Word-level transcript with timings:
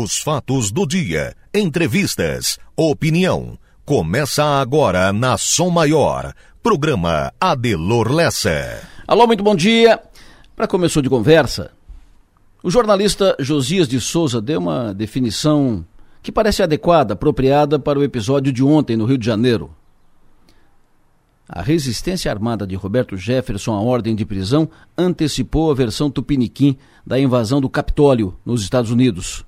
Os 0.00 0.18
fatos 0.20 0.70
do 0.70 0.86
dia, 0.86 1.34
entrevistas, 1.52 2.56
opinião. 2.76 3.58
Começa 3.84 4.44
agora 4.44 5.12
na 5.12 5.36
Som 5.36 5.70
Maior. 5.70 6.34
Programa 6.62 7.32
Adelor 7.40 8.12
Lessa. 8.12 8.80
Alô, 9.08 9.26
muito 9.26 9.42
bom 9.42 9.56
dia. 9.56 10.00
Para 10.54 10.68
começo 10.68 11.02
de 11.02 11.10
conversa, 11.10 11.72
o 12.62 12.70
jornalista 12.70 13.34
Josias 13.40 13.88
de 13.88 14.00
Souza 14.00 14.40
deu 14.40 14.60
uma 14.60 14.94
definição 14.94 15.84
que 16.22 16.30
parece 16.30 16.62
adequada, 16.62 17.14
apropriada 17.14 17.76
para 17.76 17.98
o 17.98 18.04
episódio 18.04 18.52
de 18.52 18.62
ontem 18.62 18.96
no 18.96 19.04
Rio 19.04 19.18
de 19.18 19.26
Janeiro. 19.26 19.68
A 21.48 21.60
resistência 21.60 22.30
armada 22.30 22.64
de 22.64 22.76
Roberto 22.76 23.16
Jefferson 23.16 23.74
à 23.74 23.80
ordem 23.80 24.14
de 24.14 24.24
prisão 24.24 24.70
antecipou 24.96 25.72
a 25.72 25.74
versão 25.74 26.08
tupiniquim 26.08 26.76
da 27.04 27.18
invasão 27.18 27.60
do 27.60 27.68
Capitólio 27.68 28.36
nos 28.46 28.62
Estados 28.62 28.92
Unidos. 28.92 29.47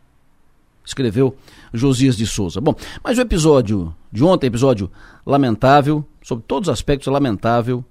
Escreveu 0.90 1.36
Josias 1.72 2.16
de 2.16 2.26
Souza. 2.26 2.60
Bom, 2.60 2.74
mas 3.02 3.16
o 3.16 3.20
episódio 3.20 3.94
de 4.12 4.24
ontem, 4.24 4.48
episódio 4.48 4.90
lamentável, 5.24 6.04
sobre 6.22 6.44
todos 6.46 6.68
os 6.68 6.72
aspectos 6.72 7.06
lamentável, 7.12 7.84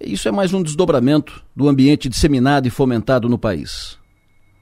isso 0.00 0.28
é 0.28 0.32
mais 0.32 0.52
um 0.52 0.62
desdobramento 0.62 1.44
do 1.54 1.68
ambiente 1.68 2.08
disseminado 2.08 2.66
e 2.66 2.70
fomentado 2.70 3.28
no 3.28 3.38
país. 3.38 3.98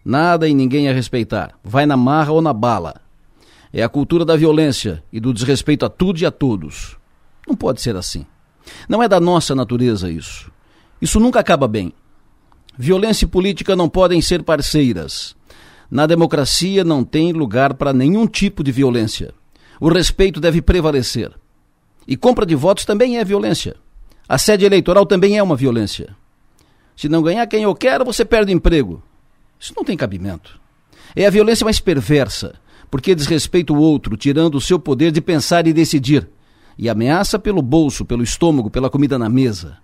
Nada 0.04 0.48
e 0.48 0.54
ninguém 0.54 0.88
a 0.88 0.92
respeitar. 0.92 1.58
Vai 1.62 1.86
na 1.86 1.96
marra 1.96 2.32
ou 2.32 2.42
na 2.42 2.52
bala. 2.52 3.00
É 3.72 3.82
a 3.82 3.88
cultura 3.88 4.24
da 4.24 4.36
violência 4.36 5.02
e 5.12 5.18
do 5.18 5.32
desrespeito 5.32 5.84
a 5.84 5.88
tudo 5.88 6.20
e 6.20 6.26
a 6.26 6.30
todos. 6.30 6.96
Não 7.46 7.56
pode 7.56 7.80
ser 7.80 7.96
assim. 7.96 8.26
Não 8.88 9.02
é 9.02 9.08
da 9.08 9.20
nossa 9.20 9.54
natureza 9.54 10.10
isso. 10.10 10.50
Isso 11.00 11.20
nunca 11.20 11.40
acaba 11.40 11.68
bem. 11.68 11.92
Violência 12.76 13.24
e 13.24 13.28
política 13.28 13.76
não 13.76 13.88
podem 13.88 14.20
ser 14.20 14.42
parceiras. 14.42 15.36
Na 15.90 16.06
democracia 16.06 16.82
não 16.84 17.04
tem 17.04 17.32
lugar 17.32 17.74
para 17.74 17.92
nenhum 17.92 18.26
tipo 18.26 18.64
de 18.64 18.72
violência. 18.72 19.32
O 19.80 19.88
respeito 19.88 20.40
deve 20.40 20.62
prevalecer. 20.62 21.32
E 22.06 22.16
compra 22.16 22.46
de 22.46 22.54
votos 22.54 22.84
também 22.84 23.18
é 23.18 23.24
violência. 23.24 23.76
A 24.28 24.38
sede 24.38 24.64
eleitoral 24.64 25.04
também 25.06 25.36
é 25.36 25.42
uma 25.42 25.56
violência. 25.56 26.16
Se 26.96 27.08
não 27.08 27.22
ganhar 27.22 27.46
quem 27.46 27.62
eu 27.62 27.74
quero, 27.74 28.04
você 28.04 28.24
perde 28.24 28.52
emprego. 28.52 29.02
Isso 29.58 29.74
não 29.76 29.84
tem 29.84 29.96
cabimento. 29.96 30.58
É 31.14 31.26
a 31.26 31.30
violência 31.30 31.64
mais 31.64 31.80
perversa, 31.80 32.54
porque 32.90 33.14
desrespeita 33.14 33.72
o 33.72 33.78
outro, 33.78 34.16
tirando 34.16 34.56
o 34.56 34.60
seu 34.60 34.78
poder 34.78 35.10
de 35.10 35.20
pensar 35.20 35.66
e 35.66 35.72
decidir 35.72 36.28
e 36.78 36.88
ameaça 36.88 37.38
pelo 37.38 37.62
bolso, 37.62 38.04
pelo 38.04 38.22
estômago, 38.22 38.70
pela 38.70 38.90
comida 38.90 39.18
na 39.18 39.28
mesa. 39.28 39.78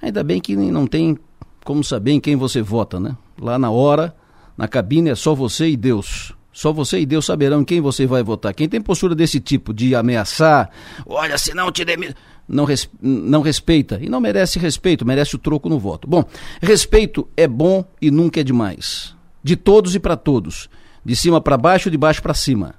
Ainda 0.00 0.22
bem 0.22 0.40
que 0.40 0.54
não 0.56 0.86
tem 0.86 1.18
como 1.64 1.82
saber 1.82 2.12
em 2.12 2.20
quem 2.20 2.36
você 2.36 2.60
vota, 2.60 3.00
né? 3.00 3.16
Lá 3.40 3.58
na 3.58 3.70
hora, 3.70 4.14
na 4.56 4.66
cabine 4.66 5.10
é 5.10 5.14
só 5.14 5.34
você 5.34 5.68
e 5.68 5.76
Deus. 5.76 6.32
Só 6.52 6.72
você 6.72 7.00
e 7.00 7.06
Deus 7.06 7.26
saberão 7.26 7.60
em 7.60 7.64
quem 7.64 7.82
você 7.82 8.06
vai 8.06 8.22
votar. 8.22 8.54
Quem 8.54 8.66
tem 8.66 8.80
postura 8.80 9.14
desse 9.14 9.38
tipo, 9.38 9.74
de 9.74 9.94
ameaçar, 9.94 10.70
olha, 11.04 11.36
se 11.36 11.52
não 11.52 11.70
te 11.70 11.84
demi... 11.84 12.14
não, 12.48 12.64
res... 12.64 12.88
não 13.00 13.42
respeita. 13.42 13.98
E 14.00 14.08
não 14.08 14.20
merece 14.20 14.58
respeito, 14.58 15.04
merece 15.04 15.36
o 15.36 15.38
troco 15.38 15.68
no 15.68 15.78
voto. 15.78 16.08
Bom, 16.08 16.24
respeito 16.62 17.28
é 17.36 17.46
bom 17.46 17.84
e 18.00 18.10
nunca 18.10 18.40
é 18.40 18.42
demais. 18.42 19.14
De 19.42 19.54
todos 19.54 19.94
e 19.94 20.00
para 20.00 20.16
todos. 20.16 20.70
De 21.04 21.14
cima 21.14 21.42
para 21.42 21.58
baixo, 21.58 21.90
de 21.90 21.98
baixo 21.98 22.22
para 22.22 22.32
cima. 22.32 22.74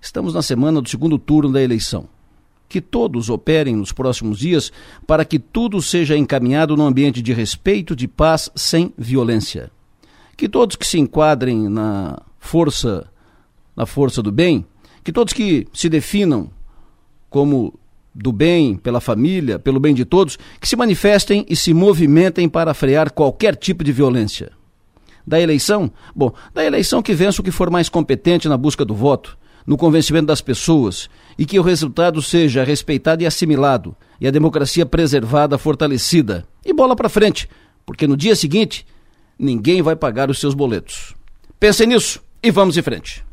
Estamos 0.00 0.32
na 0.32 0.42
semana 0.42 0.80
do 0.80 0.88
segundo 0.88 1.18
turno 1.18 1.52
da 1.52 1.60
eleição. 1.60 2.08
Que 2.68 2.80
todos 2.80 3.28
operem 3.28 3.74
nos 3.74 3.90
próximos 3.90 4.38
dias 4.38 4.70
para 5.04 5.24
que 5.24 5.40
tudo 5.40 5.82
seja 5.82 6.16
encaminhado 6.16 6.76
num 6.76 6.86
ambiente 6.86 7.20
de 7.20 7.32
respeito, 7.32 7.96
de 7.96 8.06
paz, 8.06 8.48
sem 8.54 8.94
violência. 8.96 9.72
Que 10.38 10.48
todos 10.48 10.76
que 10.76 10.86
se 10.86 10.98
enquadrem 10.98 11.68
na 11.68 12.16
força, 12.38 13.06
na 13.76 13.84
força 13.84 14.22
do 14.22 14.32
bem, 14.32 14.64
que 15.04 15.12
todos 15.12 15.34
que 15.34 15.66
se 15.74 15.88
definam 15.88 16.48
como 17.28 17.74
do 18.14 18.32
bem, 18.32 18.76
pela 18.76 19.00
família, 19.00 19.58
pelo 19.58 19.80
bem 19.80 19.92
de 19.92 20.04
todos, 20.04 20.38
que 20.60 20.68
se 20.68 20.76
manifestem 20.76 21.44
e 21.48 21.54
se 21.54 21.74
movimentem 21.74 22.48
para 22.48 22.72
frear 22.72 23.10
qualquer 23.10 23.56
tipo 23.56 23.84
de 23.84 23.92
violência. 23.92 24.52
Da 25.26 25.40
eleição? 25.40 25.90
Bom, 26.14 26.32
da 26.54 26.64
eleição 26.64 27.02
que 27.02 27.14
vença 27.14 27.40
o 27.40 27.44
que 27.44 27.50
for 27.50 27.68
mais 27.68 27.88
competente 27.88 28.48
na 28.48 28.56
busca 28.56 28.84
do 28.84 28.94
voto, 28.94 29.36
no 29.66 29.76
convencimento 29.76 30.26
das 30.26 30.40
pessoas 30.40 31.10
e 31.36 31.44
que 31.44 31.58
o 31.58 31.62
resultado 31.62 32.22
seja 32.22 32.64
respeitado 32.64 33.22
e 33.22 33.26
assimilado 33.26 33.94
e 34.20 34.26
a 34.26 34.30
democracia 34.30 34.86
preservada, 34.86 35.58
fortalecida. 35.58 36.46
E 36.64 36.72
bola 36.72 36.96
para 36.96 37.08
frente, 37.08 37.48
porque 37.84 38.06
no 38.06 38.16
dia 38.16 38.36
seguinte 38.36 38.86
ninguém 39.38 39.82
vai 39.82 39.94
pagar 39.94 40.30
os 40.30 40.38
seus 40.38 40.54
boletos. 40.54 41.14
Pensem 41.60 41.86
nisso 41.86 42.20
e 42.42 42.50
vamos 42.50 42.76
em 42.76 42.82
frente. 42.82 43.24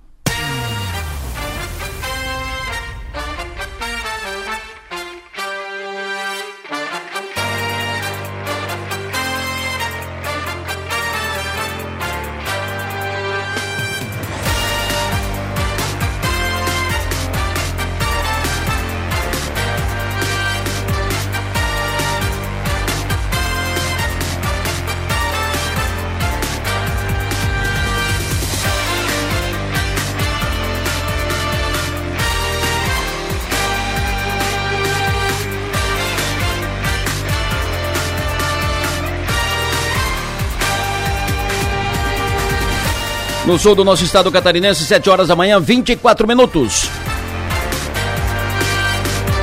No 43.55 43.59
sul 43.59 43.73
do 43.73 43.85
nosso 43.85 44.03
estado 44.03 44.29
catarinense, 44.29 44.83
7 44.83 45.09
horas 45.09 45.29
da 45.29 45.35
manhã, 45.35 45.61
24 45.61 46.27
minutos. 46.27 46.89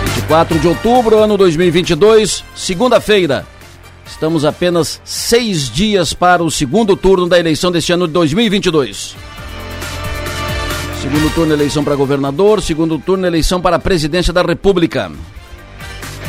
24 0.04 0.58
de 0.58 0.68
outubro, 0.68 1.18
ano 1.20 1.38
2022, 1.38 2.44
segunda-feira. 2.54 3.46
Estamos 4.06 4.44
apenas 4.44 5.00
seis 5.02 5.70
dias 5.70 6.12
para 6.12 6.44
o 6.44 6.50
segundo 6.50 6.94
turno 6.94 7.26
da 7.26 7.38
eleição 7.38 7.72
deste 7.72 7.90
ano 7.90 8.06
de 8.06 8.12
2022. 8.12 9.16
Segundo 11.00 11.34
turno, 11.34 11.54
eleição 11.54 11.82
para 11.82 11.96
governador. 11.96 12.60
Segundo 12.60 12.98
turno, 12.98 13.26
eleição 13.26 13.62
para 13.62 13.76
a 13.76 13.78
presidência 13.78 14.30
da 14.30 14.42
República. 14.42 15.10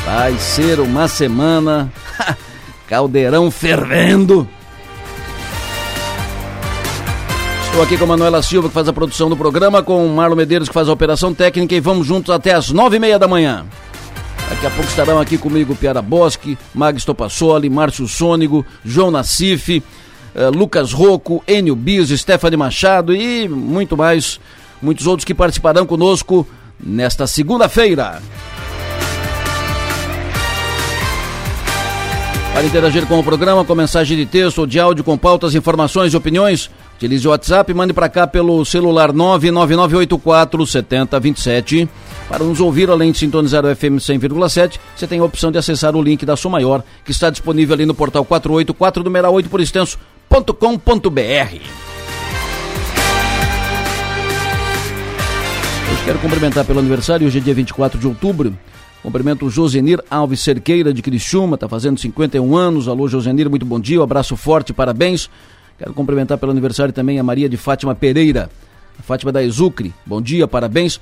Vai 0.06 0.38
ser 0.38 0.80
uma 0.80 1.10
semana. 1.10 1.92
Caldeirão 2.88 3.52
fervendo. 3.52 4.48
Estou 7.74 7.84
aqui 7.84 7.98
com 7.98 8.04
a 8.04 8.08
Manuela 8.08 8.40
Silva, 8.44 8.68
que 8.68 8.74
faz 8.76 8.88
a 8.88 8.94
produção 8.94 9.28
do 9.28 9.36
programa, 9.36 9.82
com 9.82 10.06
o 10.06 10.16
Marlon 10.16 10.36
Medeiros, 10.36 10.68
que 10.68 10.74
faz 10.76 10.88
a 10.88 10.94
operação 10.94 11.34
técnica, 11.34 11.74
e 11.74 11.80
vamos 11.80 12.06
juntos 12.06 12.30
até 12.30 12.54
as 12.54 12.70
nove 12.70 12.98
e 12.98 13.00
meia 13.00 13.18
da 13.18 13.28
manhã. 13.28 13.66
Daqui 14.48 14.68
a 14.68 14.70
pouco 14.70 14.88
estarão 14.88 15.20
aqui 15.20 15.40
comigo 15.40 15.76
Piara 15.76 16.00
Bosque, 16.00 16.56
Magis 16.72 17.04
Topassoli, 17.04 17.72
Márcio 17.72 18.08
Sônigo, 18.08 18.64
João 18.86 19.10
Nassif, 19.10 19.80
uh, 19.80 20.56
Lucas 20.56 20.94
Rocco, 20.94 21.44
Enio 21.48 21.76
Bis, 21.76 22.10
Stephanie 22.10 22.56
Machado 22.56 23.12
e 23.12 23.50
muito 23.50 23.98
mais, 23.98 24.40
muitos 24.80 25.08
outros 25.08 25.26
que 25.26 25.34
participarão 25.34 25.88
conosco 25.88 26.48
nesta 26.80 27.26
segunda-feira. 27.26 28.22
Para 32.54 32.66
interagir 32.66 33.08
com 33.08 33.20
o 33.20 33.24
programa, 33.24 33.66
com 33.66 33.74
mensagem 33.74 34.16
de 34.16 34.28
texto 34.28 34.60
ou 34.60 34.68
de 34.68 34.80
áudio 34.80 35.04
com 35.04 35.18
pautas, 35.18 35.56
informações 35.56 36.14
e 36.14 36.18
opiniões, 36.18 36.70
Utilize 37.04 37.28
o 37.28 37.32
WhatsApp 37.32 37.74
mande 37.74 37.92
para 37.92 38.08
cá 38.08 38.26
pelo 38.26 38.64
celular 38.64 39.12
99984 39.12 40.66
7027. 40.66 41.90
Para 42.30 42.46
nos 42.46 42.62
ouvir, 42.62 42.90
além 42.90 43.12
de 43.12 43.18
sintonizar 43.18 43.66
o 43.66 43.76
FM 43.76 44.00
100,7, 44.00 44.80
você 44.96 45.06
tem 45.06 45.20
a 45.20 45.24
opção 45.26 45.52
de 45.52 45.58
acessar 45.58 45.98
o 45.98 46.02
link 46.02 46.26
da 46.26 46.38
Som 46.38 46.52
Maior, 46.52 46.82
que 47.04 47.12
está 47.12 47.30
disponível 47.30 47.74
ali 47.74 47.86
no 47.86 47.94
portal 47.94 48.24
484 48.24 49.04
número 49.04 49.30
8 49.30 49.50
por 49.50 49.60
extenso.com.br. 49.60 50.48
Quero 56.06 56.20
cumprimentar 56.20 56.64
pelo 56.64 56.80
aniversário, 56.80 57.28
hoje 57.28 57.40
é 57.40 57.42
dia 57.42 57.54
24 57.54 58.00
de 58.00 58.08
outubro. 58.08 58.58
Cumprimento 59.02 59.46
o 59.46 59.50
Josenir 59.50 60.02
Alves 60.10 60.40
Cerqueira 60.40 60.94
de 60.94 61.02
Criciúma, 61.02 61.56
está 61.56 61.68
fazendo 61.68 62.00
51 62.00 62.56
anos. 62.56 62.88
Alô, 62.88 63.10
Josenir, 63.10 63.50
muito 63.50 63.66
bom 63.66 63.78
dia, 63.78 64.00
um 64.00 64.04
abraço 64.04 64.38
forte, 64.38 64.72
parabéns. 64.72 65.30
Quero 65.78 65.94
cumprimentar 65.94 66.38
pelo 66.38 66.52
aniversário 66.52 66.94
também 66.94 67.20
a 67.20 67.24
Maria 67.24 67.50
de 67.50 67.58
Fátima 67.58 67.96
Pereira, 67.96 68.50
a 69.00 69.02
Fátima 69.02 69.32
da 69.32 69.44
Exucre. 69.44 69.94
Bom 70.06 70.22
dia, 70.22 70.48
parabéns. 70.48 71.00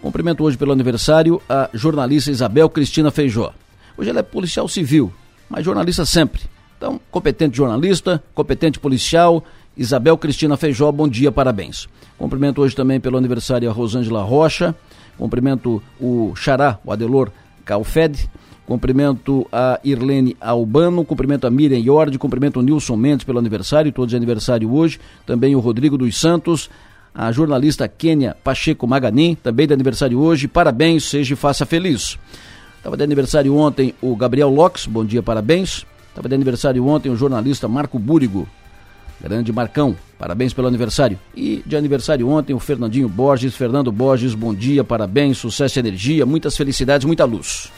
Cumprimento 0.00 0.44
hoje 0.44 0.56
pelo 0.56 0.72
aniversário 0.72 1.40
a 1.48 1.68
jornalista 1.72 2.30
Isabel 2.30 2.68
Cristina 2.68 3.10
Feijó. 3.10 3.52
Hoje 3.96 4.10
ela 4.10 4.20
é 4.20 4.22
policial 4.22 4.68
civil, 4.68 5.12
mas 5.48 5.64
jornalista 5.64 6.04
sempre. 6.04 6.42
Então, 6.76 7.00
competente 7.10 7.56
jornalista, 7.56 8.22
competente 8.34 8.78
policial 8.78 9.44
Isabel 9.76 10.18
Cristina 10.18 10.56
Feijó, 10.56 10.90
bom 10.90 11.08
dia, 11.08 11.30
parabéns. 11.30 11.88
Cumprimento 12.16 12.60
hoje 12.60 12.74
também 12.74 13.00
pelo 13.00 13.16
aniversário 13.16 13.68
a 13.70 13.72
Rosângela 13.72 14.22
Rocha, 14.22 14.74
cumprimento 15.16 15.82
o 16.00 16.32
Xará, 16.36 16.78
o 16.84 16.92
Adelor 16.92 17.30
Calfed, 17.64 18.28
cumprimento 18.68 19.48
a 19.50 19.80
Irlene 19.82 20.36
Albano, 20.38 21.02
cumprimento 21.02 21.46
a 21.46 21.50
Miriam 21.50 21.78
Iord, 21.78 22.18
cumprimento 22.18 22.60
o 22.60 22.62
Nilson 22.62 22.96
Mendes 22.96 23.24
pelo 23.24 23.38
aniversário, 23.38 23.90
todos 23.90 24.10
de 24.10 24.16
aniversário 24.16 24.70
hoje, 24.70 25.00
também 25.24 25.56
o 25.56 25.58
Rodrigo 25.58 25.96
dos 25.96 26.20
Santos, 26.20 26.68
a 27.14 27.32
jornalista 27.32 27.88
Kênia 27.88 28.36
Pacheco 28.44 28.86
Maganin, 28.86 29.34
também 29.42 29.66
de 29.66 29.72
aniversário 29.72 30.20
hoje, 30.20 30.46
parabéns, 30.46 31.04
seja 31.04 31.32
e 31.32 31.36
faça 31.36 31.64
feliz. 31.64 32.18
Estava 32.76 32.94
de 32.94 33.02
aniversário 33.02 33.56
ontem 33.56 33.94
o 34.02 34.14
Gabriel 34.14 34.50
Locks, 34.50 34.84
bom 34.84 35.02
dia, 35.02 35.22
parabéns. 35.22 35.86
Estava 36.10 36.28
de 36.28 36.34
aniversário 36.34 36.86
ontem 36.86 37.08
o 37.10 37.16
jornalista 37.16 37.66
Marco 37.66 37.98
Búrigo, 37.98 38.46
grande 39.18 39.50
Marcão, 39.50 39.96
parabéns 40.18 40.52
pelo 40.52 40.68
aniversário. 40.68 41.18
E 41.34 41.62
de 41.64 41.74
aniversário 41.74 42.28
ontem 42.28 42.52
o 42.52 42.58
Fernandinho 42.58 43.08
Borges, 43.08 43.56
Fernando 43.56 43.90
Borges, 43.90 44.34
bom 44.34 44.52
dia, 44.54 44.84
parabéns, 44.84 45.38
sucesso 45.38 45.78
e 45.78 45.80
energia, 45.80 46.26
muitas 46.26 46.54
felicidades, 46.54 47.06
muita 47.06 47.24
luz. 47.24 47.72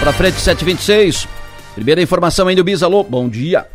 Vamos 0.00 0.16
para 0.16 0.30
frente, 0.30 0.40
726. 0.40 1.28
Primeira 1.74 2.00
informação 2.00 2.48
aí 2.48 2.56
do 2.56 2.64
Bisalô, 2.64 3.04
bom 3.04 3.28
dia. 3.28 3.66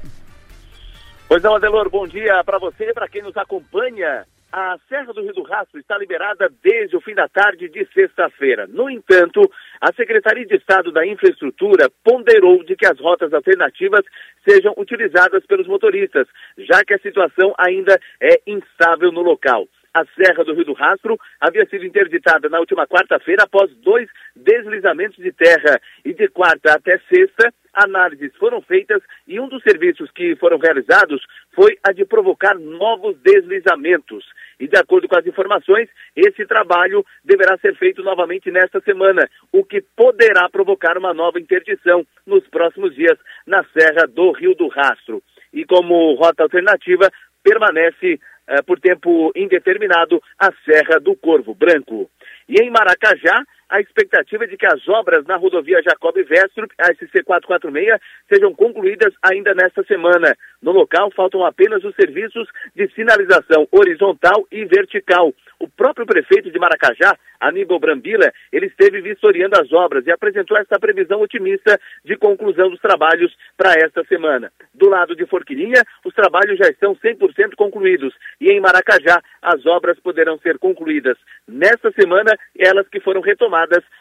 Pois 1.27 1.43
não, 1.43 1.55
Adelor, 1.55 1.87
bom 1.87 2.07
dia 2.07 2.43
para 2.43 2.57
você 2.57 2.89
e 2.89 2.93
para 2.93 3.07
quem 3.07 3.21
nos 3.21 3.37
acompanha 3.37 4.25
a 4.51 4.77
Serra 4.87 5.13
do 5.13 5.21
Rio 5.21 5.33
do 5.33 5.43
Rastro 5.43 5.77
está 5.79 5.97
liberada 5.97 6.49
desde 6.63 6.95
o 6.95 7.01
fim 7.01 7.13
da 7.13 7.27
tarde 7.27 7.67
de 7.67 7.85
sexta-feira. 7.93 8.65
No 8.67 8.89
entanto, 8.89 9.41
a 9.81 9.93
Secretaria 9.93 10.45
de 10.45 10.55
Estado 10.55 10.93
da 10.93 11.05
Infraestrutura 11.05 11.91
ponderou 12.03 12.63
de 12.63 12.75
que 12.75 12.85
as 12.85 12.97
rotas 12.97 13.33
alternativas 13.33 14.05
sejam 14.47 14.73
utilizadas 14.77 15.45
pelos 15.45 15.67
motoristas, 15.67 16.25
já 16.57 16.85
que 16.85 16.93
a 16.93 16.99
situação 16.99 17.53
ainda 17.57 17.99
é 18.21 18.41
instável 18.47 19.11
no 19.11 19.21
local. 19.21 19.67
A 19.95 20.03
Serra 20.07 20.43
do 20.43 20.53
Rio 20.53 20.65
do 20.65 20.73
Rastro 20.73 21.17
havia 21.39 21.65
sido 21.67 21.85
interditada 21.85 22.49
na 22.49 22.59
última 22.59 22.85
quarta-feira 22.85 23.43
após 23.43 23.73
dois 23.77 24.09
deslizamentos 24.35 25.15
de 25.15 25.31
terra 25.31 25.79
e 26.03 26.13
de 26.13 26.27
quarta 26.27 26.73
até 26.73 26.99
sexta 27.07 27.53
análises 27.73 28.35
foram 28.35 28.61
feitas 28.61 29.01
e 29.25 29.39
um 29.39 29.47
dos 29.47 29.63
serviços 29.63 30.11
que 30.11 30.35
foram 30.35 30.57
realizados 30.57 31.21
foi 31.53 31.77
a 31.81 31.93
de 31.93 32.03
provocar 32.03 32.55
novos 32.55 33.17
deslizamentos. 33.21 34.25
E 34.59 34.67
de 34.67 34.77
acordo 34.77 35.07
com 35.07 35.17
as 35.17 35.25
informações, 35.25 35.87
esse 36.13 36.45
trabalho 36.45 37.05
deverá 37.23 37.57
ser 37.57 37.73
feito 37.77 38.03
novamente 38.03 38.51
nesta 38.51 38.81
semana, 38.81 39.29
o 39.49 39.63
que 39.63 39.81
poderá 39.95 40.49
provocar 40.49 40.97
uma 40.97 41.13
nova 41.13 41.39
interdição 41.39 42.05
nos 42.27 42.45
próximos 42.49 42.93
dias 42.93 43.17
na 43.47 43.63
Serra 43.71 44.05
do 44.07 44.33
Rio 44.33 44.55
do 44.55 44.67
Rastro. 44.67 45.23
E 45.53 45.63
como 45.63 46.15
rota 46.15 46.43
alternativa, 46.43 47.09
permanece 47.45 48.19
por 48.65 48.79
tempo 48.79 49.31
indeterminado 49.35 50.21
a 50.39 50.51
Serra 50.63 50.99
do 50.99 51.15
Corvo 51.15 51.53
Branco. 51.53 52.09
E 52.47 52.61
em 52.61 52.69
Maracajá, 52.69 53.43
a 53.69 53.79
expectativa 53.79 54.43
é 54.43 54.47
de 54.47 54.57
que 54.57 54.65
as 54.65 54.87
obras 54.87 55.25
na 55.25 55.37
rodovia 55.37 55.81
Jacob 55.81 56.15
Vestrup, 56.15 56.71
a 56.77 56.93
SC 56.93 57.23
446, 57.23 57.99
sejam 58.31 58.53
concluídas 58.53 59.13
ainda 59.21 59.55
nesta 59.55 59.83
semana. 59.83 60.35
No 60.61 60.71
local, 60.71 61.11
faltam 61.11 61.43
apenas 61.43 61.83
os 61.83 61.95
serviços 61.95 62.47
de 62.75 62.87
sinalização 62.93 63.67
horizontal 63.71 64.45
e 64.51 64.65
vertical. 64.65 65.33
O 65.59 65.67
próprio 65.67 66.05
prefeito 66.05 66.51
de 66.51 66.59
Maracajá, 66.59 67.17
Aníbal 67.39 67.79
Brambila, 67.79 68.31
ele 68.51 68.67
esteve 68.67 69.01
vistoriando 69.01 69.59
as 69.59 69.71
obras 69.73 70.05
e 70.05 70.11
apresentou 70.11 70.57
essa 70.57 70.79
previsão 70.79 71.21
otimista 71.21 71.79
de 72.03 72.15
conclusão 72.17 72.69
dos 72.69 72.79
trabalhos 72.79 73.35
para 73.57 73.73
esta 73.73 74.03
semana. 74.05 74.51
Do 74.73 74.89
lado 74.89 75.15
de 75.15 75.25
Forquilinha, 75.25 75.81
os 76.03 76.13
trabalhos 76.13 76.57
já 76.57 76.67
estão 76.69 76.95
100% 76.95 77.55
concluídos 77.55 78.13
e 78.39 78.49
em 78.51 78.59
Maracajá 78.59 79.21
as 79.41 79.65
obras 79.65 79.99
poderão 79.99 80.37
ser 80.39 80.59
concluídas 80.59 81.17
nesta 81.47 81.91
semana, 81.91 82.37
elas 82.57 82.87
que 82.87 82.99
foram 82.99 83.21
retomadas 83.21 83.54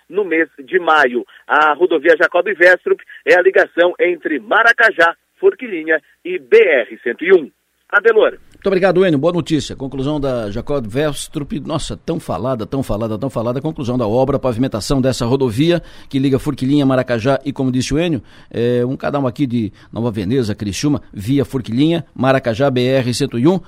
no 0.08 0.24
mês 0.24 0.48
de 0.58 0.78
maio. 0.78 1.24
A 1.46 1.74
rodovia 1.74 2.16
Jacob 2.16 2.46
Vestrup 2.46 3.00
é 3.26 3.34
a 3.36 3.42
ligação 3.42 3.94
entre 4.00 4.38
Maracajá, 4.38 5.14
Forquilinha 5.38 6.00
e 6.24 6.38
BR-101. 6.38 7.50
Adelor. 7.90 8.38
Muito 8.64 8.66
obrigado, 8.66 9.04
Enio. 9.06 9.18
Boa 9.18 9.32
notícia. 9.32 9.76
Conclusão 9.76 10.18
da 10.18 10.50
Jacob 10.50 10.86
Vestrup. 10.86 11.60
Nossa, 11.60 11.96
tão 11.96 12.18
falada, 12.18 12.66
tão 12.66 12.82
falada, 12.82 13.18
tão 13.18 13.28
falada. 13.28 13.60
Conclusão 13.60 13.98
da 13.98 14.06
obra, 14.06 14.38
pavimentação 14.38 15.02
dessa 15.02 15.26
rodovia 15.26 15.82
que 16.08 16.18
liga 16.18 16.38
Forquilinha, 16.38 16.86
Maracajá 16.86 17.38
e, 17.44 17.52
como 17.52 17.70
disse 17.70 17.92
o 17.92 17.98
Enio, 17.98 18.22
é 18.50 18.84
um 18.86 18.96
canal 18.96 19.26
aqui 19.26 19.46
de 19.46 19.70
Nova 19.92 20.10
Veneza, 20.10 20.54
Criciúma, 20.54 21.02
via 21.12 21.44
Forquilinha, 21.44 22.04
Maracajá, 22.14 22.70
BR-101. 22.70 23.62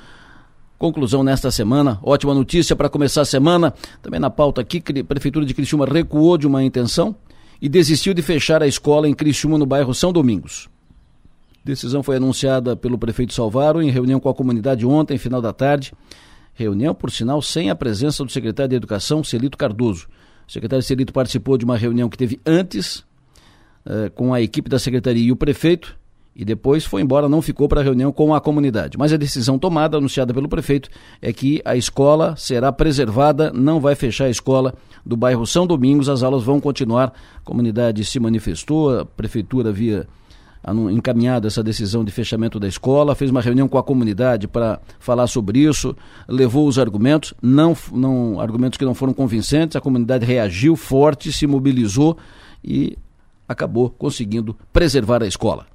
Conclusão 0.79 1.25
nesta 1.25 1.51
semana. 1.51 1.99
Ótima 2.03 2.35
notícia 2.35 2.77
para 2.77 2.89
começar 2.89 3.23
a 3.23 3.25
semana. 3.25 3.73
Também 4.03 4.21
na 4.21 4.29
pauta 4.29 4.61
aqui, 4.61 4.81
Prefeitura 5.03 5.47
de 5.47 5.55
Criciúma 5.55 5.87
recuou 5.87 6.37
de 6.37 6.47
uma 6.47 6.63
intenção 6.63 7.17
e 7.61 7.69
desistiu 7.69 8.13
de 8.13 8.21
fechar 8.21 8.63
a 8.63 8.67
escola 8.67 9.09
em 9.09 9.15
Criciúma, 9.15 9.57
no 9.57 9.65
bairro 9.65 9.95
São 9.95 10.13
Domingos. 10.13 10.69
Decisão 11.65 12.03
foi 12.03 12.17
anunciada 12.17 12.77
pelo 12.77 12.99
prefeito 12.99 13.33
Salvaro 13.33 13.83
em 13.83 13.91
reunião 13.91 14.21
com 14.21 14.29
a 14.29 14.35
comunidade 14.35 14.87
ontem, 14.87 15.19
final 15.19 15.41
da 15.41 15.53
tarde. 15.53 15.93
Reunião, 16.55 16.95
por 16.95 17.11
sinal, 17.11 17.43
sem 17.43 17.71
a 17.71 17.75
presença 17.75 18.25
do 18.25 18.31
secretário 18.31 18.71
de 18.71 18.77
Educação, 18.77 19.25
Celito 19.25 19.59
Cardoso. 19.59 20.07
O 20.47 20.53
secretário 20.53 20.83
Celito 20.83 21.13
participou 21.13 21.59
de 21.59 21.65
uma 21.65 21.77
reunião 21.77 22.09
que 22.09 22.17
teve 22.17 22.41
antes 22.47 23.05
eh, 23.85 24.11
com 24.15 24.33
a 24.33 24.41
equipe 24.41 24.71
da 24.71 24.79
secretaria 24.79 25.25
e 25.25 25.33
o 25.33 25.37
prefeito, 25.37 25.99
e 26.39 26.45
depois 26.45 26.85
foi 26.85 27.01
embora, 27.01 27.31
não 27.31 27.41
ficou 27.41 27.67
para 27.67 27.81
a 27.81 27.85
reunião 27.85 28.13
com 28.13 28.35
a 28.35 28.41
comunidade. 28.41 28.99
Mas 28.99 29.11
a 29.11 29.17
decisão 29.17 29.59
tomada, 29.59 29.97
anunciada 29.97 30.35
pelo 30.35 30.49
prefeito, 30.49 30.91
é 31.23 31.33
que 31.33 31.63
a 31.65 31.75
escola 31.75 32.35
será 32.37 32.71
preservada, 32.71 33.51
não 33.55 33.81
vai 33.81 33.95
fechar 33.95 34.27
a 34.27 34.31
escola 34.31 34.75
do 35.05 35.17
bairro 35.17 35.47
São 35.47 35.67
Domingos, 35.67 36.11
as 36.11 36.23
aulas 36.23 36.43
vão 36.43 36.61
continuar. 36.61 37.15
A 37.37 37.41
comunidade 37.41 38.05
se 38.05 38.21
manifestou, 38.21 39.01
a 39.01 39.07
prefeitura 39.07 39.73
via 39.73 40.07
encaminhado 40.91 41.47
essa 41.47 41.63
decisão 41.63 42.05
de 42.05 42.11
fechamento 42.11 42.59
da 42.61 42.67
escola, 42.67 43.15
fez 43.15 43.31
uma 43.31 43.41
reunião 43.41 43.69
com 43.69 43.79
a 43.79 43.83
comunidade 43.83 44.49
para 44.49 44.81
falar 44.99 45.29
sobre 45.29 45.61
isso, 45.61 45.97
levou 46.29 46.67
os 46.67 46.79
argumentos, 46.79 47.33
não, 47.41 47.75
não 47.93 48.41
argumentos 48.41 48.77
que 48.77 48.85
não 48.85 48.93
foram 48.95 49.15
convincentes, 49.15 49.77
a 49.77 49.81
comunidade 49.81 50.27
reagiu 50.27 50.75
forte, 50.75 51.33
se 51.33 51.47
mobilizou 51.47 52.19
e 52.65 52.99
acabou 53.49 53.89
conseguindo 53.89 54.57
preservar 54.73 55.23
a 55.23 55.27
escola. 55.27 55.67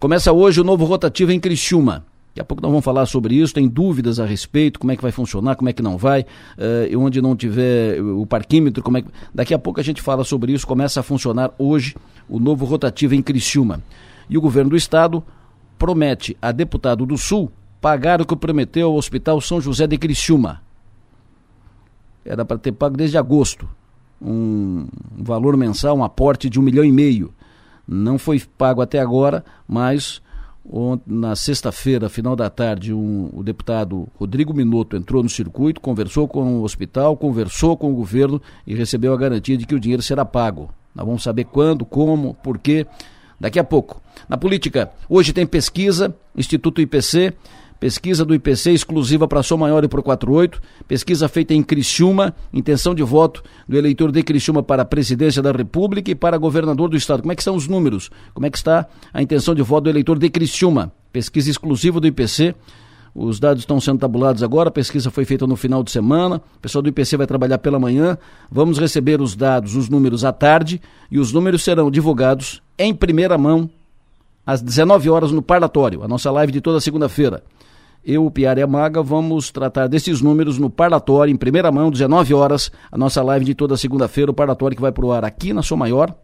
Começa 0.00 0.32
hoje 0.32 0.58
o 0.58 0.64
novo 0.64 0.86
rotativo 0.86 1.30
em 1.30 1.38
Criciúma. 1.38 2.06
Daqui 2.28 2.40
a 2.40 2.44
pouco 2.44 2.62
nós 2.62 2.70
vamos 2.70 2.82
falar 2.82 3.04
sobre 3.04 3.34
isso, 3.34 3.52
tem 3.52 3.68
dúvidas 3.68 4.18
a 4.18 4.24
respeito, 4.24 4.80
como 4.80 4.90
é 4.90 4.96
que 4.96 5.02
vai 5.02 5.12
funcionar, 5.12 5.56
como 5.56 5.68
é 5.68 5.74
que 5.74 5.82
não 5.82 5.98
vai, 5.98 6.22
uh, 6.22 6.98
onde 6.98 7.20
não 7.20 7.36
tiver 7.36 8.00
o 8.00 8.24
parquímetro, 8.24 8.82
como 8.82 8.96
é 8.96 9.02
que... 9.02 9.08
Daqui 9.34 9.52
a 9.52 9.58
pouco 9.58 9.78
a 9.78 9.82
gente 9.82 10.00
fala 10.00 10.24
sobre 10.24 10.54
isso, 10.54 10.66
começa 10.66 11.00
a 11.00 11.02
funcionar 11.02 11.52
hoje 11.58 11.94
o 12.30 12.40
novo 12.40 12.64
rotativo 12.64 13.14
em 13.14 13.20
Criciúma. 13.20 13.82
E 14.26 14.38
o 14.38 14.40
governo 14.40 14.70
do 14.70 14.76
estado 14.76 15.22
promete 15.78 16.34
a 16.40 16.50
deputado 16.50 17.04
do 17.04 17.18
Sul 17.18 17.52
pagar 17.78 18.22
o 18.22 18.24
que 18.24 18.34
prometeu 18.34 18.88
ao 18.88 18.94
Hospital 18.94 19.38
São 19.42 19.60
José 19.60 19.86
de 19.86 19.98
Criciúma. 19.98 20.62
Era 22.24 22.42
para 22.42 22.56
ter 22.56 22.72
pago 22.72 22.96
desde 22.96 23.18
agosto 23.18 23.68
um, 24.18 24.86
um 25.18 25.22
valor 25.22 25.58
mensal, 25.58 25.94
um 25.94 26.04
aporte 26.04 26.48
de 26.48 26.58
um 26.58 26.62
milhão 26.62 26.86
e 26.86 26.90
meio. 26.90 27.34
Não 27.92 28.18
foi 28.18 28.40
pago 28.56 28.80
até 28.80 29.00
agora, 29.00 29.44
mas 29.66 30.22
na 31.04 31.34
sexta-feira, 31.34 32.08
final 32.08 32.36
da 32.36 32.48
tarde, 32.48 32.94
um, 32.94 33.28
o 33.32 33.42
deputado 33.42 34.06
Rodrigo 34.14 34.54
Minotto 34.54 34.96
entrou 34.96 35.24
no 35.24 35.28
circuito, 35.28 35.80
conversou 35.80 36.28
com 36.28 36.60
o 36.60 36.62
hospital, 36.62 37.16
conversou 37.16 37.76
com 37.76 37.90
o 37.90 37.96
governo 37.96 38.40
e 38.64 38.76
recebeu 38.76 39.12
a 39.12 39.16
garantia 39.16 39.56
de 39.56 39.66
que 39.66 39.74
o 39.74 39.80
dinheiro 39.80 40.02
será 40.02 40.24
pago. 40.24 40.72
Nós 40.94 41.04
vamos 41.04 41.24
saber 41.24 41.46
quando, 41.46 41.84
como, 41.84 42.34
por 42.34 42.58
quê 42.58 42.86
daqui 43.40 43.58
a 43.58 43.64
pouco. 43.64 44.00
Na 44.28 44.36
política, 44.36 44.92
hoje 45.08 45.32
tem 45.32 45.44
pesquisa, 45.44 46.14
Instituto 46.36 46.80
IPC, 46.80 47.34
pesquisa 47.80 48.26
do 48.26 48.34
IPC 48.34 48.72
exclusiva 48.72 49.26
para 49.26 49.42
Som 49.42 49.56
Maior 49.56 49.82
e 49.82 49.88
Pro 49.88 50.02
48, 50.02 50.60
pesquisa 50.86 51.26
feita 51.28 51.54
em 51.54 51.62
Criciúma, 51.62 52.34
intenção 52.52 52.94
de 52.94 53.02
voto 53.02 53.42
do 53.66 53.76
eleitor 53.76 54.12
de 54.12 54.22
Criciúma 54.22 54.62
para 54.62 54.82
a 54.82 54.84
presidência 54.84 55.42
da 55.42 55.50
República 55.50 56.10
e 56.10 56.14
para 56.14 56.36
governador 56.36 56.90
do 56.90 56.96
estado. 56.96 57.22
Como 57.22 57.32
é 57.32 57.34
que 57.34 57.40
estão 57.40 57.56
os 57.56 57.66
números? 57.66 58.10
Como 58.34 58.46
é 58.46 58.50
que 58.50 58.58
está 58.58 58.86
a 59.12 59.22
intenção 59.22 59.54
de 59.54 59.62
voto 59.62 59.84
do 59.84 59.90
eleitor 59.90 60.18
de 60.18 60.28
Criciúma? 60.28 60.92
Pesquisa 61.10 61.50
exclusiva 61.50 61.98
do 61.98 62.06
IPC, 62.06 62.54
os 63.14 63.40
dados 63.40 63.62
estão 63.62 63.80
sendo 63.80 63.98
tabulados 63.98 64.42
agora, 64.42 64.68
a 64.68 64.72
pesquisa 64.72 65.10
foi 65.10 65.24
feita 65.24 65.46
no 65.46 65.56
final 65.56 65.82
de 65.82 65.90
semana. 65.90 66.36
O 66.56 66.60
pessoal 66.60 66.82
do 66.82 66.88
IPC 66.90 67.16
vai 67.16 67.26
trabalhar 67.26 67.58
pela 67.58 67.78
manhã. 67.78 68.16
Vamos 68.50 68.78
receber 68.78 69.20
os 69.20 69.34
dados, 69.34 69.74
os 69.74 69.88
números 69.88 70.24
à 70.24 70.32
tarde, 70.32 70.80
e 71.10 71.18
os 71.18 71.32
números 71.32 71.64
serão 71.64 71.90
divulgados 71.90 72.62
em 72.78 72.94
primeira 72.94 73.36
mão 73.36 73.68
às 74.46 74.62
19 74.62 75.10
horas 75.10 75.32
no 75.32 75.42
parlatório, 75.42 76.02
a 76.02 76.08
nossa 76.08 76.30
live 76.30 76.52
de 76.52 76.60
toda 76.60 76.80
segunda-feira. 76.80 77.42
Eu, 78.04 78.24
o 78.24 78.30
Piara 78.30 78.60
e 78.60 78.62
a 78.62 78.66
Maga, 78.66 79.02
vamos 79.02 79.50
tratar 79.50 79.86
desses 79.86 80.22
números 80.22 80.58
no 80.58 80.70
parlatório, 80.70 81.32
em 81.32 81.36
primeira 81.36 81.70
mão, 81.70 81.90
19 81.90 82.32
horas, 82.32 82.70
a 82.90 82.96
nossa 82.96 83.22
live 83.22 83.44
de 83.44 83.54
toda 83.54 83.76
segunda-feira, 83.76 84.30
o 84.30 84.34
parlatório 84.34 84.74
que 84.74 84.80
vai 84.80 84.90
pro 84.90 85.12
ar 85.12 85.24
aqui 85.24 85.52
na 85.52 85.62
Sua 85.62 85.76
Maior, 85.76 86.14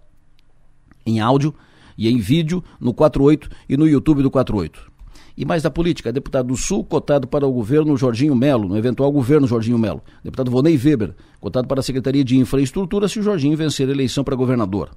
em 1.04 1.20
áudio, 1.20 1.54
e 1.98 2.08
em 2.08 2.18
vídeo 2.18 2.62
no 2.80 2.92
48 2.92 3.48
e 3.68 3.76
no 3.76 3.88
YouTube 3.88 4.22
do 4.22 4.30
48. 4.30 4.92
E 5.36 5.44
mais 5.44 5.62
da 5.62 5.70
política, 5.70 6.10
deputado 6.10 6.48
do 6.48 6.56
Sul, 6.56 6.82
cotado 6.82 7.26
para 7.26 7.46
o 7.46 7.52
governo 7.52 7.94
Jorginho 7.96 8.34
Melo, 8.34 8.68
no 8.68 8.76
eventual 8.76 9.12
governo 9.12 9.46
Jorginho 9.46 9.78
Melo. 9.78 10.02
Deputado 10.24 10.50
Vonei 10.50 10.78
Weber, 10.78 11.14
cotado 11.40 11.68
para 11.68 11.80
a 11.80 11.82
Secretaria 11.82 12.24
de 12.24 12.38
Infraestrutura 12.38 13.06
se 13.06 13.20
o 13.20 13.22
Jorginho 13.22 13.56
vencer 13.56 13.86
a 13.86 13.92
eleição 13.92 14.24
para 14.24 14.34
governador. 14.34 14.90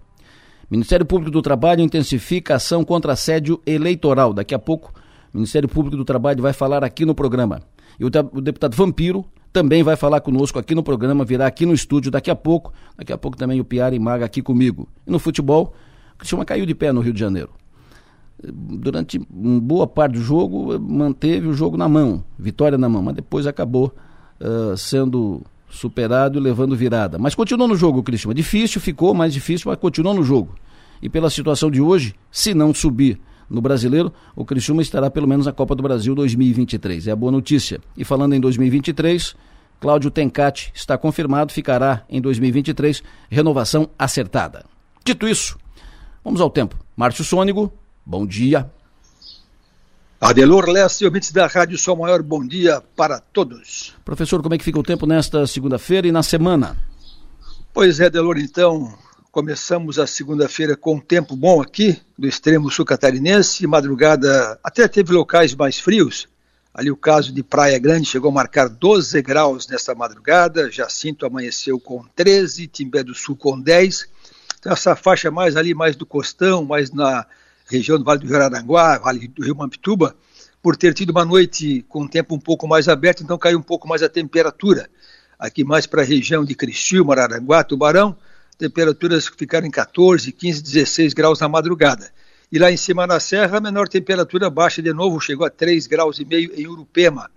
Ministério 0.72 1.06
Público 1.06 1.32
do 1.32 1.42
Trabalho 1.42 1.82
intensifica 1.82 2.56
ação 2.56 2.86
contra 2.86 3.14
assédio 3.14 3.62
eleitoral. 3.66 4.32
Daqui 4.32 4.56
a 4.56 4.60
pouco, 4.60 4.94
o 5.34 5.38
Ministério 5.38 5.70
Público 5.70 5.98
do 5.98 6.06
Trabalho 6.06 6.42
vai 6.42 6.54
falar 6.54 6.84
aqui 6.84 7.06
no 7.06 7.16
programa. 7.16 7.62
E 8.00 8.06
o, 8.06 8.08
o 8.34 8.42
deputado 8.42 8.76
Vampiro 8.76 9.26
também 9.52 9.84
vai 9.84 9.96
falar 9.96 10.22
conosco 10.22 10.60
aqui 10.60 10.76
no 10.76 10.84
programa, 10.84 11.26
virá 11.26 11.48
aqui 11.48 11.66
no 11.66 11.74
estúdio 11.74 12.12
daqui 12.12 12.30
a 12.30 12.36
pouco. 12.36 12.74
Daqui 12.98 13.12
a 13.12 13.18
pouco 13.18 13.38
também 13.38 13.60
o 13.60 13.66
Piara 13.66 14.00
Maga 14.00 14.26
aqui 14.26 14.42
comigo. 14.42 14.88
E 15.06 15.12
no 15.12 15.20
futebol, 15.20 15.74
o 16.14 16.18
Criciúma 16.18 16.46
caiu 16.46 16.66
de 16.66 16.76
pé 16.76 16.92
no 16.92 17.02
Rio 17.02 17.14
de 17.14 17.20
Janeiro 17.20 17.52
durante 18.44 19.20
boa 19.30 19.86
parte 19.86 20.14
do 20.14 20.22
jogo, 20.22 20.80
manteve 20.80 21.48
o 21.48 21.54
jogo 21.54 21.78
na 21.78 21.90
mão, 21.90 22.24
vitória 22.38 22.78
na 22.78 22.88
mão, 22.88 23.02
mas 23.02 23.16
depois 23.16 23.46
acabou 23.46 23.94
uh, 24.40 24.76
sendo 24.78 25.42
superado 25.70 26.40
e 26.40 26.42
levando 26.42 26.76
virada. 26.76 27.20
Mas 27.20 27.36
continuou 27.36 27.68
no 27.68 27.76
jogo, 27.76 28.02
Cristian. 28.02 28.34
Difícil 28.34 28.82
ficou, 28.82 29.14
mais 29.14 29.34
difícil, 29.34 29.70
mas 29.70 29.80
continuou 29.80 30.16
no 30.16 30.24
jogo. 30.24 30.56
E 31.02 31.10
pela 31.10 31.30
situação 31.30 31.70
de 31.70 31.82
hoje, 31.82 32.16
se 32.32 32.54
não 32.54 32.74
subir 32.74 33.20
no 33.50 33.62
brasileiro, 33.62 34.14
o 34.36 34.46
Criciúma 34.46 34.82
estará 34.82 35.10
pelo 35.10 35.28
menos 35.28 35.46
na 35.46 35.52
Copa 35.52 35.76
do 35.76 35.84
Brasil 35.84 36.14
2023. 36.14 37.08
É 37.08 37.12
a 37.12 37.16
boa 37.16 37.32
notícia. 37.32 37.80
E 37.98 38.04
falando 38.04 38.36
em 38.36 38.40
2023, 38.40 39.36
Cláudio 39.80 40.12
Tencati 40.12 40.72
está 40.76 40.98
confirmado, 40.98 41.52
ficará 41.52 42.04
em 42.10 42.22
2023, 42.22 43.02
renovação 43.30 43.90
acertada. 43.98 44.66
Dito 45.04 45.28
isso, 45.28 45.58
vamos 46.24 46.42
ao 46.42 46.50
tempo. 46.50 46.78
Márcio 46.96 47.24
Sônigo, 47.24 47.72
Bom 48.10 48.26
dia. 48.26 48.68
Adelor 50.20 50.68
Leste, 50.68 51.06
ouvintes 51.06 51.32
da 51.32 51.46
Rádio 51.46 51.78
Sol 51.78 51.96
Maior, 51.96 52.24
bom 52.24 52.44
dia 52.44 52.82
para 52.96 53.20
todos. 53.20 53.96
Professor, 54.04 54.42
como 54.42 54.56
é 54.56 54.58
que 54.58 54.64
fica 54.64 54.80
o 54.80 54.84
tempo 54.84 55.06
nesta 55.06 55.46
segunda-feira 55.46 56.08
e 56.08 56.12
na 56.12 56.24
semana? 56.24 56.76
Pois 57.72 58.00
é, 58.00 58.08
Adelor, 58.08 58.40
então, 58.40 58.92
começamos 59.32 60.00
a 60.00 60.08
segunda-feira 60.08 60.76
com 60.76 60.96
um 60.96 61.00
tempo 61.00 61.36
bom 61.36 61.62
aqui, 61.62 62.02
do 62.18 62.28
extremo 62.28 62.70
sul 62.72 62.84
catarinense, 62.84 63.68
madrugada 63.68 64.60
até 64.64 64.88
teve 64.88 65.14
locais 65.14 65.54
mais 65.54 65.80
frios, 65.80 66.28
ali 66.74 66.90
o 66.90 66.98
caso 66.98 67.32
de 67.32 67.44
Praia 67.44 67.78
Grande 67.78 68.08
chegou 68.08 68.32
a 68.32 68.34
marcar 68.34 68.68
12 68.68 69.22
graus 69.22 69.68
nesta 69.68 69.94
madrugada, 69.94 70.72
Jacinto 70.72 71.28
amanheceu 71.28 71.80
com 71.80 72.04
13, 72.16 72.68
Timbé 72.68 73.04
do 73.04 73.14
Sul 73.14 73.36
com 73.36 73.60
10, 73.60 74.10
então 74.60 74.74
essa 74.74 74.96
faixa 74.96 75.30
mais 75.30 75.56
ali, 75.56 75.76
mais 75.76 75.96
do 75.96 76.08
costão, 76.08 76.66
mais 76.66 76.92
na 76.92 77.26
região 77.68 78.00
do 78.00 78.04
Vale 78.04 78.22
do 78.22 78.26
Rio 78.26 78.36
Araranguá, 78.36 78.98
Vale 78.98 79.28
do 79.28 79.44
Rio 79.44 79.56
Mampituba, 79.56 80.16
por 80.60 80.76
ter 80.76 80.92
tido 80.96 81.12
uma 81.12 81.24
noite 81.24 81.86
com 81.88 82.02
o 82.02 82.10
tempo 82.10 82.34
um 82.34 82.40
pouco 82.40 82.68
mais 82.68 82.88
aberto, 82.88 83.24
então 83.24 83.38
caiu 83.38 83.60
um 83.60 83.64
pouco 83.64 83.88
mais 83.88 84.02
a 84.02 84.10
temperatura. 84.10 84.90
Aqui 85.38 85.64
mais 85.64 85.86
para 85.86 86.02
a 86.02 86.06
região 86.06 86.44
de 86.44 86.54
Criciúma, 86.54 87.14
Araranguá, 87.14 87.64
Tubarão, 87.64 88.18
temperaturas 88.60 89.28
ficaram 89.28 89.66
em 89.66 89.72
14, 89.72 90.34
15, 90.34 90.62
16 90.62 91.14
graus 91.14 91.40
na 91.40 91.48
madrugada. 91.48 92.12
E 92.52 92.60
lá 92.60 92.70
em 92.70 92.76
cima 92.76 93.08
na 93.08 93.20
serra, 93.20 93.58
a 93.58 93.62
menor 93.62 93.88
temperatura 93.88 94.50
baixa 94.50 94.82
de 94.82 94.92
novo, 94.92 95.20
chegou 95.22 95.48
a 95.48 95.50
3 95.50 95.88
graus 95.88 96.20
e 96.20 96.26
meio 96.26 96.52
em 96.54 96.68
Urupema. 96.68 97.32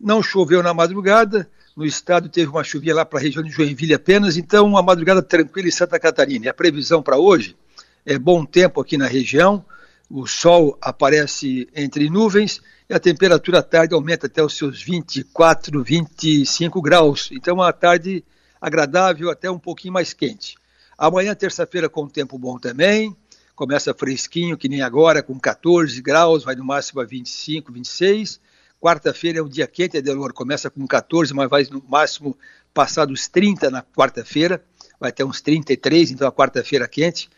Não 0.00 0.20
choveu 0.20 0.60
na 0.60 0.74
madrugada, 0.74 1.48
no 1.76 1.86
estado 1.86 2.28
teve 2.28 2.50
uma 2.50 2.64
chuvinha 2.64 2.94
lá 2.94 3.04
para 3.04 3.20
a 3.20 3.22
região 3.22 3.42
de 3.42 3.50
Joinville 3.50 3.94
apenas, 3.94 4.36
então 4.36 4.66
uma 4.66 4.82
madrugada 4.82 5.22
tranquila 5.22 5.68
em 5.68 5.70
Santa 5.70 5.98
Catarina. 6.00 6.46
E 6.46 6.48
a 6.48 6.54
previsão 6.54 7.00
para 7.02 7.16
hoje 7.16 7.56
é 8.04 8.18
bom 8.18 8.44
tempo 8.44 8.80
aqui 8.80 8.98
na 8.98 9.06
região, 9.06 9.64
o 10.10 10.26
sol 10.26 10.76
aparece 10.82 11.68
entre 11.74 12.10
nuvens 12.10 12.60
e 12.90 12.94
a 12.94 12.98
temperatura 12.98 13.60
à 13.60 13.62
tarde 13.62 13.94
aumenta 13.94 14.26
até 14.26 14.42
os 14.42 14.56
seus 14.56 14.82
24, 14.82 15.82
25 15.84 16.82
graus. 16.82 17.30
Então, 17.32 17.54
uma 17.54 17.72
tarde 17.72 18.24
agradável, 18.62 19.28
até 19.28 19.50
um 19.50 19.58
pouquinho 19.58 19.92
mais 19.92 20.12
quente. 20.12 20.56
Amanhã, 20.96 21.34
terça-feira, 21.34 21.88
com 21.88 22.06
tempo 22.06 22.38
bom 22.38 22.60
também. 22.60 23.16
Começa 23.56 23.92
fresquinho, 23.92 24.56
que 24.56 24.68
nem 24.68 24.82
agora, 24.82 25.20
com 25.20 25.38
14 25.38 26.00
graus, 26.00 26.44
vai 26.44 26.54
no 26.54 26.64
máximo 26.64 27.00
a 27.00 27.04
25, 27.04 27.72
26. 27.72 28.40
Quarta-feira 28.80 29.40
é 29.40 29.42
um 29.42 29.48
dia 29.48 29.66
quente, 29.66 29.98
Adelor. 29.98 30.32
Começa 30.32 30.70
com 30.70 30.86
14, 30.86 31.34
mas 31.34 31.50
vai 31.50 31.66
no 31.70 31.82
máximo 31.88 32.38
passar 32.72 33.04
dos 33.04 33.26
30 33.26 33.68
na 33.68 33.82
quarta-feira. 33.82 34.64
Vai 34.98 35.10
até 35.10 35.24
uns 35.24 35.40
33, 35.40 36.12
então 36.12 36.28
a 36.28 36.32
quarta-feira 36.32 36.86
quente. 36.86 37.28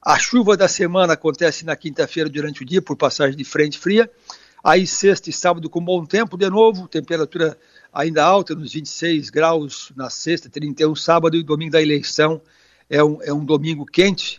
A 0.00 0.18
chuva 0.18 0.56
da 0.56 0.66
semana 0.66 1.12
acontece 1.12 1.64
na 1.64 1.76
quinta-feira 1.76 2.28
durante 2.28 2.62
o 2.62 2.66
dia, 2.66 2.80
por 2.80 2.96
passagem 2.96 3.36
de 3.36 3.44
frente 3.44 3.78
fria. 3.78 4.10
Aí, 4.62 4.86
sexta 4.86 5.28
e 5.28 5.32
sábado, 5.32 5.68
com 5.68 5.84
bom 5.84 6.06
tempo 6.06 6.38
de 6.38 6.48
novo, 6.48 6.88
temperatura 6.88 7.56
ainda 7.94 8.24
alta, 8.24 8.54
nos 8.54 8.72
26 8.72 9.30
graus 9.30 9.92
na 9.96 10.10
sexta, 10.10 10.50
31 10.50 10.94
sábado 10.96 11.36
e 11.36 11.42
domingo 11.42 11.72
da 11.72 11.80
eleição. 11.80 12.42
É 12.90 13.02
um, 13.02 13.22
é 13.22 13.32
um 13.32 13.44
domingo 13.44 13.86
quente 13.86 14.38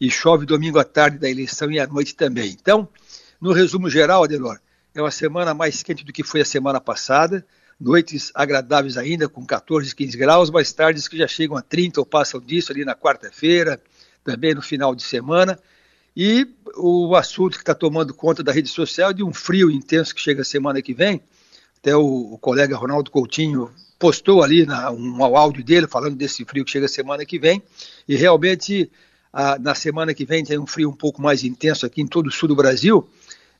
e 0.00 0.10
chove 0.10 0.44
domingo 0.44 0.78
à 0.78 0.84
tarde 0.84 1.18
da 1.18 1.30
eleição 1.30 1.70
e 1.70 1.78
à 1.78 1.86
noite 1.86 2.14
também. 2.14 2.50
Então, 2.50 2.88
no 3.40 3.52
resumo 3.52 3.88
geral, 3.88 4.24
Adelor, 4.24 4.58
é 4.94 5.00
uma 5.00 5.10
semana 5.10 5.54
mais 5.54 5.82
quente 5.82 6.04
do 6.04 6.12
que 6.12 6.22
foi 6.22 6.40
a 6.40 6.44
semana 6.44 6.80
passada. 6.80 7.46
Noites 7.80 8.32
agradáveis 8.34 8.96
ainda, 8.96 9.28
com 9.28 9.44
14, 9.46 9.94
15 9.94 10.16
graus, 10.16 10.50
mais 10.50 10.72
tardes 10.72 11.06
que 11.06 11.16
já 11.16 11.28
chegam 11.28 11.56
a 11.56 11.62
30 11.62 12.00
ou 12.00 12.06
passam 12.06 12.40
disso 12.40 12.72
ali 12.72 12.84
na 12.84 12.94
quarta-feira, 12.94 13.80
também 14.24 14.54
no 14.54 14.62
final 14.62 14.94
de 14.94 15.02
semana. 15.02 15.58
E 16.16 16.48
o 16.76 17.14
assunto 17.14 17.56
que 17.56 17.62
está 17.62 17.74
tomando 17.74 18.14
conta 18.14 18.42
da 18.42 18.50
rede 18.50 18.68
social 18.68 19.10
é 19.10 19.14
de 19.14 19.22
um 19.22 19.32
frio 19.32 19.70
intenso 19.70 20.14
que 20.14 20.20
chega 20.20 20.42
semana 20.42 20.80
que 20.80 20.94
vem. 20.94 21.22
Até 21.86 21.96
o, 21.96 22.32
o 22.34 22.38
colega 22.38 22.76
Ronaldo 22.76 23.12
Coutinho 23.12 23.70
postou 23.96 24.42
ali 24.42 24.66
na, 24.66 24.90
um, 24.90 25.18
um 25.18 25.36
áudio 25.36 25.62
dele 25.62 25.86
falando 25.86 26.16
desse 26.16 26.44
frio 26.44 26.64
que 26.64 26.70
chega 26.72 26.88
semana 26.88 27.24
que 27.24 27.38
vem. 27.38 27.62
E 28.08 28.16
realmente, 28.16 28.90
a, 29.32 29.56
na 29.56 29.72
semana 29.72 30.12
que 30.12 30.24
vem 30.24 30.44
tem 30.44 30.58
um 30.58 30.66
frio 30.66 30.90
um 30.90 30.96
pouco 30.96 31.22
mais 31.22 31.44
intenso 31.44 31.86
aqui 31.86 32.02
em 32.02 32.06
todo 32.08 32.26
o 32.26 32.32
sul 32.32 32.48
do 32.48 32.56
Brasil. 32.56 33.08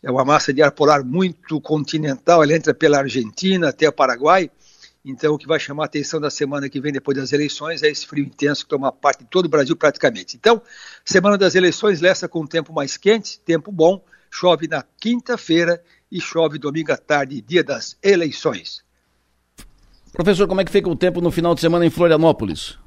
É 0.03 0.11
uma 0.11 0.25
massa 0.25 0.53
de 0.53 0.61
ar 0.61 0.73
polar 0.73 1.05
muito 1.05 1.61
continental, 1.61 2.43
ela 2.43 2.53
entra 2.53 2.75
pela 2.75 2.99
Argentina 2.99 3.69
até 3.69 3.89
o 3.89 3.93
Paraguai 3.93 4.51
então, 5.09 5.35
o 5.35 5.39
que 5.39 5.47
vai 5.47 5.61
chamar 5.61 5.85
a 5.85 5.87
atenção 5.87 6.21
da 6.21 6.31
semana 6.31 6.69
que 6.69 6.81
vem, 6.81 6.93
depois 6.93 7.17
das 7.17 7.33
eleições, 7.33 7.81
é 7.85 7.89
esse 7.89 8.05
frio 8.05 8.25
intenso 8.25 8.65
que 8.65 8.71
toma 8.71 8.91
parte 8.91 9.21
de 9.21 9.31
todo 9.31 9.47
o 9.47 9.49
Brasil 9.49 9.77
praticamente. 9.77 10.37
Então, 10.37 10.61
semana 11.05 11.39
das 11.39 11.55
eleições, 11.55 12.01
lessa 12.01 12.27
com 12.27 12.45
tempo 12.45 12.73
mais 12.73 12.97
quente, 12.97 13.39
tempo 13.39 13.71
bom, 13.71 14.05
chove 14.29 14.67
na 14.67 14.85
quinta-feira 14.99 15.81
e 16.11 16.21
chove 16.21 16.59
domingo 16.59 16.93
à 16.93 16.97
tarde, 16.97 17.41
dia 17.41 17.65
das 17.65 17.97
eleições. 18.03 18.85
Professor, 20.13 20.49
como 20.49 20.61
é 20.61 20.65
que 20.65 20.73
fica 20.73 20.89
o 20.89 20.97
tempo 20.97 21.21
no 21.21 21.31
final 21.31 21.55
de 21.55 21.61
semana 21.61 21.85
em 21.85 21.91
Florianópolis? 21.91 22.79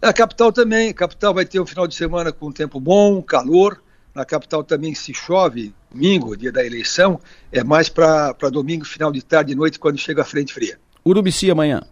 A 0.00 0.12
capital 0.12 0.52
também, 0.52 0.90
a 0.90 0.94
capital 0.94 1.32
vai 1.32 1.44
ter 1.44 1.60
um 1.60 1.66
final 1.66 1.86
de 1.86 1.94
semana 1.94 2.30
com 2.30 2.52
tempo 2.52 2.78
bom, 2.78 3.22
calor. 3.22 3.82
Na 4.14 4.24
capital 4.24 4.62
também 4.62 4.94
se 4.94 5.12
chove, 5.12 5.74
domingo, 5.90 6.36
dia 6.36 6.52
da 6.52 6.64
eleição, 6.64 7.18
é 7.50 7.64
mais 7.64 7.88
para 7.88 8.32
domingo, 8.52 8.84
final 8.84 9.10
de 9.10 9.22
tarde 9.22 9.52
e 9.52 9.56
noite, 9.56 9.78
quando 9.78 9.98
chega 9.98 10.22
a 10.22 10.24
frente 10.24 10.52
fria. 10.52 10.78
Urubici 11.04 11.50
amanhã. 11.50 11.82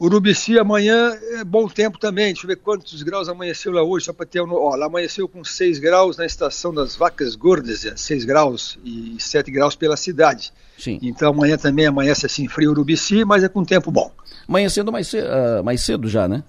Urubici 0.00 0.56
amanhã 0.56 1.18
é 1.32 1.42
bom 1.42 1.68
tempo 1.68 1.98
também. 1.98 2.26
Deixa 2.26 2.44
eu 2.44 2.48
ver 2.48 2.56
quantos 2.56 3.02
graus 3.02 3.28
amanheceu 3.28 3.72
lá 3.72 3.82
hoje, 3.82 4.06
só 4.06 4.12
para 4.12 4.26
ter 4.26 4.40
um. 4.40 4.52
Ó, 4.52 4.76
lá 4.76 4.86
amanheceu 4.86 5.28
com 5.28 5.42
6 5.42 5.80
graus 5.80 6.16
na 6.16 6.24
estação 6.24 6.72
das 6.72 6.94
Vacas 6.94 7.34
Gordas, 7.34 7.84
6 7.96 8.22
é, 8.22 8.26
graus 8.26 8.78
e 8.84 9.16
7 9.18 9.50
graus 9.50 9.74
pela 9.74 9.96
cidade. 9.96 10.52
Sim. 10.78 11.00
Então 11.02 11.30
amanhã 11.30 11.58
também 11.58 11.86
amanhece 11.86 12.24
assim 12.24 12.46
frio 12.46 12.70
Urubici, 12.70 13.24
mas 13.24 13.42
é 13.42 13.48
com 13.48 13.64
tempo 13.64 13.90
bom. 13.90 14.12
Amanhecendo 14.48 14.92
mais, 14.92 15.08
cedo, 15.08 15.26
uh, 15.26 15.64
mais 15.64 15.80
cedo 15.80 16.08
já, 16.08 16.28
né? 16.28 16.44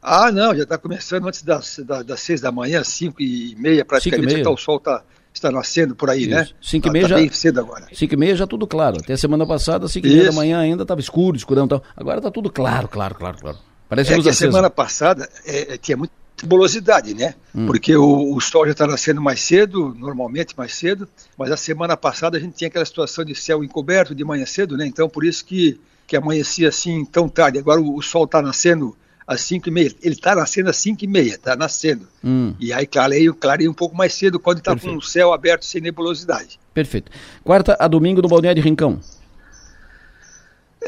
Ah, 0.00 0.32
não, 0.32 0.54
já 0.54 0.62
está 0.62 0.78
começando 0.78 1.26
antes 1.26 1.42
das, 1.42 1.80
das, 1.80 2.06
das 2.06 2.20
6 2.20 2.40
da 2.40 2.50
manhã, 2.50 2.82
5 2.82 3.20
e 3.20 3.54
meia 3.56 3.84
praticamente, 3.84 4.40
então 4.40 4.54
o 4.54 4.56
sol 4.56 4.78
está 4.78 5.02
está 5.36 5.50
nascendo 5.50 5.94
por 5.94 6.10
aí, 6.10 6.26
né? 6.26 6.42
Isso. 6.42 6.52
né? 6.52 6.58
5 6.60 6.88
e 6.88 6.90
meia 6.90 7.04
tá, 7.04 7.08
já. 7.08 7.16
Bem 7.16 7.32
cedo 7.32 7.60
agora. 7.60 7.86
5 7.92 8.14
e 8.14 8.16
meia 8.16 8.36
já 8.36 8.46
tudo 8.46 8.66
claro. 8.66 8.98
Até 8.98 9.12
a 9.12 9.18
semana 9.18 9.46
passada, 9.46 9.88
5 9.88 10.06
e 10.06 10.10
meia 10.10 10.24
da 10.26 10.32
manhã 10.32 10.58
ainda 10.58 10.82
estava 10.82 11.00
escuro, 11.00 11.36
escurão 11.36 11.66
e 11.66 11.68
tal. 11.68 11.82
Agora 11.96 12.18
está 12.18 12.30
tudo 12.30 12.50
claro, 12.50 12.88
claro, 12.88 13.14
claro, 13.14 13.38
claro. 13.38 13.58
Parece 13.88 14.12
é 14.12 14.20
que 14.20 14.28
a 14.28 14.32
semana 14.32 14.68
passada 14.68 15.28
é, 15.44 15.74
é, 15.74 15.78
tinha 15.78 15.96
muita 15.96 16.12
nebulosidade, 16.42 17.14
né? 17.14 17.34
Hum. 17.54 17.66
Porque 17.66 17.96
o, 17.96 18.34
o, 18.34 18.40
sol 18.40 18.66
já 18.66 18.72
está 18.72 18.86
nascendo 18.86 19.20
mais 19.22 19.40
cedo, 19.40 19.94
normalmente 19.98 20.56
mais 20.56 20.74
cedo, 20.74 21.08
mas 21.36 21.50
a 21.50 21.56
semana 21.56 21.96
passada 21.96 22.36
a 22.36 22.40
gente 22.40 22.56
tinha 22.56 22.68
aquela 22.68 22.84
situação 22.84 23.24
de 23.24 23.34
céu 23.34 23.64
encoberto 23.64 24.14
de 24.14 24.24
manhã 24.24 24.44
cedo, 24.44 24.76
né? 24.76 24.86
Então 24.86 25.08
por 25.08 25.24
isso 25.24 25.44
que, 25.44 25.80
que 26.06 26.16
amanhecia 26.16 26.68
assim 26.68 27.04
tão 27.04 27.28
tarde. 27.28 27.58
Agora 27.58 27.80
o, 27.80 27.96
o 27.96 28.02
sol 28.02 28.24
está 28.24 28.42
nascendo 28.42 28.96
às 29.26 29.40
5 29.40 29.68
e 29.68 29.72
meia. 29.72 29.92
Ele 30.02 30.14
está 30.14 30.34
nascendo 30.34 30.70
às 30.70 30.76
5 30.76 31.04
e 31.04 31.06
meia, 31.06 31.32
está 31.32 31.56
nascendo. 31.56 32.06
Hum. 32.22 32.54
E 32.60 32.72
aí 32.72 32.86
clareia, 32.86 33.32
clareia 33.32 33.70
um 33.70 33.74
pouco 33.74 33.96
mais 33.96 34.14
cedo 34.14 34.38
quando 34.38 34.58
está 34.58 34.76
com 34.76 34.96
o 34.96 35.02
céu 35.02 35.32
aberto 35.32 35.64
sem 35.64 35.80
nebulosidade. 35.80 36.58
Perfeito. 36.72 37.10
Quarta 37.42 37.76
a 37.78 37.88
domingo 37.88 38.22
no 38.22 38.28
Balneário 38.28 38.62
Rincão. 38.62 39.00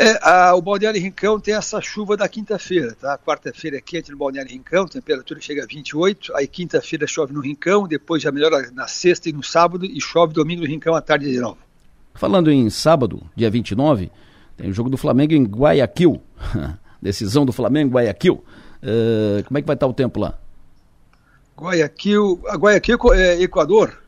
É, 0.00 0.16
a, 0.22 0.54
o 0.54 0.62
Balneário 0.62 1.00
Rincão 1.00 1.40
tem 1.40 1.54
essa 1.54 1.80
chuva 1.80 2.16
da 2.16 2.28
quinta-feira, 2.28 2.94
tá? 2.94 3.18
Quarta-feira 3.18 3.78
é 3.78 3.80
quente 3.80 4.12
no 4.12 4.16
Balneário 4.16 4.52
Rincão, 4.52 4.86
temperatura 4.86 5.40
chega 5.40 5.64
a 5.64 5.66
28, 5.66 6.36
aí 6.36 6.46
quinta-feira 6.46 7.04
chove 7.04 7.32
no 7.32 7.40
Rincão, 7.40 7.88
depois 7.88 8.22
já 8.22 8.30
melhora 8.30 8.70
na 8.70 8.86
sexta 8.86 9.28
e 9.28 9.32
no 9.32 9.42
sábado 9.42 9.84
e 9.84 10.00
chove 10.00 10.32
domingo 10.32 10.62
no 10.62 10.68
Rincão 10.68 10.94
à 10.94 11.00
tarde 11.00 11.28
de 11.28 11.40
novo. 11.40 11.58
Falando 12.14 12.48
em 12.48 12.70
sábado, 12.70 13.28
dia 13.34 13.50
29, 13.50 14.08
tem 14.56 14.70
o 14.70 14.72
jogo 14.72 14.88
do 14.88 14.96
Flamengo 14.96 15.34
em 15.34 15.42
Guayaquil. 15.42 16.22
Decisão 17.00 17.46
do 17.46 17.52
Flamengo 17.52 17.94
Guayaquil. 17.94 18.44
Uh, 18.82 19.42
como 19.46 19.58
é 19.58 19.60
que 19.60 19.66
vai 19.66 19.74
estar 19.74 19.86
o 19.86 19.92
tempo 19.92 20.20
lá? 20.20 20.38
Guayaquil, 21.56 22.40
a 22.46 22.56
Guayaquil 22.56 23.14
é 23.14 23.42
Equador. 23.42 23.98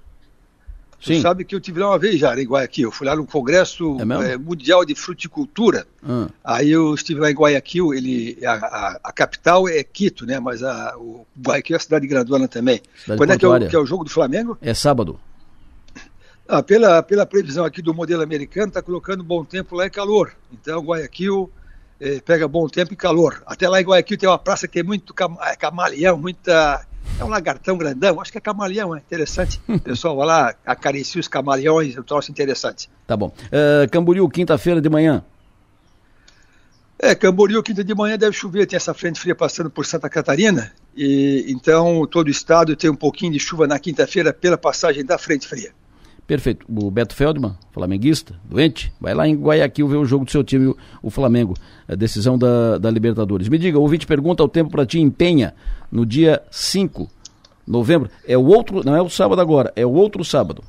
Sim. 1.00 1.16
Tu 1.16 1.22
sabe 1.22 1.44
que 1.44 1.54
eu 1.54 1.60
tive 1.60 1.80
lá 1.80 1.88
uma 1.88 1.98
vez 1.98 2.18
já 2.18 2.38
em 2.38 2.46
Guayaquil. 2.46 2.88
Eu 2.88 2.92
fui 2.92 3.06
lá 3.06 3.16
no 3.16 3.26
Congresso 3.26 3.96
é 3.98 4.32
é, 4.32 4.36
Mundial 4.36 4.84
de 4.84 4.94
Fruticultura. 4.94 5.86
Hum. 6.06 6.28
Aí 6.44 6.70
eu 6.70 6.94
estive 6.94 7.20
lá 7.20 7.30
em 7.30 7.34
Guayaquil. 7.34 7.94
Ele, 7.94 8.38
a, 8.44 8.52
a, 8.52 9.00
a 9.04 9.12
capital 9.12 9.66
é 9.66 9.82
Quito, 9.82 10.26
né? 10.26 10.38
Mas 10.38 10.62
a, 10.62 10.94
o 10.98 11.26
Guayaquil 11.40 11.74
é 11.74 11.78
a 11.78 11.80
cidade 11.80 12.06
grandona 12.06 12.46
também. 12.46 12.82
Cidade 13.02 13.18
Quando 13.18 13.32
é 13.32 13.38
que, 13.38 13.44
é 13.44 13.48
o, 13.48 13.68
que 13.68 13.76
é 13.76 13.78
o 13.78 13.86
jogo 13.86 14.04
do 14.04 14.10
Flamengo? 14.10 14.58
É 14.60 14.74
sábado. 14.74 15.18
Ah, 16.46 16.62
pela, 16.62 17.02
pela 17.02 17.24
previsão 17.24 17.64
aqui 17.64 17.80
do 17.80 17.94
modelo 17.94 18.22
americano, 18.22 18.68
está 18.68 18.82
colocando 18.82 19.24
bom 19.24 19.42
tempo 19.44 19.74
lá 19.76 19.86
e 19.86 19.90
calor. 19.90 20.32
Então, 20.52 20.82
Guayaquil 20.82 21.50
pega 22.24 22.48
bom 22.48 22.66
tempo 22.68 22.92
e 22.92 22.96
calor. 22.96 23.42
Até 23.46 23.68
lá 23.68 23.80
em 23.80 23.84
Guayaquil 23.84 24.18
tem 24.18 24.28
uma 24.28 24.38
praça 24.38 24.66
que 24.66 24.74
tem 24.74 24.82
muito 24.82 25.12
cam 25.12 25.36
camaleão, 25.58 26.16
muita 26.16 26.86
é 27.18 27.24
um 27.24 27.28
lagartão 27.28 27.76
grandão, 27.76 28.20
acho 28.20 28.32
que 28.32 28.38
é 28.38 28.40
camaleão, 28.40 28.94
é 28.94 28.98
interessante. 28.98 29.60
O 29.68 29.80
pessoal 29.80 30.16
vai 30.16 30.26
lá, 30.26 30.54
acaricia 30.64 31.20
os 31.20 31.28
camaleões, 31.28 31.96
é 31.96 32.00
um 32.00 32.02
troço 32.02 32.30
interessante. 32.30 32.88
Tá 33.06 33.16
bom. 33.16 33.28
Uh, 33.28 33.88
Camboriú, 33.90 34.28
quinta-feira 34.28 34.80
de 34.80 34.88
manhã. 34.88 35.24
É, 36.98 37.14
Camboriú, 37.14 37.62
quinta 37.62 37.82
de 37.82 37.94
manhã 37.94 38.18
deve 38.18 38.36
chover, 38.36 38.66
tem 38.66 38.76
essa 38.76 38.92
frente 38.92 39.18
fria 39.18 39.34
passando 39.34 39.70
por 39.70 39.86
Santa 39.86 40.08
Catarina, 40.08 40.72
e 40.94 41.46
então 41.48 42.06
todo 42.06 42.28
o 42.28 42.30
estado 42.30 42.76
tem 42.76 42.90
um 42.90 42.96
pouquinho 42.96 43.32
de 43.32 43.40
chuva 43.40 43.66
na 43.66 43.78
quinta-feira 43.78 44.32
pela 44.32 44.58
passagem 44.58 45.04
da 45.04 45.16
frente 45.16 45.48
fria. 45.48 45.72
Perfeito. 46.30 46.64
O 46.68 46.92
Beto 46.92 47.12
Feldman, 47.12 47.58
flamenguista, 47.72 48.36
doente, 48.44 48.92
vai 49.00 49.12
lá 49.14 49.26
em 49.26 49.34
Guayaquil 49.34 49.88
ver 49.88 49.96
o 49.96 50.04
jogo 50.04 50.24
do 50.24 50.30
seu 50.30 50.44
time, 50.44 50.72
o, 51.02 51.10
Flamengo, 51.10 51.56
a 51.88 51.96
decisão 51.96 52.38
da, 52.38 52.78
da 52.78 52.88
Libertadores. 52.88 53.48
Me 53.48 53.58
diga, 53.58 53.80
ouvinte 53.80 54.06
pergunta 54.06 54.40
o 54.44 54.48
tempo 54.48 54.70
para 54.70 54.86
ti 54.86 55.00
empenha 55.00 55.52
no 55.90 56.06
dia 56.06 56.40
5 56.48 57.10
de 57.66 57.72
novembro. 57.72 58.08
É 58.24 58.38
o 58.38 58.44
outro, 58.44 58.84
não 58.84 58.94
é 58.94 59.02
o 59.02 59.10
sábado 59.10 59.40
agora, 59.40 59.72
é 59.74 59.84
o 59.84 59.90
outro 59.90 60.24
sábado. 60.24 60.62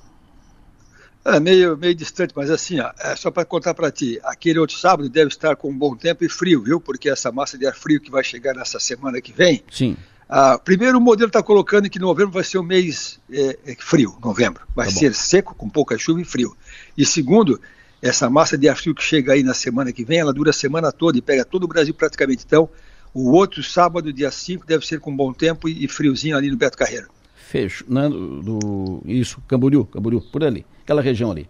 É 1.24 1.40
meio, 1.40 1.78
meio 1.78 1.94
distante, 1.94 2.34
mas 2.36 2.50
assim, 2.50 2.80
ó, 2.80 2.90
é 3.00 3.16
só 3.16 3.30
para 3.30 3.46
contar 3.46 3.76
para 3.76 3.92
ti, 3.92 4.20
aquele 4.24 4.58
outro 4.58 4.76
sábado 4.76 5.08
deve 5.10 5.28
estar 5.28 5.56
com 5.56 5.72
bom 5.72 5.96
tempo 5.96 6.26
e 6.26 6.30
frio, 6.30 6.64
viu? 6.64 6.82
Porque 6.82 7.08
essa 7.08 7.32
massa 7.32 7.56
de 7.56 7.68
ar 7.68 7.76
frio 7.76 8.02
que 8.02 8.10
vai 8.10 8.24
chegar 8.24 8.56
nessa 8.56 8.80
semana 8.80 9.22
que 9.22 9.32
vem, 9.32 9.64
Sim 9.72 9.96
ah, 10.34 10.58
primeiro, 10.58 10.98
o 10.98 11.02
modelo 11.02 11.28
está 11.28 11.44
colocando 11.44 11.90
que 11.90 12.00
novembro 12.00 12.32
vai 12.32 12.46
ser 12.46 12.58
um 12.58 12.64
mês 12.64 13.20
é, 13.30 13.60
é, 13.66 13.76
frio, 13.78 14.16
novembro. 14.24 14.62
Vai 14.74 14.86
tá 14.86 14.94
ser 14.94 15.14
seco, 15.14 15.54
com 15.54 15.70
pouca 15.70 15.98
chuva 15.98 16.22
e 16.22 16.24
frio. 16.24 16.56
E 16.98 17.06
segundo, 17.06 17.60
essa 18.02 18.30
massa 18.30 18.58
de 18.58 18.70
ar 18.70 18.78
frio 18.78 18.96
que 18.96 19.04
chega 19.04 19.34
aí 19.34 19.44
na 19.44 19.54
semana 19.54 19.92
que 19.92 20.06
vem, 20.06 20.20
ela 20.20 20.32
dura 20.32 20.52
a 20.52 20.54
semana 20.54 20.90
toda 20.90 21.18
e 21.18 21.22
pega 21.22 21.44
todo 21.44 21.66
o 21.66 21.68
Brasil 21.68 21.94
praticamente. 21.94 22.46
Então, 22.48 22.70
o 23.14 23.32
outro 23.32 23.62
sábado, 23.62 24.14
dia 24.14 24.32
5, 24.32 24.66
deve 24.66 24.88
ser 24.88 25.02
com 25.02 25.14
bom 25.14 25.34
tempo 25.34 25.68
e, 25.68 25.86
friozinho 25.90 26.38
ali 26.38 26.50
no 26.50 26.56
Beto 26.56 26.78
Carreiro. 26.78 27.10
Fecho. 27.50 27.84
Né, 27.90 28.08
do, 28.08 28.42
do, 28.42 29.02
isso, 29.06 29.42
Camboriú, 29.50 29.84
Camboriú, 29.84 30.22
por 30.22 30.46
ali, 30.46 30.66
aquela 30.82 31.02
região 31.02 31.30
ali. 31.30 31.50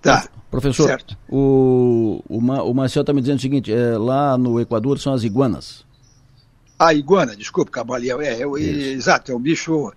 Tá. 0.00 0.26
Professor, 0.50 0.86
certo. 0.86 1.14
o, 1.28 2.22
o, 2.26 2.38
o 2.38 2.74
Marcel 2.74 3.02
está 3.02 3.12
me 3.12 3.20
dizendo 3.20 3.38
o 3.38 3.42
seguinte: 3.42 3.70
é, 3.70 3.98
lá 3.98 4.38
no 4.38 4.58
Equador 4.58 4.98
são 4.98 5.12
as 5.12 5.24
iguanas. 5.24 5.84
A 6.78 6.92
iguana, 6.92 7.36
desculpa, 7.36 7.70
camaleão. 7.70 8.20
É, 8.20 8.42
é, 8.42 8.58
exato, 8.92 9.32
é 9.32 9.34
um 9.34 9.40
bicho. 9.40 9.92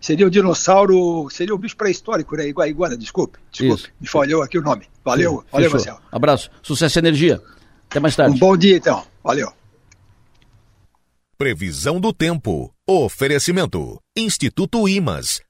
Seria 0.00 0.26
um 0.26 0.30
dinossauro, 0.30 1.28
seria 1.30 1.54
um 1.54 1.58
bicho 1.58 1.76
pré-histórico, 1.76 2.36
né? 2.36 2.48
Igual 2.48 2.66
a 2.66 2.68
iguana, 2.68 2.96
desculpe. 2.96 3.38
Desculpe, 3.50 3.82
Isso. 3.82 3.92
me 4.00 4.06
falhou 4.06 4.42
aqui 4.42 4.58
o 4.58 4.62
nome. 4.62 4.86
Valeu, 5.04 5.40
Sim, 5.40 5.46
valeu, 5.50 5.70
Marcelo. 5.70 5.98
Abraço, 6.12 6.50
sucesso 6.62 6.98
e 6.98 7.00
energia. 7.00 7.40
Até 7.90 8.00
mais 8.00 8.14
tarde. 8.14 8.36
Um 8.36 8.38
bom 8.38 8.56
dia, 8.56 8.76
então. 8.76 9.04
Valeu. 9.22 9.52
Previsão 11.38 12.00
do 12.00 12.12
tempo. 12.12 12.72
Oferecimento. 12.88 14.00
Instituto 14.16 14.88
Imas. 14.88 15.42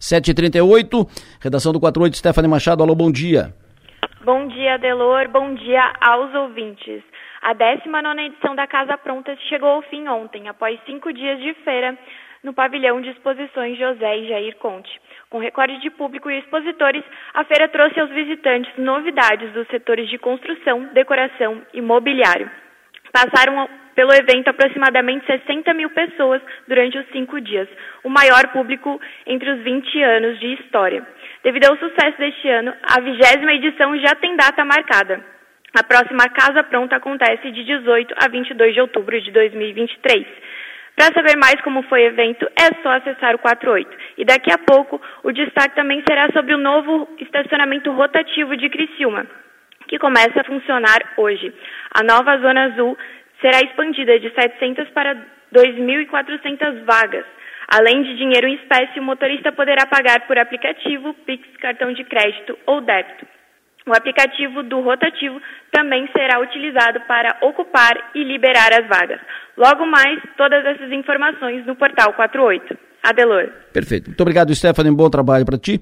7h38, 0.00 1.08
redação 1.40 1.72
do 1.72 1.78
48, 1.78 2.16
Stephanie 2.16 2.50
Machado. 2.50 2.82
Alô, 2.82 2.94
bom 2.94 3.10
dia. 3.10 3.54
Bom 4.24 4.48
dia, 4.48 4.76
Delor. 4.78 5.28
Bom 5.30 5.54
dia 5.54 5.92
aos 6.00 6.34
ouvintes. 6.34 7.02
A 7.42 7.54
19 7.54 8.22
edição 8.22 8.54
da 8.54 8.68
Casa 8.68 8.96
Pronta 8.96 9.36
chegou 9.48 9.68
ao 9.68 9.82
fim 9.82 10.06
ontem, 10.06 10.48
após 10.48 10.78
cinco 10.86 11.12
dias 11.12 11.40
de 11.40 11.52
feira 11.64 11.98
no 12.44 12.54
pavilhão 12.54 13.00
de 13.00 13.10
exposições 13.10 13.76
José 13.76 14.18
e 14.18 14.28
Jair 14.28 14.56
Conte. 14.58 14.88
Com 15.28 15.38
recorde 15.38 15.80
de 15.80 15.90
público 15.90 16.30
e 16.30 16.38
expositores, 16.38 17.02
a 17.34 17.42
feira 17.42 17.66
trouxe 17.66 17.98
aos 17.98 18.10
visitantes 18.10 18.72
novidades 18.78 19.52
dos 19.52 19.66
setores 19.66 20.08
de 20.08 20.18
construção, 20.18 20.84
decoração 20.92 21.60
e 21.74 21.80
mobiliário. 21.80 22.48
Passaram 23.12 23.68
pelo 23.96 24.14
evento 24.14 24.46
aproximadamente 24.46 25.26
60 25.26 25.74
mil 25.74 25.90
pessoas 25.90 26.40
durante 26.68 26.96
os 26.96 27.08
cinco 27.08 27.40
dias, 27.40 27.68
o 28.04 28.08
maior 28.08 28.52
público 28.52 29.00
entre 29.26 29.50
os 29.50 29.60
20 29.64 30.00
anos 30.00 30.38
de 30.38 30.54
história. 30.54 31.04
Devido 31.42 31.64
ao 31.64 31.76
sucesso 31.76 32.16
deste 32.18 32.48
ano, 32.48 32.72
a 32.84 33.00
vigésima 33.00 33.52
edição 33.52 33.98
já 33.98 34.14
tem 34.14 34.36
data 34.36 34.64
marcada. 34.64 35.41
A 35.74 35.82
próxima 35.82 36.28
Casa 36.28 36.62
Pronta 36.64 36.96
acontece 36.96 37.50
de 37.50 37.64
18 37.64 38.14
a 38.22 38.28
22 38.28 38.74
de 38.74 38.80
outubro 38.82 39.18
de 39.18 39.30
2023. 39.30 40.26
Para 40.94 41.14
saber 41.14 41.34
mais 41.38 41.58
como 41.62 41.82
foi 41.84 42.02
o 42.02 42.08
evento, 42.08 42.46
é 42.60 42.82
só 42.82 42.90
acessar 42.90 43.34
o 43.34 43.38
48. 43.38 43.88
E 44.18 44.24
daqui 44.26 44.52
a 44.52 44.58
pouco, 44.58 45.00
o 45.22 45.32
destaque 45.32 45.74
também 45.74 46.02
será 46.06 46.30
sobre 46.32 46.54
o 46.54 46.58
novo 46.58 47.08
estacionamento 47.18 47.90
rotativo 47.90 48.54
de 48.54 48.68
Criciúma, 48.68 49.26
que 49.88 49.98
começa 49.98 50.42
a 50.42 50.44
funcionar 50.44 50.98
hoje. 51.16 51.50
A 51.98 52.02
nova 52.02 52.36
Zona 52.36 52.64
Azul 52.64 52.96
será 53.40 53.60
expandida 53.60 54.20
de 54.20 54.28
700 54.28 54.90
para 54.90 55.14
2.400 55.54 56.84
vagas. 56.84 57.24
Além 57.68 58.02
de 58.02 58.14
dinheiro 58.18 58.46
em 58.46 58.56
espécie, 58.56 59.00
o 59.00 59.02
motorista 59.02 59.50
poderá 59.52 59.86
pagar 59.86 60.26
por 60.26 60.38
aplicativo, 60.38 61.14
Pix, 61.24 61.48
cartão 61.56 61.94
de 61.94 62.04
crédito 62.04 62.58
ou 62.66 62.82
débito. 62.82 63.26
O 63.86 63.92
aplicativo 63.96 64.62
do 64.62 64.80
rotativo 64.80 65.40
também 65.72 66.08
será 66.12 66.40
utilizado 66.40 67.00
para 67.08 67.36
ocupar 67.42 68.12
e 68.14 68.22
liberar 68.22 68.70
as 68.72 68.86
vagas. 68.88 69.20
Logo 69.56 69.84
mais, 69.86 70.20
todas 70.36 70.64
essas 70.64 70.90
informações 70.92 71.66
no 71.66 71.74
portal 71.74 72.12
48. 72.14 72.78
Adelor. 73.02 73.48
Perfeito. 73.72 74.06
Muito 74.06 74.20
obrigado, 74.20 74.54
Stephanie. 74.54 74.94
Bom 74.94 75.10
trabalho 75.10 75.44
para 75.44 75.58
ti. 75.58 75.80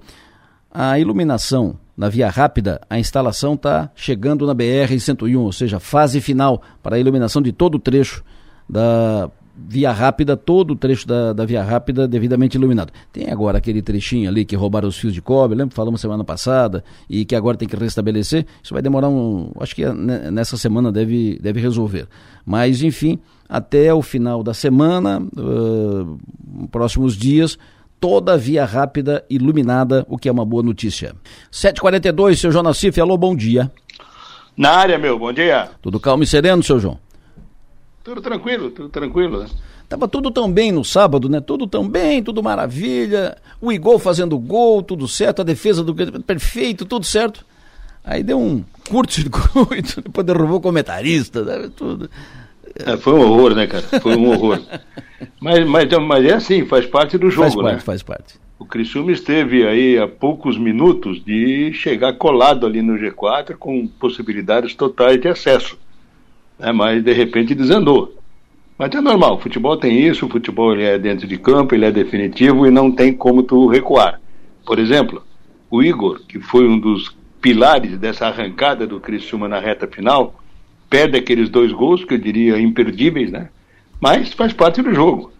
A 0.72 0.98
iluminação 0.98 1.78
na 1.96 2.08
via 2.08 2.30
rápida, 2.30 2.80
a 2.88 2.98
instalação 2.98 3.54
está 3.54 3.90
chegando 3.94 4.46
na 4.46 4.54
BR-101, 4.54 5.38
ou 5.38 5.52
seja, 5.52 5.78
fase 5.78 6.18
final 6.18 6.62
para 6.82 6.96
a 6.96 6.98
iluminação 6.98 7.42
de 7.42 7.52
todo 7.52 7.74
o 7.74 7.78
trecho 7.78 8.24
da 8.66 9.30
via 9.68 9.92
rápida, 9.92 10.36
todo 10.36 10.72
o 10.72 10.76
trecho 10.76 11.06
da, 11.06 11.32
da 11.32 11.44
via 11.44 11.62
rápida 11.62 12.08
devidamente 12.08 12.56
iluminado. 12.56 12.92
Tem 13.12 13.30
agora 13.30 13.58
aquele 13.58 13.82
trechinho 13.82 14.28
ali 14.28 14.44
que 14.44 14.56
roubaram 14.56 14.88
os 14.88 14.98
fios 14.98 15.12
de 15.12 15.20
cobre, 15.20 15.56
lembra? 15.56 15.74
Falamos 15.74 16.00
semana 16.00 16.24
passada, 16.24 16.82
e 17.08 17.24
que 17.24 17.34
agora 17.34 17.56
tem 17.56 17.68
que 17.68 17.76
restabelecer. 17.76 18.46
Isso 18.62 18.72
vai 18.72 18.82
demorar 18.82 19.08
um. 19.08 19.52
Acho 19.60 19.74
que 19.74 19.84
nessa 19.86 20.56
semana 20.56 20.90
deve, 20.90 21.38
deve 21.40 21.60
resolver. 21.60 22.06
Mas, 22.44 22.82
enfim, 22.82 23.18
até 23.48 23.92
o 23.92 24.02
final 24.02 24.42
da 24.42 24.54
semana, 24.54 25.20
uh, 25.20 26.18
próximos 26.70 27.16
dias, 27.16 27.58
toda 28.00 28.38
via 28.38 28.64
rápida 28.64 29.24
iluminada, 29.28 30.06
o 30.08 30.16
que 30.16 30.28
é 30.28 30.32
uma 30.32 30.44
boa 30.44 30.62
notícia. 30.62 31.14
7h42, 31.52 32.36
seu 32.36 32.50
João 32.50 32.64
Nassif, 32.64 32.98
alô, 33.00 33.16
bom 33.16 33.36
dia. 33.36 33.70
Na 34.56 34.70
área, 34.70 34.98
meu, 34.98 35.18
bom 35.18 35.32
dia. 35.32 35.68
Tudo 35.80 36.00
calmo 36.00 36.22
e 36.22 36.26
sereno, 36.26 36.62
seu 36.62 36.80
João? 36.80 36.98
Tudo 38.10 38.22
tranquilo, 38.22 38.70
tudo 38.72 38.88
tranquilo. 38.88 39.38
Né? 39.38 39.46
Tava 39.88 40.08
tudo 40.08 40.32
tão 40.32 40.50
bem 40.50 40.72
no 40.72 40.84
sábado, 40.84 41.28
né? 41.28 41.40
Tudo 41.40 41.64
tão 41.64 41.88
bem, 41.88 42.20
tudo 42.20 42.42
maravilha. 42.42 43.36
O 43.60 43.70
Igor 43.70 44.00
fazendo 44.00 44.36
gol, 44.36 44.82
tudo 44.82 45.06
certo, 45.06 45.42
a 45.42 45.44
defesa 45.44 45.84
do 45.84 45.94
perfeito, 46.24 46.84
tudo 46.84 47.06
certo. 47.06 47.46
Aí 48.02 48.24
deu 48.24 48.36
um 48.40 48.64
curto-circuito, 48.88 50.02
depois 50.02 50.26
derrubou 50.26 50.56
o 50.56 50.60
comentarista, 50.60 51.44
né? 51.44 51.70
tudo. 51.76 52.10
É, 52.74 52.96
foi 52.96 53.12
um 53.12 53.20
horror, 53.20 53.54
né, 53.54 53.68
cara? 53.68 53.84
Foi 54.00 54.16
um 54.16 54.28
horror. 54.28 54.60
mas, 55.40 55.64
mas, 55.64 55.88
mas 56.00 56.24
é 56.24 56.34
assim, 56.34 56.66
faz 56.66 56.86
parte 56.86 57.16
do 57.16 57.30
jogo, 57.30 57.42
faz 57.42 57.54
parte, 57.54 57.74
né? 57.74 57.78
Faz 57.78 58.02
parte. 58.02 58.40
O 58.58 58.64
Criciúma 58.64 59.12
esteve 59.12 59.64
aí 59.64 59.96
há 59.96 60.08
poucos 60.08 60.58
minutos 60.58 61.24
de 61.24 61.72
chegar 61.74 62.14
colado 62.14 62.66
ali 62.66 62.82
no 62.82 62.94
G4 62.94 63.54
com 63.56 63.86
possibilidades 63.86 64.74
totais 64.74 65.20
de 65.20 65.28
acesso 65.28 65.78
né, 66.60 66.72
mas 66.72 67.02
de 67.02 67.12
repente 67.12 67.54
desandou. 67.54 68.14
Mas 68.78 68.94
é 68.94 69.00
normal, 69.00 69.34
o 69.34 69.38
futebol 69.38 69.76
tem 69.76 70.06
isso, 70.06 70.26
o 70.26 70.28
futebol 70.28 70.72
ele 70.72 70.84
é 70.84 70.98
dentro 70.98 71.26
de 71.26 71.36
campo, 71.36 71.74
ele 71.74 71.84
é 71.84 71.90
definitivo 71.90 72.66
e 72.66 72.70
não 72.70 72.90
tem 72.90 73.12
como 73.12 73.42
tu 73.42 73.66
recuar. 73.66 74.20
Por 74.64 74.78
exemplo, 74.78 75.22
o 75.70 75.82
Igor, 75.82 76.20
que 76.26 76.38
foi 76.38 76.66
um 76.66 76.78
dos 76.78 77.14
pilares 77.40 77.98
dessa 77.98 78.26
arrancada 78.26 78.86
do 78.86 79.00
Criciúma 79.00 79.48
na 79.48 79.58
reta 79.58 79.86
final, 79.86 80.34
perde 80.88 81.16
aqueles 81.16 81.48
dois 81.48 81.72
gols, 81.72 82.04
que 82.04 82.14
eu 82.14 82.18
diria 82.18 82.60
imperdíveis, 82.60 83.30
né? 83.30 83.48
Mas 84.00 84.32
faz 84.32 84.52
parte 84.52 84.82
do 84.82 84.94
jogo. 84.94 85.32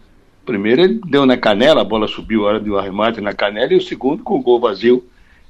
Primeiro 0.45 0.81
ele 0.81 1.01
deu 1.07 1.25
na 1.25 1.37
canela, 1.37 1.81
a 1.81 1.85
bola 1.85 2.07
subiu 2.07 2.43
a 2.43 2.49
hora 2.49 2.59
do 2.59 2.77
arremate 2.77 3.21
na 3.21 3.33
canela, 3.33 3.73
e 3.73 3.77
o 3.77 3.81
segundo, 3.81 4.23
com 4.23 4.35
o 4.35 4.41
gol 4.41 4.59
vazio, 4.59 5.03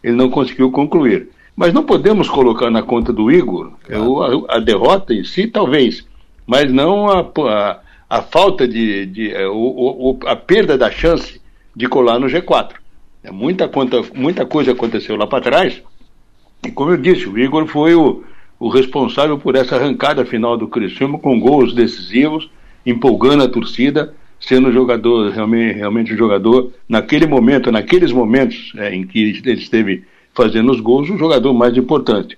ele 0.04 0.16
não 0.16 0.30
conseguiu 0.30 0.72
concluir. 0.72 1.30
Mas 1.62 1.76
não 1.76 1.84
podemos 1.84 2.28
colocar 2.28 2.72
na 2.72 2.82
conta 2.82 3.14
do 3.14 3.32
Igor 3.32 3.74
claro. 3.86 4.48
a, 4.50 4.56
a, 4.56 4.60
derrota 4.60 5.14
em 5.14 5.24
si, 5.24 5.46
talvez, 5.46 6.04
mas 6.48 6.74
não 6.74 7.08
a, 7.08 7.20
a, 7.22 7.80
a 8.10 8.22
falta 8.24 8.68
de. 8.68 9.06
de 9.06 9.32
é, 9.32 9.48
o, 9.48 9.54
o, 9.54 10.20
a 10.26 10.36
perda 10.36 10.76
da 10.76 10.90
chance 10.90 11.40
de 11.76 11.88
colar 11.88 12.18
no 12.18 12.26
G4. 12.26 12.72
É, 13.24 13.30
muita, 13.30 13.68
conta, 13.68 14.02
muita 14.16 14.44
coisa 14.44 14.72
aconteceu 14.72 15.16
lá 15.16 15.28
para 15.28 15.44
trás, 15.44 15.84
e 16.66 16.72
como 16.72 16.90
eu 16.90 16.98
disse, 16.98 17.30
o 17.30 17.38
Igor 17.38 17.68
foi 17.68 17.94
o, 17.94 18.24
o 18.60 18.68
responsável 18.68 19.38
por 19.38 19.56
essa 19.56 19.76
arrancada 19.76 20.26
final 20.26 20.58
do 20.58 20.68
Criciúma 20.68 21.20
com 21.20 21.40
gols 21.40 21.76
decisivos, 21.76 22.50
empolgando 22.84 23.44
a 23.44 23.48
torcida 23.48 24.16
sendo 24.40 24.72
jogador, 24.72 25.32
realmente, 25.32 25.76
realmente 25.76 26.12
um 26.12 26.18
jogador, 26.18 26.72
naquele 26.90 27.28
momento, 27.28 27.72
naqueles 27.72 28.12
momentos 28.12 28.74
é, 28.78 28.96
em 28.96 29.06
que 29.06 29.20
ele 29.20 29.54
esteve 29.54 30.04
fazendo 30.34 30.72
os 30.72 30.80
gols, 30.80 31.10
o 31.10 31.18
jogador 31.18 31.54
mais 31.54 31.76
importante. 31.78 32.38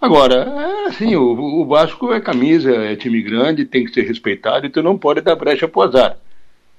Agora, 0.00 0.34
é 0.34 0.86
assim, 0.86 1.14
o, 1.14 1.60
o, 1.60 1.66
Vasco 1.66 2.12
é 2.12 2.20
camisa, 2.20 2.70
é 2.70 2.96
time 2.96 3.20
grande, 3.20 3.66
tem 3.66 3.84
que 3.84 3.92
ser 3.92 4.02
respeitado 4.02 4.66
e 4.66 4.70
tu 4.70 4.82
não 4.82 4.96
pode 4.96 5.20
dar 5.20 5.36
brecha 5.36 5.68
pro 5.68 5.82
azar. 5.82 6.16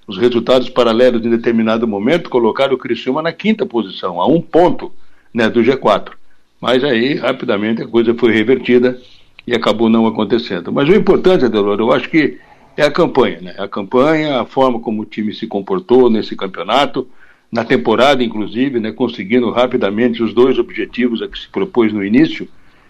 Os 0.08 0.18
resultados 0.18 0.70
paralelos 0.70 1.24
em 1.24 1.30
determinado 1.30 1.88
momento 1.88 2.30
colocaram 2.30 2.74
o 2.74 2.78
Criciúma 2.78 3.22
na 3.22 3.32
quinta 3.32 3.66
posição, 3.66 4.20
a 4.20 4.26
um 4.26 4.42
ponto 4.42 4.92
né, 5.34 5.50
do 5.50 5.62
G4. 5.62 6.14
Mas 6.60 6.84
aí, 6.84 7.16
rapidamente, 7.16 7.84
a 7.84 7.88
coisa 7.88 8.14
foi 8.16 8.32
revertida 8.32 9.00
e 9.46 9.54
acabou 9.54 9.90
não 9.90 10.08
acontecendo. 10.08 10.72
Mas 10.72 10.90
o 10.90 10.96
importante, 10.96 11.46
Adelor, 11.46 11.80
eu 11.80 11.92
acho 11.92 12.10
que 12.10 12.40
é 12.76 12.84
a 12.84 12.92
campanha, 12.92 13.40
né? 13.42 13.56
A 13.58 13.68
campanha, 13.68 14.42
a 14.42 14.46
forma 14.46 14.80
como 14.80 15.02
o 15.02 15.06
time 15.06 15.34
se 15.34 15.48
comportou 15.48 16.10
nesse 16.10 16.36
campeonato, 16.36 17.08
na 17.52 17.66
temporada, 17.66 18.24
inclusive, 18.24 18.80
né? 18.80 18.92
Conseguindo 18.92 19.50
rapidamente 19.52 20.24
os 20.24 20.34
dois 20.34 20.58
objetivos 20.58 21.22
a 21.22 21.28
que 21.28 21.38
se 21.38 21.50
propôs 21.50 21.92
no 21.92 22.04
início, 22.04 22.48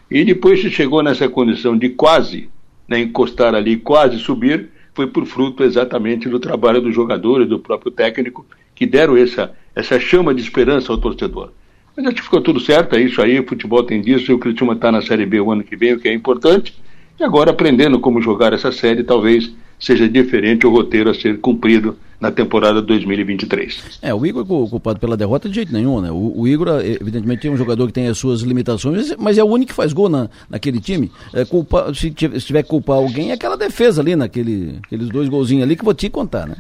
e 0.10 0.24
depois 0.24 0.62
se 0.62 0.70
chegou 0.70 1.02
nessa 1.02 1.28
condição 1.28 1.78
de 1.78 1.90
quase 1.90 2.50
né, 2.88 3.00
encostar 3.00 3.56
ali, 3.56 3.78
quase 3.78 4.20
subir, 4.20 4.70
foi 4.94 5.08
por 5.08 5.26
fruto 5.26 5.64
exatamente 5.64 6.28
do 6.28 6.40
trabalho 6.40 6.82
dos 6.82 6.94
jogadores, 6.94 7.48
do 7.48 7.58
próprio 7.58 7.92
técnico, 7.92 8.46
que 8.76 8.86
deram 8.86 9.16
essa, 9.16 9.54
essa 9.74 10.00
chama 10.00 10.34
de 10.34 10.42
esperança 10.42 10.92
ao 10.92 10.98
torcedor. 10.98 11.52
Mas 11.96 12.06
acho 12.06 12.16
que 12.16 12.22
ficou 12.22 12.42
tudo 12.42 12.60
certo, 12.60 12.96
é 12.96 13.02
isso 13.02 13.22
aí, 13.22 13.40
o 13.40 13.48
futebol 13.48 13.84
tem 13.84 14.02
disso, 14.02 14.32
e 14.32 14.36
o 14.36 14.40
Criciúma 14.40 14.74
está 14.74 14.92
na 14.92 15.02
Série 15.02 15.26
B 15.26 15.40
o 15.40 15.52
ano 15.52 15.64
que 15.64 15.78
vem, 15.78 15.94
o 15.94 16.00
que 16.00 16.10
é 16.10 16.14
importante, 16.14 16.76
e 17.20 17.24
agora 17.24 17.52
aprendendo 17.52 18.00
como 18.00 18.22
jogar 18.22 18.52
essa 18.52 18.72
série, 18.72 19.04
talvez 19.04 19.54
seja 19.82 20.08
diferente 20.08 20.66
o 20.68 20.72
roteiro 20.72 21.10
a 21.10 21.14
ser 21.14 21.40
cumprido 21.40 21.98
na 22.20 22.32
temporada 22.32 22.80
2023. 22.84 24.00
É, 24.00 24.14
o 24.14 24.24
Igor 24.24 24.44
é 24.44 24.70
culpado 24.70 25.00
pela 25.00 25.18
derrota 25.18 25.50
de 25.50 25.56
jeito 25.56 25.74
nenhum, 25.74 26.00
né? 26.00 26.12
O, 26.12 26.42
o, 26.42 26.48
Igor, 26.48 26.68
evidentemente, 26.80 27.48
é 27.48 27.52
um 27.52 27.58
jogador 27.58 27.88
que 27.88 27.94
tem 27.94 28.08
as 28.08 28.18
suas 28.20 28.42
limitações, 28.42 29.16
mas 29.18 29.40
é 29.40 29.44
o 29.44 29.48
único 29.48 29.72
que 29.72 29.76
faz 29.76 29.92
gol 29.92 30.08
na, 30.08 30.30
naquele 30.48 30.80
time. 30.80 31.12
É, 31.34 31.44
culpa, 31.44 31.92
se, 31.96 32.12
tiver, 32.12 32.40
se 32.40 32.46
tiver 32.46 32.62
que 32.62 32.70
culpar 32.70 32.98
alguém, 32.98 33.32
é 33.32 33.34
aquela 33.34 33.58
defesa 33.58 34.04
ali, 34.04 34.16
naquele, 34.16 34.78
aqueles 34.86 35.10
dois 35.10 35.28
golzinhos 35.28 35.64
ali 35.64 35.76
que 35.76 35.84
vou 35.84 35.96
te 35.96 36.10
contar, 36.10 36.46
né? 36.46 36.58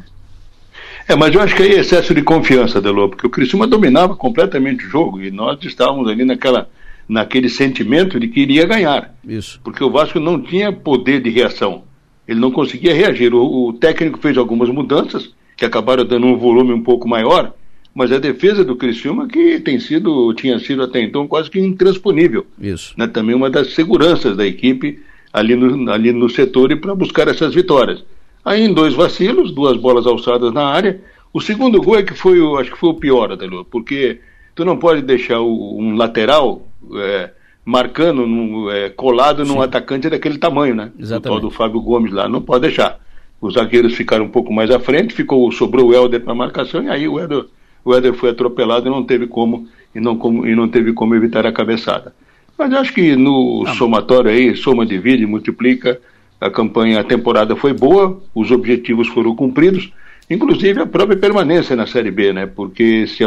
É, 1.07 1.15
mas 1.15 1.33
eu 1.33 1.41
acho 1.41 1.55
que 1.55 1.61
aí 1.61 1.73
é 1.73 1.79
excesso 1.79 2.13
de 2.15 2.23
confiança, 2.23 2.81
Delô, 2.81 3.09
porque 3.09 3.27
o 3.27 3.29
Criciúma 3.29 3.67
dominava 3.67 4.15
completamente 4.15 4.85
o 4.85 4.89
jogo 4.89 5.21
e 5.21 5.29
nós 5.29 5.59
estávamos 5.63 6.09
ali 6.09 6.25
naquela, 6.25 6.69
naquele 7.07 7.49
sentimento 7.49 8.19
de 8.19 8.27
que 8.27 8.39
iria 8.39 8.65
ganhar. 8.65 9.13
Isso. 9.23 9.59
Porque 9.63 9.83
o 9.83 9.91
Vasco 9.91 10.19
não 10.19 10.41
tinha 10.41 10.71
poder 10.73 11.21
de 11.21 11.29
reação 11.29 11.83
ele 12.27 12.39
não 12.39 12.51
conseguia 12.51 12.93
reagir. 12.93 13.33
O, 13.33 13.67
o, 13.67 13.73
técnico 13.73 14.19
fez 14.19 14.37
algumas 14.37 14.69
mudanças 14.69 15.33
que 15.55 15.65
acabaram 15.65 16.05
dando 16.05 16.27
um 16.27 16.37
volume 16.37 16.73
um 16.73 16.81
pouco 16.81 17.07
maior, 17.07 17.53
mas 17.93 18.11
a 18.11 18.19
defesa 18.19 18.63
do 18.63 18.75
Criciúma 18.75 19.27
que 19.27 19.59
tem 19.59 19.79
sido, 19.79 20.33
tinha 20.33 20.57
sido 20.59 20.83
até 20.83 21.01
então 21.01 21.27
quase 21.27 21.49
que 21.49 21.59
intransponível. 21.59 22.45
Isso. 22.59 22.93
Né? 22.97 23.07
Também 23.07 23.35
uma 23.35 23.49
das 23.49 23.73
seguranças 23.73 24.35
da 24.35 24.45
equipe 24.45 24.99
ali 25.33 25.55
no, 25.55 25.91
ali 25.91 26.11
no 26.11 26.29
setor 26.29 26.71
e 26.71 26.75
para 26.75 26.95
buscar 26.95 27.27
essas 27.27 27.53
vitórias. 27.53 28.03
Aí 28.43 28.63
em 28.63 28.73
dois 28.73 28.93
vacilos, 28.93 29.51
duas 29.51 29.77
bolas 29.77 30.05
alçadas 30.05 30.53
na 30.53 30.65
área. 30.65 31.01
O 31.33 31.39
segundo 31.39 31.81
gol 31.81 31.97
é 31.97 32.03
que 32.03 32.13
foi, 32.13 32.39
o, 32.39 32.57
acho 32.57 32.71
que 32.71 32.77
foi 32.77 32.89
o 32.89 32.95
pior, 32.95 33.31
Adelô, 33.31 33.63
porque 33.63 34.19
tu 34.55 34.65
não 34.65 34.77
pode 34.77 35.01
deixar 35.01 35.39
o, 35.39 35.77
um 35.77 35.95
lateral 35.95 36.67
é, 36.95 37.31
marcando, 37.63 38.25
no, 38.25 38.69
é, 38.71 38.89
colado 38.89 39.45
Sim. 39.45 39.53
num 39.53 39.61
atacante 39.61 40.09
daquele 40.09 40.37
tamanho, 40.37 40.75
né? 40.75 40.91
Exatamente. 40.97 41.27
O 41.27 41.41
tal 41.41 41.49
do 41.49 41.55
Fábio 41.55 41.81
Gomes 41.81 42.11
lá, 42.11 42.27
não 42.27 42.41
pode 42.41 42.61
deixar. 42.61 42.99
Os 43.39 43.55
zagueiros 43.55 43.93
ficaram 43.93 44.25
um 44.25 44.29
pouco 44.29 44.53
mais 44.53 44.69
à 44.69 44.79
frente, 44.79 45.13
ficou, 45.13 45.51
sobrou 45.51 45.89
o 45.89 45.93
Helder 45.93 46.21
para 46.21 46.35
marcação, 46.35 46.83
e 46.83 46.89
aí 46.89 47.07
o 47.07 47.19
Helder, 47.19 47.45
o 47.83 47.93
Helder 47.93 48.13
foi 48.13 48.29
atropelado 48.29 48.87
e 48.87 48.91
não 48.91 49.03
teve 49.03 49.27
como 49.27 49.67
e 49.93 49.99
não, 49.99 50.15
como, 50.17 50.47
e 50.47 50.55
não 50.55 50.67
teve 50.67 50.93
como 50.93 51.15
evitar 51.15 51.45
a 51.45 51.51
cabeçada. 51.51 52.13
Mas 52.57 52.73
acho 52.73 52.93
que 52.93 53.15
no 53.15 53.63
ah, 53.67 53.73
somatório 53.73 54.29
aí, 54.29 54.55
soma, 54.55 54.85
divide, 54.85 55.25
multiplica, 55.25 55.99
a 56.39 56.49
campanha, 56.49 56.99
a 56.99 57.03
temporada 57.03 57.55
foi 57.55 57.73
boa, 57.73 58.21
os 58.33 58.51
objetivos 58.51 59.07
foram 59.07 59.35
cumpridos, 59.35 59.91
inclusive 60.33 60.81
a 60.81 60.85
própria 60.85 61.17
permanência 61.17 61.75
na 61.75 61.85
Série 61.85 62.11
B, 62.11 62.33
né? 62.33 62.45
Porque 62.45 63.05
se, 63.07 63.23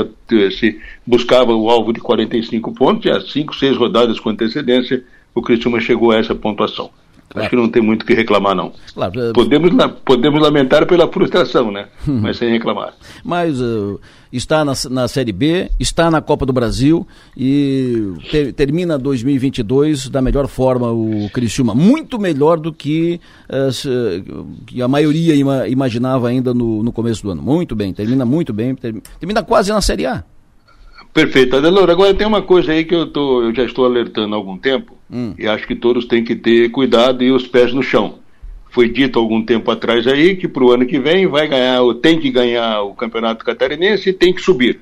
se 0.51 0.81
buscava 1.07 1.55
o 1.55 1.69
alvo 1.69 1.93
de 1.93 2.01
45 2.01 2.73
pontos, 2.73 3.07
e 3.07 3.11
há 3.11 3.21
5, 3.21 3.55
6 3.55 3.77
rodadas 3.77 4.19
com 4.19 4.31
antecedência, 4.31 5.05
o 5.35 5.43
Criciúma 5.43 5.81
chegou 5.81 6.11
a 6.11 6.17
essa 6.17 6.35
pontuação. 6.35 6.91
Claro. 7.35 7.47
Acho 7.47 7.51
que 7.51 7.57
não 7.57 7.69
tem 7.69 7.83
muito 7.83 8.05
o 8.05 8.07
que 8.07 8.15
reclamar, 8.15 8.55
não. 8.55 8.73
Claro. 8.95 9.21
É, 9.21 9.33
podemos, 9.33 9.71
podemos 10.05 10.41
lamentar 10.41 10.87
pela 10.87 11.11
frustração, 11.11 11.73
né? 11.73 11.89
Uhum. 12.07 12.21
Mas 12.21 12.37
sem 12.37 12.49
reclamar. 12.49 12.95
Mas 13.25 13.61
uh, 13.61 14.01
está 14.33 14.65
na, 14.65 14.73
na 14.89 15.09
Série 15.09 15.33
B, 15.33 15.69
está 15.81 16.13
na 16.13 16.21
Copa 16.21 16.47
do 16.47 16.53
Brasil 16.53 17.05
e 17.37 18.13
ter, 18.31 18.53
termina 18.53 18.97
2022 18.97 20.09
da 20.09 20.23
melhor 20.23 20.47
forma 20.47 20.93
o 20.93 21.29
Criciúma. 21.35 21.75
Muito 21.75 22.21
melhor 22.21 22.57
do 22.57 22.73
que, 22.73 23.21
uh, 23.51 24.55
que 24.65 24.81
a 24.81 24.87
maioria 24.87 25.35
ima, 25.35 25.67
imaginava 25.67 26.29
ainda 26.29 26.55
no, 26.55 26.85
no 26.85 26.93
começo 26.93 27.25
do 27.25 27.33
ano. 27.33 27.43
Muito 27.43 27.75
bem, 27.75 27.93
termina 27.93 28.25
muito 28.25 28.53
bem, 28.53 28.77
termina 28.77 29.43
quase 29.43 29.73
na 29.73 29.81
Série 29.81 30.07
A. 30.07 30.23
Perfeito. 31.15 31.57
Adelora, 31.57 31.93
agora 31.93 32.13
tem 32.13 32.27
uma 32.27 32.43
coisa 32.43 32.73
aí 32.73 32.85
que 32.85 32.95
eu, 32.95 33.07
tô, 33.07 33.43
eu 33.43 33.55
já 33.55 33.65
estou 33.65 33.85
alertando 33.85 34.35
há 34.35 34.37
algum 34.37 34.59
tempo, 34.59 34.97
hum. 35.15 35.35
e 35.39 35.47
acho 35.47 35.67
que 35.67 35.77
todos 35.77 36.05
têm 36.07 36.25
que 36.25 36.35
ter 36.35 36.71
cuidado 36.71 37.23
e 37.23 37.31
os 37.31 37.47
pés 37.47 37.73
no 37.73 37.83
chão. 37.83 38.19
Foi 38.71 38.89
dito 38.89 39.21
algum 39.21 39.41
tempo 39.41 39.71
atrás 39.71 40.05
aí 40.09 40.35
que 40.35 40.49
para 40.49 40.65
o 40.65 40.73
ano 40.73 40.85
que 40.85 40.99
vem 40.99 41.29
vai 41.29 41.47
ganhar, 41.47 41.81
tem 42.03 42.19
que 42.19 42.29
ganhar 42.29 42.83
o 42.83 42.93
Campeonato 42.93 43.45
Catarinense 43.45 44.11
e 44.11 44.13
tem 44.13 44.35
que 44.35 44.43
subir. 44.43 44.81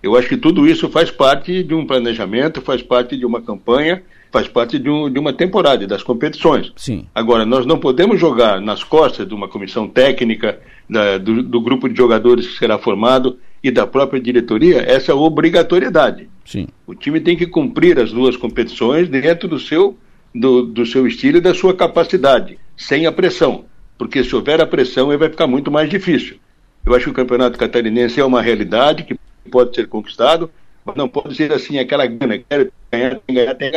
Eu 0.00 0.16
acho 0.16 0.28
que 0.28 0.36
tudo 0.36 0.68
isso 0.68 0.88
faz 0.88 1.10
parte 1.10 1.64
de 1.64 1.74
um 1.74 1.84
planejamento, 1.84 2.62
faz 2.62 2.80
parte 2.80 3.16
de 3.16 3.26
uma 3.26 3.42
campanha, 3.42 4.04
faz 4.30 4.46
parte 4.46 4.78
de, 4.78 4.88
um, 4.88 5.10
de 5.10 5.18
uma 5.18 5.32
temporada 5.32 5.84
das 5.86 6.04
competições. 6.04 6.72
Sim. 6.76 7.06
Agora, 7.12 7.44
nós 7.44 7.66
não 7.66 7.78
podemos 7.78 8.20
jogar 8.20 8.60
nas 8.60 8.84
costas 8.84 9.26
de 9.26 9.34
uma 9.34 9.48
comissão 9.48 9.88
técnica, 9.88 10.60
da, 10.88 11.18
do, 11.18 11.42
do 11.42 11.60
grupo 11.60 11.88
de 11.88 11.96
jogadores 11.96 12.46
que 12.46 12.58
será 12.58 12.78
formado, 12.78 13.38
e 13.66 13.70
da 13.70 13.84
própria 13.84 14.20
diretoria 14.20 14.80
essa 14.82 15.12
obrigatoriedade. 15.12 16.28
Sim. 16.44 16.68
O 16.86 16.94
time 16.94 17.20
tem 17.20 17.36
que 17.36 17.46
cumprir 17.46 17.98
as 17.98 18.12
duas 18.12 18.36
competições 18.36 19.08
dentro 19.08 19.48
do 19.48 19.58
seu, 19.58 19.98
do, 20.32 20.62
do 20.62 20.86
seu 20.86 21.04
estilo 21.04 21.38
e 21.38 21.40
da 21.40 21.52
sua 21.52 21.74
capacidade, 21.74 22.58
sem 22.76 23.06
a 23.06 23.12
pressão. 23.12 23.64
Porque 23.98 24.22
se 24.22 24.36
houver 24.36 24.60
a 24.60 24.66
pressão, 24.66 25.10
aí 25.10 25.16
vai 25.16 25.28
ficar 25.28 25.48
muito 25.48 25.68
mais 25.68 25.90
difícil. 25.90 26.36
Eu 26.84 26.94
acho 26.94 27.06
que 27.06 27.10
o 27.10 27.14
Campeonato 27.14 27.58
Catarinense 27.58 28.20
é 28.20 28.24
uma 28.24 28.40
realidade 28.40 29.02
que 29.02 29.18
pode 29.50 29.74
ser 29.74 29.88
conquistado, 29.88 30.48
mas 30.84 30.94
não 30.94 31.08
pode 31.08 31.34
ser 31.34 31.52
assim 31.52 31.80
aquela 31.80 32.06
gana, 32.06 32.38
quero 32.38 32.72
ganhar, 32.92 33.16
tem 33.26 33.34
ganhar, 33.34 33.54
tem 33.56 33.70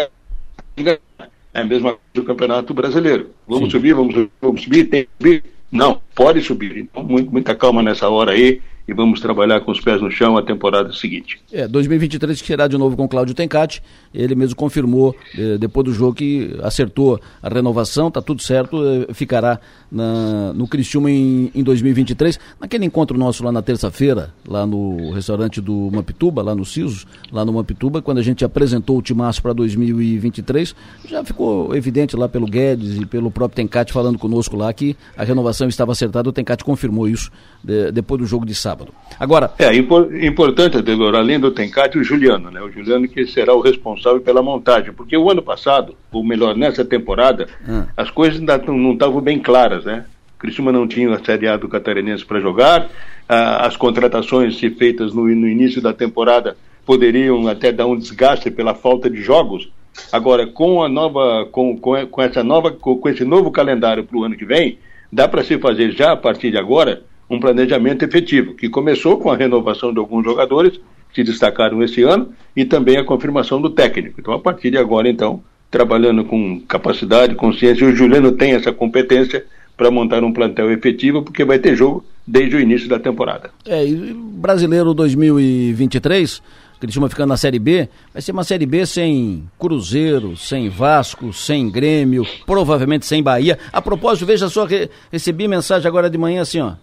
ganhar. 0.75 0.99
É 1.51 1.61
a 1.61 1.65
mesma 1.65 1.93
coisa 1.93 2.03
do 2.13 2.23
Campeonato 2.23 2.73
Brasileiro. 2.75 3.31
Vamos 3.47 3.65
Sim. 3.65 3.71
subir, 3.71 3.93
vamos, 3.95 4.27
vamos 4.39 4.61
subir, 4.61 4.83
tem 4.85 5.03
que 5.05 5.09
subir. 5.17 5.43
Não, 5.71 5.99
pode 6.13 6.41
subir. 6.41 6.77
Então, 6.77 7.03
muito, 7.03 7.31
muita 7.31 7.55
calma 7.55 7.81
nessa 7.81 8.07
hora 8.07 8.33
aí 8.33 8.61
e 8.89 8.93
vamos 8.93 9.19
trabalhar 9.19 9.61
com 9.61 9.71
os 9.71 9.79
pés 9.79 10.01
no 10.01 10.09
chão 10.09 10.35
a 10.35 10.41
temporada 10.41 10.91
seguinte. 10.91 11.39
É, 11.53 11.67
2023 11.67 12.41
que 12.41 12.47
será 12.47 12.67
de 12.67 12.75
novo 12.75 12.97
com 12.97 13.07
Cláudio 13.07 13.35
Tencati. 13.35 13.83
Ele 14.11 14.33
mesmo 14.33 14.55
confirmou 14.55 15.15
eh, 15.37 15.59
depois 15.59 15.85
do 15.85 15.93
jogo 15.93 16.15
que 16.15 16.57
acertou 16.63 17.19
a 17.43 17.49
renovação, 17.49 18.09
tá 18.09 18.19
tudo 18.19 18.41
certo, 18.41 18.83
eh, 18.83 19.13
ficará 19.13 19.59
na, 19.91 20.51
no 20.53 20.67
Criciúma 20.67 21.11
em, 21.11 21.51
em 21.53 21.63
2023. 21.63 22.39
Naquele 22.59 22.85
encontro 22.85 23.15
nosso 23.15 23.43
lá 23.43 23.51
na 23.51 23.61
terça-feira, 23.61 24.33
lá 24.47 24.65
no 24.65 25.11
restaurante 25.11 25.61
do 25.61 25.91
Mampituba, 25.93 26.41
lá 26.41 26.55
no 26.55 26.65
Cisos, 26.65 27.05
lá 27.31 27.45
no 27.45 27.53
Mampituba, 27.53 28.01
quando 28.01 28.17
a 28.17 28.23
gente 28.23 28.43
apresentou 28.43 28.97
o 28.97 29.01
timaço 29.03 29.39
para 29.39 29.53
2023, 29.53 30.75
já 31.07 31.23
ficou 31.23 31.75
evidente 31.75 32.15
lá 32.15 32.27
pelo 32.27 32.47
Guedes 32.47 32.97
e 32.99 33.05
pelo 33.05 33.29
próprio 33.29 33.57
Tencati 33.57 33.93
falando 33.93 34.17
conosco 34.17 34.57
lá 34.57 34.73
que 34.73 34.97
a 35.15 35.23
renovação 35.23 35.67
estava 35.67 35.91
acertada. 35.91 36.27
O 36.27 36.33
Tencati 36.33 36.63
confirmou 36.63 37.07
isso 37.07 37.29
de, 37.63 37.91
depois 37.91 38.19
do 38.19 38.25
jogo 38.25 38.47
de 38.47 38.55
sábado. 38.55 38.78
Sábado. 38.79 38.93
Agora. 39.19 39.51
É 39.59 39.75
importante, 40.25 40.77
Adelor, 40.77 41.15
além 41.15 41.39
do 41.39 41.51
Tencate, 41.51 41.97
o 41.97 42.03
Juliano, 42.03 42.49
né? 42.49 42.61
O 42.61 42.71
Juliano 42.71 43.07
que 43.07 43.25
será 43.27 43.53
o 43.53 43.61
responsável 43.61 44.21
pela 44.21 44.41
montagem, 44.41 44.93
porque 44.93 45.17
o 45.17 45.29
ano 45.29 45.41
passado, 45.41 45.95
ou 46.11 46.23
melhor, 46.23 46.55
nessa 46.55 46.85
temporada, 46.85 47.47
hum. 47.67 47.83
as 47.97 48.09
coisas 48.09 48.39
ainda 48.39 48.57
não 48.57 48.93
estavam 48.93 49.21
bem 49.21 49.39
claras, 49.39 49.83
né? 49.83 50.05
Criciúma 50.37 50.71
não 50.71 50.87
tinha 50.87 51.13
a 51.13 51.23
Série 51.23 51.47
A 51.47 51.57
do 51.57 51.67
Catarinense 51.67 52.25
para 52.25 52.39
jogar, 52.39 52.89
ah, 53.27 53.67
as 53.67 53.75
contratações 53.75 54.57
feitas 54.57 55.13
no, 55.13 55.23
no 55.23 55.47
início 55.47 55.81
da 55.81 55.91
temporada 55.91 56.55
poderiam 56.85 57.45
até 57.47 57.73
dar 57.73 57.85
um 57.87 57.97
desgaste 57.97 58.49
pela 58.49 58.73
falta 58.73 59.09
de 59.09 59.21
jogos. 59.21 59.69
Agora, 60.13 60.47
com 60.47 60.81
a 60.81 60.87
nova, 60.87 61.45
com, 61.51 61.77
com, 61.77 62.07
com 62.07 62.21
essa 62.21 62.41
nova, 62.41 62.71
com, 62.71 62.95
com 62.95 63.09
esse 63.09 63.25
novo 63.25 63.51
calendário 63.51 64.05
para 64.05 64.17
o 64.17 64.23
ano 64.23 64.37
que 64.37 64.45
vem, 64.45 64.79
dá 65.11 65.27
para 65.27 65.43
se 65.43 65.57
fazer 65.57 65.91
já 65.91 66.13
a 66.13 66.17
partir 66.17 66.51
de 66.51 66.57
agora 66.57 67.03
um 67.29 67.39
planejamento 67.39 68.03
efetivo, 68.03 68.55
que 68.55 68.69
começou 68.69 69.17
com 69.17 69.29
a 69.29 69.37
renovação 69.37 69.93
de 69.93 69.99
alguns 69.99 70.23
jogadores 70.23 70.79
que 71.13 71.23
destacaram 71.23 71.81
esse 71.83 72.01
ano 72.03 72.33
e 72.55 72.65
também 72.65 72.97
a 72.97 73.03
confirmação 73.03 73.61
do 73.61 73.69
técnico. 73.69 74.19
Então, 74.19 74.33
a 74.33 74.39
partir 74.39 74.71
de 74.71 74.77
agora, 74.77 75.09
então, 75.09 75.43
trabalhando 75.69 76.23
com 76.23 76.59
capacidade, 76.61 77.35
consciência, 77.35 77.87
o 77.87 77.95
Juliano 77.95 78.31
tem 78.31 78.53
essa 78.53 78.71
competência 78.71 79.45
para 79.77 79.89
montar 79.89 80.23
um 80.23 80.33
plantel 80.33 80.71
efetivo, 80.71 81.23
porque 81.23 81.45
vai 81.45 81.57
ter 81.57 81.75
jogo 81.75 82.03
desde 82.27 82.55
o 82.55 82.59
início 82.59 82.89
da 82.89 82.99
temporada. 82.99 83.49
É, 83.65 83.85
e 83.85 84.13
Brasileiro 84.13 84.93
2023, 84.93 86.41
Criciúma 86.79 87.09
ficando 87.09 87.29
na 87.29 87.37
Série 87.37 87.59
B, 87.59 87.87
vai 88.13 88.21
ser 88.21 88.31
uma 88.31 88.43
Série 88.43 88.65
B 88.65 88.85
sem 88.85 89.43
Cruzeiro, 89.57 90.35
sem 90.35 90.69
Vasco, 90.69 91.31
sem 91.31 91.69
Grêmio, 91.69 92.25
provavelmente 92.45 93.05
sem 93.05 93.23
Bahia. 93.23 93.57
A 93.71 93.81
propósito, 93.81 94.25
veja 94.25 94.49
só, 94.49 94.65
re 94.65 94.89
recebi 95.11 95.47
mensagem 95.47 95.87
agora 95.87 96.09
de 96.09 96.17
manhã 96.17 96.41
assim, 96.41 96.59
ó. 96.59 96.73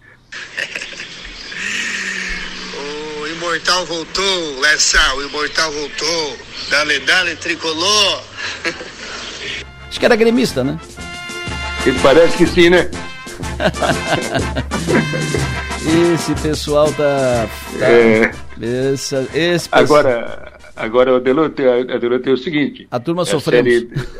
O 3.21 3.27
Imortal 3.27 3.85
voltou, 3.85 4.59
Lessa, 4.59 5.15
o 5.15 5.23
Imortal 5.23 5.71
voltou. 5.71 6.37
Dale, 6.69 6.99
dale, 6.99 7.35
tricolor. 7.35 8.23
Acho 9.87 9.99
que 9.99 10.05
era 10.05 10.15
gremista, 10.15 10.63
né? 10.63 10.79
Ele 11.85 11.99
parece 11.99 12.37
que 12.37 12.45
sim, 12.45 12.69
né? 12.69 12.89
esse 16.13 16.35
pessoal 16.35 16.91
tá. 16.91 17.47
tá 17.79 17.89
é. 17.89 18.31
esse, 18.93 19.15
esse 19.33 19.69
pessoal... 19.69 19.71
Agora, 19.71 20.53
agora 20.75 21.15
o 21.15 21.19
Delote, 21.19 21.63
é 21.63 22.31
o 22.31 22.37
seguinte: 22.37 22.87
a 22.91 22.99
turma 22.99 23.25
sofreu. 23.25 23.63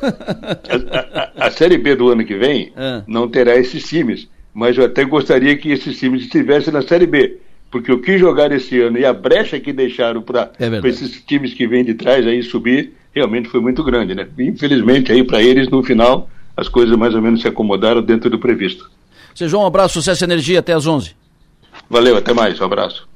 A, 0.02 1.44
a, 1.44 1.48
a, 1.48 1.52
Série 1.52 1.78
B 1.78 1.96
do 1.96 2.10
ano 2.10 2.26
que 2.26 2.36
vem 2.36 2.74
é. 2.76 3.04
não 3.08 3.28
terá 3.28 3.56
esses 3.56 3.84
times, 3.84 4.28
mas 4.58 4.76
eu 4.76 4.86
até 4.86 5.06
gostaria 5.06 5.56
que 5.56 5.70
esses 5.70 6.00
times 6.00 6.24
estivessem 6.24 6.74
na 6.74 6.82
Série 6.82 7.06
B. 7.06 7.38
Porque 7.70 7.92
o 7.92 8.02
que 8.02 8.18
jogaram 8.18 8.56
esse 8.56 8.82
ano 8.82 8.98
e 8.98 9.06
a 9.06 9.14
brecha 9.14 9.60
que 9.60 9.72
deixaram 9.72 10.20
para 10.20 10.52
é 10.60 10.88
esses 10.88 11.22
times 11.22 11.54
que 11.54 11.68
vêm 11.68 11.86
de 11.86 11.94
trás 11.94 12.26
aí 12.26 12.42
subir, 12.42 12.94
realmente 13.14 13.50
foi 13.50 13.62
muito 13.62 13.84
grande, 13.84 14.16
né? 14.16 14.28
Infelizmente 14.40 15.12
aí 15.12 15.24
para 15.24 15.44
eles 15.44 15.70
no 15.70 15.84
final 15.84 16.28
as 16.56 16.68
coisas 16.68 16.98
mais 16.98 17.14
ou 17.14 17.22
menos 17.22 17.42
se 17.42 17.48
acomodaram 17.48 18.02
dentro 18.02 18.32
do 18.32 18.40
previsto. 18.40 18.90
Sejam 19.36 19.62
um 19.62 19.66
abraço, 19.68 19.94
sucesso 19.94 20.24
e 20.24 20.26
energia, 20.26 20.58
até 20.58 20.74
às 20.74 20.88
11. 20.88 21.16
Valeu, 21.88 22.18
até 22.18 22.34
mais, 22.34 22.60
um 22.60 22.66
abraço. 22.66 23.08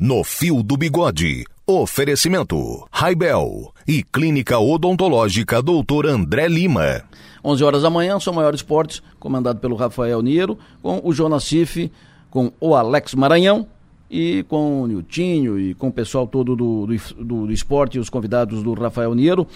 No 0.00 0.24
Fio 0.24 0.64
do 0.64 0.76
Bigode, 0.76 1.44
oferecimento, 1.64 2.88
Raibel 2.90 3.72
e 3.86 4.02
Clínica 4.02 4.58
Odontológica 4.58 5.62
Doutor 5.62 6.06
André 6.06 6.48
Lima. 6.48 7.04
11 7.46 7.62
horas 7.62 7.82
da 7.82 7.90
manhã, 7.90 8.18
São 8.18 8.34
Maior 8.34 8.52
Esportes, 8.52 9.00
comandado 9.20 9.60
pelo 9.60 9.76
Rafael 9.76 10.20
Niero, 10.20 10.58
com 10.82 11.00
o 11.04 11.12
Jonas 11.12 11.44
Cif, 11.44 11.92
com 12.28 12.50
o 12.60 12.74
Alex 12.74 13.14
Maranhão 13.14 13.68
e 14.10 14.44
com 14.48 14.82
o 14.82 14.86
Niltinho 14.88 15.56
e 15.56 15.72
com 15.72 15.86
o 15.86 15.92
pessoal 15.92 16.26
todo 16.26 16.56
do, 16.56 16.86
do, 16.86 17.24
do, 17.24 17.46
do 17.46 17.52
esporte 17.52 17.98
e 17.98 18.00
os 18.00 18.10
convidados 18.10 18.64
do 18.64 18.74
Rafael 18.74 19.14
Niero. 19.14 19.46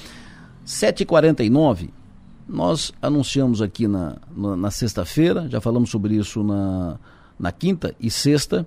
7h49, 0.64 1.88
nós 2.48 2.92
anunciamos 3.02 3.60
aqui 3.60 3.88
na, 3.88 4.18
na, 4.36 4.56
na 4.56 4.70
sexta-feira, 4.70 5.48
já 5.48 5.60
falamos 5.60 5.90
sobre 5.90 6.14
isso 6.14 6.44
na, 6.44 6.96
na 7.36 7.50
quinta 7.50 7.92
e 7.98 8.08
sexta, 8.08 8.64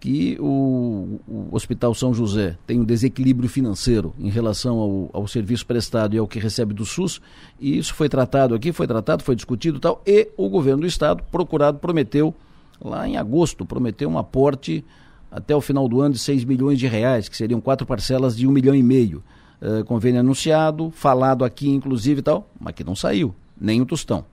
que 0.00 0.38
o, 0.40 1.20
o, 1.28 1.48
Hospital 1.52 1.94
São 1.94 2.14
José 2.14 2.56
tem 2.66 2.80
um 2.80 2.84
desequilíbrio 2.84 3.48
financeiro 3.48 4.14
em 4.18 4.30
relação 4.30 4.78
ao, 4.78 5.10
ao, 5.12 5.28
serviço 5.28 5.66
prestado 5.66 6.16
e 6.16 6.18
ao 6.18 6.26
que 6.26 6.38
recebe 6.38 6.72
do 6.72 6.86
SUS, 6.86 7.20
e 7.60 7.76
isso 7.76 7.94
foi 7.94 8.08
tratado 8.08 8.54
aqui, 8.54 8.72
foi 8.72 8.86
tratado, 8.86 9.22
foi 9.22 9.36
discutido 9.36 9.76
e 9.76 9.80
tal, 9.80 10.02
e 10.06 10.28
o 10.38 10.48
governo 10.48 10.80
do 10.80 10.86
estado, 10.86 11.22
procurado, 11.30 11.78
prometeu, 11.78 12.34
lá 12.82 13.06
em 13.06 13.18
agosto, 13.18 13.66
prometeu 13.66 14.08
um 14.08 14.16
aporte 14.16 14.82
até 15.30 15.54
o 15.54 15.60
final 15.60 15.86
do 15.86 16.00
ano 16.00 16.14
de 16.14 16.18
6 16.18 16.44
milhões 16.44 16.78
de 16.78 16.86
reais, 16.86 17.28
que 17.28 17.36
seriam 17.36 17.60
quatro 17.60 17.86
parcelas 17.86 18.34
de 18.34 18.46
um 18.46 18.50
milhão 18.50 18.74
e 18.74 18.82
meio. 18.82 19.22
Uh, 19.60 19.84
convênio 19.84 20.20
anunciado, 20.20 20.90
falado 20.90 21.44
aqui 21.44 21.68
inclusive 21.68 22.20
e 22.20 22.22
tal, 22.22 22.48
mas 22.58 22.74
que 22.74 22.82
não 22.82 22.96
saiu, 22.96 23.34
nem 23.60 23.82
o 23.82 23.84
tostão. 23.84 24.24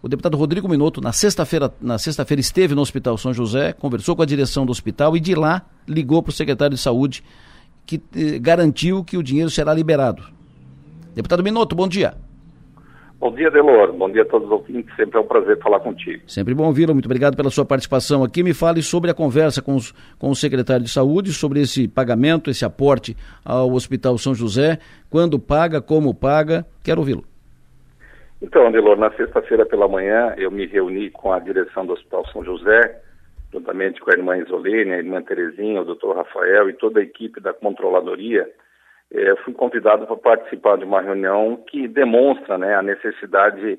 O 0.00 0.08
deputado 0.08 0.36
Rodrigo 0.36 0.68
Minuto, 0.68 1.00
na 1.00 1.12
sexta-feira, 1.12 1.72
na 1.80 1.98
sexta-feira 1.98 2.40
esteve 2.40 2.72
no 2.72 2.80
Hospital 2.80 3.18
São 3.18 3.32
José, 3.32 3.72
conversou 3.72 4.14
com 4.14 4.22
a 4.22 4.26
direção 4.26 4.64
do 4.64 4.70
hospital 4.70 5.16
e 5.16 5.20
de 5.20 5.34
lá 5.34 5.62
ligou 5.88 6.22
para 6.22 6.30
o 6.30 6.32
secretário 6.32 6.76
de 6.76 6.80
Saúde, 6.80 7.24
que 7.84 8.00
eh, 8.14 8.38
garantiu 8.38 9.02
que 9.02 9.16
o 9.16 9.22
dinheiro 9.22 9.50
será 9.50 9.74
liberado. 9.74 10.22
Deputado 11.16 11.42
Minuto, 11.42 11.74
bom 11.74 11.88
dia. 11.88 12.14
Bom 13.18 13.34
dia, 13.34 13.50
Delor. 13.50 13.92
Bom 13.92 14.08
dia 14.08 14.22
a 14.22 14.24
todos 14.24 14.46
os 14.46 14.52
ouvintes. 14.52 14.94
Sempre 14.94 15.18
é 15.18 15.20
um 15.20 15.26
prazer 15.26 15.58
falar 15.58 15.80
contigo. 15.80 16.22
Sempre 16.28 16.54
bom 16.54 16.66
ouvi-lo. 16.66 16.94
Muito 16.94 17.06
obrigado 17.06 17.36
pela 17.36 17.50
sua 17.50 17.64
participação 17.64 18.22
aqui. 18.22 18.44
Me 18.44 18.54
fale 18.54 18.80
sobre 18.80 19.10
a 19.10 19.14
conversa 19.14 19.60
com, 19.60 19.74
os, 19.74 19.92
com 20.16 20.30
o 20.30 20.36
secretário 20.36 20.84
de 20.84 20.90
Saúde, 20.90 21.32
sobre 21.32 21.60
esse 21.60 21.88
pagamento, 21.88 22.48
esse 22.48 22.64
aporte 22.64 23.16
ao 23.44 23.72
Hospital 23.72 24.16
São 24.18 24.32
José. 24.32 24.78
Quando 25.10 25.36
paga, 25.40 25.82
como 25.82 26.14
paga. 26.14 26.64
Quero 26.84 27.00
ouvi-lo. 27.00 27.24
Então, 28.40 28.66
Andelor, 28.66 28.96
na 28.96 29.10
sexta-feira 29.12 29.66
pela 29.66 29.88
manhã 29.88 30.32
eu 30.36 30.50
me 30.50 30.64
reuni 30.64 31.10
com 31.10 31.32
a 31.32 31.40
direção 31.40 31.84
do 31.84 31.92
Hospital 31.92 32.24
São 32.28 32.44
José, 32.44 33.02
juntamente 33.52 34.00
com 34.00 34.10
a 34.10 34.14
irmã 34.14 34.36
Isolene, 34.38 34.92
a 34.92 34.98
irmã 34.98 35.20
Terezinha, 35.22 35.82
o 35.82 35.84
doutor 35.84 36.16
Rafael 36.16 36.70
e 36.70 36.74
toda 36.74 37.00
a 37.00 37.02
equipe 37.02 37.40
da 37.40 37.52
controladoria. 37.52 38.48
Eh, 39.10 39.34
fui 39.44 39.52
convidado 39.54 40.06
para 40.06 40.16
participar 40.16 40.76
de 40.78 40.84
uma 40.84 41.00
reunião 41.00 41.56
que 41.68 41.88
demonstra 41.88 42.56
né, 42.56 42.76
a 42.76 42.82
necessidade 42.82 43.78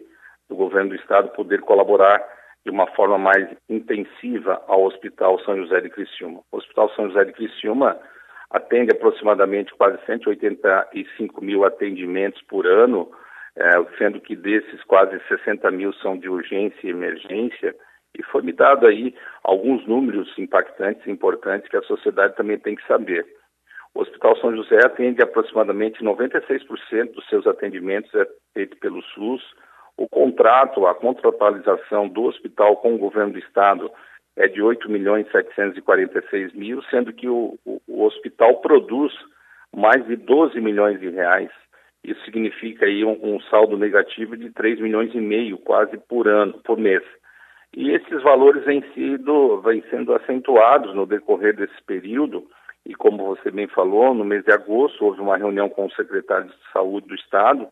do 0.49 0.55
governo 0.55 0.89
do 0.89 0.95
estado 0.95 1.29
poder 1.29 1.61
colaborar 1.61 2.21
de 2.65 2.71
uma 2.71 2.87
forma 2.87 3.17
mais 3.17 3.47
intensiva 3.69 4.61
ao 4.67 4.83
Hospital 4.83 5.39
São 5.45 5.55
José 5.55 5.79
de 5.79 5.89
Criciúma. 5.89 6.41
O 6.51 6.57
Hospital 6.57 6.89
São 6.95 7.07
José 7.07 7.23
de 7.23 7.31
Criciúma 7.31 7.97
atende 8.49 8.91
aproximadamente 8.91 9.73
quase 9.75 9.97
185 10.05 11.43
mil 11.43 11.63
atendimentos 11.63 12.41
por 12.41 12.65
ano, 12.65 13.09
é, 13.59 13.97
sendo 13.97 14.21
que 14.21 14.35
desses 14.35 14.81
quase 14.85 15.19
60 15.27 15.69
mil 15.71 15.91
são 15.95 16.17
de 16.17 16.29
urgência 16.29 16.79
e 16.87 16.89
emergência, 16.89 17.75
e 18.17 18.23
foi 18.23 18.41
me 18.41 18.53
dado 18.53 18.87
aí 18.87 19.13
alguns 19.43 19.85
números 19.85 20.33
impactantes 20.37 21.05
e 21.05 21.11
importantes 21.11 21.69
que 21.69 21.77
a 21.77 21.83
sociedade 21.83 22.35
também 22.35 22.57
tem 22.57 22.75
que 22.75 22.87
saber. 22.87 23.25
O 23.93 24.01
Hospital 24.01 24.37
São 24.37 24.55
José 24.55 24.77
atende 24.83 25.21
aproximadamente 25.21 26.03
96% 26.03 27.11
dos 27.11 27.27
seus 27.27 27.45
atendimentos 27.45 28.13
é 28.15 28.25
feito 28.53 28.77
pelo 28.77 29.01
SUS. 29.03 29.43
O 29.97 30.07
contrato, 30.07 30.87
a 30.87 30.95
contratualização 30.95 32.07
do 32.07 32.23
hospital 32.23 32.77
com 32.77 32.95
o 32.95 32.97
governo 32.97 33.33
do 33.33 33.39
estado 33.39 33.91
é 34.37 34.47
de 34.47 34.61
8 34.61 34.89
milhões 34.89 35.29
746 35.31 36.53
mil, 36.53 36.81
sendo 36.83 37.11
que 37.11 37.27
o, 37.27 37.59
o, 37.65 37.81
o 37.87 38.03
hospital 38.05 38.61
produz 38.61 39.13
mais 39.75 40.05
de 40.07 40.15
12 40.15 40.59
milhões 40.61 40.99
de 40.99 41.09
reais 41.09 41.51
isso 42.03 42.23
significa 42.23 42.85
aí 42.85 43.03
um, 43.03 43.17
um, 43.21 43.41
saldo 43.41 43.77
negativo 43.77 44.37
de 44.37 44.49
3 44.51 44.79
milhões 44.79 45.13
e 45.13 45.19
meio 45.19 45.57
quase 45.57 45.97
por 45.97 46.27
ano, 46.27 46.59
por 46.63 46.77
mês. 46.77 47.03
E 47.75 47.91
esses 47.91 48.23
valores 48.23 48.63
vêm, 48.65 48.83
sido, 48.93 49.61
vêm 49.61 49.83
sendo 49.89 50.13
acentuados 50.13 50.95
no 50.95 51.05
decorrer 51.05 51.55
desse 51.55 51.81
período, 51.85 52.47
e 52.85 52.95
como 52.95 53.25
você 53.25 53.51
bem 53.51 53.67
falou, 53.67 54.13
no 54.13 54.23
mês 54.23 54.43
de 54.43 54.51
agosto 54.51 55.05
houve 55.05 55.21
uma 55.21 55.37
reunião 55.37 55.69
com 55.69 55.85
o 55.85 55.91
secretário 55.91 56.47
de 56.47 56.55
Saúde 56.73 57.07
do 57.07 57.15
Estado, 57.15 57.67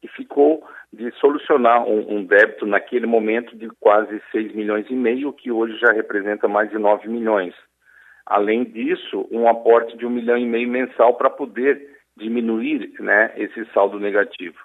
que 0.00 0.08
ficou 0.08 0.62
de 0.92 1.10
solucionar 1.12 1.82
um, 1.84 2.16
um 2.16 2.24
débito 2.24 2.66
naquele 2.66 3.06
momento 3.06 3.56
de 3.56 3.68
quase 3.80 4.22
6 4.30 4.54
milhões 4.54 4.86
e 4.88 4.94
meio, 4.94 5.32
que 5.32 5.50
hoje 5.50 5.76
já 5.78 5.92
representa 5.92 6.46
mais 6.46 6.70
de 6.70 6.78
9 6.78 7.08
milhões. 7.08 7.54
Além 8.26 8.64
disso, 8.64 9.26
um 9.30 9.48
aporte 9.48 9.96
de 9.96 10.06
um 10.06 10.10
milhão 10.10 10.38
e 10.38 10.46
meio 10.46 10.68
mensal 10.68 11.14
para 11.14 11.28
poder 11.28 11.99
diminuir 12.20 12.92
né, 13.00 13.32
esse 13.36 13.64
saldo 13.72 13.98
negativo. 13.98 14.56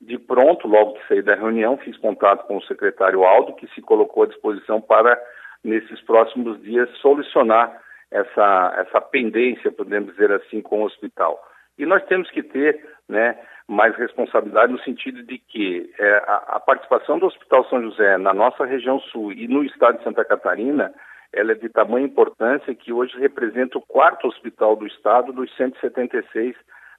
De 0.00 0.18
pronto, 0.18 0.68
logo 0.68 0.94
que 0.94 1.08
saí 1.08 1.22
da 1.22 1.34
reunião, 1.34 1.78
fiz 1.78 1.96
contato 1.96 2.46
com 2.46 2.58
o 2.58 2.64
secretário 2.64 3.24
Aldo, 3.24 3.54
que 3.54 3.66
se 3.68 3.80
colocou 3.80 4.24
à 4.24 4.26
disposição 4.26 4.80
para, 4.80 5.18
nesses 5.62 6.00
próximos 6.02 6.60
dias, 6.62 6.90
solucionar 6.98 7.80
essa, 8.10 8.74
essa 8.78 9.00
pendência, 9.00 9.72
podemos 9.72 10.12
dizer 10.12 10.30
assim, 10.32 10.60
com 10.60 10.82
o 10.82 10.84
hospital. 10.84 11.40
E 11.78 11.86
nós 11.86 12.04
temos 12.04 12.30
que 12.30 12.42
ter 12.42 12.84
né, 13.08 13.38
mais 13.66 13.96
responsabilidade 13.96 14.72
no 14.72 14.78
sentido 14.80 15.22
de 15.22 15.38
que 15.38 15.90
é, 15.98 16.14
a, 16.26 16.56
a 16.56 16.60
participação 16.60 17.18
do 17.18 17.26
Hospital 17.26 17.64
São 17.68 17.82
José 17.82 18.18
na 18.18 18.34
nossa 18.34 18.64
região 18.64 19.00
sul 19.00 19.32
e 19.32 19.48
no 19.48 19.64
estado 19.64 19.98
de 19.98 20.04
Santa 20.04 20.24
Catarina 20.24 20.92
ela 21.32 21.52
é 21.52 21.54
de 21.54 21.68
tamanha 21.68 22.06
importância 22.06 22.74
que 22.74 22.92
hoje 22.92 23.18
representa 23.18 23.76
o 23.76 23.82
quarto 23.82 24.28
hospital 24.28 24.76
do 24.76 24.86
estado 24.86 25.32
dos 25.32 25.52
176 25.56 26.54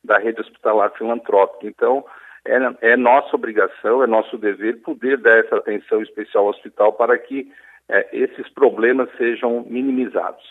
da 0.06 0.18
rede 0.18 0.42
hospitalar 0.42 0.92
filantrópica. 0.98 1.68
Então, 1.68 2.06
é, 2.46 2.92
é 2.94 2.98
nossa 2.98 3.36
obrigação, 3.36 4.04
é 4.04 4.08
nosso 4.08 4.38
dever 4.38 4.82
poder 4.82 5.18
dar 5.18 5.40
essa 5.40 5.58
atenção 5.58 6.02
especial 6.02 6.46
ao 6.46 6.52
hospital 6.52 6.94
para 6.94 7.18
que 7.18 7.52
é, 7.90 8.08
esses 8.14 8.48
problemas 8.50 9.10
sejam 9.18 9.66
minimizados. 9.68 10.44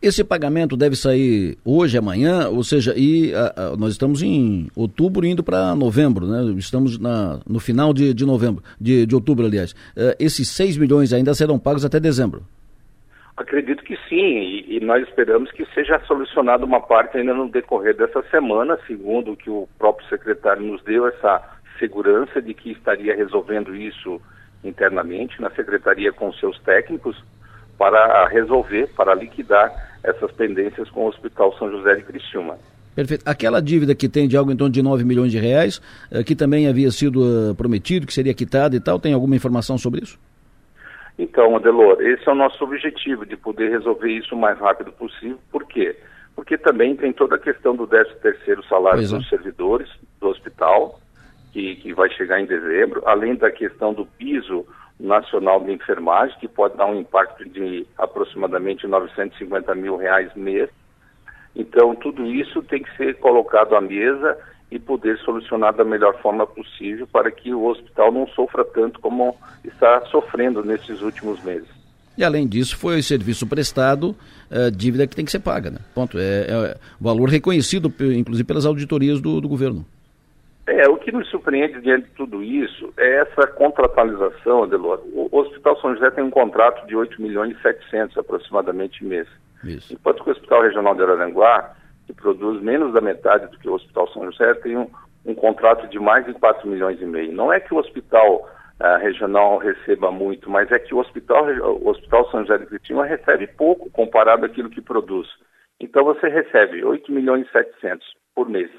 Esse 0.00 0.22
pagamento 0.22 0.76
deve 0.76 0.94
sair 0.94 1.58
hoje, 1.64 1.98
amanhã, 1.98 2.48
ou 2.48 2.62
seja, 2.62 2.94
e 2.96 3.34
a, 3.34 3.52
a, 3.56 3.76
nós 3.76 3.92
estamos 3.92 4.22
em 4.22 4.68
outubro 4.76 5.26
indo 5.26 5.42
para 5.42 5.74
novembro, 5.74 6.26
né? 6.26 6.54
Estamos 6.56 6.98
na, 6.98 7.40
no 7.48 7.58
final 7.58 7.92
de, 7.92 8.14
de 8.14 8.24
novembro, 8.24 8.62
de, 8.80 9.04
de 9.06 9.14
outubro, 9.14 9.44
aliás. 9.44 9.72
Uh, 9.72 10.14
esses 10.20 10.48
6 10.50 10.76
milhões 10.76 11.12
ainda 11.12 11.34
serão 11.34 11.58
pagos 11.58 11.84
até 11.84 11.98
dezembro. 11.98 12.44
Acredito 13.38 13.84
que 13.84 13.96
sim, 14.08 14.16
e, 14.16 14.76
e, 14.76 14.80
nós 14.80 15.06
esperamos 15.06 15.52
que 15.52 15.64
seja 15.66 16.00
solucionada 16.08 16.64
uma 16.64 16.80
parte 16.80 17.18
ainda 17.18 17.32
no 17.32 17.48
decorrer 17.48 17.96
dessa 17.96 18.20
semana, 18.32 18.76
segundo 18.84 19.30
o 19.30 19.36
que 19.36 19.48
o 19.48 19.68
próprio 19.78 20.08
secretário 20.08 20.60
nos 20.60 20.82
deu, 20.82 21.06
essa 21.06 21.40
segurança 21.78 22.42
de 22.42 22.52
que 22.52 22.72
estaria 22.72 23.14
resolvendo 23.14 23.76
isso 23.76 24.20
internamente 24.64 25.40
na 25.40 25.50
secretaria 25.50 26.12
com 26.12 26.32
seus 26.32 26.58
técnicos 26.62 27.16
para 27.78 28.26
resolver, 28.26 28.88
para 28.96 29.14
liquidar 29.14 29.72
essas 30.02 30.32
pendências 30.32 30.90
com 30.90 31.04
o 31.04 31.08
Hospital 31.08 31.56
São 31.58 31.70
José 31.70 31.94
de 31.94 32.02
Criciúma. 32.02 32.58
Perfeito. 32.96 33.22
Aquela 33.24 33.62
dívida 33.62 33.94
que 33.94 34.08
tem 34.08 34.26
de 34.26 34.36
algo 34.36 34.50
em 34.50 34.56
torno 34.56 34.72
de 34.72 34.82
9 34.82 35.04
milhões 35.04 35.30
de 35.30 35.38
reais, 35.38 35.80
eh, 36.10 36.24
que 36.24 36.34
também 36.34 36.66
havia 36.66 36.90
sido 36.90 37.22
uh, 37.22 37.54
prometido, 37.54 38.04
que 38.04 38.12
seria 38.12 38.34
quitada 38.34 38.74
e 38.74 38.80
tal, 38.80 38.98
tem 38.98 39.12
alguma 39.12 39.36
informação 39.36 39.78
sobre 39.78 40.02
isso? 40.02 40.18
Então, 41.18 41.56
Adelor, 41.56 42.00
esse 42.00 42.28
é 42.28 42.32
o 42.32 42.36
nosso 42.36 42.62
objetivo, 42.62 43.26
de 43.26 43.36
poder 43.36 43.70
resolver 43.70 44.10
isso 44.10 44.36
o 44.36 44.38
mais 44.38 44.58
rápido 44.58 44.92
possível. 44.92 45.38
Por 45.50 45.66
quê? 45.66 45.96
Porque 46.36 46.56
também 46.56 46.94
tem 46.94 47.12
toda 47.12 47.34
a 47.34 47.40
questão 47.40 47.74
do 47.74 47.88
13 47.88 48.14
terceiro 48.22 48.64
salário 48.66 49.00
pois 49.00 49.10
dos 49.10 49.26
é. 49.26 49.28
servidores 49.28 49.90
do 50.20 50.28
hospital, 50.28 51.00
que, 51.52 51.74
que 51.76 51.92
vai 51.92 52.08
chegar 52.10 52.40
em 52.40 52.46
dezembro, 52.46 53.02
além 53.04 53.34
da 53.34 53.50
questão 53.50 53.92
do 53.92 54.06
piso 54.06 54.64
nacional 55.00 55.60
de 55.60 55.72
enfermagem, 55.72 56.38
que 56.38 56.46
pode 56.46 56.76
dar 56.76 56.86
um 56.86 57.00
impacto 57.00 57.44
de 57.48 57.84
aproximadamente 57.98 58.86
950 58.86 59.74
mil 59.74 59.96
reais 59.96 60.32
mês. 60.36 60.70
Então, 61.56 61.96
tudo 61.96 62.24
isso 62.26 62.62
tem 62.62 62.80
que 62.80 62.96
ser 62.96 63.16
colocado 63.18 63.74
à 63.74 63.80
mesa 63.80 64.38
e 64.70 64.78
poder 64.78 65.18
solucionar 65.18 65.74
da 65.74 65.84
melhor 65.84 66.20
forma 66.20 66.46
possível 66.46 67.06
para 67.06 67.30
que 67.30 67.54
o 67.54 67.64
hospital 67.64 68.12
não 68.12 68.26
sofra 68.28 68.64
tanto 68.64 69.00
como 69.00 69.36
está 69.64 70.02
sofrendo 70.06 70.62
nesses 70.62 71.00
últimos 71.00 71.42
meses. 71.42 71.68
E 72.16 72.24
além 72.24 72.48
disso, 72.48 72.76
foi 72.76 73.00
serviço 73.00 73.46
prestado, 73.46 74.14
uh, 74.50 74.70
dívida 74.70 75.06
que 75.06 75.14
tem 75.14 75.24
que 75.24 75.30
ser 75.30 75.38
paga, 75.38 75.70
né? 75.70 75.78
Ponto. 75.94 76.18
É, 76.18 76.46
é 76.50 76.76
valor 77.00 77.28
reconhecido, 77.28 77.92
inclusive, 78.12 78.44
pelas 78.44 78.66
auditorias 78.66 79.20
do, 79.20 79.40
do 79.40 79.48
governo. 79.48 79.86
É, 80.66 80.86
o 80.86 80.96
que 80.98 81.10
nos 81.10 81.26
surpreende 81.30 81.80
diante 81.80 82.08
de 82.08 82.14
tudo 82.14 82.42
isso 82.42 82.92
é 82.98 83.22
essa 83.22 83.46
contratualização, 83.46 84.64
Adelor. 84.64 85.00
O 85.14 85.28
Hospital 85.32 85.80
São 85.80 85.94
José 85.94 86.10
tem 86.10 86.22
um 86.22 86.30
contrato 86.30 86.86
de 86.86 86.94
8 86.94 87.22
milhões 87.22 87.56
e 87.56 87.62
700 87.62 88.18
aproximadamente 88.18 89.02
mês. 89.02 89.26
Isso. 89.64 89.94
Enquanto 89.94 90.22
que 90.22 90.28
o 90.28 90.32
Hospital 90.32 90.62
Regional 90.62 90.94
de 90.94 91.02
Araranguá 91.02 91.74
que 92.08 92.14
produz 92.14 92.62
menos 92.62 92.94
da 92.94 93.02
metade 93.02 93.48
do 93.48 93.58
que 93.58 93.68
o 93.68 93.74
Hospital 93.74 94.08
São 94.08 94.24
José, 94.24 94.54
tem 94.54 94.78
um, 94.78 94.90
um 95.26 95.34
contrato 95.34 95.86
de 95.88 95.98
mais 95.98 96.24
de 96.24 96.32
4 96.32 96.66
milhões 96.66 96.98
e 97.02 97.04
meio. 97.04 97.30
Não 97.32 97.52
é 97.52 97.60
que 97.60 97.74
o 97.74 97.76
hospital 97.76 98.48
uh, 98.80 98.98
regional 98.98 99.58
receba 99.58 100.10
muito, 100.10 100.48
mas 100.48 100.72
é 100.72 100.78
que 100.78 100.94
o 100.94 100.98
hospital, 100.98 101.44
o 101.44 101.86
hospital 101.86 102.30
São 102.30 102.40
José 102.40 102.56
de 102.56 102.66
Criciúma 102.66 103.04
recebe 103.04 103.46
pouco 103.46 103.90
comparado 103.90 104.46
àquilo 104.46 104.70
que 104.70 104.80
produz. 104.80 105.28
Então 105.78 106.02
você 106.02 106.28
recebe 106.28 106.82
8 106.82 107.12
milhões 107.12 107.46
e 107.46 107.52
700 107.52 108.06
por 108.34 108.48
mês 108.48 108.70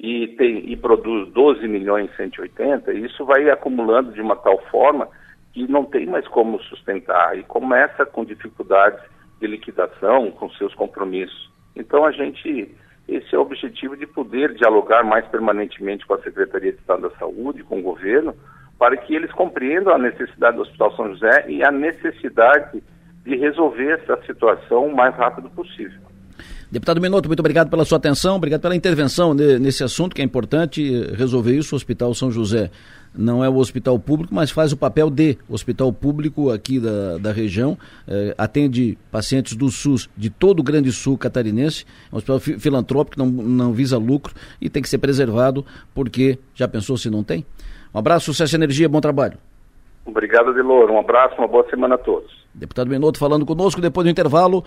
e, 0.00 0.28
tem, 0.38 0.72
e 0.72 0.74
produz 0.74 1.30
12 1.30 1.68
milhões 1.68 2.10
e 2.10 2.16
180, 2.16 2.90
e 2.94 3.04
isso 3.04 3.26
vai 3.26 3.50
acumulando 3.50 4.12
de 4.12 4.20
uma 4.22 4.34
tal 4.34 4.58
forma 4.70 5.10
que 5.52 5.70
não 5.70 5.84
tem 5.84 6.06
mais 6.06 6.26
como 6.28 6.58
sustentar 6.62 7.38
e 7.38 7.42
começa 7.42 8.06
com 8.06 8.24
dificuldades 8.24 8.98
de 9.38 9.46
liquidação, 9.46 10.30
com 10.30 10.48
seus 10.52 10.74
compromissos. 10.74 11.51
Então 11.74 12.04
a 12.04 12.12
gente, 12.12 12.68
esse 13.08 13.34
é 13.34 13.38
o 13.38 13.42
objetivo 13.42 13.96
de 13.96 14.06
poder 14.06 14.54
dialogar 14.54 15.04
mais 15.04 15.26
permanentemente 15.26 16.06
com 16.06 16.14
a 16.14 16.22
Secretaria 16.22 16.72
de 16.72 16.78
Estado 16.78 17.02
da 17.02 17.16
Saúde, 17.16 17.62
com 17.64 17.78
o 17.78 17.82
governo, 17.82 18.34
para 18.78 18.96
que 18.96 19.14
eles 19.14 19.30
compreendam 19.32 19.94
a 19.94 19.98
necessidade 19.98 20.56
do 20.56 20.62
Hospital 20.62 20.96
São 20.96 21.08
José 21.10 21.46
e 21.48 21.64
a 21.64 21.70
necessidade 21.70 22.82
de 23.24 23.36
resolver 23.36 24.00
essa 24.00 24.20
situação 24.26 24.86
o 24.86 24.96
mais 24.96 25.14
rápido 25.14 25.48
possível. 25.50 26.00
Deputado 26.70 27.00
Minuto, 27.00 27.28
muito 27.28 27.40
obrigado 27.40 27.68
pela 27.68 27.84
sua 27.84 27.98
atenção, 27.98 28.36
obrigado 28.36 28.62
pela 28.62 28.74
intervenção 28.74 29.34
nesse 29.34 29.84
assunto 29.84 30.16
que 30.16 30.22
é 30.22 30.24
importante 30.24 30.82
resolver 31.14 31.54
isso. 31.54 31.74
O 31.74 31.76
Hospital 31.76 32.14
São 32.14 32.30
José 32.30 32.70
não 33.14 33.44
é 33.44 33.48
o 33.48 33.56
hospital 33.56 33.98
público, 33.98 34.34
mas 34.34 34.50
faz 34.50 34.72
o 34.72 34.76
papel 34.76 35.10
de 35.10 35.38
hospital 35.48 35.92
público 35.92 36.50
aqui 36.50 36.80
da, 36.80 37.18
da 37.18 37.32
região, 37.32 37.76
eh, 38.08 38.34
atende 38.38 38.98
pacientes 39.10 39.54
do 39.54 39.68
SUS, 39.70 40.08
de 40.16 40.30
todo 40.30 40.60
o 40.60 40.62
Grande 40.62 40.90
Sul 40.92 41.18
catarinense, 41.18 41.84
é 42.10 42.14
um 42.14 42.18
hospital 42.18 42.40
filantrópico, 42.40 43.18
não, 43.18 43.26
não 43.26 43.72
visa 43.72 43.98
lucro 43.98 44.34
e 44.60 44.70
tem 44.70 44.82
que 44.82 44.88
ser 44.88 44.98
preservado, 44.98 45.64
porque 45.94 46.38
já 46.54 46.66
pensou 46.66 46.96
se 46.96 47.10
não 47.10 47.22
tem? 47.22 47.44
Um 47.94 47.98
abraço, 47.98 48.26
sucesso 48.26 48.54
e 48.54 48.56
energia, 48.56 48.88
bom 48.88 49.00
trabalho. 49.00 49.36
Obrigado, 50.04 50.50
Adelor. 50.50 50.90
Um 50.90 50.98
abraço, 50.98 51.36
uma 51.36 51.46
boa 51.46 51.68
semana 51.68 51.94
a 51.94 51.98
todos. 51.98 52.30
Deputado 52.54 52.88
Minuto 52.88 53.18
falando 53.18 53.46
conosco, 53.46 53.80
depois 53.80 54.04
do 54.04 54.10
intervalo, 54.10 54.64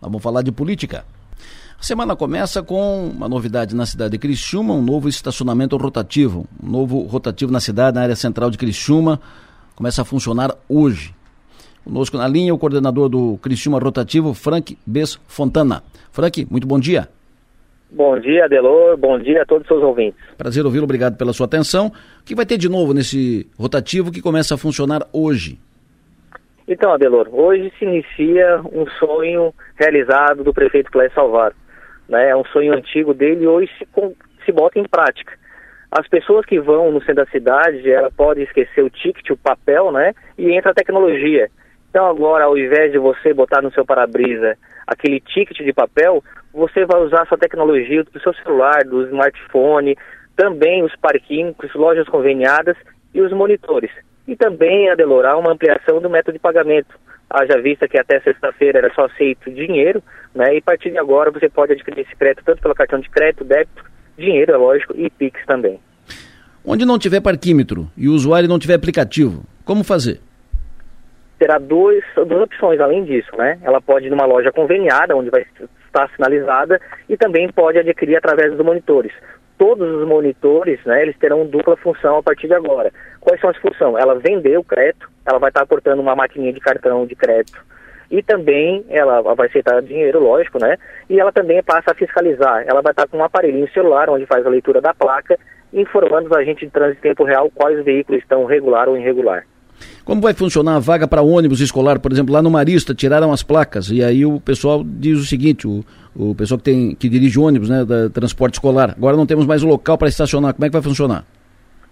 vamos 0.00 0.22
falar 0.22 0.42
de 0.42 0.52
política. 0.52 1.04
A 1.80 1.82
semana 1.84 2.16
começa 2.16 2.60
com 2.60 3.06
uma 3.06 3.28
novidade 3.28 3.74
na 3.74 3.86
cidade 3.86 4.10
de 4.10 4.18
Criciúma, 4.18 4.74
um 4.74 4.82
novo 4.82 5.08
estacionamento 5.08 5.76
rotativo, 5.76 6.44
um 6.60 6.68
novo 6.68 7.02
rotativo 7.02 7.52
na 7.52 7.60
cidade, 7.60 7.94
na 7.94 8.02
área 8.02 8.16
central 8.16 8.50
de 8.50 8.58
Criciúma, 8.58 9.20
começa 9.76 10.02
a 10.02 10.04
funcionar 10.04 10.56
hoje. 10.68 11.14
Conosco 11.84 12.16
na 12.16 12.26
linha 12.26 12.52
o 12.52 12.58
coordenador 12.58 13.08
do 13.08 13.38
Criciúma 13.40 13.78
Rotativo, 13.78 14.34
Frank 14.34 14.76
Bes 14.84 15.20
Fontana. 15.28 15.84
Frank, 16.10 16.48
muito 16.50 16.66
bom 16.66 16.80
dia. 16.80 17.08
Bom 17.92 18.18
dia, 18.18 18.46
Adelor. 18.46 18.96
Bom 18.96 19.16
dia 19.16 19.42
a 19.42 19.46
todos 19.46 19.62
os 19.62 19.68
seus 19.68 19.82
ouvintes. 19.82 20.18
Prazer 20.36 20.66
ouvi-lo, 20.66 20.82
obrigado 20.82 21.16
pela 21.16 21.32
sua 21.32 21.46
atenção. 21.46 21.92
O 22.20 22.24
que 22.24 22.34
vai 22.34 22.44
ter 22.44 22.58
de 22.58 22.68
novo 22.68 22.92
nesse 22.92 23.48
rotativo 23.56 24.10
que 24.10 24.20
começa 24.20 24.56
a 24.56 24.58
funcionar 24.58 25.06
hoje? 25.12 25.60
Então, 26.66 26.92
Adelor, 26.92 27.28
hoje 27.32 27.72
se 27.78 27.84
inicia 27.84 28.60
um 28.72 28.84
sonho 28.98 29.54
realizado 29.76 30.42
do 30.42 30.52
prefeito 30.52 30.90
Clécio 30.90 31.14
Salvar 31.14 31.54
né? 32.08 32.30
É 32.30 32.36
um 32.36 32.44
sonho 32.46 32.72
antigo 32.74 33.12
dele 33.12 33.44
e 33.44 33.48
hoje 33.48 33.70
se, 33.78 33.86
se 34.44 34.52
bota 34.52 34.78
em 34.78 34.84
prática. 34.84 35.32
As 35.90 36.06
pessoas 36.06 36.44
que 36.44 36.60
vão 36.60 36.92
no 36.92 37.00
centro 37.00 37.24
da 37.24 37.30
cidade, 37.30 37.90
ela 37.90 38.10
pode 38.10 38.42
esquecer 38.42 38.82
o 38.82 38.90
ticket, 38.90 39.30
o 39.30 39.36
papel, 39.36 39.90
né? 39.90 40.12
E 40.36 40.52
entra 40.52 40.70
a 40.70 40.74
tecnologia. 40.74 41.48
Então 41.88 42.06
agora, 42.06 42.44
ao 42.44 42.58
invés 42.58 42.92
de 42.92 42.98
você 42.98 43.32
botar 43.32 43.62
no 43.62 43.72
seu 43.72 43.84
para-brisa 43.84 44.56
aquele 44.86 45.20
ticket 45.20 45.58
de 45.58 45.72
papel, 45.72 46.22
você 46.52 46.84
vai 46.84 47.00
usar 47.00 47.22
a 47.22 47.26
sua 47.26 47.38
tecnologia 47.38 48.04
do 48.04 48.20
seu 48.20 48.34
celular, 48.34 48.84
do 48.84 49.06
smartphone, 49.06 49.96
também 50.36 50.82
os 50.82 50.94
parquinhos, 50.96 51.54
lojas 51.74 52.08
conveniadas 52.08 52.76
e 53.14 53.20
os 53.20 53.32
monitores. 53.32 53.90
E 54.26 54.36
também, 54.36 54.90
Adelorar, 54.90 55.38
uma 55.38 55.52
ampliação 55.52 56.00
do 56.00 56.10
método 56.10 56.34
de 56.34 56.38
pagamento 56.38 56.94
haja 57.30 57.60
vista 57.60 57.88
que 57.88 57.98
até 57.98 58.20
sexta-feira 58.20 58.78
era 58.78 58.94
só 58.94 59.04
aceito 59.06 59.50
dinheiro, 59.50 60.02
né? 60.34 60.54
E 60.54 60.58
a 60.58 60.62
partir 60.62 60.90
de 60.90 60.98
agora 60.98 61.30
você 61.30 61.48
pode 61.48 61.72
adquirir 61.72 62.02
esse 62.02 62.16
crédito 62.16 62.44
tanto 62.44 62.62
pelo 62.62 62.74
cartão 62.74 62.98
de 62.98 63.08
crédito, 63.10 63.44
débito, 63.44 63.84
dinheiro, 64.16 64.52
é 64.52 64.56
lógico, 64.56 64.94
e 64.96 65.10
Pix 65.10 65.44
também. 65.46 65.78
Onde 66.64 66.84
não 66.84 66.98
tiver 66.98 67.20
parquímetro 67.20 67.90
e 67.96 68.08
o 68.08 68.12
usuário 68.12 68.48
não 68.48 68.58
tiver 68.58 68.74
aplicativo, 68.74 69.44
como 69.64 69.84
fazer? 69.84 70.20
Terá 71.38 71.58
dois, 71.58 72.02
duas 72.16 72.42
opções 72.42 72.80
além 72.80 73.04
disso, 73.04 73.30
né? 73.36 73.58
Ela 73.62 73.80
pode 73.80 74.06
ir 74.06 74.10
numa 74.10 74.26
loja 74.26 74.50
conveniada, 74.50 75.16
onde 75.16 75.30
vai 75.30 75.46
estar 75.86 76.10
sinalizada, 76.16 76.80
e 77.08 77.16
também 77.16 77.48
pode 77.50 77.78
adquirir 77.78 78.16
através 78.16 78.50
dos 78.50 78.64
monitores 78.64 79.12
todos 79.58 79.88
os 80.00 80.06
monitores, 80.06 80.78
né, 80.86 81.02
eles 81.02 81.18
terão 81.18 81.44
dupla 81.44 81.76
função 81.76 82.18
a 82.18 82.22
partir 82.22 82.46
de 82.46 82.54
agora. 82.54 82.92
Quais 83.20 83.40
são 83.40 83.50
as 83.50 83.56
funções? 83.56 83.96
Ela 84.00 84.14
vender 84.14 84.56
o 84.56 84.64
crédito, 84.64 85.10
ela 85.26 85.38
vai 85.38 85.50
estar 85.50 85.62
aportando 85.62 86.00
uma 86.00 86.14
maquininha 86.14 86.52
de 86.52 86.60
cartão 86.60 87.04
de 87.04 87.14
crédito 87.14 87.60
e 88.10 88.22
também 88.22 88.84
ela 88.88 89.20
vai 89.34 89.48
aceitar 89.48 89.82
dinheiro, 89.82 90.20
lógico, 90.20 90.58
né? 90.58 90.76
E 91.10 91.20
ela 91.20 91.30
também 91.30 91.62
passa 91.62 91.90
a 91.90 91.94
fiscalizar. 91.94 92.64
Ela 92.66 92.80
vai 92.80 92.92
estar 92.92 93.06
com 93.06 93.18
um 93.18 93.24
aparelhinho 93.24 93.70
celular 93.72 94.08
onde 94.08 94.24
faz 94.24 94.46
a 94.46 94.48
leitura 94.48 94.80
da 94.80 94.94
placa, 94.94 95.38
informando 95.72 96.26
os 96.26 96.32
agentes 96.32 96.66
de 96.66 96.72
trânsito 96.72 96.98
em 96.98 97.10
tempo 97.10 97.24
real 97.24 97.50
quais 97.54 97.84
veículos 97.84 98.22
estão 98.22 98.44
regular 98.46 98.88
ou 98.88 98.96
irregular. 98.96 99.44
Como 100.04 100.22
vai 100.22 100.32
funcionar 100.32 100.76
a 100.76 100.80
vaga 100.80 101.06
para 101.06 101.22
ônibus 101.22 101.60
escolar, 101.60 102.00
por 102.00 102.10
exemplo, 102.10 102.32
lá 102.32 102.42
no 102.42 102.50
Marista, 102.50 102.94
tiraram 102.94 103.30
as 103.30 103.42
placas 103.42 103.90
e 103.90 104.02
aí 104.02 104.24
o 104.24 104.40
pessoal 104.40 104.82
diz 104.82 105.18
o 105.18 105.24
seguinte, 105.24 105.68
o, 105.68 105.84
o 106.18 106.34
pessoal 106.34 106.58
que, 106.58 106.64
tem, 106.64 106.94
que 106.94 107.08
dirige 107.08 107.38
ônibus, 107.38 107.70
né, 107.70 107.84
da 107.84 108.10
transporte 108.10 108.54
escolar, 108.54 108.94
agora 108.96 109.16
não 109.16 109.26
temos 109.26 109.46
mais 109.46 109.62
o 109.62 109.68
local 109.68 109.96
para 109.96 110.08
estacionar, 110.08 110.52
como 110.52 110.64
é 110.64 110.68
que 110.68 110.72
vai 110.72 110.82
funcionar? 110.82 111.24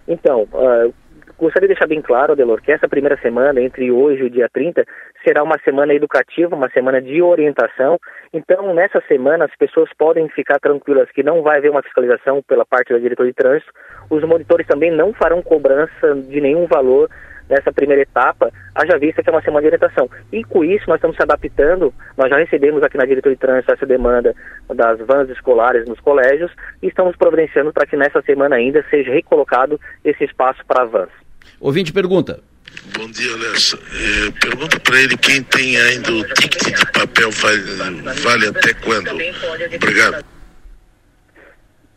Então, 0.07 0.43
uh, 0.53 0.93
Gostaria 1.39 1.67
de 1.67 1.75
deixar 1.75 1.85
bem 1.85 2.01
claro, 2.01 2.33
Adelor, 2.33 2.59
que 2.63 2.71
essa 2.71 2.89
primeira 2.89 3.15
semana, 3.17 3.61
entre 3.61 3.91
hoje 3.91 4.23
e 4.23 4.25
o 4.25 4.29
dia 4.29 4.49
30, 4.51 4.83
será 5.23 5.43
uma 5.43 5.59
semana 5.63 5.93
educativa, 5.93 6.55
uma 6.55 6.69
semana 6.71 6.99
de 6.99 7.21
orientação. 7.21 7.99
Então, 8.33 8.73
nessa 8.73 8.99
semana, 9.07 9.45
as 9.45 9.55
pessoas 9.55 9.87
podem 9.95 10.27
ficar 10.29 10.57
tranquilas 10.59 11.11
que 11.11 11.21
não 11.21 11.43
vai 11.43 11.59
haver 11.59 11.69
uma 11.69 11.83
fiscalização 11.83 12.41
pela 12.41 12.65
parte 12.65 12.91
da 12.91 12.97
diretoria 12.97 13.31
de 13.31 13.37
trânsito. 13.37 13.71
Os 14.09 14.23
monitores 14.23 14.65
também 14.65 14.89
não 14.89 15.13
farão 15.13 15.43
cobrança 15.43 16.15
de 16.27 16.41
nenhum 16.41 16.65
valor 16.65 17.07
nessa 17.49 17.71
primeira 17.71 18.01
etapa, 18.01 18.51
haja 18.75 18.97
vista 18.97 19.23
que 19.23 19.29
é 19.29 19.31
uma 19.31 19.41
semana 19.41 19.61
de 19.61 19.67
orientação. 19.67 20.09
E 20.31 20.43
com 20.43 20.63
isso 20.63 20.85
nós 20.87 20.97
estamos 20.97 21.15
se 21.15 21.23
adaptando, 21.23 21.93
nós 22.17 22.29
já 22.29 22.37
recebemos 22.37 22.83
aqui 22.83 22.97
na 22.97 23.05
diretoria 23.05 23.35
de 23.35 23.41
trânsito 23.41 23.73
essa 23.73 23.85
demanda 23.85 24.35
das 24.73 24.99
vans 24.99 25.29
escolares 25.29 25.87
nos 25.87 25.99
colégios 25.99 26.51
e 26.81 26.87
estamos 26.87 27.15
providenciando 27.15 27.71
para 27.73 27.85
que 27.85 27.97
nessa 27.97 28.21
semana 28.21 28.55
ainda 28.55 28.83
seja 28.89 29.11
recolocado 29.11 29.79
esse 30.03 30.23
espaço 30.23 30.59
para 30.67 30.85
vans. 30.85 31.09
Ouvinte 31.59 31.93
pergunta. 31.93 32.39
Bom 32.97 33.09
dia, 33.09 33.35
Léo. 33.37 33.53
É, 33.53 34.31
pergunta 34.39 34.79
para 34.79 35.01
ele 35.01 35.17
quem 35.17 35.41
tem 35.43 35.77
ainda 35.77 36.11
o 36.11 36.23
ticket 36.33 36.77
de 36.77 36.91
papel 36.91 37.31
vale, 37.31 37.61
vale 38.21 38.47
até 38.47 38.73
quando? 38.73 39.09
Obrigado. 39.75 40.36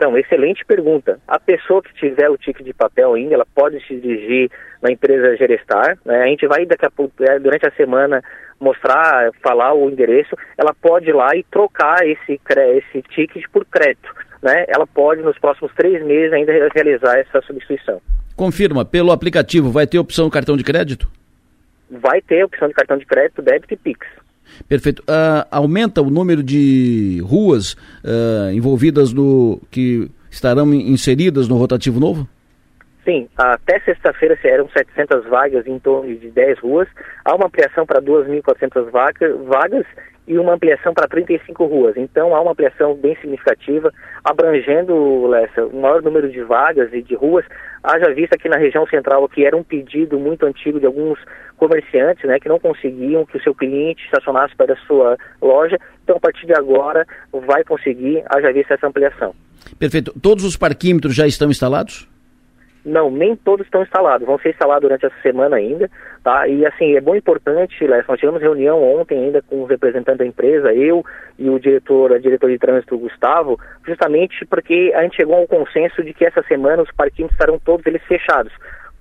Então, 0.00 0.16
excelente 0.16 0.64
pergunta. 0.64 1.20
A 1.28 1.38
pessoa 1.38 1.82
que 1.82 1.92
tiver 1.92 2.30
o 2.30 2.38
ticket 2.38 2.64
de 2.64 2.72
papel 2.72 3.12
ainda, 3.12 3.34
ela 3.34 3.46
pode 3.54 3.86
se 3.86 3.94
dirigir 3.96 4.50
na 4.80 4.90
empresa 4.90 5.36
Gerestar. 5.36 5.98
Né? 6.06 6.22
A 6.22 6.26
gente 6.28 6.46
vai 6.46 6.64
daqui 6.64 6.86
a 6.86 6.90
pouco, 6.90 7.12
é, 7.22 7.38
durante 7.38 7.66
a 7.66 7.70
semana, 7.72 8.24
mostrar, 8.58 9.30
falar 9.42 9.74
o 9.74 9.90
endereço. 9.90 10.34
Ela 10.56 10.72
pode 10.72 11.10
ir 11.10 11.12
lá 11.12 11.36
e 11.36 11.42
trocar 11.42 11.98
esse, 12.08 12.40
esse 12.40 13.02
ticket 13.10 13.44
por 13.52 13.66
crédito. 13.66 14.08
Né? 14.40 14.64
Ela 14.68 14.86
pode, 14.86 15.20
nos 15.20 15.38
próximos 15.38 15.70
três 15.74 16.02
meses, 16.02 16.32
ainda 16.32 16.50
realizar 16.74 17.18
essa 17.18 17.42
substituição. 17.42 18.00
Confirma, 18.34 18.86
pelo 18.86 19.12
aplicativo 19.12 19.70
vai 19.70 19.86
ter 19.86 19.98
opção 19.98 20.30
cartão 20.30 20.56
de 20.56 20.64
crédito? 20.64 21.10
Vai 21.90 22.22
ter 22.22 22.42
opção 22.42 22.68
de 22.68 22.72
cartão 22.72 22.96
de 22.96 23.04
crédito, 23.04 23.42
débito 23.42 23.74
e 23.74 23.76
Pix. 23.76 24.06
Perfeito. 24.68 25.00
Uh, 25.02 25.46
aumenta 25.50 26.02
o 26.02 26.10
número 26.10 26.42
de 26.42 27.22
ruas 27.24 27.72
uh, 27.72 28.52
envolvidas 28.52 29.12
no 29.12 29.60
que 29.70 30.10
estarão 30.30 30.72
inseridas 30.72 31.48
no 31.48 31.56
rotativo 31.56 31.98
novo? 31.98 32.28
Sim, 33.04 33.28
até 33.36 33.80
sexta-feira 33.80 34.38
eram 34.44 34.68
700 34.68 35.24
vagas 35.26 35.66
em 35.66 35.78
torno 35.78 36.14
de 36.14 36.30
10 36.30 36.58
ruas. 36.58 36.88
Há 37.24 37.34
uma 37.34 37.46
ampliação 37.46 37.86
para 37.86 38.00
2.400 38.00 38.90
vagas 38.90 39.86
e 40.28 40.38
uma 40.38 40.54
ampliação 40.54 40.92
para 40.92 41.08
35 41.08 41.64
ruas. 41.64 41.96
Então 41.96 42.34
há 42.34 42.40
uma 42.40 42.52
ampliação 42.52 42.94
bem 42.94 43.16
significativa, 43.16 43.92
abrangendo, 44.22 45.26
Lessa, 45.26 45.64
o 45.64 45.80
maior 45.80 46.02
número 46.02 46.30
de 46.30 46.42
vagas 46.42 46.92
e 46.92 47.02
de 47.02 47.14
ruas. 47.14 47.44
Haja 47.82 48.12
vista 48.12 48.36
que 48.36 48.48
na 48.48 48.58
região 48.58 48.86
central 48.86 49.24
aqui 49.24 49.44
era 49.44 49.56
um 49.56 49.64
pedido 49.64 50.18
muito 50.18 50.44
antigo 50.44 50.78
de 50.78 50.86
alguns 50.86 51.18
comerciantes, 51.56 52.24
né, 52.24 52.38
que 52.38 52.48
não 52.48 52.58
conseguiam 52.58 53.24
que 53.24 53.38
o 53.38 53.42
seu 53.42 53.54
cliente 53.54 54.04
estacionasse 54.04 54.54
para 54.56 54.74
a 54.74 54.86
sua 54.86 55.16
loja. 55.40 55.78
Então 56.04 56.16
a 56.16 56.20
partir 56.20 56.46
de 56.46 56.54
agora 56.54 57.06
vai 57.32 57.64
conseguir, 57.64 58.22
haja 58.26 58.52
vista 58.52 58.74
essa 58.74 58.86
ampliação. 58.86 59.34
Perfeito. 59.78 60.12
Todos 60.20 60.44
os 60.44 60.56
parquímetros 60.56 61.14
já 61.14 61.26
estão 61.26 61.50
instalados? 61.50 62.09
Não, 62.84 63.10
nem 63.10 63.36
todos 63.36 63.66
estão 63.66 63.82
instalados, 63.82 64.26
vão 64.26 64.38
ser 64.38 64.50
instalados 64.50 64.82
durante 64.82 65.04
essa 65.04 65.20
semana 65.22 65.56
ainda, 65.56 65.90
tá? 66.24 66.48
E 66.48 66.64
assim, 66.64 66.96
é 66.96 67.00
bom 67.00 67.14
importante, 67.14 67.86
Léo, 67.86 68.04
nós 68.08 68.18
tivemos 68.18 68.40
reunião 68.40 68.82
ontem 68.82 69.18
ainda 69.18 69.42
com 69.42 69.56
o 69.56 69.66
representante 69.66 70.18
da 70.18 70.26
empresa, 70.26 70.72
eu 70.72 71.04
e 71.38 71.50
o 71.50 71.58
diretor, 71.58 72.12
a 72.12 72.18
diretor 72.18 72.50
de 72.50 72.58
trânsito, 72.58 72.98
Gustavo, 72.98 73.60
justamente 73.86 74.46
porque 74.46 74.92
a 74.94 75.02
gente 75.02 75.16
chegou 75.16 75.36
ao 75.36 75.46
consenso 75.46 76.02
de 76.02 76.14
que 76.14 76.24
essa 76.24 76.42
semana 76.44 76.82
os 76.82 76.90
parquinhos 76.92 77.32
estarão 77.32 77.58
todos 77.58 77.84
eles 77.86 78.02
fechados. 78.04 78.52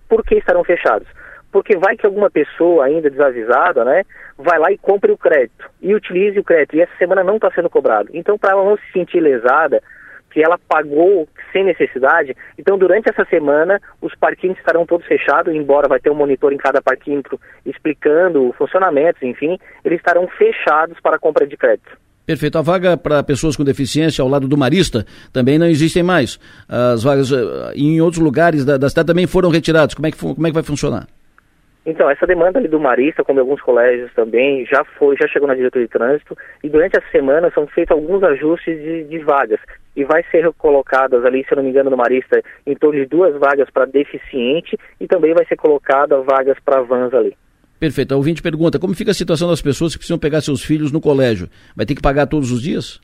Por 0.10 0.26
que 0.26 0.36
estarão 0.36 0.64
fechados? 0.64 1.08
Porque 1.50 1.78
vai 1.78 1.96
que 1.96 2.06
alguma 2.06 2.30
pessoa 2.30 2.86
ainda 2.86 3.10
desavisada, 3.10 3.86
né, 3.86 4.04
vai 4.38 4.60
lá 4.60 4.72
e 4.72 4.78
compre 4.78 5.12
o 5.12 5.18
crédito 5.18 5.70
e 5.82 5.96
utilize 5.96 6.38
o 6.38 6.44
crédito, 6.44 6.76
e 6.76 6.82
essa 6.82 6.96
semana 6.98 7.24
não 7.24 7.38
está 7.38 7.50
sendo 7.52 7.70
cobrado. 7.70 8.10
Então, 8.14 8.38
para 8.38 8.52
ela 8.52 8.66
não 8.66 8.78
se 8.78 8.92
sentir 8.92 9.22
lesada, 9.22 9.82
que 10.40 10.44
ela 10.46 10.58
pagou 10.70 11.28
sem 11.52 11.66
necessidade. 11.66 12.34
Então, 12.58 12.78
durante 12.78 13.10
essa 13.10 13.26
semana, 13.26 13.82
os 14.02 14.16
parquinhos 14.16 14.58
estarão 14.58 14.86
todos 14.86 15.06
fechados, 15.06 15.54
embora 15.54 15.90
vai 15.90 16.00
ter 16.00 16.10
um 16.10 16.16
monitor 16.16 16.54
em 16.54 16.58
cada 16.58 16.82
parquímetro 16.82 17.38
explicando 17.66 18.56
funcionamentos, 18.58 19.22
enfim, 19.22 19.60
eles 19.84 20.00
estarão 20.00 20.30
fechados 20.30 20.98
para 21.02 21.20
compra 21.20 21.46
de 21.46 21.58
crédito. 21.58 21.92
Perfeito. 22.26 22.58
A 22.58 22.62
vaga 22.62 22.96
para 22.96 23.22
pessoas 23.22 23.58
com 23.58 23.66
deficiência 23.66 24.22
ao 24.22 24.30
lado 24.30 24.48
do 24.48 24.58
Marista 24.58 25.06
também 25.34 25.60
não 25.60 25.66
existem 25.66 26.04
mais. 26.04 26.40
As 26.70 27.04
vagas 27.04 27.32
eh, 27.34 27.74
em 27.76 28.00
outros 28.00 28.24
lugares 28.24 28.64
da, 28.64 28.78
da 28.78 28.88
cidade 28.88 29.08
também 29.08 29.28
foram 29.28 29.50
retiradas. 29.50 29.94
Como 29.94 30.08
é 30.08 30.12
que, 30.12 30.18
como 30.18 30.48
é 30.48 30.50
que 30.50 30.54
vai 30.54 30.64
funcionar? 30.64 31.08
Então, 31.86 32.08
essa 32.08 32.28
demanda 32.28 32.60
ali 32.60 32.68
do 32.68 32.80
Marista, 32.80 33.24
como 33.24 33.40
alguns 33.40 33.62
colégios 33.62 34.14
também, 34.14 34.64
já 34.66 34.84
foi, 34.98 35.16
já 35.20 35.28
chegou 35.28 35.48
na 35.48 35.56
diretoria 35.56 35.88
de 35.88 35.92
trânsito 35.92 36.38
e 36.64 36.70
durante 36.70 36.98
a 36.98 37.12
semana 37.12 37.50
são 37.52 37.66
feitos 37.66 37.98
alguns 37.98 38.22
ajustes 38.22 38.78
de, 38.78 39.06
de 39.06 39.18
vagas 39.20 39.60
e 40.00 40.06
vai 40.06 40.24
ser 40.32 40.50
colocadas 40.54 41.26
ali, 41.26 41.44
se 41.44 41.52
eu 41.52 41.58
não 41.58 41.64
me 41.64 41.72
engano, 41.72 41.90
no 41.90 41.98
Marista, 41.98 42.42
em 42.66 42.74
torno 42.74 42.98
de 42.98 43.06
duas 43.06 43.38
vagas 43.38 43.70
para 43.70 43.86
deficiente 43.86 44.78
e 44.98 45.06
também 45.06 45.34
vai 45.34 45.46
ser 45.46 45.58
colocada 45.58 46.22
vagas 46.22 46.58
para 46.64 46.82
vans 46.82 47.14
ali. 47.14 47.36
Perfeito. 47.78 48.14
A 48.14 48.18
ouvinte 48.18 48.42
pergunta, 48.42 48.80
como 48.80 48.96
fica 48.96 49.12
a 49.12 49.14
situação 49.14 49.50
das 49.50 49.62
pessoas 49.62 49.92
que 49.92 50.00
precisam 50.00 50.18
pegar 50.18 50.40
seus 50.40 50.64
filhos 50.64 50.90
no 50.90 51.02
colégio? 51.02 51.50
Vai 51.76 51.86
ter 51.86 51.96
que 51.96 52.02
pagar 52.02 52.28
todos 52.28 52.50
os 52.50 52.62
dias? 52.62 53.02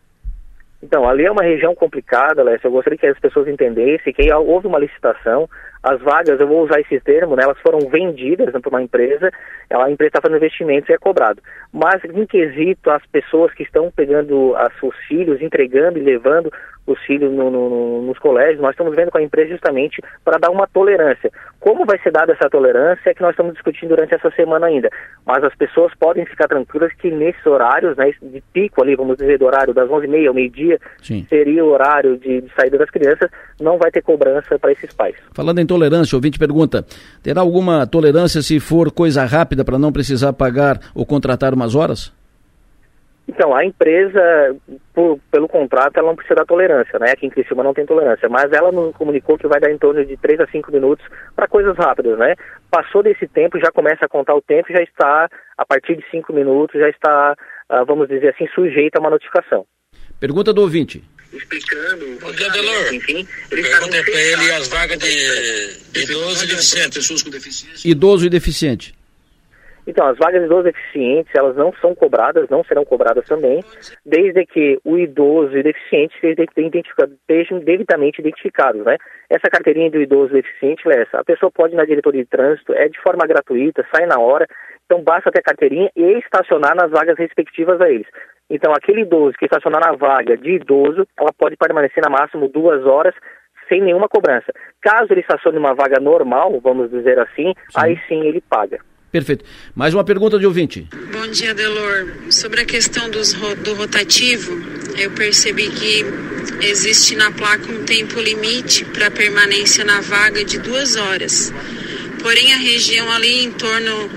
Então, 0.82 1.08
ali 1.08 1.26
é 1.26 1.32
uma 1.32 1.44
região 1.44 1.76
complicada, 1.76 2.44
Lécio. 2.44 2.68
Eu 2.68 2.72
gostaria 2.72 2.98
que 2.98 3.08
as 3.08 3.20
pessoas 3.20 3.50
entendessem 3.50 4.14
que 4.14 4.34
houve 4.34 4.68
uma 4.68 4.80
licitação, 4.80 5.50
as 5.86 6.02
vagas, 6.02 6.40
eu 6.40 6.48
vou 6.48 6.64
usar 6.64 6.80
esse 6.80 7.00
termo, 7.00 7.36
né, 7.36 7.44
elas 7.44 7.60
foram 7.60 7.78
vendidas 7.88 8.52
né, 8.52 8.60
para 8.60 8.70
uma 8.70 8.82
empresa, 8.82 9.30
ela, 9.70 9.86
a 9.86 9.92
empresa 9.92 10.10
está 10.10 10.22
fazendo 10.22 10.38
investimentos 10.38 10.90
e 10.90 10.94
é 10.94 10.98
cobrado. 10.98 11.40
Mas, 11.72 12.04
em 12.04 12.26
quesito, 12.26 12.90
as 12.90 13.06
pessoas 13.06 13.54
que 13.54 13.62
estão 13.62 13.92
pegando 13.96 14.56
as, 14.56 14.74
seus 14.80 14.96
filhos, 15.08 15.42
entregando 15.42 16.00
e 16.00 16.02
levando 16.02 16.52
os 16.88 17.00
filhos 17.02 17.32
no, 17.32 17.50
no, 17.50 18.02
nos 18.04 18.18
colégios, 18.20 18.62
nós 18.62 18.72
estamos 18.72 18.96
vendo 18.96 19.12
com 19.12 19.18
a 19.18 19.22
empresa 19.22 19.52
justamente 19.52 20.02
para 20.24 20.38
dar 20.38 20.52
uma 20.52 20.68
tolerância. 20.68 21.32
Como 21.60 21.86
vai 21.86 21.98
ser 22.00 22.12
dada 22.12 22.34
essa 22.34 22.50
tolerância 22.50 23.10
é 23.10 23.14
que 23.14 23.22
nós 23.22 23.32
estamos 23.32 23.54
discutindo 23.54 23.90
durante 23.90 24.14
essa 24.14 24.30
semana 24.32 24.68
ainda. 24.68 24.90
Mas 25.26 25.44
as 25.44 25.56
pessoas 25.56 25.92
podem 25.96 26.26
ficar 26.26 26.48
tranquilas 26.48 26.94
que 26.94 27.10
nesses 27.10 27.44
horários, 27.46 27.98
né, 27.98 28.14
de 28.22 28.42
pico 28.54 28.84
ali, 28.84 28.96
vamos 28.96 29.18
dizer, 29.18 29.40
do 29.40 29.46
horário 29.46 29.74
das 29.74 29.90
11h30 29.90 30.28
ao 30.28 30.34
meio-dia, 30.34 30.80
seria 31.28 31.66
o 31.66 31.70
horário 31.70 32.18
de, 32.18 32.42
de, 32.42 32.54
saída 32.54 32.78
das 32.78 32.90
crianças, 32.92 33.30
não 33.60 33.80
vai 33.80 33.90
ter 33.90 34.04
cobrança 34.04 34.60
para 34.60 34.72
esses 34.72 34.94
pais. 34.94 35.16
Falando 35.34 35.60
em 35.60 35.66
tolerância, 35.76 36.16
o 36.16 36.18
ouvinte 36.18 36.40
pergunta, 36.40 36.86
terá 37.22 37.42
alguma 37.42 37.86
tolerância 37.86 38.42
se 38.42 38.60
for 38.60 38.92
coisa 38.92 39.26
rápida 39.26 39.64
para 39.66 39.78
não 39.78 39.92
precisar 39.92 40.34
pagar 40.34 40.80
ou 40.96 41.06
contratar 41.06 41.54
umas 41.54 41.76
horas? 41.76 42.14
Então, 43.28 43.56
a 43.56 43.66
empresa, 43.66 44.56
por, 44.94 45.20
pelo 45.32 45.48
contrato, 45.48 45.98
ela 45.98 46.10
não 46.10 46.16
precisa 46.16 46.36
dar 46.36 46.46
tolerância, 46.46 47.00
né? 47.00 47.12
Aqui 47.12 47.26
em 47.26 47.30
Criciúma 47.30 47.64
não 47.64 47.74
tem 47.74 47.86
tolerância, 47.86 48.30
mas 48.30 48.52
ela 48.52 48.72
nos 48.72 48.96
comunicou 48.96 49.38
que 49.38 49.48
vai 49.48 49.60
dar 49.60 49.72
em 49.72 49.80
torno 49.80 50.06
de 50.06 50.16
3 50.16 50.42
a 50.42 50.48
5 50.48 50.72
minutos 50.72 51.04
para 51.36 51.48
coisas 51.48 51.76
rápidas, 51.76 52.20
né? 52.20 52.36
Passou 52.70 53.02
desse 53.02 53.28
tempo, 53.28 53.60
já 53.60 53.72
começa 53.72 54.06
a 54.06 54.10
contar 54.10 54.36
o 54.36 54.42
tempo, 54.42 54.72
já 54.72 54.82
está, 54.82 55.28
a 55.58 55.66
partir 55.66 55.96
de 55.96 56.06
5 56.12 56.32
minutos, 56.32 56.80
já 56.80 56.88
está, 56.88 57.36
ah, 57.68 57.84
vamos 57.84 58.08
dizer 58.08 58.30
assim, 58.30 58.48
sujeita 58.54 59.00
a 59.00 59.02
uma 59.02 59.10
notificação. 59.10 59.66
Pergunta 60.20 60.54
do 60.54 60.62
ouvinte. 60.62 61.04
Explicando. 61.34 62.06
Bom 62.22 62.32
dia, 62.32 62.50
Delor. 62.50 62.94
Enfim, 62.94 63.28
Pergunta 63.50 64.04
para 64.04 64.22
ele 64.22 64.52
as 64.54 64.68
vagas 64.70 64.98
de, 65.00 65.92
de 65.92 66.04
idoso 66.04 66.46
e 66.46 66.48
deficiente. 66.48 66.96
Pessoas 66.96 67.24
com 67.24 67.30
deficiência. 67.30 67.90
Idoso 67.90 68.26
e 68.26 68.30
deficiente. 68.30 68.96
Então, 69.88 70.08
as 70.08 70.18
vagas 70.18 70.42
de 70.42 70.48
idosos 70.48 70.66
deficientes, 70.66 71.32
elas 71.36 71.56
não 71.56 71.72
são 71.80 71.94
cobradas, 71.94 72.50
não 72.50 72.64
serão 72.64 72.84
cobradas 72.84 73.26
também, 73.26 73.64
desde 74.04 74.44
que 74.46 74.80
o 74.84 74.98
idoso 74.98 75.56
e 75.56 75.62
deficiente 75.62 76.16
estejam 76.24 77.60
devidamente 77.60 78.20
identificados, 78.20 78.84
né? 78.84 78.98
Essa 79.30 79.50
carteirinha 79.50 79.92
do 79.92 80.02
idoso 80.02 80.34
deficiente, 80.34 80.88
Lessa, 80.88 81.20
a 81.20 81.24
pessoa 81.24 81.52
pode 81.52 81.76
ir 81.76 81.78
na 81.78 81.86
diretoria 81.86 82.24
de 82.24 82.30
trânsito, 82.30 82.74
é 82.74 82.90
de 82.90 83.00
forma 83.00 83.28
gratuita, 83.28 83.86
sai 83.96 84.08
na 84.08 84.18
hora, 84.18 84.48
então 84.86 85.04
basta 85.04 85.32
ter 85.32 85.40
a 85.40 85.44
carteirinha 85.44 85.92
e 85.96 86.20
estacionar 86.20 86.76
nas 86.76 86.90
vagas 86.90 87.18
respectivas 87.18 87.80
a 87.80 87.90
eles. 87.90 88.08
Então, 88.50 88.74
aquele 88.74 89.02
idoso 89.02 89.36
que 89.38 89.46
estacionar 89.46 89.82
na 89.82 89.94
vaga 89.94 90.38
de 90.38 90.52
idoso, 90.52 91.08
ela 91.18 91.32
pode 91.38 91.56
permanecer 91.58 92.04
na 92.04 92.10
máximo 92.10 92.48
duas 92.48 92.86
horas 92.86 93.14
sem 93.68 93.82
nenhuma 93.82 94.08
cobrança. 94.08 94.54
Caso 94.82 95.12
ele 95.12 95.22
estacione 95.22 95.58
uma 95.58 95.74
vaga 95.74 96.00
normal, 96.00 96.60
vamos 96.62 96.92
dizer 96.92 97.20
assim, 97.20 97.48
sim. 97.48 97.54
aí 97.76 98.00
sim 98.08 98.22
ele 98.22 98.42
paga. 98.42 98.80
Perfeito. 99.12 99.46
Mais 99.74 99.94
uma 99.94 100.04
pergunta 100.04 100.38
de 100.38 100.46
ouvinte. 100.46 100.88
Bom 101.14 101.28
dia, 101.32 101.56
Delor. 101.56 102.06
Sobre 102.30 102.62
a 102.62 102.66
questão 102.66 103.10
dos, 103.10 103.34
do 103.34 103.74
rotativo, 103.74 104.52
eu 105.00 105.10
percebi 105.12 105.70
que 105.70 106.04
existe 106.62 107.16
na 107.16 107.32
placa 107.32 107.72
um 107.72 107.86
tempo 107.86 108.20
limite 108.20 108.84
para 108.86 109.10
permanência 109.10 109.86
na 109.86 110.02
vaga 110.02 110.44
de 110.44 110.60
duas 110.60 110.98
horas. 110.98 111.54
Porém, 112.22 112.54
a 112.54 112.58
região 112.58 113.10
ali 113.12 113.46
em 113.46 113.52
torno 113.54 114.10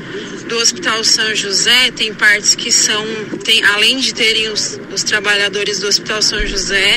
do 0.48 0.56
Hospital 0.56 1.04
São 1.04 1.34
José 1.34 1.90
tem 1.96 2.14
partes 2.14 2.54
que 2.54 2.72
são, 2.72 3.04
tem, 3.44 3.62
além 3.64 3.98
de 3.98 4.14
terem 4.14 4.48
os, 4.48 4.80
os 4.92 5.04
trabalhadores 5.04 5.80
do 5.80 5.86
Hospital 5.86 6.22
São 6.22 6.40
José, 6.40 6.96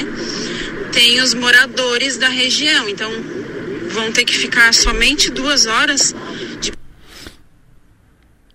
tem 0.93 1.21
os 1.21 1.33
moradores 1.33 2.17
da 2.17 2.29
região. 2.29 2.87
Então, 2.87 3.11
vão 3.89 4.11
ter 4.11 4.23
que 4.23 4.37
ficar 4.37 4.73
somente 4.73 5.29
duas 5.29 5.65
horas 5.65 6.15
de 6.61 6.71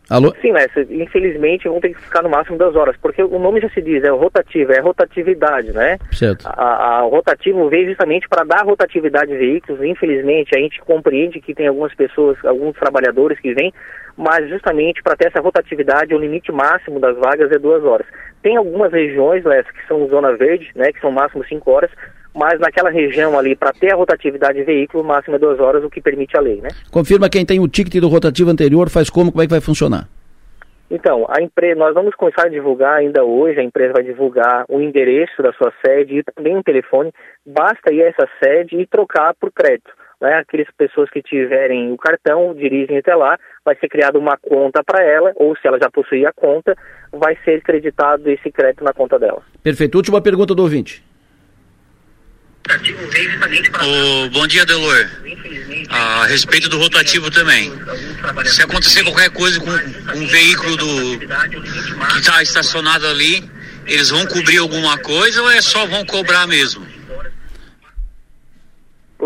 Alô? 0.08 0.32
Sim, 0.40 0.52
Lessa, 0.52 0.82
infelizmente 0.88 1.68
vão 1.68 1.80
ter 1.80 1.92
que 1.92 2.00
ficar 2.00 2.22
no 2.22 2.30
máximo 2.30 2.56
duas 2.56 2.76
horas, 2.76 2.96
porque 3.02 3.22
o 3.24 3.38
nome 3.40 3.60
já 3.60 3.68
se 3.70 3.82
diz, 3.82 4.04
é 4.04 4.10
rotativo, 4.10 4.72
é 4.72 4.78
rotatividade, 4.78 5.72
né? 5.72 5.98
Certo. 6.12 6.46
A, 6.46 6.98
a 6.98 7.00
rotativo 7.00 7.68
veio 7.68 7.88
justamente 7.88 8.28
para 8.28 8.44
dar 8.44 8.64
rotatividade 8.64 9.32
de 9.32 9.36
veículos, 9.36 9.82
infelizmente 9.82 10.56
a 10.56 10.60
gente 10.60 10.80
compreende 10.82 11.40
que 11.40 11.52
tem 11.52 11.66
algumas 11.66 11.92
pessoas, 11.92 12.36
alguns 12.44 12.76
trabalhadores 12.76 13.40
que 13.40 13.52
vêm, 13.52 13.74
mas 14.16 14.48
justamente 14.48 15.02
para 15.02 15.16
ter 15.16 15.28
essa 15.28 15.40
rotatividade, 15.40 16.14
o 16.14 16.18
limite 16.18 16.50
máximo 16.50 16.98
das 16.98 17.16
vagas 17.16 17.50
é 17.52 17.58
duas 17.58 17.84
horas. 17.84 18.06
Tem 18.42 18.56
algumas 18.56 18.92
regiões, 18.92 19.44
Lessa, 19.44 19.72
que 19.72 19.86
são 19.86 20.08
zona 20.08 20.36
verde, 20.36 20.70
né, 20.74 20.92
que 20.92 21.00
são 21.00 21.10
máximo 21.10 21.44
cinco 21.44 21.70
horas, 21.70 21.90
mas 22.34 22.60
naquela 22.60 22.90
região 22.90 23.38
ali, 23.38 23.56
para 23.56 23.72
ter 23.72 23.92
a 23.92 23.96
rotatividade 23.96 24.58
de 24.58 24.64
veículo, 24.64 25.02
máximo 25.02 25.36
é 25.36 25.38
duas 25.38 25.58
horas, 25.58 25.82
o 25.82 25.90
que 25.90 26.00
permite 26.00 26.36
a 26.36 26.40
lei, 26.40 26.60
né? 26.60 26.68
Confirma 26.90 27.30
quem 27.30 27.46
tem 27.46 27.58
o 27.58 27.68
ticket 27.68 28.00
do 28.00 28.08
rotativo 28.08 28.50
anterior, 28.50 28.90
faz 28.90 29.08
como, 29.08 29.32
como 29.32 29.42
é 29.42 29.46
que 29.46 29.50
vai 29.50 29.60
funcionar? 29.60 30.06
Então, 30.90 31.26
a 31.28 31.42
empresa, 31.42 31.78
nós 31.78 31.94
vamos 31.94 32.14
começar 32.14 32.46
a 32.46 32.48
divulgar 32.48 32.94
ainda 32.94 33.24
hoje, 33.24 33.58
a 33.58 33.62
empresa 33.62 33.94
vai 33.94 34.04
divulgar 34.04 34.64
o 34.68 34.80
endereço 34.80 35.42
da 35.42 35.52
sua 35.52 35.72
sede 35.84 36.18
e 36.18 36.22
também 36.22 36.56
um 36.56 36.62
telefone. 36.62 37.12
Basta 37.44 37.92
ir 37.92 38.02
a 38.02 38.06
essa 38.06 38.28
sede 38.42 38.76
e 38.76 38.86
trocar 38.86 39.34
por 39.34 39.50
crédito. 39.50 39.90
Né? 40.20 40.32
Aquelas 40.34 40.68
pessoas 40.76 41.10
que 41.10 41.20
tiverem 41.20 41.92
o 41.92 41.96
cartão 41.96 42.54
dirigem 42.54 42.98
até 42.98 43.14
lá, 43.14 43.36
vai 43.64 43.76
ser 43.76 43.88
criada 43.88 44.18
uma 44.18 44.36
conta 44.36 44.82
para 44.84 45.04
ela, 45.04 45.32
ou 45.34 45.56
se 45.56 45.66
ela 45.66 45.78
já 45.78 45.90
possuir 45.90 46.26
a 46.26 46.32
conta, 46.32 46.76
vai 47.12 47.36
ser 47.44 47.62
creditado 47.62 48.30
esse 48.30 48.50
crédito 48.50 48.84
na 48.84 48.92
conta 48.92 49.18
dela. 49.18 49.42
Perfeito. 49.62 49.96
Última 49.96 50.22
pergunta 50.22 50.54
do 50.54 50.62
ouvinte. 50.62 51.04
Oh, 53.82 54.28
bom 54.30 54.46
dia, 54.46 54.66
Delor. 54.66 55.08
A 55.88 56.26
respeito 56.26 56.68
do 56.68 56.78
rotativo 56.78 57.30
também. 57.30 57.72
Se 58.46 58.62
acontecer 58.62 59.04
qualquer 59.04 59.30
coisa 59.30 59.60
com, 59.60 59.66
com 59.66 60.18
um 60.18 60.26
veículo 60.26 60.76
do, 60.76 61.18
que 61.18 62.18
está 62.18 62.42
estacionado 62.42 63.06
ali, 63.06 63.48
eles 63.86 64.10
vão 64.10 64.26
cobrir 64.26 64.58
alguma 64.58 64.98
coisa 64.98 65.42
ou 65.42 65.50
é 65.50 65.62
só 65.62 65.86
vão 65.86 66.04
cobrar 66.04 66.46
mesmo? 66.46 66.95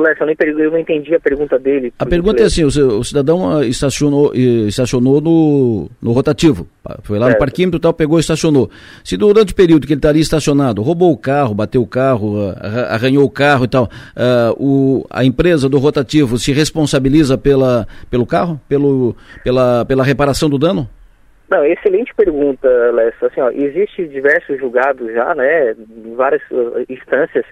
Lessa, 0.01 0.25
eu, 0.25 0.27
nem, 0.27 0.37
eu 0.41 0.71
não 0.71 0.79
entendi 0.79 1.15
a 1.15 1.21
pergunta 1.21 1.59
dele. 1.59 1.93
A 1.99 2.07
pergunta 2.07 2.43
é 2.43 2.47
assim, 2.47 2.65
o, 2.65 3.05
cidadão 3.05 3.59
ah, 3.59 3.65
estacionou, 3.65 4.35
estacionou 4.35 5.21
no, 5.21 5.91
no 6.01 6.13
rotativo, 6.13 6.67
foi 7.03 7.19
lá 7.19 7.29
no 7.29 7.39
parquímetro 7.39 7.79
e 7.79 7.81
tal, 7.81 7.93
pegou 7.93 8.19
e 8.19 8.21
estacionou. 8.21 8.71
Se 9.05 9.17
durante 9.17 9.53
o 9.53 9.57
período 9.57 9.87
que 9.87 9.93
ele 9.93 9.99
estaria 9.99 10.23
estacionado, 10.23 10.83
roubou 10.83 11.13
o 11.13 11.19
carro, 11.19 11.55
bateu 11.55 11.83
o 11.83 11.87
carro, 11.87 12.51
ah, 12.57 12.95
arranhou 12.95 13.25
o 13.25 13.31
carro 13.31 13.65
e 13.65 13.69
tal, 13.69 13.85
uh, 13.85 14.55
o, 14.59 15.07
a 15.11 15.25
empresa 15.25 15.69
do 15.69 15.79
rotativo 15.79 16.39
se 16.39 16.53
responsabiliza 16.53 17.37
pela, 17.37 17.87
pelo 18.11 18.27
carro, 18.27 18.61
pelo, 18.69 19.17
pela, 19.45 19.85
pela 19.85 20.05
reparação 20.05 20.49
do 20.49 20.59
dano? 20.59 20.89
Não, 21.51 21.65
excelente 21.65 22.15
pergunta, 22.15 22.69
Lessa. 22.93 23.27
Assim, 23.27 23.41
ó, 23.41 23.51
existe 23.51 24.07
diversos 24.07 24.57
julgados 24.59 25.13
já, 25.13 25.35
né, 25.35 25.73
em 25.73 26.15
várias 26.15 26.43
instâncias, 26.89 27.45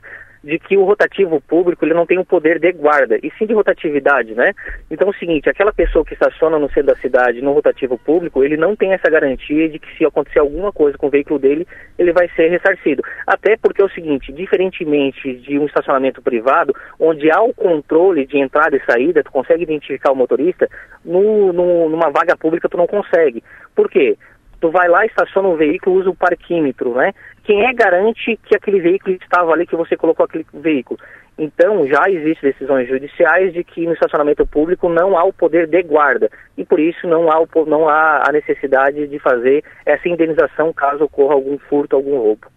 de 0.49 0.59
que 0.59 0.79
o 0.79 0.85
rotativo 0.85 1.43
público 1.43 1.85
ele 1.85 1.93
não 1.93 2.07
tem 2.07 2.17
o 2.17 2.23
um 2.23 2.25
poder 2.25 2.59
de 2.59 2.73
guarda, 2.73 3.19
e 3.23 3.31
sim 3.39 3.45
de 3.45 3.53
rotatividade, 3.53 4.35
né? 4.35 4.55
Então 4.91 5.09
é 5.09 5.11
o 5.11 5.15
seguinte, 5.15 5.51
aquela 5.51 5.75
pessoa 5.75 6.03
que 6.07 6.15
estaciona 6.15 6.59
no 6.59 6.69
centro 6.69 6.87
da 6.87 6.97
cidade 6.97 7.43
no 7.43 7.53
rotativo 7.53 7.99
público, 7.99 8.43
ele 8.43 8.57
não 8.57 8.75
tem 8.75 8.95
essa 8.95 9.11
garantia 9.11 9.69
de 9.69 9.79
que 9.79 9.95
se 9.99 10.07
acontecer 10.07 10.39
alguma 10.39 10.73
coisa 10.73 10.97
com 10.97 11.09
o 11.09 11.11
veículo 11.11 11.39
dele, 11.39 11.67
ele 11.99 12.15
vai 12.15 12.31
ser 12.31 12.49
ressarcido. 12.49 13.03
Até 13.27 13.59
porque 13.59 13.83
é 13.83 13.85
o 13.85 13.91
seguinte, 13.91 14.33
diferentemente 14.33 15.35
de 15.35 15.59
um 15.59 15.67
estacionamento 15.67 16.23
privado, 16.23 16.75
onde 16.99 17.31
há 17.31 17.43
o 17.43 17.53
controle 17.53 18.25
de 18.25 18.39
entrada 18.39 18.75
e 18.75 18.85
saída, 18.91 19.23
tu 19.23 19.31
consegue 19.31 19.65
identificar 19.65 20.13
o 20.13 20.17
motorista, 20.17 20.67
no, 21.05 21.53
no, 21.53 21.91
numa 21.91 22.11
vaga 22.11 22.35
pública 22.35 22.71
tu 22.71 22.79
não 22.79 22.87
consegue. 22.87 23.45
Por 23.77 23.91
quê? 23.91 24.17
Tu 24.61 24.71
vai 24.71 24.89
lá, 24.89 25.05
estaciona 25.07 25.49
um 25.49 25.57
veículo, 25.57 25.97
usa 25.97 26.11
o 26.11 26.17
parquímetro, 26.17 26.95
né? 26.95 27.13
Quem 27.45 27.65
é 27.65 27.73
garante 27.73 28.39
que 28.45 28.57
aquele 28.57 28.81
veículo 28.81 29.17
estava 29.17 29.53
ali, 29.53 29.67
que 29.67 29.77
você 29.77 29.97
colocou 29.97 30.25
aquele 30.25 30.47
veículo? 30.53 30.99
Então, 31.39 31.87
já 31.87 32.11
existem 32.11 32.51
decisões 32.51 32.89
judiciais 32.89 33.53
de 33.53 33.63
que 33.63 33.87
no 33.87 33.93
estacionamento 33.93 34.45
público 34.45 34.89
não 34.89 35.17
há 35.17 35.23
o 35.23 35.33
poder 35.33 35.69
de 35.69 35.81
guarda 35.83 36.29
e 36.57 36.65
por 36.65 36.81
isso 36.81 37.07
não 37.07 37.31
há, 37.31 37.41
o, 37.41 37.49
não 37.65 37.89
há 37.89 38.25
a 38.29 38.33
necessidade 38.33 39.07
de 39.07 39.19
fazer 39.21 39.63
essa 39.87 40.09
indenização 40.09 40.73
caso 40.73 41.05
ocorra 41.05 41.35
algum 41.35 41.57
furto, 41.57 41.95
algum 41.95 42.19
roubo. 42.19 42.49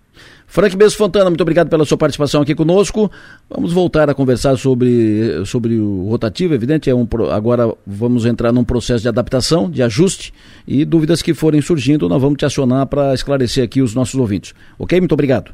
Frank 0.48 0.76
Beso 0.76 0.98
Fontana, 0.98 1.30
muito 1.30 1.42
obrigado 1.42 1.70
pela 1.70 1.86
sua 1.86 1.98
participação 1.98 2.42
aqui 2.42 2.54
conosco. 2.54 3.10
Vamos 3.50 3.72
voltar 3.72 4.10
a 4.10 4.14
conversar 4.14 4.58
sobre, 4.58 5.46
sobre 5.46 5.80
o 5.80 6.08
rotativo, 6.10 6.54
evidente, 6.54 6.90
é 6.90 6.96
um, 6.96 7.08
agora 7.32 7.74
vamos 7.88 8.26
entrar 8.26 8.52
num 8.52 8.64
processo 8.64 9.02
de 9.02 9.08
adaptação, 9.08 9.70
de 9.70 9.82
ajuste 9.82 10.34
e 10.68 10.84
dúvidas 10.84 11.22
que 11.22 11.34
forem 11.34 11.62
surgindo, 11.62 12.10
nós 12.10 12.22
vamos 12.22 12.38
te 12.38 12.46
acionar 12.46 12.86
para 12.88 13.14
esclarecer 13.14 13.64
aqui 13.64 13.82
os 13.82 13.96
nossos 13.96 14.16
ouvintes. 14.16 14.54
Ok? 14.78 15.00
Muito 15.00 15.14
obrigado. 15.14 15.54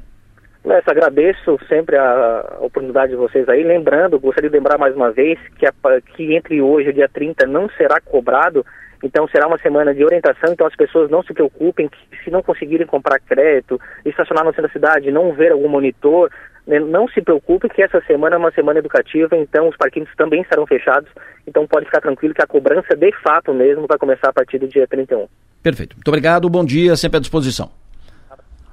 Nessa, 0.65 0.91
agradeço 0.91 1.57
sempre 1.69 1.95
a 1.95 2.57
oportunidade 2.59 3.11
de 3.11 3.17
vocês 3.17 3.47
aí. 3.47 3.63
Lembrando, 3.63 4.19
gostaria 4.19 4.49
de 4.49 4.55
lembrar 4.57 4.77
mais 4.77 4.93
uma 4.93 5.11
vez 5.11 5.39
que, 5.57 5.65
a, 5.65 5.71
que 6.13 6.35
entre 6.35 6.61
hoje 6.61 6.89
e 6.89 6.93
dia 6.93 7.07
30 7.07 7.45
não 7.45 7.69
será 7.77 8.01
cobrado 8.01 8.65
então 9.03 9.27
será 9.27 9.47
uma 9.47 9.57
semana 9.59 9.93
de 9.93 10.03
orientação, 10.03 10.51
então 10.51 10.65
as 10.67 10.75
pessoas 10.75 11.09
não 11.09 11.23
se 11.23 11.33
preocupem 11.33 11.87
que 11.87 12.23
se 12.23 12.31
não 12.31 12.41
conseguirem 12.41 12.87
comprar 12.87 13.19
crédito, 13.19 13.79
estacionar 14.05 14.43
no 14.43 14.51
centro 14.51 14.67
da 14.67 14.73
cidade, 14.73 15.11
não 15.11 15.33
ver 15.33 15.51
algum 15.51 15.69
monitor, 15.69 16.31
né, 16.65 16.79
não 16.79 17.07
se 17.07 17.21
preocupe 17.21 17.69
que 17.69 17.81
essa 17.81 18.01
semana 18.01 18.35
é 18.35 18.39
uma 18.39 18.51
semana 18.51 18.79
educativa, 18.79 19.35
então 19.37 19.69
os 19.69 19.77
parquinhos 19.77 20.09
também 20.17 20.41
estarão 20.41 20.67
fechados, 20.67 21.09
então 21.47 21.65
pode 21.65 21.85
ficar 21.85 22.01
tranquilo 22.01 22.33
que 22.33 22.43
a 22.43 22.47
cobrança 22.47 22.95
de 22.95 23.11
fato 23.21 23.53
mesmo 23.53 23.87
vai 23.87 23.97
começar 23.97 24.29
a 24.29 24.33
partir 24.33 24.59
do 24.59 24.67
dia 24.67 24.87
31. 24.87 25.27
Perfeito. 25.63 25.95
Muito 25.95 26.07
obrigado, 26.07 26.49
bom 26.49 26.65
dia, 26.65 26.95
sempre 26.95 27.17
à 27.17 27.19
disposição. 27.19 27.86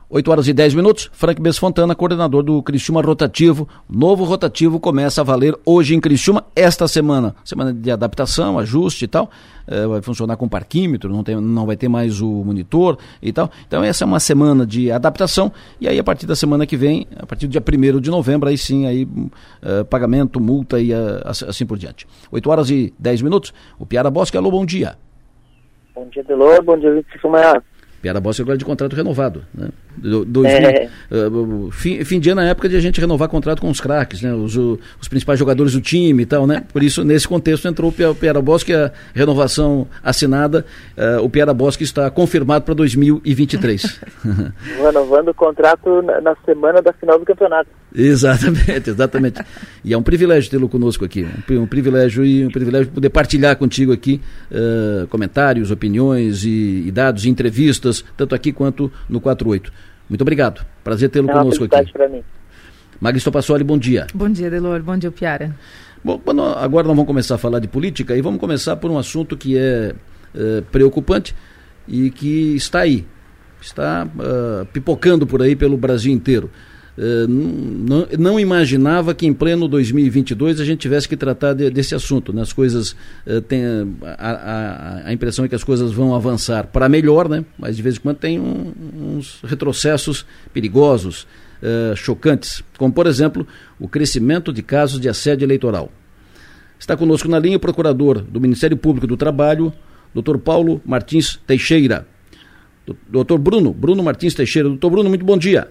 8 0.09 0.31
horas 0.31 0.49
e 0.49 0.53
10 0.53 0.75
minutos, 0.75 1.11
Frank 1.13 1.41
Besfontana, 1.41 1.95
coordenador 1.95 2.43
do 2.43 2.63
Criciúma 2.63 3.01
Rotativo. 3.01 3.69
Novo 3.89 4.25
rotativo 4.25 4.79
começa 4.79 5.23
a 5.23 5.25
valer 5.25 5.57
hoje 5.65 5.95
em 5.95 6.01
Criciúma, 6.01 6.45
esta 6.55 6.87
semana. 6.87 7.35
Semana 7.45 7.73
de 7.73 7.91
adaptação, 7.91 8.59
ajuste 8.59 9.07
e 9.07 9.09
tal. 9.09 9.31
É, 9.67 9.87
vai 9.87 10.03
funcionar 10.03 10.37
com 10.37 10.47
parquímetro, 10.47 11.11
não, 11.11 11.25
tem, 11.25 11.41
não 11.41 11.65
vai 11.65 11.75
ter 11.75 11.89
mais 11.89 12.21
o 12.21 12.29
monitor 12.45 12.99
e 13.23 13.33
tal. 13.33 13.51
Então 13.67 13.83
essa 13.83 14.05
é 14.05 14.07
uma 14.07 14.21
semana 14.21 14.67
de 14.67 14.91
adaptação. 14.91 15.51
E 15.81 15.89
aí 15.89 15.99
a 15.99 16.05
partir 16.05 16.27
da 16.27 16.37
semana 16.37 16.67
que 16.67 16.77
vem, 16.77 17.07
a 17.17 17.25
partir 17.25 17.47
do 17.47 17.51
dia 17.51 17.63
1 17.63 18.01
de 18.01 18.11
novembro, 18.11 18.49
aí 18.49 18.59
sim, 18.59 18.87
aí, 18.87 19.05
uh, 19.05 19.85
pagamento, 19.89 20.39
multa 20.39 20.79
e 20.79 20.93
uh, 20.93 21.23
assim 21.27 21.65
por 21.65 21.79
diante. 21.79 22.07
8 22.31 22.51
horas 22.51 22.71
e 22.71 22.93
10 22.99 23.23
minutos. 23.23 23.55
O 23.79 23.87
Piara 23.87 24.11
Bosque, 24.11 24.37
alô, 24.37 24.51
bom 24.51 24.67
dia. 24.67 24.97
Bom 25.95 26.09
dia, 26.09 26.25
Delor, 26.25 26.63
bom 26.63 26.77
dia, 26.77 26.93
Vitor 26.93 27.65
Piara 28.05 28.21
Bosque 28.21 28.43
agora 28.43 28.59
de 28.59 28.67
contrato 28.67 28.95
renovado. 28.95 29.43
Né? 29.55 29.71
Do, 29.97 30.27
dois, 30.27 30.53
é. 30.53 30.91
uh, 31.11 31.71
fim, 31.71 32.05
fim 32.05 32.21
de 32.21 32.29
ano 32.29 32.43
é 32.43 32.51
época 32.51 32.69
de 32.69 32.77
a 32.77 32.81
gente 32.81 33.01
renovar 33.01 33.31
contrato 33.31 33.63
com 33.63 33.71
os 33.71 33.81
craques, 33.81 34.21
né? 34.21 34.35
os, 34.35 34.55
os 34.57 35.09
principais 35.09 35.39
jogadores 35.39 35.73
do 35.73 35.81
time 35.81 36.25
e 36.25 36.27
tal, 36.27 36.47
né? 36.47 36.65
Por 36.71 36.83
isso, 36.83 37.03
nesse 37.03 37.27
contexto, 37.27 37.67
entrou 37.67 37.91
o 37.91 38.15
Piara 38.15 38.43
Bosque, 38.43 38.75
a 38.75 38.93
renovação 39.15 39.87
assinada, 40.03 40.67
uh, 40.99 41.25
o 41.25 41.31
Piara 41.31 41.55
Bosque 41.55 41.83
está 41.83 42.11
confirmado 42.11 42.67
para 42.67 42.75
2023. 42.75 44.01
Renovando 44.83 45.29
o 45.29 45.35
contrato 45.35 46.03
na, 46.03 46.21
na, 46.21 46.37
semana 46.45 46.83
da 46.83 46.93
final 46.93 47.19
do 47.19 47.25
campeonato. 47.25 47.71
Exatamente, 47.95 48.91
exatamente. 48.91 49.41
e 49.83 49.95
é 49.95 49.97
um 49.97 50.03
privilégio 50.03 50.51
tê-lo 50.51 50.69
conosco 50.69 51.07
aqui, 51.07 51.27
um, 51.51 51.63
um, 51.63 51.67
privilégio 51.67 52.23
e 52.23 52.45
um 52.45 52.51
privilégio 52.51 52.93
poder 52.93 53.09
partilhar 53.09 53.57
contigo 53.57 53.93
aqui 53.93 54.21
uh, 54.51 55.07
comentários, 55.07 55.71
opiniões 55.71 56.45
e, 56.45 56.85
e 56.87 56.91
dados, 56.91 57.25
e 57.25 57.31
tanto 58.17 58.35
aqui 58.35 58.53
quanto 58.53 58.91
no 59.09 59.21
48. 59.21 59.73
Muito 60.09 60.23
obrigado. 60.23 60.65
Prazer 60.83 61.09
tê-lo 61.11 61.31
é 61.31 61.33
conosco 61.33 61.65
aqui. 61.65 61.93
para 61.93 62.09
mim. 62.09 62.23
Magistro 63.01 63.33
Passoli, 63.33 63.65
bom 63.65 63.77
dia. 63.77 64.07
Bom 64.15 64.29
dia, 64.29 64.49
Delor. 64.51 64.83
Bom 64.83 64.97
dia, 64.97 65.11
Piara. 65.11 65.55
Bom, 66.03 66.21
agora 66.57 66.87
nós 66.87 66.97
vamos 66.97 67.07
começar 67.07 67.37
a 67.37 67.39
falar 67.39 67.59
de 67.59 67.69
política 67.69 68.17
e 68.17 68.21
vamos 68.21 68.39
começar 68.39 68.77
por 68.77 68.91
um 68.91 68.99
assunto 68.99 69.37
que 69.37 69.57
é, 69.57 69.95
é 70.35 70.61
preocupante 70.71 71.35
e 71.89 72.11
que 72.11 72.55
está 72.55 72.81
aí, 72.81 73.07
está 73.61 74.07
uh, 74.07 74.67
pipocando 74.67 75.27
por 75.27 75.43
aí 75.43 75.57
pelo 75.57 75.77
Brasil 75.77 76.13
inteiro. 76.13 76.51
Eh, 76.97 77.27
não, 77.27 78.39
imaginava 78.39 79.15
que 79.15 79.27
em 79.27 79.33
pleno 79.33 79.67
2022 79.67 80.61
a 80.61 80.65
gente 80.65 80.79
tivesse 80.81 81.09
que 81.09 81.17
tratar 81.17 81.53
de, 81.53 81.69
desse 81.71 81.95
assunto. 81.95 82.33
Né? 82.33 82.43
As 82.43 82.53
coisas 82.53 82.93
uh, 83.27 83.41
tem 83.41 83.65
a, 84.03 84.31
a, 84.31 85.09
a, 85.09 85.13
impressão 85.13 85.45
é 85.45 85.49
que 85.49 85.55
as 85.55 85.65
coisas 85.65 85.93
vão 85.93 86.15
avançar 86.15 86.69
para 86.69 86.89
melhor, 86.89 87.29
né? 87.29 87.45
mas 87.59 87.77
de 87.77 87.83
vez 87.83 87.97
em 87.97 88.01
quando 88.01 88.19
tem 88.19 88.39
um, 88.39 88.73
uns 89.17 89.41
retrocessos 89.43 90.25
perigosos, 90.53 91.27
uh, 91.63 91.97
chocantes, 91.97 92.63
como 92.79 92.93
por 92.93 93.07
exemplo 93.07 93.47
o 93.81 93.89
crescimento 93.89 94.53
de 94.53 94.63
casos 94.63 95.01
de 95.01 95.09
assédio 95.09 95.45
eleitoral. 95.45 95.91
Está 96.79 96.97
conosco 96.97 97.29
na 97.29 97.39
linha 97.39 97.57
o 97.57 97.61
procurador 97.61 98.21
do 98.21 98.41
Ministério 98.41 98.77
Público 98.77 99.07
do 99.07 99.17
Trabalho, 99.17 99.73
Dr. 100.15 100.39
Paulo 100.39 100.81
Martins 100.85 101.41
Teixeira. 101.45 102.07
Doutor 103.09 103.39
Bruno, 103.39 103.73
Bruno 103.73 104.03
Martins 104.03 104.35
Teixeira. 104.35 104.69
Doutor 104.69 104.91
Bruno, 104.91 105.09
muito 105.09 105.25
bom 105.25 105.39
dia. 105.39 105.69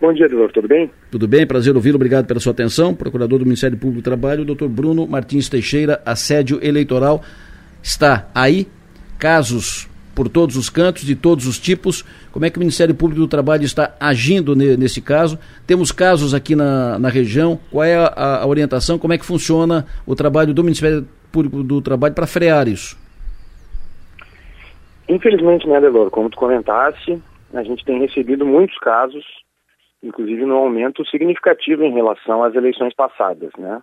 Bom 0.00 0.12
dia, 0.12 0.28
doutor, 0.28 0.52
tudo 0.52 0.68
bem? 0.68 0.90
Tudo 1.10 1.26
bem, 1.26 1.44
prazer 1.44 1.74
ouvi-lo, 1.74 1.96
obrigado 1.96 2.26
pela 2.26 2.38
sua 2.38 2.52
atenção. 2.52 2.94
Procurador 2.94 3.40
do 3.40 3.44
Ministério 3.44 3.76
Público 3.76 4.00
do 4.00 4.04
Trabalho, 4.04 4.44
doutor 4.44 4.68
Bruno 4.68 5.06
Martins 5.08 5.48
Teixeira, 5.48 6.00
assédio 6.06 6.60
eleitoral. 6.62 7.20
Está 7.82 8.28
aí 8.32 8.68
casos 9.18 9.88
por 10.14 10.28
todos 10.28 10.56
os 10.56 10.70
cantos, 10.70 11.02
de 11.02 11.16
todos 11.16 11.46
os 11.46 11.58
tipos. 11.58 12.04
Como 12.30 12.44
é 12.44 12.50
que 12.50 12.58
o 12.58 12.60
Ministério 12.60 12.94
Público 12.94 13.20
do 13.20 13.28
Trabalho 13.28 13.64
está 13.64 13.96
agindo 13.98 14.54
nesse 14.54 15.00
caso? 15.00 15.36
Temos 15.66 15.90
casos 15.90 16.32
aqui 16.32 16.54
na, 16.54 16.98
na 16.98 17.08
região. 17.08 17.58
Qual 17.70 17.82
é 17.82 17.96
a, 17.96 18.42
a 18.42 18.46
orientação? 18.46 18.98
Como 18.98 19.12
é 19.12 19.18
que 19.18 19.24
funciona 19.24 19.84
o 20.06 20.14
trabalho 20.14 20.54
do 20.54 20.62
Ministério 20.62 21.08
Público 21.32 21.64
do 21.64 21.80
Trabalho 21.80 22.14
para 22.14 22.26
frear 22.26 22.68
isso? 22.68 22.96
Infelizmente, 25.08 25.66
né, 25.66 25.80
Delor, 25.80 26.10
como 26.10 26.30
tu 26.30 26.36
comentaste, 26.36 27.20
a 27.52 27.62
gente 27.64 27.84
tem 27.84 27.98
recebido 27.98 28.44
muitos 28.44 28.76
casos, 28.78 29.24
inclusive 30.02 30.44
no 30.44 30.56
aumento 30.56 31.06
significativo 31.06 31.84
em 31.84 31.92
relação 31.92 32.42
às 32.42 32.54
eleições 32.54 32.94
passadas, 32.94 33.50
né? 33.58 33.80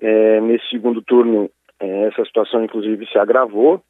É, 0.00 0.40
nesse 0.40 0.68
segundo 0.68 1.02
turno, 1.02 1.50
é, 1.78 2.08
essa 2.08 2.24
situação 2.24 2.64
inclusive 2.64 3.06
se 3.06 3.18
agravou 3.18 3.82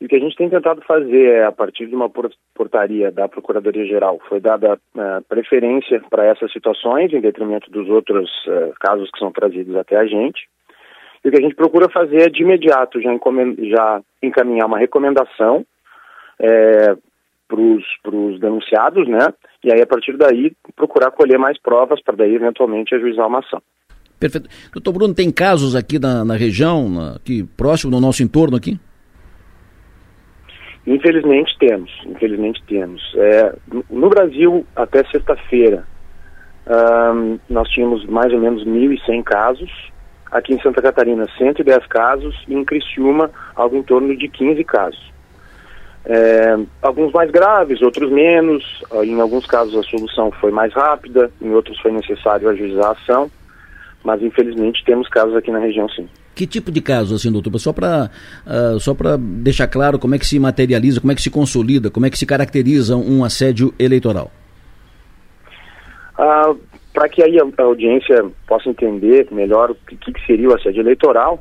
e 0.00 0.06
o 0.06 0.08
que 0.08 0.16
a 0.16 0.18
gente 0.18 0.36
tem 0.36 0.50
tentado 0.50 0.82
fazer 0.82 1.30
é, 1.30 1.44
a 1.44 1.52
partir 1.52 1.86
de 1.86 1.94
uma 1.94 2.10
portaria 2.54 3.10
da 3.12 3.28
Procuradoria-Geral, 3.28 4.20
foi 4.28 4.40
dada 4.40 4.74
uh, 4.74 5.24
preferência 5.28 6.02
para 6.10 6.26
essas 6.26 6.52
situações, 6.52 7.12
em 7.12 7.20
detrimento 7.20 7.70
dos 7.70 7.88
outros 7.88 8.28
uh, 8.46 8.74
casos 8.80 9.10
que 9.10 9.18
são 9.18 9.30
trazidos 9.30 9.74
até 9.76 9.96
a 9.96 10.04
gente. 10.04 10.48
E 11.24 11.28
o 11.28 11.30
que 11.30 11.38
a 11.38 11.40
gente 11.40 11.54
procura 11.54 11.88
fazer 11.88 12.22
é, 12.22 12.28
de 12.28 12.42
imediato, 12.42 13.00
já, 13.00 13.10
já 13.60 14.02
encaminhar 14.22 14.66
uma 14.66 14.78
recomendação 14.78 15.64
é, 16.38 16.96
para 18.02 18.14
os 18.14 18.40
denunciados, 18.40 19.08
né? 19.08 19.32
E 19.62 19.72
aí, 19.72 19.80
a 19.80 19.86
partir 19.86 20.16
daí, 20.16 20.52
procurar 20.76 21.10
colher 21.10 21.38
mais 21.38 21.60
provas 21.60 22.02
para 22.02 22.16
daí, 22.16 22.34
eventualmente, 22.34 22.94
ajuizar 22.94 23.26
uma 23.26 23.40
ação. 23.40 23.62
Perfeito. 24.18 24.48
Doutor 24.72 24.92
Bruno, 24.92 25.14
tem 25.14 25.30
casos 25.30 25.74
aqui 25.74 25.98
na, 25.98 26.24
na 26.24 26.34
região, 26.34 27.14
aqui 27.16 27.44
próximo, 27.56 27.90
no 27.90 28.00
nosso 28.00 28.22
entorno 28.22 28.56
aqui? 28.56 28.78
Infelizmente 30.86 31.56
temos, 31.58 31.90
infelizmente 32.06 32.62
temos. 32.66 33.02
É, 33.16 33.54
no 33.88 34.08
Brasil, 34.08 34.66
até 34.76 35.02
sexta-feira, 35.10 35.86
nós 37.48 37.68
tínhamos 37.70 38.04
mais 38.06 38.32
ou 38.32 38.38
menos 38.38 38.64
1.100 38.64 39.22
casos. 39.22 39.70
Aqui 40.30 40.54
em 40.54 40.60
Santa 40.60 40.82
Catarina, 40.82 41.26
110 41.38 41.86
casos. 41.86 42.34
E 42.48 42.54
em 42.54 42.64
Criciúma, 42.64 43.30
algo 43.54 43.76
em 43.76 43.82
torno 43.82 44.16
de 44.16 44.28
15 44.28 44.64
casos. 44.64 45.13
É, 46.06 46.58
alguns 46.82 47.12
mais 47.12 47.30
graves, 47.30 47.80
outros 47.80 48.10
menos. 48.10 48.82
Em 49.02 49.20
alguns 49.20 49.46
casos 49.46 49.74
a 49.76 49.82
solução 49.82 50.30
foi 50.32 50.50
mais 50.50 50.72
rápida, 50.72 51.30
em 51.40 51.50
outros 51.50 51.78
foi 51.80 51.92
necessário 51.92 52.48
ajuizar 52.48 52.86
a 52.86 52.92
ação. 52.92 53.30
Mas 54.02 54.22
infelizmente 54.22 54.84
temos 54.84 55.08
casos 55.08 55.34
aqui 55.34 55.50
na 55.50 55.58
região 55.58 55.88
sim. 55.88 56.08
Que 56.34 56.46
tipo 56.46 56.72
de 56.72 56.80
casos, 56.80 57.20
assim, 57.20 57.30
doutor? 57.30 57.56
Só 57.58 57.72
para 57.72 58.10
uh, 58.44 58.78
só 58.80 58.92
para 58.92 59.16
deixar 59.16 59.68
claro 59.68 59.98
como 59.98 60.14
é 60.14 60.18
que 60.18 60.26
se 60.26 60.38
materializa, 60.38 61.00
como 61.00 61.12
é 61.12 61.14
que 61.14 61.22
se 61.22 61.30
consolida, 61.30 61.90
como 61.90 62.04
é 62.06 62.10
que 62.10 62.18
se 62.18 62.26
caracteriza 62.26 62.96
um 62.96 63.24
assédio 63.24 63.72
eleitoral. 63.78 64.30
Uh, 66.18 66.58
para 66.92 67.08
que 67.08 67.22
aí 67.22 67.38
a, 67.38 67.62
audiência 67.62 68.24
possa 68.46 68.68
entender 68.68 69.28
melhor 69.30 69.70
o 69.70 69.74
que, 69.74 69.96
que 69.96 70.26
seria 70.26 70.48
o 70.48 70.54
assédio 70.54 70.80
eleitoral, 70.80 71.40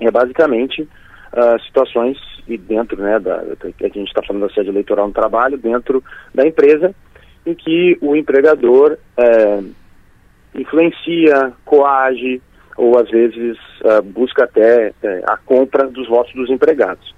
é 0.00 0.10
basicamente 0.10 0.82
uh, 0.82 1.62
situações 1.64 2.16
e 2.46 2.58
dentro, 2.58 3.00
né, 3.00 3.18
da, 3.18 3.36
a 3.36 3.88
gente 3.88 4.08
está 4.08 4.22
falando 4.22 4.42
do 4.42 4.50
assédio 4.50 4.70
eleitoral 4.70 5.06
no 5.06 5.14
trabalho, 5.14 5.58
dentro 5.58 6.02
da 6.34 6.46
empresa, 6.46 6.94
em 7.46 7.54
que 7.54 7.96
o 8.00 8.14
empregador 8.16 8.96
é, 9.16 9.60
influencia, 10.54 11.52
coage, 11.64 12.40
ou 12.76 12.98
às 12.98 13.08
vezes 13.08 13.56
uh, 13.82 14.02
busca 14.02 14.44
até 14.44 14.88
uh, 14.90 15.30
a 15.30 15.36
compra 15.36 15.86
dos 15.86 16.08
votos 16.08 16.32
dos 16.34 16.50
empregados. 16.50 17.14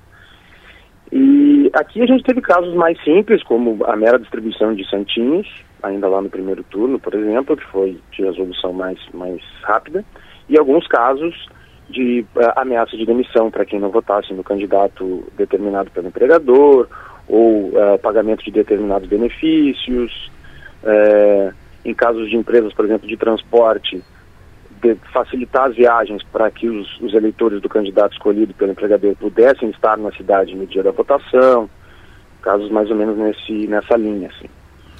E 1.10 1.70
aqui 1.72 2.02
a 2.02 2.06
gente 2.06 2.24
teve 2.24 2.40
casos 2.40 2.74
mais 2.74 3.02
simples, 3.04 3.42
como 3.42 3.84
a 3.86 3.96
mera 3.96 4.18
distribuição 4.18 4.74
de 4.74 4.88
santinhos, 4.88 5.46
ainda 5.82 6.08
lá 6.08 6.20
no 6.20 6.28
primeiro 6.28 6.64
turno, 6.64 6.98
por 6.98 7.14
exemplo, 7.14 7.56
que 7.56 7.64
foi 7.66 7.98
de 8.12 8.22
resolução 8.22 8.72
mais, 8.72 8.98
mais 9.14 9.40
rápida, 9.62 10.04
e 10.48 10.58
alguns 10.58 10.86
casos 10.88 11.48
de 11.88 12.24
uh, 12.34 12.52
ameaça 12.56 12.96
de 12.96 13.06
demissão 13.06 13.50
para 13.50 13.64
quem 13.64 13.78
não 13.78 13.90
votasse 13.90 14.32
no 14.32 14.42
candidato 14.42 15.24
determinado 15.36 15.90
pelo 15.90 16.08
empregador, 16.08 16.88
ou 17.28 17.72
pagamento 18.00 18.44
de 18.44 18.52
determinados 18.52 19.08
benefícios. 19.08 20.30
em 21.84 21.92
casos 21.92 22.30
de 22.30 22.36
empresas, 22.36 22.72
por 22.72 22.84
exemplo, 22.84 23.08
de 23.08 23.16
transporte, 23.16 24.00
facilitar 25.12 25.68
as 25.68 25.76
viagens 25.76 26.22
para 26.24 26.50
que 26.50 26.68
os, 26.68 27.00
os, 27.00 27.14
eleitores 27.14 27.60
do 27.60 27.68
candidato 27.68 28.12
escolhido 28.12 28.54
pelo 28.54 28.72
empregador 28.72 29.16
pudessem 29.16 29.70
estar 29.70 29.96
na 29.96 30.12
cidade 30.12 30.54
no 30.54 30.66
dia 30.66 30.82
da 30.82 30.90
votação, 30.90 31.68
casos 32.42 32.70
mais 32.70 32.90
ou 32.90 32.96
menos 32.96 33.16
nesse, 33.16 33.66
nessa 33.66 33.96
linha. 33.96 34.28
Assim. 34.28 34.48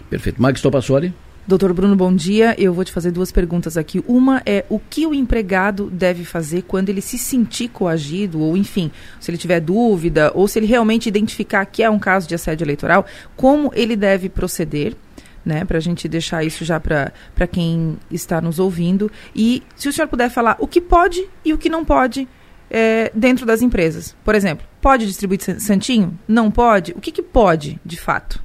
Perfeito. 0.09 0.41
Max 0.41 0.61
Topassoli. 0.61 1.13
Doutor 1.47 1.73
Bruno, 1.73 1.95
bom 1.95 2.13
dia. 2.13 2.57
Eu 2.59 2.75
vou 2.75 2.85
te 2.85 2.91
fazer 2.91 3.13
duas 3.13 3.31
perguntas 3.31 3.77
aqui. 3.77 4.03
Uma 4.09 4.43
é 4.45 4.65
o 4.69 4.81
que 4.81 5.07
o 5.07 5.15
empregado 5.15 5.89
deve 5.89 6.25
fazer 6.25 6.63
quando 6.63 6.89
ele 6.89 7.01
se 7.01 7.17
sentir 7.17 7.69
coagido, 7.69 8.41
ou 8.41 8.57
enfim, 8.57 8.91
se 9.21 9.31
ele 9.31 9.39
tiver 9.39 9.61
dúvida, 9.61 10.33
ou 10.35 10.49
se 10.49 10.59
ele 10.59 10.67
realmente 10.67 11.09
identificar 11.09 11.65
que 11.65 11.85
é 11.85 11.89
um 11.89 12.01
caso 12.01 12.27
de 12.27 12.35
assédio 12.35 12.65
eleitoral, 12.65 13.07
como 13.37 13.71
ele 13.75 13.95
deve 13.95 14.29
proceder 14.29 14.97
né? 15.45 15.65
Para 15.65 15.79
a 15.79 15.81
gente 15.81 16.09
deixar 16.09 16.43
isso 16.43 16.65
já 16.65 16.81
para 16.81 17.47
quem 17.47 17.97
está 18.11 18.41
nos 18.41 18.59
ouvindo. 18.59 19.09
E 19.33 19.63
se 19.77 19.89
o 19.89 19.93
senhor 19.93 20.09
puder 20.09 20.29
falar 20.29 20.57
o 20.59 20.67
que 20.67 20.81
pode 20.81 21.25
e 21.45 21.53
o 21.53 21.59
que 21.59 21.69
não 21.69 21.85
pode 21.85 22.27
é, 22.69 23.13
dentro 23.15 23.47
das 23.47 23.63
empresas. 23.63 24.17
Por 24.25 24.35
exemplo, 24.35 24.67
pode 24.81 25.07
distribuir 25.07 25.41
santinho? 25.61 26.19
Não 26.27 26.51
pode? 26.51 26.91
O 26.97 27.01
que, 27.01 27.13
que 27.13 27.23
pode, 27.23 27.79
de 27.85 27.97
fato? 27.97 28.45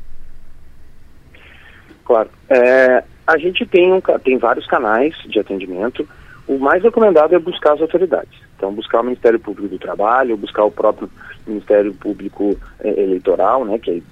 Claro. 2.11 2.29
É, 2.49 3.03
a 3.25 3.37
gente 3.37 3.65
tem, 3.65 3.93
um, 3.93 4.01
tem 4.21 4.37
vários 4.37 4.67
canais 4.67 5.15
de 5.25 5.39
atendimento. 5.39 6.05
O 6.45 6.59
mais 6.59 6.83
recomendado 6.83 7.33
é 7.33 7.39
buscar 7.39 7.73
as 7.73 7.81
autoridades. 7.81 8.37
Então, 8.57 8.73
buscar 8.73 8.99
o 8.99 9.05
Ministério 9.05 9.39
Público 9.39 9.69
do 9.69 9.79
Trabalho, 9.79 10.35
buscar 10.35 10.65
o 10.65 10.71
próprio 10.71 11.09
Ministério 11.47 11.93
Público 11.93 12.57
é, 12.81 13.01
Eleitoral, 13.01 13.63
né, 13.63 13.79
que 13.79 14.03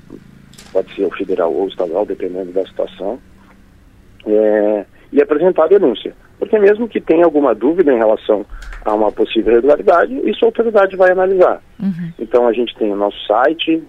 pode 0.72 0.96
ser 0.96 1.04
o 1.04 1.12
federal 1.12 1.54
ou 1.54 1.66
o 1.66 1.68
estadual, 1.68 2.06
dependendo 2.06 2.54
da 2.54 2.66
situação, 2.66 3.20
é, 4.26 4.86
e 5.12 5.22
apresentar 5.22 5.66
a 5.66 5.68
denúncia. 5.68 6.16
Porque 6.40 6.58
mesmo 6.58 6.88
que 6.88 7.02
tenha 7.02 7.26
alguma 7.26 7.54
dúvida 7.54 7.92
em 7.92 7.98
relação 7.98 8.46
a 8.86 8.94
uma 8.94 9.12
possível 9.12 9.52
irregularidade, 9.52 10.14
isso 10.24 10.46
a 10.46 10.48
autoridade 10.48 10.96
vai 10.96 11.12
analisar. 11.12 11.62
Uhum. 11.78 12.14
Então 12.18 12.48
a 12.48 12.54
gente 12.54 12.74
tem 12.78 12.94
o 12.94 12.96
nosso 12.96 13.18
site, 13.28 13.84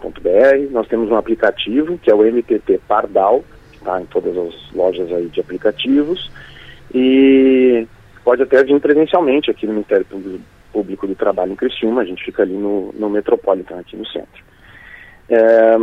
www.mpp.mp.br, 0.00 0.72
nós 0.72 0.86
temos 0.88 1.10
um 1.10 1.16
aplicativo, 1.16 1.98
que 1.98 2.10
é 2.10 2.14
o 2.14 2.24
MPP 2.24 2.80
Pardal, 2.86 3.44
que 3.72 3.78
está 3.78 4.00
em 4.00 4.06
todas 4.06 4.36
as 4.36 4.72
lojas 4.72 5.10
aí 5.12 5.26
de 5.26 5.40
aplicativos, 5.40 6.30
e 6.92 7.86
pode 8.24 8.42
até 8.42 8.62
vir 8.62 8.80
presencialmente 8.80 9.50
aqui 9.50 9.66
no 9.66 9.72
Ministério 9.72 10.04
Público 10.04 10.40
Público 10.72 11.06
do 11.06 11.14
Trabalho 11.14 11.52
em 11.52 11.56
Criciúma, 11.56 12.02
a 12.02 12.04
gente 12.04 12.24
fica 12.24 12.42
ali 12.42 12.54
no, 12.54 12.92
no 12.98 13.08
Metropolitan, 13.08 13.78
aqui 13.78 13.96
no 13.96 14.04
centro. 14.08 14.42
É, 15.28 15.76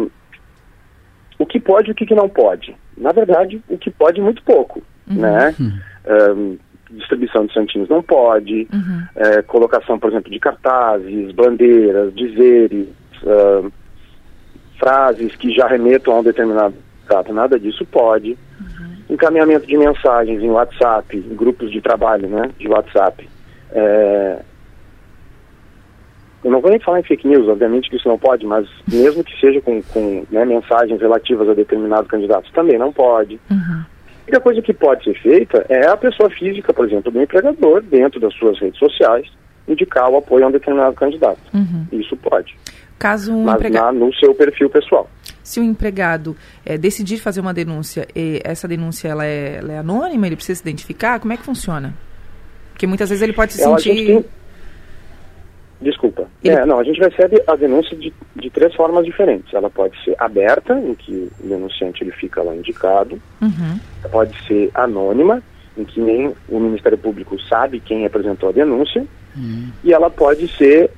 o 1.39 1.45
que 1.45 1.61
pode 1.61 1.89
e 1.89 1.91
o 1.93 1.95
que 1.95 2.13
não 2.13 2.27
pode? 2.27 2.75
Na 2.97 3.13
verdade, 3.13 3.63
o 3.69 3.77
que 3.77 3.89
pode 3.89 4.19
muito 4.19 4.43
pouco, 4.43 4.83
uhum. 5.09 5.15
né? 5.15 5.55
É, 6.03 6.57
distribuição 6.91 7.45
de 7.45 7.53
santinhos 7.53 7.87
não 7.87 8.03
pode, 8.03 8.67
uhum. 8.73 9.03
é, 9.15 9.41
colocação, 9.43 9.97
por 9.97 10.09
exemplo, 10.09 10.29
de 10.29 10.39
cartazes, 10.39 11.31
bandeiras, 11.31 12.13
dizeres, 12.13 12.89
uh, 13.23 13.71
frases 14.81 15.35
que 15.35 15.53
já 15.53 15.67
remetam 15.67 16.15
a 16.15 16.19
um 16.19 16.23
determinado 16.23 16.73
data, 17.07 17.31
nada 17.31 17.59
disso 17.59 17.85
pode. 17.85 18.31
Uhum. 18.59 18.95
Encaminhamento 19.11 19.67
de 19.67 19.77
mensagens 19.77 20.41
em 20.41 20.49
WhatsApp, 20.49 21.15
em 21.15 21.35
grupos 21.35 21.71
de 21.71 21.79
trabalho, 21.79 22.27
né, 22.27 22.49
de 22.57 22.67
WhatsApp. 22.67 23.29
É, 23.71 24.39
eu 26.43 26.49
não 26.49 26.59
vou 26.59 26.71
nem 26.71 26.79
falar 26.79 26.99
em 26.99 27.03
fake 27.03 27.27
news, 27.27 27.47
obviamente 27.47 27.89
que 27.89 27.97
isso 27.97 28.07
não 28.07 28.17
pode, 28.17 28.45
mas 28.45 28.67
mesmo 28.91 29.23
que 29.23 29.39
seja 29.39 29.61
com, 29.61 29.81
com 29.83 30.25
né, 30.31 30.43
mensagens 30.45 30.99
relativas 30.99 31.47
a 31.47 31.53
determinados 31.53 32.09
candidatos, 32.09 32.51
também 32.51 32.79
não 32.79 32.91
pode. 32.91 33.39
Uhum. 33.51 33.83
E 34.27 34.35
a 34.35 34.39
coisa 34.39 34.61
que 34.61 34.73
pode 34.73 35.03
ser 35.03 35.13
feita 35.21 35.65
é 35.69 35.87
a 35.87 35.97
pessoa 35.97 36.29
física, 36.29 36.73
por 36.73 36.87
exemplo, 36.87 37.11
do 37.11 37.21
empregador, 37.21 37.81
dentro 37.81 38.19
das 38.19 38.33
suas 38.33 38.59
redes 38.59 38.79
sociais, 38.79 39.27
indicar 39.67 40.09
o 40.09 40.17
apoio 40.17 40.45
a 40.45 40.47
um 40.47 40.51
determinado 40.51 40.95
candidato. 40.95 41.39
Uhum. 41.53 41.85
Isso 41.91 42.15
pode. 42.17 42.55
Caso 43.01 43.33
um 43.33 43.45
mas 43.45 43.55
empregado... 43.55 43.97
no 43.97 44.13
seu 44.13 44.35
perfil 44.35 44.69
pessoal. 44.69 45.09
Se 45.43 45.59
o 45.59 45.63
empregado 45.63 46.37
é, 46.63 46.77
decidir 46.77 47.17
fazer 47.17 47.41
uma 47.41 47.51
denúncia, 47.51 48.07
e 48.15 48.39
essa 48.43 48.67
denúncia 48.67 49.07
ela 49.07 49.25
é, 49.25 49.55
ela 49.55 49.73
é 49.73 49.77
anônima, 49.79 50.27
ele 50.27 50.35
precisa 50.35 50.57
se 50.57 50.61
identificar, 50.61 51.19
como 51.19 51.33
é 51.33 51.37
que 51.37 51.43
funciona? 51.43 51.95
Porque 52.69 52.85
muitas 52.85 53.09
vezes 53.09 53.23
ele 53.23 53.33
pode 53.33 53.53
se 53.53 53.63
ela, 53.63 53.79
sentir... 53.79 54.05
Tem 54.05 54.25
Desculpa. 55.81 56.27
Ele... 56.43 56.53
É, 56.53 56.63
não, 56.63 56.79
a 56.79 56.83
gente 56.83 56.99
recebe 56.99 57.41
a 57.47 57.55
denúncia 57.55 57.97
de, 57.97 58.13
de 58.35 58.49
três 58.51 58.71
formas 58.75 59.03
diferentes. 59.03 59.51
Ela 59.51 59.67
pode 59.67 59.99
ser 60.03 60.15
aberta, 60.19 60.79
em 60.79 60.93
que 60.93 61.31
o 61.39 61.47
denunciante 61.47 62.03
ele 62.03 62.11
fica 62.11 62.43
lá 62.43 62.55
indicado. 62.55 63.19
Uhum. 63.41 63.79
Pode 64.11 64.37
ser 64.45 64.69
anônima, 64.75 65.41
em 65.75 65.83
que 65.83 65.99
nem 65.99 66.35
o 66.47 66.59
Ministério 66.59 66.99
Público 66.99 67.35
sabe 67.41 67.79
quem 67.79 68.05
apresentou 68.05 68.49
a 68.49 68.51
denúncia. 68.51 69.03
Uhum. 69.35 69.71
E 69.83 69.91
ela 69.91 70.11
pode 70.11 70.47
ser 70.55 70.91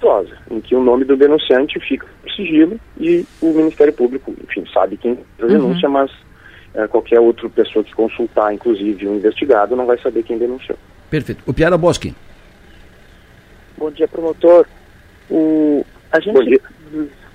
sigilosa, 0.00 0.36
em 0.50 0.60
que 0.60 0.74
o 0.74 0.82
nome 0.82 1.04
do 1.04 1.16
denunciante 1.16 1.78
fica 1.80 2.06
por 2.22 2.32
sigilo 2.32 2.80
e 2.98 3.24
o 3.40 3.52
Ministério 3.52 3.92
Público, 3.92 4.34
enfim, 4.42 4.64
sabe 4.72 4.96
quem 4.96 5.14
fez 5.14 5.26
a 5.40 5.44
uhum. 5.44 5.48
denúncia, 5.52 5.88
mas 5.88 6.10
é, 6.74 6.86
qualquer 6.88 7.20
outra 7.20 7.48
pessoa 7.48 7.84
que 7.84 7.94
consultar, 7.94 8.52
inclusive 8.52 9.06
o 9.06 9.12
um 9.12 9.16
investigado, 9.16 9.76
não 9.76 9.86
vai 9.86 9.98
saber 9.98 10.22
quem 10.22 10.38
denunciou. 10.38 10.78
Perfeito. 11.10 11.42
O 11.46 11.52
Piara 11.52 11.76
Bosque. 11.76 12.14
Bom 13.76 13.90
dia, 13.90 14.08
promotor. 14.08 14.66
O, 15.30 15.84
a 16.10 16.20
gente 16.20 16.60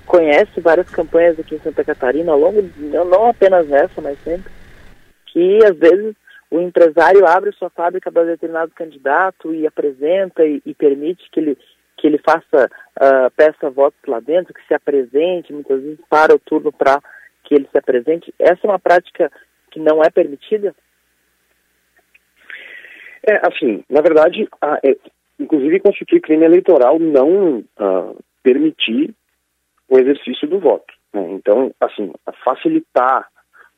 conhece 0.06 0.60
várias 0.60 0.88
campanhas 0.90 1.38
aqui 1.38 1.56
em 1.56 1.60
Santa 1.60 1.84
Catarina, 1.84 2.32
ao 2.32 2.38
longo, 2.38 2.68
não, 2.76 3.04
não 3.04 3.28
apenas 3.28 3.70
essa, 3.70 4.00
mas 4.00 4.18
sempre, 4.22 4.50
que 5.26 5.58
às 5.64 5.76
vezes 5.76 6.14
o 6.50 6.60
empresário 6.60 7.26
abre 7.26 7.50
sua 7.52 7.68
fábrica 7.68 8.10
para 8.10 8.24
determinado 8.24 8.70
candidato 8.74 9.52
e 9.52 9.66
apresenta 9.66 10.44
e, 10.44 10.62
e 10.64 10.72
permite 10.72 11.28
que 11.30 11.40
ele 11.40 11.58
que 11.96 12.06
ele 12.06 12.18
faça, 12.18 12.70
uh, 13.00 13.30
peça 13.36 13.70
votos 13.70 14.00
lá 14.06 14.20
dentro, 14.20 14.52
que 14.52 14.66
se 14.66 14.74
apresente, 14.74 15.52
muitas 15.52 15.82
vezes 15.82 16.00
para 16.08 16.34
o 16.34 16.38
turno 16.38 16.70
para 16.72 17.00
que 17.44 17.54
ele 17.54 17.68
se 17.70 17.78
apresente. 17.78 18.34
Essa 18.38 18.60
é 18.64 18.70
uma 18.70 18.78
prática 18.78 19.30
que 19.70 19.80
não 19.80 20.02
é 20.02 20.10
permitida? 20.10 20.74
É, 23.26 23.46
assim, 23.46 23.84
na 23.88 24.00
verdade, 24.00 24.48
a, 24.60 24.78
é, 24.84 24.96
inclusive 25.38 25.80
constitui 25.80 26.20
crime 26.20 26.44
eleitoral 26.44 26.98
não 26.98 27.58
uh, 27.58 28.24
permitir 28.42 29.14
o 29.88 29.98
exercício 29.98 30.46
do 30.48 30.60
voto. 30.60 30.92
Né? 31.12 31.32
Então, 31.32 31.72
assim, 31.80 32.12
facilitar 32.44 33.28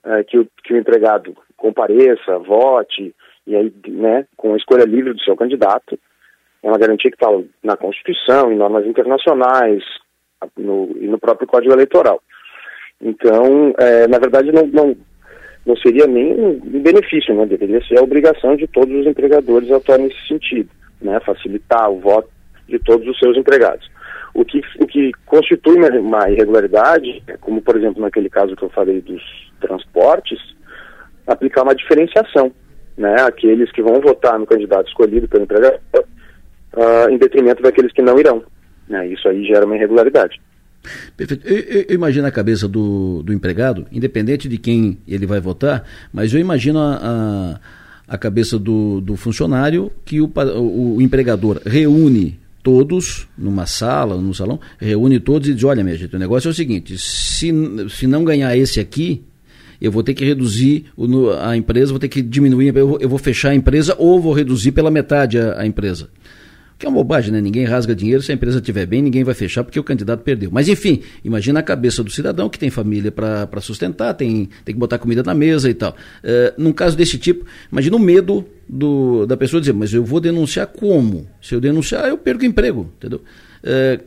uh, 0.05 0.25
que, 0.25 0.39
o, 0.39 0.49
que 0.63 0.75
o 0.75 0.77
empregado 0.77 1.37
compareça, 1.57 2.39
vote, 2.39 3.15
e 3.47 3.57
aí, 3.57 3.73
né, 3.87 4.27
com 4.37 4.55
a 4.55 4.57
escolha 4.57 4.85
livre 4.85 5.13
do 5.13 5.21
seu 5.21 5.35
candidato, 5.37 5.99
é 6.63 6.69
uma 6.69 6.79
garantia 6.79 7.11
que 7.11 7.17
está 7.17 7.29
na 7.63 7.77
Constituição, 7.77 8.53
em 8.53 8.57
normas 8.57 8.87
internacionais 8.87 9.83
no, 10.57 10.91
e 11.01 11.07
no 11.07 11.19
próprio 11.19 11.47
Código 11.47 11.73
Eleitoral. 11.73 12.21
Então, 13.01 13.75
é, 13.79 14.07
na 14.09 14.19
verdade, 14.19 14.51
não, 14.51 14.67
não, 14.67 14.97
não 15.65 15.77
seria 15.77 16.07
nem 16.07 16.33
um 16.33 16.59
benefício, 16.83 17.35
né? 17.35 17.47
deveria 17.47 17.81
ser 17.87 17.99
a 17.99 18.03
obrigação 18.03 18.57
de 18.57 18.67
todos 18.67 18.95
os 18.95 19.07
empregadores 19.07 19.71
atuar 19.71 19.99
nesse 19.99 20.27
sentido, 20.27 20.69
né? 21.01 21.21
facilitar 21.21 21.91
o 21.91 22.01
voto 22.01 22.29
de 22.67 22.79
todos 22.81 23.07
os 23.07 23.19
seus 23.19 23.37
empregados. 23.37 23.89
O 24.35 24.45
que, 24.45 24.61
o 24.81 24.87
que 24.87 25.13
constitui 25.27 25.77
uma, 25.99 26.31
irregularidade, 26.31 27.23
como 27.41 27.63
por 27.63 27.77
exemplo 27.77 28.03
naquele 28.03 28.29
caso 28.29 28.55
que 28.55 28.63
eu 28.63 28.69
falei 28.71 29.01
dos 29.01 29.23
transportes, 29.61 30.39
aplicar 31.27 31.63
uma 31.63 31.75
diferenciação. 31.75 32.53
Né? 32.97 33.15
Aqueles 33.23 33.71
que 33.73 33.83
vão 33.83 34.01
votar 34.01 34.39
no 34.39 34.47
candidato 34.47 34.89
escolhido 34.89 35.29
pelo 35.29 35.45
empregador 35.45 35.81
uh, 36.75 37.11
em 37.11 37.19
detrimento 37.19 37.63
daqueles 37.63 37.93
que 37.93 38.03
não 38.03 38.19
irão. 38.19 38.43
Né? 38.89 39.09
Isso 39.09 39.29
aí 39.29 39.45
gera 39.45 39.67
uma 39.67 39.77
irregularidade. 39.77 40.41
Perfeito. 41.17 41.47
Eu, 41.47 41.57
eu, 41.57 41.85
eu, 41.89 41.95
imagino 41.95 42.27
a 42.27 42.31
cabeça 42.31 42.69
do, 42.69 43.23
do 43.23 43.33
empregado, 43.33 43.87
independente 43.93 44.49
de 44.49 44.59
quem 44.59 44.99
ele 45.07 45.27
vai 45.27 45.41
votar, 45.41 45.85
mas 46.13 46.33
eu 46.33 46.41
imagino 46.41 46.79
a, 46.79 47.61
a, 48.09 48.15
a 48.15 48.19
cabeça 48.19 48.59
do, 48.59 49.01
do 49.01 49.17
funcionário 49.17 49.91
que 50.05 50.21
o, 50.21 50.31
o, 50.57 51.03
empregador 51.03 51.61
reúne 51.67 52.39
todos 52.63 53.29
numa 53.37 53.67
sala, 53.67 54.17
num 54.17 54.33
salão, 54.33 54.61
reúne 54.79 55.19
todos 55.19 55.49
e 55.49 55.55
diz, 55.55 55.65
olha 55.65 55.83
minha 55.83 55.97
gente, 55.97 56.15
o 56.15 56.19
negócio 56.19 56.49
é 56.49 56.51
o 56.51 56.55
seguinte, 56.55 56.97
se, 56.97 57.53
se 57.89 58.07
não 58.07 58.25
ganhar 58.25 58.57
esse 58.57 58.79
aqui, 58.79 59.25
eu 59.81 59.93
vou 59.93 60.03
ter 60.03 60.15
que 60.15 60.25
reduzir 60.25 60.87
o, 60.97 61.31
a 61.31 61.57
empresa, 61.57 61.93
vou 61.93 62.01
ter 62.01 62.09
que 62.09 62.23
diminuir, 62.23 62.75
eu 62.75 62.89
vou, 62.89 62.99
eu 63.01 63.09
vou 63.09 63.19
fechar 63.19 63.51
a 63.51 63.55
empresa 63.55 63.95
ou 63.99 64.21
vou 64.21 64.33
reduzir 64.33 64.73
pela 64.73 64.91
metade 64.91 65.39
a, 65.39 65.61
a 65.61 65.67
empresa. 65.67 66.09
Que 66.79 66.87
é 66.87 66.89
uma 66.89 66.99
bobagem, 66.99 67.33
né? 67.33 67.41
Ninguém 67.41 67.65
rasga 67.65 67.93
dinheiro, 67.93 68.23
se 68.23 68.31
a 68.31 68.35
empresa 68.35 68.59
estiver 68.59 68.87
bem, 68.87 69.03
ninguém 69.03 69.25
vai 69.25 69.35
fechar 69.35 69.65
porque 69.65 69.81
o 69.81 69.83
candidato 69.83 70.23
perdeu. 70.23 70.49
Mas 70.53 70.69
enfim, 70.69 71.03
imagina 71.25 71.59
a 71.59 71.63
cabeça 71.63 72.05
do 72.05 72.11
cidadão 72.11 72.49
que 72.49 72.59
tem 72.59 72.71
família 72.71 73.11
para 73.11 73.61
sustentar, 73.61 74.15
tem, 74.15 74.49
tem 74.65 74.75
que 74.75 74.79
botar 74.79 74.97
comida 74.99 75.25
na 75.25 75.35
mesa 75.35 75.69
e 75.69 75.75
tal. 75.75 75.97
É, 76.23 76.55
num 76.57 76.73
caso 76.73 76.97
desse 76.97 77.19
tipo, 77.19 77.45
imagina 77.73 77.97
o 77.97 77.99
medo 77.99 78.47
do, 78.69 79.27
da 79.27 79.37
pessoa 79.37 79.61
dizer, 79.61 79.73
mas 79.73 79.93
eu 79.93 80.05
vou 80.05 80.21
denunciar 80.21 80.69
como? 80.69 81.27
Se 81.43 81.53
eu 81.53 81.61
denunciar, 81.61 82.09
eu 82.09 82.17
perco 82.17 82.45
emprego, 82.45 82.93
entendeu? 82.97 83.23
É, 83.61 83.99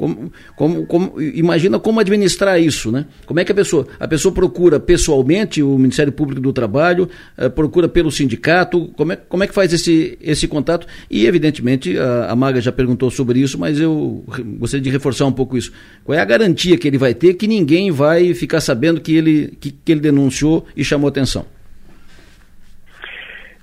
como, 0.00 0.32
como, 0.56 0.86
como, 0.86 1.20
imagina 1.20 1.78
como 1.78 2.00
administrar 2.00 2.58
isso, 2.58 2.90
né? 2.90 3.04
Como 3.26 3.38
é 3.38 3.44
que 3.44 3.52
a 3.52 3.54
pessoa, 3.54 3.86
a 3.98 4.08
pessoa 4.08 4.34
procura 4.34 4.80
pessoalmente 4.80 5.62
o 5.62 5.76
Ministério 5.76 6.10
Público 6.10 6.40
do 6.40 6.54
Trabalho, 6.54 7.06
uh, 7.36 7.50
procura 7.50 7.86
pelo 7.86 8.10
sindicato, 8.10 8.90
como 8.96 9.12
é, 9.12 9.16
como 9.16 9.44
é 9.44 9.46
que 9.46 9.52
faz 9.52 9.74
esse, 9.74 10.16
esse 10.22 10.48
contato? 10.48 10.86
E, 11.10 11.26
evidentemente, 11.26 11.98
a, 11.98 12.30
a 12.30 12.36
Maga 12.36 12.62
já 12.62 12.72
perguntou 12.72 13.10
sobre 13.10 13.40
isso, 13.40 13.58
mas 13.58 13.78
eu 13.78 14.24
gostaria 14.58 14.82
de 14.82 14.88
reforçar 14.88 15.26
um 15.26 15.32
pouco 15.32 15.54
isso. 15.54 15.70
Qual 16.02 16.16
é 16.16 16.22
a 16.22 16.24
garantia 16.24 16.78
que 16.78 16.88
ele 16.88 16.96
vai 16.96 17.12
ter 17.12 17.34
que 17.34 17.46
ninguém 17.46 17.90
vai 17.90 18.32
ficar 18.32 18.62
sabendo 18.62 19.02
que 19.02 19.14
ele, 19.14 19.48
que, 19.60 19.70
que 19.70 19.92
ele 19.92 20.00
denunciou 20.00 20.64
e 20.74 20.82
chamou 20.82 21.08
atenção? 21.08 21.44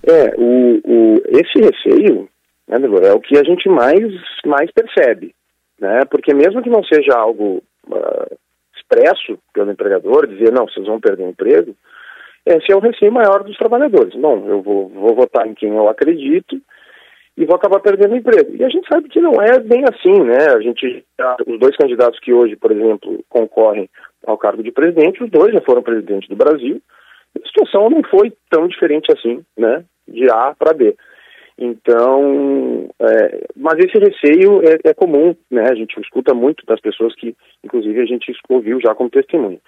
É, 0.07 0.35
o, 0.38 0.79
o, 0.85 1.15
esse 1.29 1.59
receio, 1.59 2.29
né, 2.69 2.77
é 3.07 3.11
o 3.11 3.19
que 3.19 3.39
a 3.39 3.43
gente 3.43 3.67
mais, 3.67 4.03
mais 4.45 4.69
percebe 4.71 5.33
né? 5.80 6.01
Porque 6.09 6.34
mesmo 6.34 6.61
que 6.61 6.69
não 6.69 6.84
seja 6.84 7.17
algo 7.17 7.63
uh, 7.88 8.38
expresso 8.75 9.38
pelo 9.53 9.71
empregador, 9.71 10.28
dizer, 10.28 10.51
não, 10.51 10.67
vocês 10.67 10.86
vão 10.86 10.99
perder 10.99 11.23
o 11.23 11.30
emprego, 11.30 11.75
esse 12.45 12.71
é 12.71 12.75
o 12.75 12.80
receio 12.80 13.11
maior 13.11 13.43
dos 13.43 13.57
trabalhadores. 13.57 14.15
Não, 14.15 14.47
eu 14.47 14.61
vou, 14.61 14.88
vou 14.88 15.13
votar 15.13 15.45
em 15.45 15.53
quem 15.53 15.75
eu 15.75 15.89
acredito 15.89 16.57
e 17.36 17.45
vou 17.45 17.55
acabar 17.55 17.80
perdendo 17.82 18.13
o 18.13 18.17
emprego. 18.17 18.55
E 18.55 18.63
a 18.63 18.69
gente 18.69 18.88
sabe 18.91 19.09
que 19.09 19.19
não 19.19 19.34
é 19.41 19.59
bem 19.59 19.84
assim, 19.84 20.23
né? 20.23 20.55
A 20.55 20.61
gente, 20.61 21.05
os 21.45 21.59
dois 21.59 21.75
candidatos 21.75 22.19
que 22.21 22.34
hoje, 22.34 22.55
por 22.55 22.71
exemplo, 22.71 23.23
concorrem 23.30 23.89
ao 24.25 24.38
cargo 24.38 24.63
de 24.63 24.71
presidente, 24.71 25.23
os 25.23 25.30
dois 25.30 25.53
já 25.53 25.61
foram 25.61 25.84
presidentes 25.84 26.30
do 26.30 26.36
Brasil. 26.36 26.82
A 27.36 27.47
situação 27.47 27.89
não 27.89 28.01
foi 28.03 28.34
tão 28.49 28.67
diferente 28.67 29.11
assim, 29.11 29.43
né? 29.57 29.84
De 30.07 30.30
A 30.32 30.55
para 30.57 30.73
B. 30.73 30.95
Então, 31.59 32.87
é, 32.99 33.47
mas 33.55 33.79
esse 33.79 33.97
receio 33.97 34.61
é, 34.63 34.89
é, 34.89 34.93
comum, 34.93 35.35
né? 35.49 35.63
A 35.71 35.75
gente 35.75 35.99
escuta 35.99 36.33
muito 36.33 36.63
das 36.67 36.79
pessoas 36.79 37.15
que, 37.15 37.35
inclusive, 37.63 37.99
a 37.99 38.05
gente 38.05 38.31
ouviu 38.47 38.79
já 38.79 38.93
como 38.93 39.09
testemunho. 39.09 39.59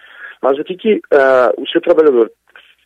Mas 0.42 0.58
o 0.60 0.64
que 0.64 0.76
que 0.76 0.96
uh, 0.96 1.62
o 1.62 1.68
seu 1.68 1.82
trabalhador 1.82 2.32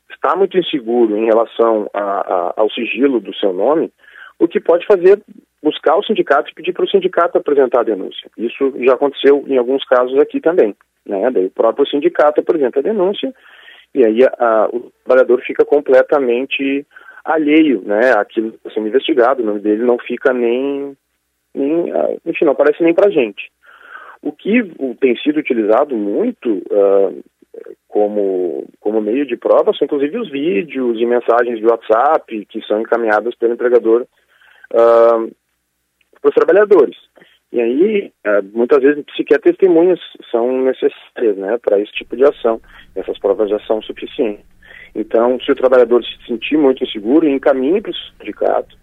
está 0.10 0.36
muito 0.36 0.58
inseguro 0.58 1.18
em 1.18 1.26
relação 1.26 1.90
a, 1.94 2.02
a, 2.02 2.54
ao 2.58 2.70
sigilo 2.72 3.20
do 3.20 3.36
seu 3.36 3.52
nome, 3.52 3.92
o 4.40 4.48
que 4.48 4.60
pode 4.60 4.86
fazer 4.86 5.22
buscar 5.62 5.98
o 5.98 6.04
sindicato 6.04 6.50
e 6.50 6.54
pedir 6.54 6.74
para 6.74 6.86
o 6.86 6.90
sindicato 6.90 7.38
apresentar 7.38 7.82
a 7.82 7.84
denúncia. 7.84 8.30
Isso 8.38 8.74
já 8.80 8.94
aconteceu 8.94 9.44
em 9.48 9.58
alguns 9.58 9.84
casos 9.86 10.18
aqui 10.20 10.40
também, 10.42 10.76
né? 11.06 11.30
Daí 11.32 11.46
o 11.46 11.52
próprio 11.52 11.88
sindicato 11.88 12.42
apresenta 12.42 12.80
a 12.80 12.84
denúncia 12.84 13.34
e 13.94 14.06
aí 14.06 14.20
a, 14.40 14.70
o 14.72 14.92
trabalhador 15.06 15.42
fica 15.42 15.64
completamente 15.64 16.86
alheio 17.24 17.82
né, 17.82 18.12
àquilo 18.18 18.52
que 18.52 18.58
está 18.58 18.72
sendo 18.72 18.88
investigado, 18.88 19.42
o 19.42 19.46
nome 19.46 19.60
dele 19.60 19.84
não 19.84 19.98
fica 19.98 20.34
nem, 20.34 20.96
nem 21.54 21.92
ah, 21.92 22.16
enfim, 22.26 22.46
não 22.46 22.54
aparece 22.54 22.84
nem 22.84 22.94
para 22.94 23.12
gente. 23.12 23.52
O 24.22 24.32
que 24.32 24.64
tem 25.00 25.18
sido 25.18 25.40
utilizado 25.40 25.96
muito 25.96 26.50
uh, 26.50 27.24
como, 27.88 28.66
como 28.80 29.02
meio 29.02 29.26
de 29.26 29.36
prova 29.36 29.74
são 29.74 29.86
inclusive 29.86 30.18
os 30.18 30.30
vídeos 30.30 31.00
e 31.00 31.06
mensagens 31.06 31.60
de 31.60 31.66
WhatsApp 31.66 32.46
que 32.46 32.62
são 32.66 32.82
encaminhadas 32.82 33.36
pelo 33.36 33.54
empregador 33.54 34.06
uh, 34.72 35.32
para 36.22 36.30
os 36.30 36.36
trabalhadores. 36.36 36.98
E 37.52 37.62
aí, 37.62 38.12
muitas 38.52 38.82
vezes, 38.82 39.06
sequer 39.16 39.40
testemunhas 39.40 40.00
são 40.32 40.64
necessárias 40.64 41.38
né, 41.38 41.60
para 41.60 41.80
esse 41.80 41.92
tipo 41.92 42.18
de 42.18 42.24
ação. 42.24 42.60
Essas 42.96 43.20
provas 43.20 43.48
já 43.48 43.60
são 43.60 43.80
suficientes. 43.84 44.44
Então, 44.96 45.40
se 45.40 45.52
o 45.52 45.56
trabalhador 45.56 46.04
se 46.04 46.28
sentir 46.28 46.58
muito 46.58 46.84
inseguro, 46.84 47.28
encaminhe 47.28 47.82
para 47.82 47.92
o 47.92 47.96
sindicato 48.18 48.76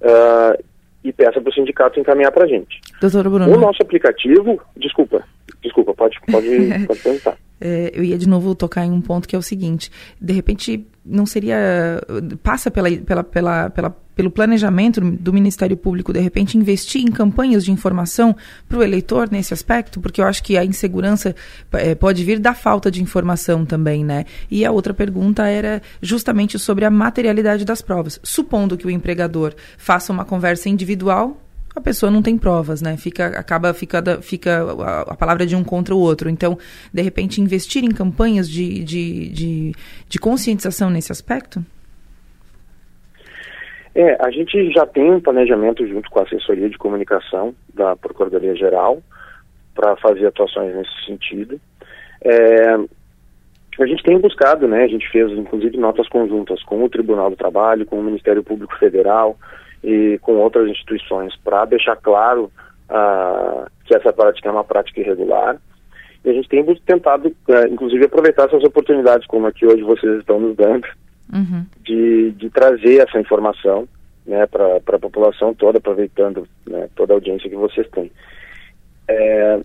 uh, 0.00 0.64
e 1.04 1.12
peça 1.12 1.40
para 1.40 1.50
o 1.50 1.54
sindicato 1.54 2.00
encaminhar 2.00 2.32
para 2.32 2.44
a 2.44 2.48
gente. 2.48 2.80
Doutor 3.00 3.28
Bruno. 3.28 3.54
O 3.54 3.60
nosso 3.60 3.82
aplicativo, 3.82 4.60
desculpa, 4.76 5.22
desculpa, 5.62 5.94
pode, 5.94 6.18
pode, 6.30 6.48
pode 6.86 7.00
perguntar. 7.00 7.36
É, 7.60 7.90
eu 7.94 8.04
ia 8.04 8.18
de 8.18 8.28
novo 8.28 8.54
tocar 8.54 8.84
em 8.84 8.90
um 8.90 9.00
ponto 9.00 9.26
que 9.26 9.34
é 9.34 9.38
o 9.38 9.42
seguinte: 9.42 9.90
de 10.20 10.32
repente, 10.32 10.86
não 11.04 11.26
seria. 11.26 11.56
passa 12.42 12.70
pela, 12.70 12.90
pela, 12.90 13.24
pela, 13.24 13.70
pela 13.70 13.96
pelo 14.16 14.30
planejamento 14.30 14.98
do 14.98 15.30
Ministério 15.30 15.76
Público, 15.76 16.10
de 16.10 16.20
repente, 16.20 16.56
investir 16.56 17.02
em 17.02 17.10
campanhas 17.10 17.62
de 17.62 17.70
informação 17.70 18.34
para 18.66 18.78
o 18.78 18.82
eleitor 18.82 19.30
nesse 19.30 19.52
aspecto? 19.52 20.00
Porque 20.00 20.22
eu 20.22 20.24
acho 20.24 20.42
que 20.42 20.56
a 20.56 20.64
insegurança 20.64 21.36
é, 21.72 21.94
pode 21.94 22.24
vir 22.24 22.38
da 22.38 22.54
falta 22.54 22.90
de 22.90 23.02
informação 23.02 23.66
também, 23.66 24.02
né? 24.02 24.24
E 24.50 24.64
a 24.64 24.72
outra 24.72 24.94
pergunta 24.94 25.46
era 25.46 25.82
justamente 26.00 26.58
sobre 26.58 26.86
a 26.86 26.90
materialidade 26.90 27.66
das 27.66 27.82
provas. 27.82 28.18
Supondo 28.22 28.78
que 28.78 28.86
o 28.86 28.90
empregador 28.90 29.54
faça 29.76 30.14
uma 30.14 30.24
conversa 30.24 30.70
individual 30.70 31.38
a 31.76 31.80
pessoa 31.80 32.10
não 32.10 32.22
tem 32.22 32.38
provas, 32.38 32.80
né? 32.80 32.96
Fica, 32.96 33.26
acaba 33.38 33.74
fica, 33.74 34.02
fica 34.22 34.62
a, 34.62 35.00
a, 35.12 35.14
palavra 35.14 35.44
de 35.44 35.54
um 35.54 35.62
contra 35.62 35.94
o 35.94 35.98
outro. 35.98 36.30
Então, 36.30 36.56
de 36.92 37.02
repente, 37.02 37.38
investir 37.38 37.84
em 37.84 37.90
campanhas 37.90 38.48
de, 38.48 38.82
de, 38.82 39.28
de, 39.28 39.72
de 40.08 40.18
conscientização 40.18 40.88
nesse 40.88 41.12
aspecto? 41.12 41.62
É, 43.94 44.16
a 44.24 44.30
gente 44.30 44.72
já 44.72 44.86
tem 44.86 45.12
um 45.12 45.20
planejamento 45.20 45.86
junto 45.86 46.08
com 46.08 46.18
a 46.18 46.22
assessoria 46.22 46.68
de 46.70 46.78
comunicação 46.78 47.54
da 47.74 47.94
Procuradoria 47.94 48.56
Geral 48.56 49.02
para 49.74 49.96
fazer 49.96 50.26
atuações 50.26 50.74
nesse 50.74 51.04
sentido. 51.04 51.60
É, 52.24 52.74
a 53.78 53.86
gente 53.86 54.02
tem 54.02 54.18
buscado, 54.18 54.66
né? 54.66 54.84
A 54.84 54.88
gente 54.88 55.06
fez 55.10 55.30
inclusive 55.32 55.76
notas 55.76 56.08
conjuntas 56.08 56.62
com 56.62 56.82
o 56.82 56.88
Tribunal 56.88 57.28
do 57.28 57.36
Trabalho, 57.36 57.84
com 57.84 57.98
o 57.98 58.02
Ministério 58.02 58.42
Público 58.42 58.74
Federal, 58.78 59.36
e 59.82 60.18
com 60.22 60.36
outras 60.36 60.68
instituições 60.68 61.36
para 61.36 61.64
deixar 61.64 61.96
claro 61.96 62.50
uh, 62.90 63.66
que 63.84 63.94
essa 63.94 64.12
prática 64.12 64.48
é 64.48 64.52
uma 64.52 64.64
prática 64.64 65.00
irregular. 65.00 65.56
E 66.24 66.30
a 66.30 66.32
gente 66.32 66.48
tem 66.48 66.64
tentado, 66.86 67.28
uh, 67.28 67.66
inclusive, 67.70 68.04
aproveitar 68.04 68.46
essas 68.46 68.64
oportunidades, 68.64 69.26
como 69.26 69.46
aqui 69.46 69.66
hoje 69.66 69.82
vocês 69.82 70.18
estão 70.18 70.40
nos 70.40 70.56
dando, 70.56 70.86
uhum. 71.32 71.64
de, 71.82 72.32
de 72.32 72.50
trazer 72.50 73.06
essa 73.06 73.20
informação 73.20 73.88
né, 74.26 74.46
para 74.46 74.76
a 74.76 74.98
população 74.98 75.54
toda, 75.54 75.78
aproveitando 75.78 76.46
né, 76.66 76.88
toda 76.96 77.12
a 77.12 77.16
audiência 77.16 77.48
que 77.48 77.56
vocês 77.56 77.88
têm. 77.90 78.10
É, 79.08 79.60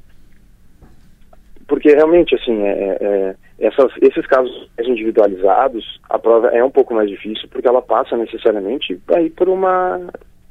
porque 1.71 1.87
realmente, 1.87 2.35
assim, 2.35 2.63
é, 2.63 2.69
é, 2.69 3.35
é 3.57 3.65
essas, 3.65 3.93
esses 4.01 4.27
casos 4.27 4.69
individualizados, 4.77 6.01
a 6.09 6.19
prova 6.19 6.49
é 6.49 6.61
um 6.61 6.69
pouco 6.69 6.93
mais 6.93 7.09
difícil 7.09 7.47
porque 7.49 7.65
ela 7.65 7.81
passa 7.81 8.17
necessariamente 8.17 8.99
aí 9.15 9.29
por 9.29 9.47
uma 9.47 9.97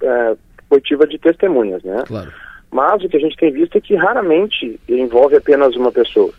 é, 0.03 0.35
coletiva 0.67 1.07
de 1.07 1.19
testemunhas, 1.19 1.83
né? 1.83 2.05
Claro. 2.07 2.33
Mas 2.71 3.05
o 3.05 3.09
que 3.11 3.19
a 3.19 3.21
gente 3.21 3.37
tem 3.37 3.53
visto 3.53 3.77
é 3.77 3.83
que 3.83 3.95
raramente 3.95 4.81
envolve 4.89 5.37
apenas 5.37 5.77
uma 5.77 5.93
pessoa, 5.93 6.33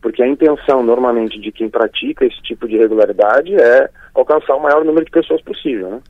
porque 0.00 0.22
a 0.22 0.28
intenção 0.28 0.84
normalmente 0.84 1.40
de 1.40 1.50
quem 1.50 1.68
pratica 1.68 2.24
esse 2.24 2.40
tipo 2.42 2.68
de 2.68 2.76
irregularidade 2.76 3.56
é 3.56 3.90
alcançar 4.14 4.54
o 4.54 4.62
maior 4.62 4.84
número 4.84 5.04
de 5.04 5.10
pessoas 5.10 5.42
possível, 5.42 5.90
né? 5.90 6.00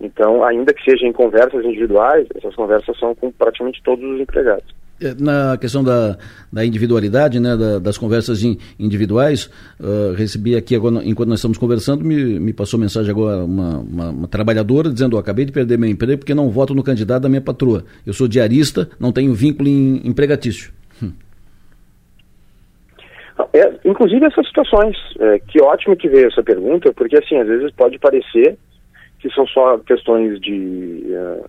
Então, 0.00 0.42
ainda 0.42 0.74
que 0.74 0.82
seja 0.82 1.06
em 1.06 1.12
conversas 1.12 1.64
individuais, 1.64 2.26
essas 2.34 2.56
conversas 2.56 2.98
são 2.98 3.14
com 3.14 3.30
praticamente 3.30 3.80
todos 3.84 4.04
os 4.04 4.20
empregados. 4.20 4.81
É, 5.02 5.14
na 5.18 5.58
questão 5.58 5.82
da, 5.82 6.16
da 6.52 6.64
individualidade, 6.64 7.40
né, 7.40 7.56
da, 7.56 7.78
das 7.80 7.98
conversas 7.98 8.42
in, 8.44 8.56
individuais, 8.78 9.50
uh, 9.80 10.14
recebi 10.14 10.54
aqui 10.54 10.76
agora, 10.76 11.00
enquanto 11.04 11.28
nós 11.28 11.40
estamos 11.40 11.58
conversando, 11.58 12.04
me, 12.04 12.38
me 12.38 12.52
passou 12.52 12.78
mensagem 12.78 13.10
agora 13.10 13.44
uma, 13.44 13.78
uma, 13.78 14.10
uma 14.10 14.28
trabalhadora 14.28 14.90
dizendo: 14.90 15.18
acabei 15.18 15.44
de 15.44 15.50
perder 15.50 15.76
meu 15.76 15.90
emprego 15.90 16.18
porque 16.18 16.34
não 16.34 16.50
voto 16.50 16.72
no 16.72 16.84
candidato 16.84 17.22
da 17.22 17.28
minha 17.28 17.40
patroa. 17.40 17.84
Eu 18.06 18.12
sou 18.12 18.28
diarista, 18.28 18.88
não 19.00 19.10
tenho 19.10 19.34
vínculo 19.34 19.68
em 19.68 20.00
empregatício. 20.06 20.72
Hum. 21.02 21.12
É, 23.52 23.72
inclusive 23.84 24.24
essas 24.24 24.46
situações, 24.46 24.96
é, 25.18 25.40
que 25.40 25.60
ótimo 25.60 25.96
que 25.96 26.08
veio 26.08 26.28
essa 26.28 26.42
pergunta, 26.44 26.92
porque 26.92 27.16
assim, 27.16 27.36
às 27.38 27.48
vezes 27.48 27.72
pode 27.72 27.98
parecer 27.98 28.56
que 29.18 29.28
são 29.30 29.46
só 29.46 29.78
questões 29.78 30.40
de 30.40 31.04
uh, 31.08 31.44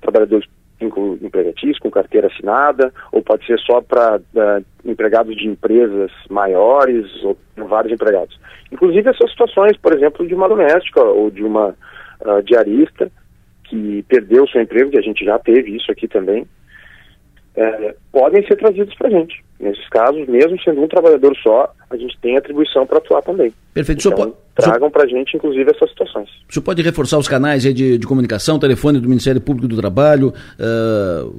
trabalhadores 0.00 0.48
empregatício, 0.80 1.80
com 1.82 1.90
carteira 1.90 2.28
assinada, 2.28 2.92
ou 3.12 3.22
pode 3.22 3.44
ser 3.46 3.58
só 3.60 3.80
para 3.80 4.16
uh, 4.18 4.64
empregados 4.84 5.36
de 5.36 5.46
empresas 5.46 6.10
maiores, 6.30 7.06
ou 7.24 7.36
vários 7.56 7.92
empregados. 7.92 8.38
Inclusive 8.70 9.10
essas 9.10 9.30
situações, 9.30 9.76
por 9.76 9.92
exemplo, 9.92 10.26
de 10.26 10.34
uma 10.34 10.48
doméstica 10.48 11.02
ou 11.02 11.30
de 11.30 11.42
uma 11.42 11.74
uh, 12.20 12.42
diarista 12.44 13.10
que 13.64 14.02
perdeu 14.08 14.46
seu 14.48 14.62
emprego, 14.62 14.90
que 14.90 14.98
a 14.98 15.02
gente 15.02 15.24
já 15.24 15.38
teve 15.38 15.76
isso 15.76 15.90
aqui 15.90 16.08
também, 16.08 16.46
é, 17.54 17.94
podem 18.12 18.46
ser 18.46 18.56
trazidos 18.56 18.94
para 18.94 19.08
a 19.08 19.10
gente. 19.10 19.44
Nesses 19.60 19.88
casos, 19.88 20.26
mesmo 20.28 20.60
sendo 20.62 20.82
um 20.82 20.86
trabalhador 20.86 21.36
só, 21.42 21.72
a 21.90 21.96
gente 21.96 22.16
tem 22.20 22.36
atribuição 22.36 22.86
para 22.86 22.98
atuar 22.98 23.22
também. 23.22 23.52
Perfeito. 23.74 24.06
Então, 24.06 24.16
pode... 24.16 24.32
tragam 24.54 24.88
para 24.88 25.02
a 25.02 25.06
gente, 25.06 25.36
inclusive, 25.36 25.68
essas 25.68 25.90
situações. 25.90 26.28
O 26.48 26.52
senhor 26.52 26.64
pode 26.64 26.80
reforçar 26.80 27.18
os 27.18 27.26
canais 27.26 27.62
de, 27.64 27.98
de 27.98 28.06
comunicação, 28.06 28.58
telefone 28.58 29.00
do 29.00 29.08
Ministério 29.08 29.40
Público 29.40 29.66
do 29.66 29.76
Trabalho, 29.76 30.28
uh, 30.28 31.34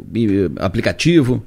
aplicativo? 0.60 1.42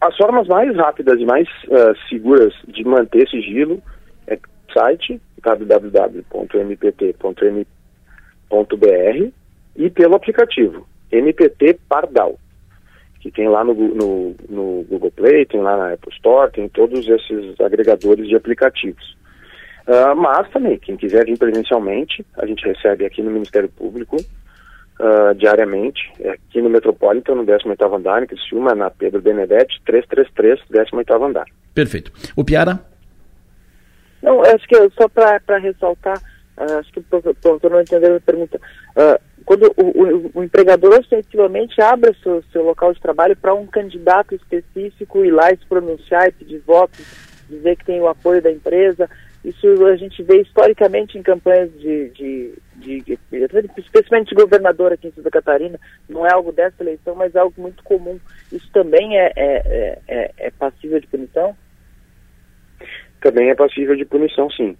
As 0.00 0.16
formas 0.16 0.46
mais 0.46 0.76
rápidas 0.76 1.18
e 1.18 1.24
mais 1.24 1.48
uh, 1.64 1.96
seguras 2.08 2.54
de 2.68 2.84
manter 2.84 3.28
sigilo 3.28 3.82
é 4.28 4.38
site 4.72 5.20
www.mpt.m.br 5.42 6.26
e 9.76 9.90
pelo 9.90 10.14
aplicativo 10.14 10.86
MPT 11.10 11.78
Pardal, 11.88 12.38
que 13.26 13.32
tem 13.32 13.48
lá 13.48 13.64
no, 13.64 13.74
no, 13.74 14.36
no, 14.48 14.86
Google 14.88 15.10
Play, 15.10 15.46
tem 15.46 15.60
lá 15.60 15.76
na 15.76 15.92
Apple 15.94 16.12
Store, 16.14 16.52
tem 16.52 16.68
todos 16.68 17.06
esses 17.08 17.60
agregadores 17.60 18.28
de 18.28 18.36
aplicativos. 18.36 19.16
Uh, 19.86 20.14
mas 20.16 20.48
também, 20.50 20.78
quem 20.78 20.96
quiser 20.96 21.24
vir 21.24 21.36
presencialmente, 21.36 22.24
a 22.36 22.46
gente 22.46 22.64
recebe 22.64 23.04
aqui 23.04 23.22
no 23.22 23.30
Ministério 23.30 23.68
Público 23.68 24.16
uh, 24.16 25.34
diariamente, 25.34 26.00
é 26.20 26.30
aqui 26.30 26.62
no 26.62 26.70
Metropolitan, 26.70 27.34
no 27.34 27.44
18º 27.44 27.96
andar, 27.96 28.22
em 28.22 28.26
Criciúma, 28.26 28.74
na 28.74 28.90
Pedro 28.90 29.20
Benedetti, 29.20 29.80
333, 29.84 30.60
18º 30.70 31.28
andar. 31.28 31.46
Perfeito. 31.74 32.12
O 32.36 32.44
Piara? 32.44 32.80
Não, 34.22 34.40
acho 34.42 34.66
que 34.68 34.76
só 34.90 35.08
para 35.08 35.58
ressaltar, 35.58 36.20
uh, 36.56 36.78
acho 36.78 36.92
que 36.92 37.00
o 37.00 37.02
professor 37.02 37.70
não 37.70 37.80
entendeu 37.80 38.16
a 38.16 38.20
pergunta. 38.20 38.60
Uh, 38.96 39.20
quando 39.44 39.72
o, 39.76 39.84
o, 39.84 40.30
o 40.34 40.42
empregador 40.42 40.98
ostensivamente 40.98 41.80
abre 41.80 42.14
seu, 42.22 42.42
seu 42.52 42.64
local 42.64 42.92
de 42.92 43.00
trabalho 43.00 43.36
para 43.36 43.54
um 43.54 43.66
candidato 43.66 44.34
específico 44.34 45.24
ir 45.24 45.30
lá 45.30 45.52
e 45.52 45.56
se 45.56 45.66
pronunciar 45.66 46.28
e 46.28 46.32
pedir 46.32 46.58
votos, 46.66 47.06
dizer 47.48 47.76
que 47.76 47.84
tem 47.84 48.00
o 48.00 48.08
apoio 48.08 48.42
da 48.42 48.50
empresa, 48.50 49.08
isso 49.44 49.86
a 49.86 49.94
gente 49.94 50.20
vê 50.24 50.40
historicamente 50.40 51.16
em 51.16 51.22
campanhas 51.22 51.70
de, 51.78 52.08
de, 52.10 52.54
de, 52.74 53.00
de 53.02 53.18
especialmente 53.78 54.30
de 54.30 54.34
governador 54.34 54.92
aqui 54.92 55.06
em 55.06 55.12
Santa 55.12 55.30
Catarina, 55.30 55.78
não 56.08 56.26
é 56.26 56.32
algo 56.32 56.50
dessa 56.50 56.82
eleição, 56.82 57.14
mas 57.14 57.32
é 57.32 57.38
algo 57.38 57.54
muito 57.56 57.84
comum. 57.84 58.18
Isso 58.50 58.68
também 58.72 59.16
é, 59.16 59.32
é, 59.36 59.98
é, 60.08 60.30
é 60.38 60.50
passível 60.50 60.98
de 60.98 61.06
punição? 61.06 61.56
Também 63.20 63.48
é 63.48 63.54
passível 63.54 63.94
de 63.94 64.04
punição, 64.04 64.50
sim 64.50 64.76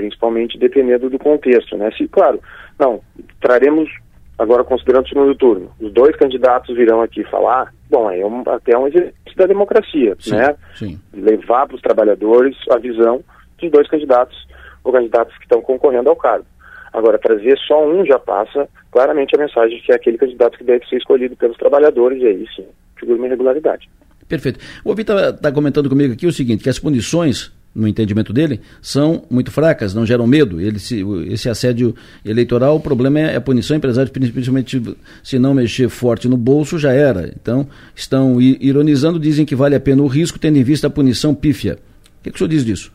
principalmente 0.00 0.58
dependendo 0.58 1.10
do 1.10 1.18
contexto, 1.18 1.76
né? 1.76 1.90
Se, 1.96 2.08
claro, 2.08 2.40
não, 2.78 3.02
traremos, 3.38 3.90
agora 4.38 4.64
considerando 4.64 5.04
o 5.04 5.08
segundo 5.08 5.34
turno, 5.34 5.70
os 5.78 5.92
dois 5.92 6.16
candidatos 6.16 6.74
virão 6.74 7.02
aqui 7.02 7.22
falar, 7.24 7.72
bom, 7.90 8.10
é 8.10 8.24
um, 8.24 8.42
até 8.46 8.76
um 8.78 8.86
exercício 8.86 9.36
da 9.36 9.46
democracia, 9.46 10.16
sim, 10.18 10.34
né? 10.34 10.56
Sim. 10.74 10.98
Levar 11.12 11.66
para 11.66 11.76
os 11.76 11.82
trabalhadores 11.82 12.56
a 12.70 12.78
visão 12.78 13.22
dos 13.60 13.70
dois 13.70 13.86
candidatos 13.88 14.48
ou 14.82 14.90
candidatos 14.90 15.36
que 15.36 15.42
estão 15.42 15.60
concorrendo 15.60 16.08
ao 16.08 16.16
cargo. 16.16 16.46
Agora, 16.92 17.18
trazer 17.18 17.56
só 17.58 17.86
um 17.86 18.04
já 18.04 18.18
passa 18.18 18.66
claramente 18.90 19.36
a 19.36 19.38
mensagem 19.38 19.76
de 19.76 19.84
que 19.84 19.92
é 19.92 19.96
aquele 19.96 20.16
candidato 20.16 20.56
que 20.56 20.64
deve 20.64 20.84
ser 20.86 20.96
escolhido 20.96 21.36
pelos 21.36 21.58
trabalhadores, 21.58 22.20
e 22.22 22.26
aí 22.26 22.46
sim, 22.56 22.64
figura 22.98 23.18
uma 23.18 23.26
irregularidade. 23.26 23.88
Perfeito. 24.26 24.58
O 24.82 24.88
ouvinte 24.88 25.12
está 25.12 25.32
tá 25.32 25.52
comentando 25.52 25.90
comigo 25.90 26.14
aqui 26.14 26.26
o 26.26 26.32
seguinte, 26.32 26.62
que 26.62 26.70
as 26.70 26.78
punições 26.78 27.52
no 27.74 27.86
entendimento 27.86 28.32
dele, 28.32 28.60
são 28.82 29.22
muito 29.30 29.50
fracas, 29.50 29.94
não 29.94 30.04
geram 30.04 30.26
medo. 30.26 30.60
Ele, 30.60 30.78
se, 30.78 31.04
esse 31.28 31.48
assédio 31.48 31.94
eleitoral, 32.24 32.76
o 32.76 32.80
problema 32.80 33.20
é 33.20 33.36
a 33.36 33.40
punição. 33.40 33.76
Empresários, 33.76 34.10
principalmente 34.10 34.82
se 35.22 35.38
não 35.38 35.54
mexer 35.54 35.88
forte 35.88 36.28
no 36.28 36.36
bolso, 36.36 36.78
já 36.78 36.92
era. 36.92 37.32
Então, 37.40 37.68
estão 37.94 38.40
ironizando, 38.40 39.18
dizem 39.18 39.46
que 39.46 39.54
vale 39.54 39.76
a 39.76 39.80
pena 39.80 40.02
o 40.02 40.06
risco, 40.06 40.38
tendo 40.38 40.58
em 40.58 40.64
vista 40.64 40.88
a 40.88 40.90
punição 40.90 41.34
pífia. 41.34 41.78
O 42.18 42.22
que, 42.24 42.30
que 42.30 42.36
o 42.36 42.38
senhor 42.38 42.48
diz 42.48 42.64
disso? 42.64 42.92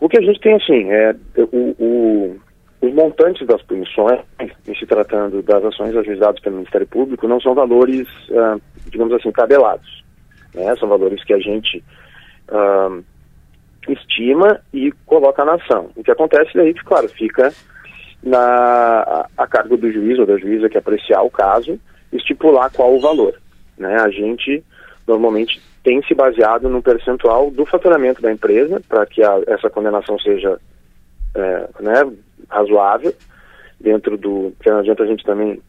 O 0.00 0.08
que 0.08 0.18
a 0.18 0.22
gente 0.22 0.40
tem, 0.40 0.54
assim, 0.54 0.90
é 0.90 1.14
o, 1.36 1.74
o, 1.78 2.36
os 2.80 2.94
montantes 2.94 3.46
das 3.46 3.62
punições, 3.62 4.20
em 4.40 4.74
se 4.74 4.86
tratando 4.86 5.42
das 5.42 5.62
ações 5.64 5.94
ajuizadas 5.94 6.40
pelo 6.40 6.56
Ministério 6.56 6.86
Público, 6.86 7.28
não 7.28 7.40
são 7.40 7.54
valores, 7.54 8.08
ah, 8.32 8.56
digamos 8.90 9.12
assim, 9.12 9.30
tabelados. 9.30 10.02
Né? 10.54 10.74
São 10.76 10.88
valores 10.88 11.22
que 11.22 11.34
a 11.34 11.38
gente 11.38 11.84
uh, 12.50 13.04
estima 13.88 14.60
e 14.72 14.92
coloca 15.06 15.44
na 15.44 15.54
ação. 15.54 15.90
O 15.96 16.02
que 16.02 16.10
acontece 16.10 16.50
daí, 16.54 16.74
claro, 16.74 17.08
fica 17.08 17.52
na, 18.22 19.26
a, 19.36 19.46
cargo 19.46 19.76
do 19.76 19.90
juiz 19.90 20.18
ou 20.18 20.26
da 20.26 20.36
juíza 20.36 20.68
que 20.68 20.78
apreciar 20.78 21.22
o 21.22 21.30
caso, 21.30 21.78
estipular 22.12 22.70
qual 22.70 22.94
o 22.94 23.00
valor. 23.00 23.34
Né? 23.78 23.96
A 23.96 24.10
gente 24.10 24.62
normalmente 25.06 25.60
tem 25.82 26.02
se 26.02 26.14
baseado 26.14 26.68
no 26.68 26.82
percentual 26.82 27.50
do 27.50 27.64
faturamento 27.64 28.20
da 28.20 28.30
empresa 28.30 28.82
para 28.88 29.06
que 29.06 29.22
a, 29.22 29.40
essa 29.46 29.70
condenação 29.70 30.18
seja 30.18 30.60
é, 31.34 31.68
né, 31.80 32.12
razoável 32.48 33.14
dentro 33.80 34.16
do 34.18 34.52
que 34.60 34.70
não 34.70 34.80
adianta 34.80 35.04
a 35.04 35.06
gente 35.06 35.24
também 35.24 35.60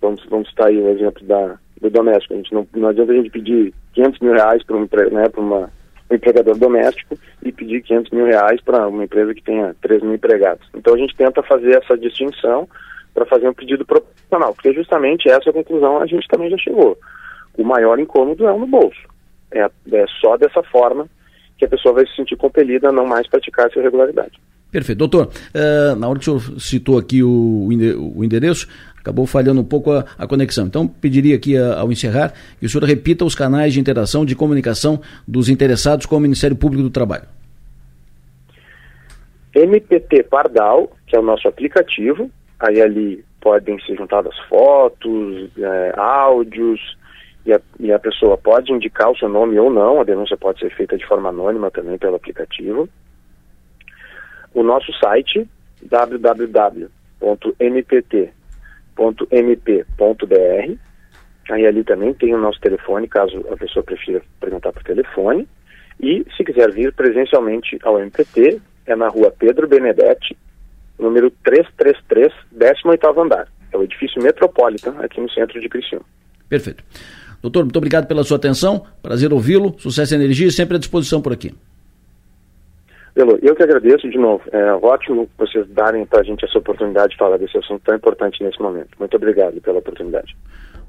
vamos 0.00 0.24
vamos 0.28 0.48
citar 0.48 0.68
aí 0.68 0.78
o 0.78 0.88
exemplo 0.88 1.24
da 1.24 1.56
do 1.80 1.88
doméstico 1.88 2.34
a 2.34 2.36
gente 2.38 2.52
não, 2.52 2.66
não 2.74 2.88
adianta 2.88 3.12
a 3.12 3.14
gente 3.14 3.30
pedir 3.30 3.72
500 3.92 4.20
mil 4.20 4.32
reais 4.32 4.62
para 4.64 4.76
um, 4.76 4.88
né, 5.12 5.30
uma 5.36 5.70
empregador 6.14 6.56
doméstico 6.56 7.16
e 7.42 7.52
pedir 7.52 7.82
500 7.82 8.10
mil 8.10 8.26
reais 8.26 8.60
para 8.60 8.86
uma 8.88 9.04
empresa 9.04 9.34
que 9.34 9.42
tenha 9.42 9.74
3 9.80 10.02
mil 10.02 10.14
empregados. 10.14 10.66
Então 10.74 10.94
a 10.94 10.98
gente 10.98 11.16
tenta 11.16 11.42
fazer 11.42 11.76
essa 11.82 11.96
distinção 11.96 12.68
para 13.14 13.26
fazer 13.26 13.48
um 13.48 13.54
pedido 13.54 13.84
proporcional, 13.84 14.54
porque 14.54 14.72
justamente 14.72 15.28
essa 15.28 15.52
conclusão 15.52 15.98
a 15.98 16.06
gente 16.06 16.26
também 16.28 16.50
já 16.50 16.58
chegou. 16.58 16.98
O 17.56 17.64
maior 17.64 17.98
incômodo 17.98 18.46
é 18.46 18.52
o 18.52 18.58
no 18.58 18.66
bolso. 18.66 19.00
É, 19.52 19.60
é 19.60 20.04
só 20.20 20.36
dessa 20.36 20.62
forma 20.62 21.08
que 21.58 21.64
a 21.64 21.68
pessoa 21.68 21.94
vai 21.94 22.06
se 22.06 22.16
sentir 22.16 22.36
compelida 22.36 22.88
a 22.88 22.92
não 22.92 23.06
mais 23.06 23.28
praticar 23.28 23.66
essa 23.66 23.78
irregularidade. 23.78 24.40
Perfeito. 24.70 24.98
Doutor, 24.98 25.26
uh, 25.26 25.96
na 25.96 26.08
hora 26.08 26.18
que 26.18 26.30
o 26.30 26.38
senhor 26.40 26.60
citou 26.60 26.98
aqui 26.98 27.22
o, 27.22 27.68
o 28.16 28.24
endereço, 28.24 28.68
acabou 28.96 29.26
falhando 29.26 29.60
um 29.60 29.64
pouco 29.64 29.92
a, 29.92 30.04
a 30.16 30.26
conexão. 30.26 30.66
Então, 30.66 30.86
pediria 30.86 31.34
aqui, 31.34 31.56
a, 31.56 31.80
ao 31.80 31.90
encerrar, 31.90 32.32
que 32.58 32.66
o 32.66 32.68
senhor 32.68 32.84
repita 32.84 33.24
os 33.24 33.34
canais 33.34 33.72
de 33.72 33.80
interação, 33.80 34.24
de 34.24 34.36
comunicação 34.36 35.00
dos 35.26 35.48
interessados 35.48 36.06
com 36.06 36.16
o 36.16 36.20
Ministério 36.20 36.56
Público 36.56 36.82
do 36.82 36.90
Trabalho. 36.90 37.24
MPT 39.54 40.24
Pardal, 40.24 40.92
que 41.06 41.16
é 41.16 41.18
o 41.18 41.22
nosso 41.22 41.48
aplicativo, 41.48 42.30
aí 42.60 42.80
ali 42.80 43.24
podem 43.40 43.80
ser 43.80 43.96
juntadas 43.96 44.36
fotos, 44.48 45.50
é, 45.58 45.94
áudios, 45.96 46.96
e 47.44 47.52
a, 47.52 47.60
e 47.80 47.92
a 47.92 47.98
pessoa 47.98 48.36
pode 48.36 48.70
indicar 48.70 49.10
o 49.10 49.16
seu 49.16 49.28
nome 49.28 49.58
ou 49.58 49.70
não, 49.70 50.00
a 50.00 50.04
denúncia 50.04 50.36
pode 50.36 50.60
ser 50.60 50.70
feita 50.70 50.96
de 50.96 51.06
forma 51.06 51.30
anônima 51.30 51.70
também 51.70 51.98
pelo 51.98 52.16
aplicativo. 52.16 52.88
O 54.54 54.62
nosso 54.62 54.92
site, 54.98 55.48
www.mpt.mp.br, 55.82 56.70
aí 61.50 61.66
ali 61.66 61.84
também 61.84 62.14
tem 62.14 62.34
o 62.34 62.38
nosso 62.38 62.60
telefone, 62.60 63.08
caso 63.08 63.44
a 63.50 63.56
pessoa 63.56 63.82
prefira 63.82 64.22
perguntar 64.40 64.72
por 64.72 64.82
telefone. 64.82 65.48
E 66.00 66.24
se 66.36 66.44
quiser 66.44 66.72
vir 66.72 66.92
presencialmente 66.92 67.78
ao 67.82 67.98
MPT, 68.00 68.60
é 68.86 68.96
na 68.96 69.08
rua 69.08 69.30
Pedro 69.36 69.68
Benedetti, 69.68 70.36
número 70.98 71.30
333, 71.44 72.32
18º 72.56 73.24
andar. 73.24 73.48
É 73.72 73.76
o 73.76 73.82
edifício 73.82 74.22
Metropolitan, 74.22 74.94
aqui 74.98 75.20
no 75.20 75.30
centro 75.30 75.60
de 75.60 75.68
Criciúma. 75.68 76.04
Perfeito. 76.48 76.82
Doutor, 77.40 77.64
muito 77.64 77.76
obrigado 77.76 78.06
pela 78.06 78.24
sua 78.24 78.36
atenção. 78.36 78.84
Prazer 79.02 79.32
ouvi-lo. 79.32 79.74
Sucesso 79.78 80.14
e 80.14 80.16
energia 80.16 80.50
sempre 80.50 80.76
à 80.76 80.78
disposição 80.78 81.22
por 81.22 81.32
aqui. 81.32 81.54
Belo, 83.20 83.38
eu 83.42 83.54
que 83.54 83.62
agradeço 83.62 84.08
de 84.08 84.16
novo. 84.16 84.42
É 84.50 84.72
ótimo 84.72 85.28
vocês 85.38 85.68
darem 85.68 86.06
para 86.06 86.20
a 86.20 86.22
gente 86.22 86.42
essa 86.42 86.58
oportunidade 86.58 87.10
de 87.12 87.18
falar 87.18 87.36
desse 87.36 87.58
assunto 87.58 87.82
tão 87.84 87.94
importante 87.94 88.42
nesse 88.42 88.60
momento. 88.62 88.88
Muito 88.98 89.14
obrigado 89.14 89.60
pela 89.60 89.78
oportunidade. 89.78 90.34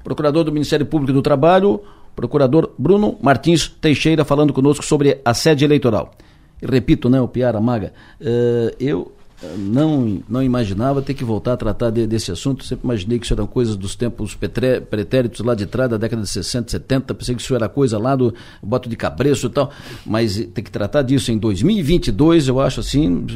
Procurador 0.02 0.42
do 0.42 0.50
Ministério 0.50 0.86
Público 0.86 1.12
do 1.12 1.20
Trabalho, 1.20 1.80
procurador 2.16 2.72
Bruno 2.78 3.18
Martins 3.20 3.68
Teixeira, 3.68 4.24
falando 4.24 4.52
conosco 4.52 4.82
sobre 4.82 5.20
a 5.22 5.34
sede 5.34 5.64
eleitoral. 5.64 6.12
E 6.62 6.66
repito, 6.66 7.10
né, 7.10 7.20
o 7.20 7.28
Piara 7.28 7.60
Maga, 7.60 7.92
uh, 8.18 8.74
eu 8.80 9.12
não, 9.56 10.22
não 10.28 10.42
imaginava 10.42 11.02
ter 11.02 11.14
que 11.14 11.24
voltar 11.24 11.54
a 11.54 11.56
tratar 11.56 11.90
de, 11.90 12.06
desse 12.06 12.30
assunto. 12.30 12.64
Sempre 12.64 12.84
imaginei 12.84 13.18
que 13.18 13.24
isso 13.24 13.34
eram 13.34 13.46
coisas 13.46 13.76
dos 13.76 13.96
tempos 13.96 14.34
pretéritos 14.34 15.44
lá 15.44 15.54
de 15.54 15.66
trás, 15.66 15.90
da 15.90 15.96
década 15.96 16.22
de 16.22 16.28
60, 16.28 16.70
70. 16.70 17.14
Pensei 17.14 17.34
que 17.34 17.42
isso 17.42 17.54
era 17.54 17.68
coisa 17.68 17.98
lá 17.98 18.14
do 18.14 18.34
boto 18.62 18.88
de 18.88 18.96
cabreço 18.96 19.46
e 19.46 19.50
tal. 19.50 19.70
Mas 20.06 20.36
ter 20.36 20.62
que 20.62 20.70
tratar 20.70 21.02
disso 21.02 21.32
em 21.32 21.38
2022, 21.38 22.48
eu 22.48 22.60
acho 22.60 22.80
assim, 22.80 23.26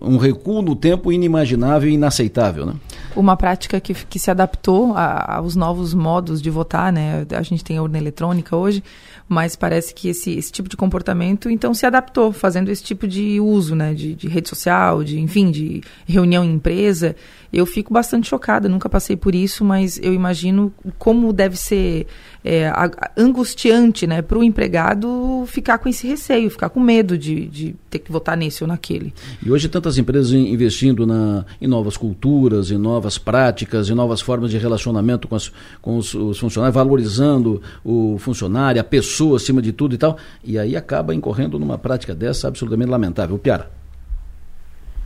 um 0.00 0.16
recuo 0.16 0.62
no 0.62 0.76
tempo 0.76 1.10
inimaginável 1.10 1.88
e 1.88 1.94
inaceitável. 1.94 2.66
Né? 2.66 2.74
Uma 3.16 3.36
prática 3.36 3.80
que, 3.80 3.94
que 3.94 4.18
se 4.18 4.30
adaptou 4.30 4.94
a, 4.94 5.36
aos 5.36 5.56
novos 5.56 5.94
modos 5.94 6.42
de 6.42 6.50
votar, 6.50 6.92
né? 6.92 7.26
A 7.30 7.42
gente 7.42 7.64
tem 7.64 7.78
a 7.78 7.82
urna 7.82 7.98
eletrônica 7.98 8.56
hoje 8.56 8.82
mas 9.28 9.56
parece 9.56 9.94
que 9.94 10.08
esse, 10.08 10.32
esse 10.32 10.52
tipo 10.52 10.68
de 10.68 10.76
comportamento 10.76 11.48
então 11.48 11.72
se 11.72 11.86
adaptou, 11.86 12.32
fazendo 12.32 12.70
esse 12.70 12.82
tipo 12.82 13.06
de 13.06 13.40
uso, 13.40 13.74
né, 13.74 13.94
de, 13.94 14.14
de 14.14 14.28
rede 14.28 14.48
social, 14.48 15.02
de 15.02 15.18
enfim, 15.18 15.50
de 15.50 15.80
reunião 16.06 16.44
em 16.44 16.52
empresa. 16.54 17.16
Eu 17.54 17.66
fico 17.66 17.94
bastante 17.94 18.28
chocada, 18.28 18.68
nunca 18.68 18.88
passei 18.88 19.16
por 19.16 19.32
isso, 19.32 19.64
mas 19.64 20.00
eu 20.02 20.12
imagino 20.12 20.72
como 20.98 21.32
deve 21.32 21.56
ser 21.56 22.08
é, 22.44 22.68
angustiante 23.16 24.08
né, 24.08 24.20
para 24.20 24.36
o 24.36 24.42
empregado 24.42 25.44
ficar 25.46 25.78
com 25.78 25.88
esse 25.88 26.04
receio, 26.04 26.50
ficar 26.50 26.68
com 26.68 26.80
medo 26.80 27.16
de, 27.16 27.46
de 27.46 27.76
ter 27.88 28.00
que 28.00 28.10
votar 28.10 28.36
nesse 28.36 28.64
ou 28.64 28.68
naquele. 28.68 29.14
E 29.40 29.52
hoje 29.52 29.68
tantas 29.68 29.96
empresas 29.98 30.32
investindo 30.32 31.06
na, 31.06 31.46
em 31.60 31.68
novas 31.68 31.96
culturas, 31.96 32.72
em 32.72 32.76
novas 32.76 33.18
práticas, 33.18 33.88
em 33.88 33.94
novas 33.94 34.20
formas 34.20 34.50
de 34.50 34.58
relacionamento 34.58 35.28
com, 35.28 35.36
as, 35.36 35.52
com 35.80 35.96
os, 35.96 36.12
os 36.12 36.36
funcionários, 36.36 36.74
valorizando 36.74 37.62
o 37.84 38.16
funcionário, 38.18 38.80
a 38.80 38.84
pessoa 38.84 39.36
acima 39.36 39.62
de 39.62 39.72
tudo 39.72 39.94
e 39.94 39.98
tal, 39.98 40.18
e 40.42 40.58
aí 40.58 40.74
acaba 40.74 41.14
incorrendo 41.14 41.56
numa 41.56 41.78
prática 41.78 42.16
dessa 42.16 42.48
absolutamente 42.48 42.90
lamentável. 42.90 43.38
Piara. 43.38 43.83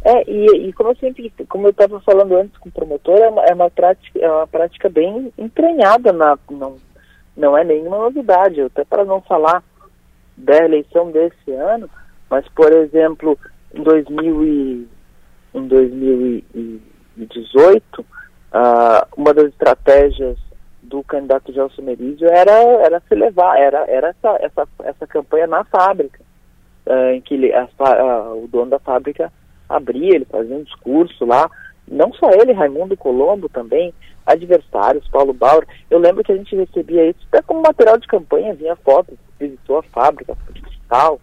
É, 0.04 0.30
e, 0.30 0.68
e, 0.68 0.72
como 0.72 0.90
eu 0.90 0.96
sempre, 0.96 1.32
como 1.48 1.66
eu 1.66 1.70
estava 1.70 1.98
falando 2.00 2.36
antes 2.36 2.56
com 2.58 2.68
o 2.68 2.72
promotor, 2.72 3.18
é 3.18 3.28
uma, 3.28 3.44
é 3.44 3.52
uma, 3.52 3.68
prática, 3.68 4.16
é 4.18 4.30
uma 4.30 4.46
prática 4.46 4.88
bem 4.88 5.32
entranhada 5.36 6.12
na, 6.12 6.38
não, 6.50 6.76
não 7.36 7.58
é 7.58 7.64
nenhuma 7.64 7.98
novidade, 7.98 8.60
até 8.60 8.84
para 8.84 9.04
não 9.04 9.20
falar 9.20 9.60
da 10.36 10.64
eleição 10.64 11.10
desse 11.10 11.50
ano, 11.50 11.90
mas, 12.30 12.46
por 12.48 12.72
exemplo, 12.72 13.36
em, 13.74 13.82
2000 13.82 14.44
e, 14.44 14.86
em 15.54 15.66
2018, 15.66 18.00
uh, 18.00 18.04
uma 19.16 19.34
das 19.34 19.46
estratégias 19.46 20.38
do 20.80 21.02
candidato 21.02 21.52
Gelson 21.52 21.82
Merizio 21.82 22.28
era, 22.28 22.52
era 22.52 23.00
se 23.00 23.16
levar, 23.16 23.58
era, 23.58 23.84
era 23.90 24.08
essa, 24.08 24.38
essa, 24.40 24.68
essa 24.84 25.08
campanha 25.08 25.48
na 25.48 25.64
fábrica, 25.64 26.20
uh, 26.86 27.10
em 27.10 27.20
que 27.20 27.34
ele, 27.34 27.52
a, 27.52 27.68
a, 27.78 28.32
o 28.34 28.46
dono 28.46 28.70
da 28.70 28.78
fábrica 28.78 29.32
abria, 29.68 30.14
ele 30.14 30.24
fazia 30.24 30.56
um 30.56 30.62
discurso 30.62 31.24
lá, 31.24 31.50
não 31.86 32.12
só 32.12 32.30
ele, 32.30 32.52
Raimundo 32.52 32.96
Colombo 32.96 33.48
também, 33.48 33.92
adversários, 34.26 35.08
Paulo 35.08 35.32
Bauer. 35.32 35.66
Eu 35.90 35.98
lembro 35.98 36.22
que 36.22 36.32
a 36.32 36.36
gente 36.36 36.54
recebia 36.54 37.10
isso 37.10 37.20
até 37.28 37.42
como 37.42 37.62
material 37.62 37.98
de 37.98 38.06
campanha, 38.06 38.54
vinha 38.54 38.76
foto, 38.76 39.18
visitou 39.38 39.78
a 39.78 39.82
fábrica, 39.82 40.36
tal, 40.88 41.20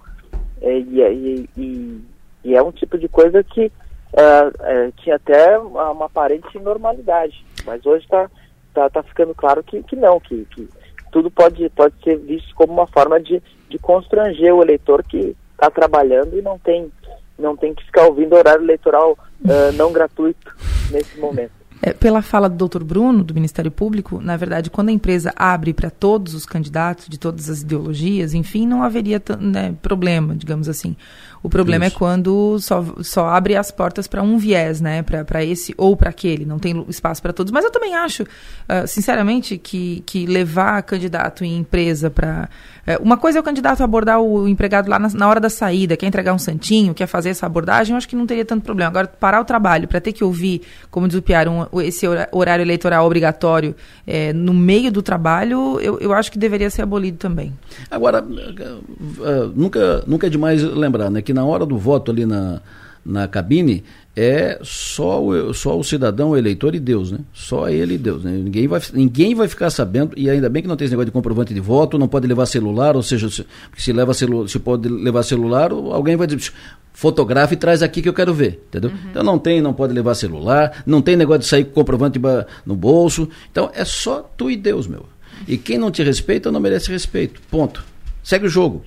é, 0.61 0.77
e, 0.79 1.01
e, 1.01 1.49
e, 1.57 2.01
e, 2.43 2.55
é 2.55 2.63
um 2.63 2.71
tipo 2.71 2.97
de 2.97 3.07
coisa 3.07 3.43
que 3.43 3.71
é, 4.13 4.51
é, 4.61 4.91
tinha 4.97 5.15
até 5.15 5.57
uma, 5.59 6.05
aparente 6.05 6.57
normalidade, 6.59 7.45
mas 7.65 7.85
hoje 7.85 8.03
está 8.05 8.29
tá, 8.73 8.89
tá 8.89 9.03
ficando 9.03 9.35
claro 9.35 9.63
que, 9.63 9.83
que 9.83 9.95
não, 9.95 10.19
que, 10.19 10.45
que 10.45 10.67
tudo 11.11 11.29
pode, 11.29 11.69
pode 11.69 11.93
ser 12.03 12.17
visto 12.17 12.53
como 12.55 12.73
uma 12.73 12.87
forma 12.87 13.19
de, 13.19 13.41
de 13.69 13.77
constranger 13.79 14.53
o 14.53 14.61
eleitor 14.61 15.03
que 15.03 15.35
está 15.51 15.69
trabalhando 15.69 16.37
e 16.37 16.41
não 16.41 16.59
tem, 16.59 16.91
não 17.37 17.55
tem 17.55 17.73
que 17.73 17.83
ficar 17.85 18.05
ouvindo 18.05 18.35
horário 18.35 18.63
eleitoral 18.63 19.17
uh, 19.43 19.71
não 19.73 19.91
gratuito 19.91 20.55
nesse 20.91 21.19
momento. 21.19 21.65
É, 21.81 21.93
pela 21.93 22.21
fala 22.21 22.49
do 22.49 22.67
Dr. 22.67 22.83
Bruno, 22.83 23.23
do 23.23 23.33
Ministério 23.33 23.69
Público, 23.69 24.19
na 24.21 24.37
verdade, 24.37 24.69
quando 24.69 24.89
a 24.89 24.91
empresa 24.91 25.33
abre 25.35 25.73
para 25.73 25.89
todos 25.89 26.33
os 26.33 26.45
candidatos 26.45 27.07
de 27.07 27.19
todas 27.19 27.49
as 27.49 27.61
ideologias, 27.61 28.33
enfim, 28.33 28.65
não 28.65 28.81
haveria 28.81 29.21
né, 29.39 29.75
problema, 29.81 30.35
digamos 30.35 30.69
assim. 30.69 30.95
O 31.43 31.49
problema 31.49 31.85
é 31.85 31.89
Isso. 31.89 31.95
é 31.95 31.99
quando 31.99 32.57
só, 32.59 32.83
só 33.03 33.27
abre 33.27 33.55
as 33.55 33.69
portas 33.69 34.07
para 34.07 34.23
um 34.23 34.35
viés, 34.35 34.81
né? 34.81 35.03
Para 35.03 35.43
esse 35.43 35.75
ou 35.77 35.95
para 35.95 36.09
aquele. 36.09 36.43
Não 36.43 36.57
tem 36.57 36.83
espaço 36.89 37.21
para 37.21 37.31
todos. 37.31 37.51
Mas 37.51 37.63
eu 37.63 37.69
também 37.69 37.93
acho, 37.93 38.23
uh, 38.23 38.87
sinceramente, 38.87 39.55
que, 39.55 40.01
que 40.07 40.25
levar 40.25 40.81
candidato 40.81 41.45
em 41.45 41.55
empresa 41.57 42.09
para. 42.09 42.49
É, 42.87 42.97
uma 42.97 43.17
coisa 43.17 43.39
é 43.39 43.41
o 43.41 43.43
candidato 43.43 43.81
abordar 43.81 44.21
o 44.21 44.47
empregado 44.47 44.89
lá 44.89 44.99
na, 44.99 45.09
na, 45.09 45.27
hora 45.27 45.39
da 45.39 45.49
saída, 45.49 45.97
quer 45.97 46.05
entregar 46.05 46.33
um 46.33 46.39
santinho, 46.39 46.93
quer 46.93 47.07
fazer 47.07 47.29
essa 47.29 47.45
abordagem, 47.45 47.93
eu 47.93 47.97
acho 47.97 48.07
que 48.07 48.15
não 48.15 48.27
teria 48.27 48.45
tanto 48.45 48.63
problema. 48.63 48.89
Agora, 48.89 49.07
parar 49.07 49.41
o 49.41 49.45
trabalho 49.45 49.87
para 49.87 49.99
ter 49.99 50.11
que 50.11 50.23
ouvir, 50.23 50.61
como 50.91 51.07
diz 51.07 51.17
o 51.17 51.21
Piar, 51.21 51.47
um, 51.47 51.65
esse 51.81 52.05
horário 52.31 52.61
eleitoral 52.61 53.05
obrigatório 53.05 53.75
é, 54.05 54.31
no 54.33 54.53
meio 54.53 54.91
do 54.91 55.01
trabalho, 55.01 55.79
eu, 55.79 55.99
eu 55.99 56.13
acho 56.13 56.31
que 56.31 56.37
deveria 56.37 56.69
ser 56.69 56.83
abolido 56.83 57.17
também. 57.17 57.53
Agora, 57.89 58.23
uh, 58.23 59.53
nunca, 59.55 60.03
nunca 60.05 60.27
é 60.27 60.29
demais 60.29 60.61
lembrar 60.61 61.09
né, 61.09 61.21
que 61.21 61.33
na 61.33 61.43
hora 61.43 61.65
do 61.65 61.77
voto 61.77 62.11
ali 62.11 62.25
na, 62.25 62.61
na 63.05 63.27
cabine 63.27 63.83
é 64.15 64.59
só 64.63 65.21
o, 65.21 65.53
só 65.53 65.77
o 65.77 65.83
cidadão, 65.83 66.29
o 66.29 66.37
eleitor 66.37 66.73
e 66.73 66.79
Deus, 66.79 67.11
né? 67.11 67.19
Só 67.33 67.67
ele 67.67 67.95
e 67.95 67.97
Deus, 67.97 68.23
né? 68.23 68.31
Ninguém 68.31 68.67
vai, 68.67 68.81
ninguém 68.93 69.35
vai 69.35 69.47
ficar 69.47 69.69
sabendo, 69.69 70.13
e 70.15 70.29
ainda 70.29 70.47
bem 70.47 70.61
que 70.61 70.67
não 70.67 70.77
tem 70.77 70.85
esse 70.85 70.93
negócio 70.93 71.07
de 71.07 71.11
comprovante 71.11 71.53
de 71.53 71.59
voto, 71.59 71.97
não 71.97 72.07
pode 72.07 72.25
levar 72.25 72.45
celular, 72.45 72.95
ou 72.95 73.03
seja, 73.03 73.29
se, 73.29 73.45
se 73.77 73.91
leva 73.91 74.13
celu, 74.13 74.47
se 74.47 74.57
pode 74.57 74.87
levar 74.87 75.23
celular, 75.23 75.71
alguém 75.71 76.15
vai 76.15 76.27
dizer, 76.27 76.53
fotografa 76.93 77.53
e 77.53 77.57
traz 77.57 77.83
aqui 77.83 78.01
que 78.01 78.07
eu 78.07 78.13
quero 78.13 78.33
ver, 78.33 78.63
entendeu? 78.69 78.89
Uhum. 78.89 79.09
Então 79.11 79.23
não 79.23 79.37
tem, 79.37 79.61
não 79.61 79.73
pode 79.73 79.93
levar 79.93 80.15
celular, 80.15 80.81
não 80.85 81.01
tem 81.01 81.17
negócio 81.17 81.41
de 81.41 81.47
sair 81.47 81.65
com 81.65 81.71
comprovante 81.71 82.19
no 82.65 82.75
bolso, 82.75 83.27
então 83.51 83.69
é 83.73 83.83
só 83.83 84.21
tu 84.37 84.49
e 84.49 84.55
Deus, 84.55 84.87
meu. 84.87 85.05
E 85.45 85.57
quem 85.57 85.77
não 85.77 85.91
te 85.91 86.01
respeita 86.01 86.49
não 86.49 86.61
merece 86.61 86.89
respeito, 86.89 87.41
ponto. 87.51 87.83
Segue 88.23 88.45
o 88.45 88.49
jogo. 88.49 88.81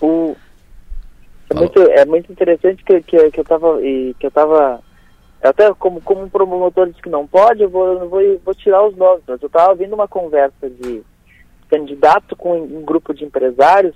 O 0.00 0.34
é 1.50 1.54
muito, 1.54 1.80
é 1.80 2.04
muito 2.04 2.32
interessante 2.32 2.84
que, 2.84 3.02
que, 3.02 3.30
que 3.30 3.40
eu 3.40 3.42
estava 3.42 3.80
que 3.80 4.26
eu 4.26 4.30
tava 4.30 4.80
até 5.42 5.72
como 5.74 6.00
como 6.00 6.22
um 6.22 6.28
promotor 6.28 6.88
disse 6.88 7.02
que 7.02 7.10
não 7.10 7.26
pode, 7.26 7.62
eu 7.62 7.68
vou 7.68 7.86
eu 7.88 8.08
vou, 8.08 8.20
vou 8.44 8.54
tirar 8.54 8.86
os 8.86 8.96
nomes, 8.96 9.24
mas 9.26 9.42
eu 9.42 9.46
estava 9.48 9.70
ouvindo 9.70 9.94
uma 9.94 10.06
conversa 10.06 10.70
de 10.70 11.02
candidato 11.68 12.36
com 12.36 12.60
um 12.60 12.82
grupo 12.82 13.12
de 13.12 13.24
empresários 13.24 13.94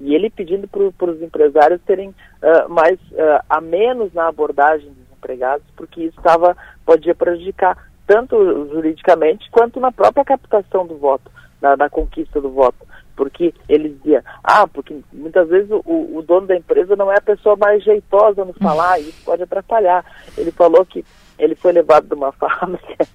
e 0.00 0.14
ele 0.14 0.30
pedindo 0.30 0.66
para 0.66 1.10
os 1.10 1.22
empresários 1.22 1.80
terem 1.82 2.08
uh, 2.08 2.68
mais 2.68 2.98
uh, 3.12 3.44
a 3.48 3.60
menos 3.60 4.12
na 4.12 4.28
abordagem 4.28 4.88
dos 4.88 5.16
empregados, 5.16 5.66
porque 5.76 6.04
isso 6.04 6.18
estava 6.18 6.56
podia 6.84 7.14
prejudicar 7.14 7.76
tanto 8.06 8.36
juridicamente 8.72 9.50
quanto 9.50 9.78
na 9.80 9.92
própria 9.92 10.24
captação 10.24 10.86
do 10.86 10.96
voto, 10.96 11.30
na, 11.60 11.76
na 11.76 11.88
conquista 11.88 12.40
do 12.40 12.50
voto. 12.50 12.86
Porque 13.16 13.54
ele 13.68 13.90
dizia, 13.90 14.24
ah, 14.42 14.66
porque 14.66 14.96
muitas 15.12 15.48
vezes 15.48 15.70
o, 15.70 16.18
o 16.18 16.22
dono 16.22 16.46
da 16.46 16.56
empresa 16.56 16.96
não 16.96 17.12
é 17.12 17.16
a 17.16 17.22
pessoa 17.22 17.56
mais 17.56 17.82
jeitosa 17.82 18.44
no 18.44 18.52
falar, 18.54 18.98
e 18.98 19.08
isso 19.08 19.22
pode 19.24 19.42
atrapalhar. 19.42 20.04
Ele 20.36 20.50
falou 20.50 20.84
que 20.84 21.04
ele 21.38 21.54
foi 21.54 21.72
levado 21.72 22.06
de 22.06 22.14
uma 22.14 22.32
fábrica 22.38 23.06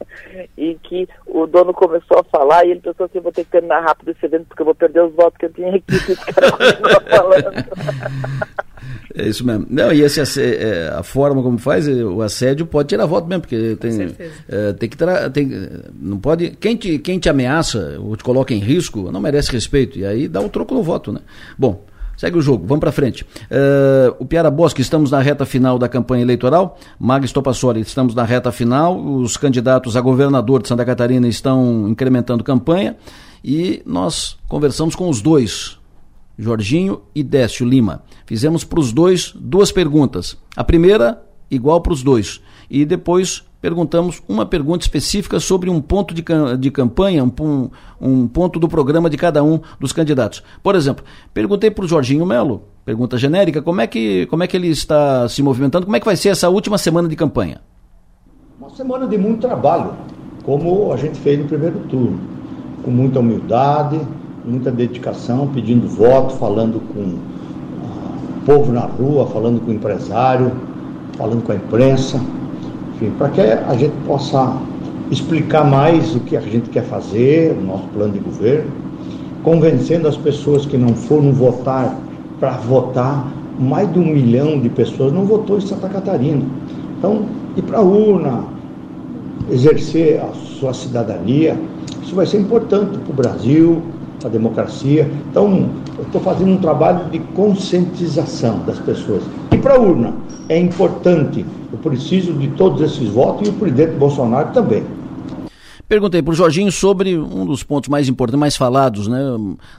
e 0.57 0.75
que 0.83 1.07
o 1.25 1.45
dono 1.45 1.73
começou 1.73 2.19
a 2.19 2.23
falar 2.23 2.65
e 2.65 2.71
ele 2.71 2.79
pensou 2.79 3.05
assim, 3.05 3.19
vou 3.19 3.31
ter 3.31 3.43
que 3.43 3.51
terminar 3.51 3.81
rápido 3.81 4.11
esse 4.11 4.25
evento 4.25 4.45
porque 4.47 4.61
eu 4.61 4.65
vou 4.65 4.75
perder 4.75 5.03
os 5.03 5.13
votos 5.13 5.37
que 5.37 5.45
eu 5.45 5.53
tinha 5.53 5.75
aqui, 5.75 5.83
esse 6.11 6.15
cara 6.15 6.51
falando. 7.09 7.51
É 9.15 9.27
isso 9.27 9.45
mesmo. 9.45 9.65
Não, 9.69 9.91
e 9.91 10.01
esse, 10.01 10.21
é, 10.41 10.89
a 10.89 11.03
forma 11.03 11.41
como 11.41 11.57
faz, 11.57 11.87
é, 11.87 12.03
o 12.03 12.21
assédio 12.21 12.65
pode 12.65 12.89
tirar 12.89 13.05
voto 13.05 13.27
mesmo, 13.27 13.41
porque 13.41 13.75
tem, 13.77 14.15
é, 14.47 14.73
tem 14.73 14.89
que 14.89 14.97
tem, 15.33 15.69
não 15.99 16.19
pode, 16.19 16.51
quem 16.51 16.75
te, 16.75 16.99
quem 16.99 17.19
te 17.19 17.29
ameaça 17.29 17.97
ou 17.99 18.15
te 18.15 18.23
coloca 18.23 18.53
em 18.53 18.59
risco, 18.59 19.11
não 19.11 19.19
merece 19.19 19.51
respeito, 19.51 19.97
e 19.97 20.05
aí 20.05 20.27
dá 20.27 20.39
o 20.39 20.49
troco 20.49 20.73
no 20.73 20.83
voto, 20.83 21.11
né? 21.11 21.21
Bom, 21.57 21.83
Segue 22.19 22.37
o 22.37 22.41
jogo, 22.41 22.67
vamos 22.67 22.81
para 22.81 22.91
frente. 22.91 23.23
Uh, 23.23 24.13
o 24.19 24.25
Piara 24.25 24.51
Bosque, 24.51 24.81
estamos 24.81 25.09
na 25.09 25.21
reta 25.21 25.45
final 25.45 25.79
da 25.79 25.87
campanha 25.87 26.21
eleitoral. 26.21 26.77
Magis 26.99 27.31
Topassoli, 27.31 27.79
estamos 27.79 28.13
na 28.13 28.25
reta 28.25 28.51
final. 28.51 28.99
Os 28.99 29.37
candidatos 29.37 29.95
a 29.95 30.01
governador 30.01 30.61
de 30.61 30.67
Santa 30.67 30.83
Catarina 30.83 31.29
estão 31.29 31.87
incrementando 31.87 32.43
campanha. 32.43 32.97
E 33.41 33.81
nós 33.85 34.37
conversamos 34.49 34.97
com 34.97 35.07
os 35.07 35.21
dois, 35.21 35.79
Jorginho 36.37 37.03
e 37.15 37.23
Décio 37.23 37.65
Lima. 37.65 38.03
Fizemos 38.25 38.65
para 38.65 38.81
os 38.81 38.91
dois 38.91 39.31
duas 39.33 39.71
perguntas. 39.71 40.37
A 40.57 40.63
primeira, 40.65 41.23
igual 41.49 41.79
para 41.79 41.93
os 41.93 42.03
dois. 42.03 42.41
E 42.69 42.85
depois 42.85 43.43
perguntamos 43.61 44.21
uma 44.27 44.45
pergunta 44.45 44.83
específica 44.83 45.39
sobre 45.39 45.69
um 45.69 45.81
ponto 45.81 46.13
de, 46.13 46.23
de 46.59 46.71
campanha, 46.71 47.23
um, 47.23 47.69
um, 47.99 48.27
ponto 48.27 48.59
do 48.59 48.67
programa 48.67 49.09
de 49.09 49.17
cada 49.17 49.43
um 49.43 49.59
dos 49.79 49.91
candidatos. 49.91 50.43
Por 50.63 50.75
exemplo, 50.75 51.03
perguntei 51.33 51.69
para 51.69 51.83
o 51.83 51.87
Jorginho 51.87 52.25
Melo, 52.25 52.63
pergunta 52.85 53.17
genérica, 53.17 53.61
como 53.61 53.81
é, 53.81 53.87
que, 53.87 54.25
como 54.27 54.43
é 54.43 54.47
que 54.47 54.55
ele 54.55 54.69
está 54.69 55.27
se 55.27 55.43
movimentando, 55.43 55.85
como 55.85 55.95
é 55.95 55.99
que 55.99 56.05
vai 56.05 56.15
ser 56.15 56.29
essa 56.29 56.49
última 56.49 56.77
semana 56.77 57.07
de 57.07 57.15
campanha? 57.15 57.61
Uma 58.59 58.69
semana 58.69 59.07
de 59.07 59.17
muito 59.17 59.41
trabalho, 59.41 59.93
como 60.43 60.93
a 60.93 60.97
gente 60.97 61.19
fez 61.19 61.39
no 61.39 61.45
primeiro 61.45 61.79
turno, 61.89 62.19
com 62.83 62.91
muita 62.91 63.19
humildade, 63.19 63.99
muita 64.45 64.71
dedicação, 64.71 65.47
pedindo 65.47 65.87
voto, 65.87 66.35
falando 66.35 66.79
com 66.93 67.01
o 67.01 68.45
povo 68.45 68.71
na 68.71 68.85
rua, 68.85 69.27
falando 69.27 69.59
com 69.59 69.71
o 69.71 69.73
empresário, 69.73 70.51
falando 71.17 71.43
com 71.43 71.51
a 71.51 71.55
imprensa 71.55 72.19
enfim, 72.99 73.13
para 73.17 73.29
que 73.29 73.39
a 73.39 73.73
gente 73.75 73.93
possa 74.05 74.57
explicar 75.09 75.63
mais 75.63 76.13
o 76.15 76.19
que 76.19 76.35
a 76.35 76.41
gente 76.41 76.69
quer 76.69 76.83
fazer, 76.83 77.57
o 77.57 77.65
nosso 77.65 77.85
plano 77.93 78.11
de 78.11 78.19
governo, 78.19 78.69
convencendo 79.41 80.05
as 80.07 80.17
pessoas 80.17 80.65
que 80.65 80.77
não 80.77 80.89
foram 80.93 81.31
votar 81.31 81.97
para 82.39 82.51
votar. 82.57 83.31
Mais 83.57 83.91
de 83.91 83.99
um 83.99 84.05
milhão 84.05 84.57
de 84.59 84.69
pessoas 84.69 85.11
não 85.11 85.25
votou 85.25 85.57
em 85.57 85.61
Santa 85.61 85.89
Catarina. 85.89 86.45
Então, 86.97 87.25
ir 87.57 87.61
para 87.61 87.79
a 87.79 87.81
urna, 87.81 88.43
exercer 89.49 90.21
a 90.21 90.31
sua 90.33 90.73
cidadania, 90.73 91.57
isso 92.01 92.15
vai 92.15 92.25
ser 92.25 92.39
importante 92.39 92.97
para 92.99 93.11
o 93.11 93.13
Brasil, 93.13 93.81
a 94.23 94.29
democracia. 94.29 95.09
Então, 95.29 95.69
eu 95.97 96.03
estou 96.03 96.21
fazendo 96.21 96.51
um 96.51 96.57
trabalho 96.57 97.09
de 97.09 97.19
conscientização 97.19 98.59
das 98.65 98.79
pessoas. 98.79 99.23
E 99.51 99.57
para 99.57 99.75
a 99.75 99.79
urna, 99.79 100.13
é 100.47 100.57
importante 100.59 101.45
eu 101.71 101.77
preciso 101.77 102.33
de 102.33 102.47
todos 102.49 102.81
esses 102.81 103.09
votos 103.09 103.47
e 103.47 103.51
o 103.51 103.53
presidente 103.53 103.93
Bolsonaro 103.93 104.51
também. 104.51 104.83
Perguntei 105.89 106.21
para 106.21 106.31
o 106.31 106.35
Jorginho 106.35 106.71
sobre 106.71 107.17
um 107.17 107.47
dos 107.47 107.63
pontos 107.63 107.89
mais 107.89 108.07
importantes, 108.07 108.39
mais 108.39 108.55
falados 108.55 109.07
né, 109.07 109.19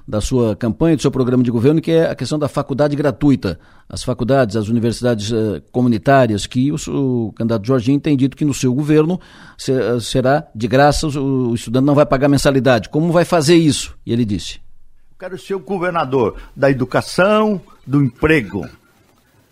da 0.07 0.21
sua 0.21 0.57
campanha, 0.57 0.97
do 0.97 1.03
seu 1.03 1.11
programa 1.11 1.45
de 1.45 1.53
governo, 1.53 1.81
que 1.81 1.93
é 1.93 2.11
a 2.11 2.17
questão 2.17 2.37
da 2.37 2.49
faculdade 2.49 2.97
gratuita. 2.97 3.61
As 3.89 4.03
faculdades, 4.03 4.57
as 4.57 4.67
universidades 4.67 5.31
uh, 5.31 5.63
comunitárias, 5.71 6.49
que 6.49 6.73
o, 6.73 6.77
o, 6.89 7.33
candidato 7.33 7.65
Jorginho 7.65 8.01
tem 8.01 8.17
dito 8.17 8.37
que 8.37 8.45
no 8.45 8.53
seu 8.53 8.75
governo 8.75 9.21
se, 9.57 9.71
uh, 9.71 10.01
será 10.01 10.49
de 10.53 10.67
graça, 10.67 11.07
o, 11.07 11.51
o 11.51 11.55
estudante 11.55 11.85
não 11.85 11.95
vai 11.95 12.05
pagar 12.05 12.29
mensalidade. 12.29 12.89
Como 12.89 13.13
vai 13.13 13.25
fazer 13.25 13.55
isso? 13.55 13.97
E 14.05 14.13
ele 14.13 14.25
disse: 14.25 14.59
Quero 15.17 15.39
ser 15.39 15.55
o 15.55 15.61
governador 15.61 16.39
da 16.57 16.69
educação, 16.69 17.61
do 17.87 18.03
emprego, 18.03 18.67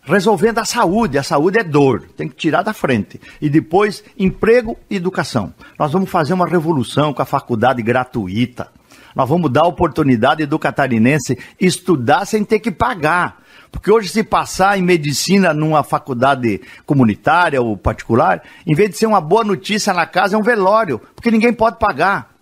resolvendo 0.08 0.58
a 0.58 0.64
saúde. 0.64 1.18
A 1.18 1.22
saúde 1.22 1.58
é 1.58 1.64
dor, 1.64 2.02
tem 2.16 2.28
que 2.28 2.34
tirar 2.34 2.62
da 2.62 2.72
frente. 2.72 3.20
E 3.40 3.48
depois, 3.48 4.02
emprego 4.18 4.76
e 4.90 4.96
educação. 4.96 5.52
Nós 5.78 5.92
vamos 5.92 6.10
fazer 6.10 6.32
uma 6.32 6.46
revolução 6.46 7.12
com 7.12 7.22
a 7.22 7.26
faculdade 7.26 7.82
gratuita. 7.82 8.68
Nós 9.14 9.28
vamos 9.28 9.50
dar 9.50 9.64
oportunidade 9.64 10.46
do 10.46 10.58
catarinense 10.58 11.38
estudar 11.60 12.24
sem 12.24 12.44
ter 12.44 12.60
que 12.60 12.70
pagar. 12.70 13.42
Porque 13.70 13.90
hoje, 13.90 14.08
se 14.08 14.24
passar 14.24 14.78
em 14.78 14.82
medicina 14.82 15.52
numa 15.52 15.82
faculdade 15.82 16.60
comunitária 16.86 17.60
ou 17.60 17.76
particular, 17.76 18.42
em 18.66 18.74
vez 18.74 18.90
de 18.90 18.96
ser 18.96 19.06
uma 19.06 19.20
boa 19.20 19.44
notícia 19.44 19.92
na 19.92 20.06
casa, 20.06 20.36
é 20.36 20.38
um 20.38 20.42
velório, 20.42 21.00
porque 21.14 21.30
ninguém 21.30 21.52
pode 21.52 21.78
pagar 21.78 22.37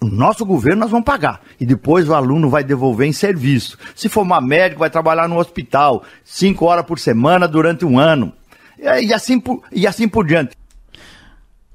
o 0.00 0.06
nosso 0.06 0.44
governo 0.44 0.80
nós 0.80 0.90
vamos 0.90 1.06
pagar. 1.06 1.40
E 1.58 1.64
depois 1.64 2.08
o 2.08 2.14
aluno 2.14 2.50
vai 2.50 2.62
devolver 2.62 3.08
em 3.08 3.12
serviço. 3.12 3.78
Se 3.94 4.08
for 4.08 4.22
uma 4.22 4.40
médica, 4.40 4.80
vai 4.80 4.90
trabalhar 4.90 5.28
no 5.28 5.38
hospital, 5.38 6.02
cinco 6.24 6.66
horas 6.66 6.84
por 6.84 6.98
semana 6.98 7.48
durante 7.48 7.84
um 7.84 7.98
ano. 7.98 8.32
E 8.78 9.12
assim 9.12 9.40
por, 9.40 9.62
e 9.72 9.86
assim 9.86 10.06
por 10.06 10.26
diante. 10.26 10.54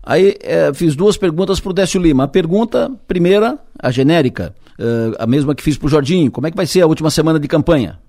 Aí 0.04 0.38
é, 0.42 0.74
fiz 0.74 0.96
duas 0.96 1.18
perguntas 1.18 1.60
para 1.60 1.70
o 1.70 1.74
Décio 1.74 2.02
Lima. 2.02 2.24
A 2.24 2.28
pergunta, 2.28 2.92
primeira, 3.08 3.60
a 3.80 3.92
genérica, 3.92 4.56
é, 4.78 5.24
a 5.24 5.28
mesma 5.28 5.56
que 5.56 5.64
fiz 5.64 5.78
para 5.78 5.88
o 5.88 5.90
Jordinho. 5.90 6.32
Como 6.32 6.48
é 6.48 6.52
que 6.52 6.58
vai 6.58 6.66
ser 6.66 6.82
a 6.82 6.88
última 6.88 7.10
semana 7.10 7.40
de 7.40 7.48
campanha? 7.48 8.00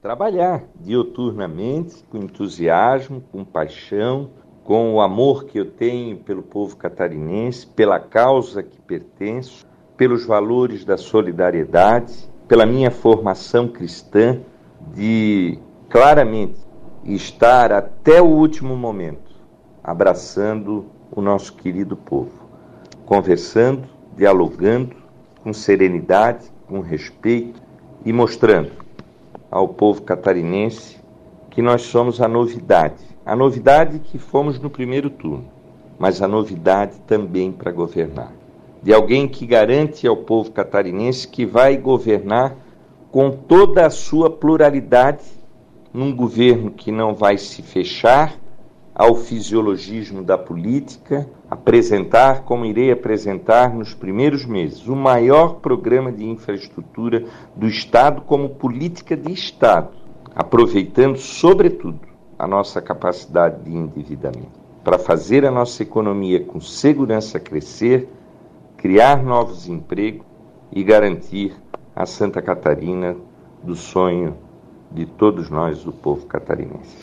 Trabalhar 0.00 0.64
dioturnamente, 0.80 2.02
com 2.10 2.18
entusiasmo, 2.18 3.22
com 3.30 3.44
paixão, 3.44 4.30
com 4.64 4.94
o 4.94 5.00
amor 5.00 5.44
que 5.44 5.58
eu 5.58 5.70
tenho 5.70 6.16
pelo 6.18 6.42
povo 6.42 6.76
catarinense, 6.76 7.66
pela 7.66 7.98
causa 7.98 8.62
que 8.62 8.80
pertenço, 8.80 9.66
pelos 9.96 10.24
valores 10.24 10.84
da 10.84 10.96
solidariedade, 10.96 12.30
pela 12.46 12.64
minha 12.64 12.90
formação 12.90 13.68
cristã, 13.68 14.38
de 14.94 15.58
claramente 15.88 16.58
estar 17.04 17.72
até 17.72 18.20
o 18.20 18.26
último 18.26 18.76
momento 18.76 19.32
abraçando 19.82 20.86
o 21.10 21.20
nosso 21.20 21.54
querido 21.54 21.96
povo, 21.96 22.48
conversando, 23.04 23.88
dialogando 24.16 24.94
com 25.42 25.52
serenidade, 25.52 26.50
com 26.68 26.80
respeito 26.80 27.60
e 28.04 28.12
mostrando 28.12 28.70
ao 29.50 29.68
povo 29.68 30.02
catarinense 30.02 30.98
que 31.50 31.60
nós 31.60 31.82
somos 31.82 32.20
a 32.20 32.28
novidade 32.28 33.11
a 33.24 33.36
novidade 33.36 34.00
que 34.00 34.18
fomos 34.18 34.58
no 34.58 34.68
primeiro 34.68 35.08
turno, 35.08 35.44
mas 35.98 36.20
a 36.20 36.26
novidade 36.26 36.98
também 37.06 37.52
para 37.52 37.70
governar. 37.70 38.32
De 38.82 38.92
alguém 38.92 39.28
que 39.28 39.46
garante 39.46 40.06
ao 40.06 40.16
povo 40.16 40.50
catarinense 40.50 41.28
que 41.28 41.46
vai 41.46 41.76
governar 41.76 42.56
com 43.12 43.30
toda 43.30 43.86
a 43.86 43.90
sua 43.90 44.28
pluralidade, 44.28 45.24
num 45.92 46.14
governo 46.14 46.70
que 46.70 46.90
não 46.90 47.14
vai 47.14 47.38
se 47.38 47.62
fechar 47.62 48.34
ao 48.94 49.14
fisiologismo 49.14 50.22
da 50.22 50.36
política, 50.36 51.28
apresentar, 51.50 52.42
como 52.42 52.64
irei 52.64 52.90
apresentar 52.90 53.72
nos 53.72 53.94
primeiros 53.94 54.44
meses, 54.44 54.88
o 54.88 54.96
maior 54.96 55.56
programa 55.56 56.10
de 56.10 56.24
infraestrutura 56.24 57.24
do 57.54 57.68
Estado 57.68 58.22
como 58.22 58.50
política 58.50 59.16
de 59.16 59.32
Estado, 59.32 59.90
aproveitando, 60.34 61.18
sobretudo, 61.18 62.11
a 62.42 62.46
nossa 62.48 62.82
capacidade 62.82 63.62
de 63.62 63.70
endividamento, 63.70 64.50
para 64.82 64.98
fazer 64.98 65.46
a 65.46 65.50
nossa 65.50 65.80
economia 65.80 66.42
com 66.42 66.60
segurança 66.60 67.38
crescer, 67.38 68.08
criar 68.76 69.22
novos 69.22 69.68
empregos 69.68 70.26
e 70.72 70.82
garantir 70.82 71.54
a 71.94 72.04
Santa 72.04 72.42
Catarina 72.42 73.14
do 73.62 73.76
sonho 73.76 74.36
de 74.90 75.06
todos 75.06 75.50
nós, 75.50 75.84
do 75.84 75.92
povo 75.92 76.26
catarinense. 76.26 76.96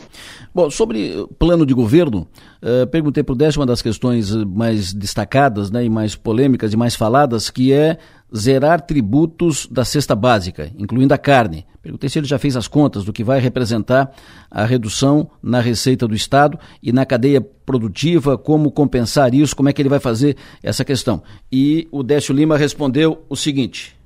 Bom, 0.54 0.68
sobre 0.68 1.26
plano 1.38 1.64
de 1.64 1.72
governo, 1.72 2.28
uh, 2.62 2.86
perguntei 2.88 3.22
para 3.22 3.32
o 3.32 3.36
Décio 3.36 3.60
uma 3.60 3.66
das 3.66 3.80
questões 3.80 4.34
mais 4.44 4.92
destacadas 4.92 5.70
né, 5.70 5.82
e 5.82 5.88
mais 5.88 6.14
polêmicas 6.14 6.74
e 6.74 6.76
mais 6.76 6.94
faladas, 6.94 7.48
que 7.48 7.72
é 7.72 7.96
zerar 8.36 8.80
tributos 8.80 9.66
da 9.70 9.84
cesta 9.84 10.14
básica, 10.14 10.72
incluindo 10.78 11.12
a 11.12 11.18
carne. 11.18 11.66
Perguntei 11.82 12.08
se 12.08 12.18
ele 12.18 12.26
já 12.26 12.38
fez 12.38 12.56
as 12.56 12.68
contas 12.68 13.04
do 13.04 13.12
que 13.12 13.24
vai 13.24 13.40
representar 13.40 14.14
a 14.50 14.64
redução 14.64 15.30
na 15.42 15.60
receita 15.60 16.06
do 16.06 16.14
Estado 16.14 16.58
e 16.82 16.92
na 16.92 17.06
cadeia 17.06 17.40
produtiva, 17.40 18.36
como 18.36 18.70
compensar 18.70 19.34
isso, 19.34 19.56
como 19.56 19.68
é 19.68 19.72
que 19.72 19.80
ele 19.80 19.88
vai 19.88 20.00
fazer 20.00 20.36
essa 20.62 20.84
questão. 20.84 21.22
E 21.50 21.88
o 21.90 22.02
Décio 22.02 22.34
Lima 22.34 22.56
respondeu 22.56 23.24
o 23.28 23.36
seguinte: 23.36 23.96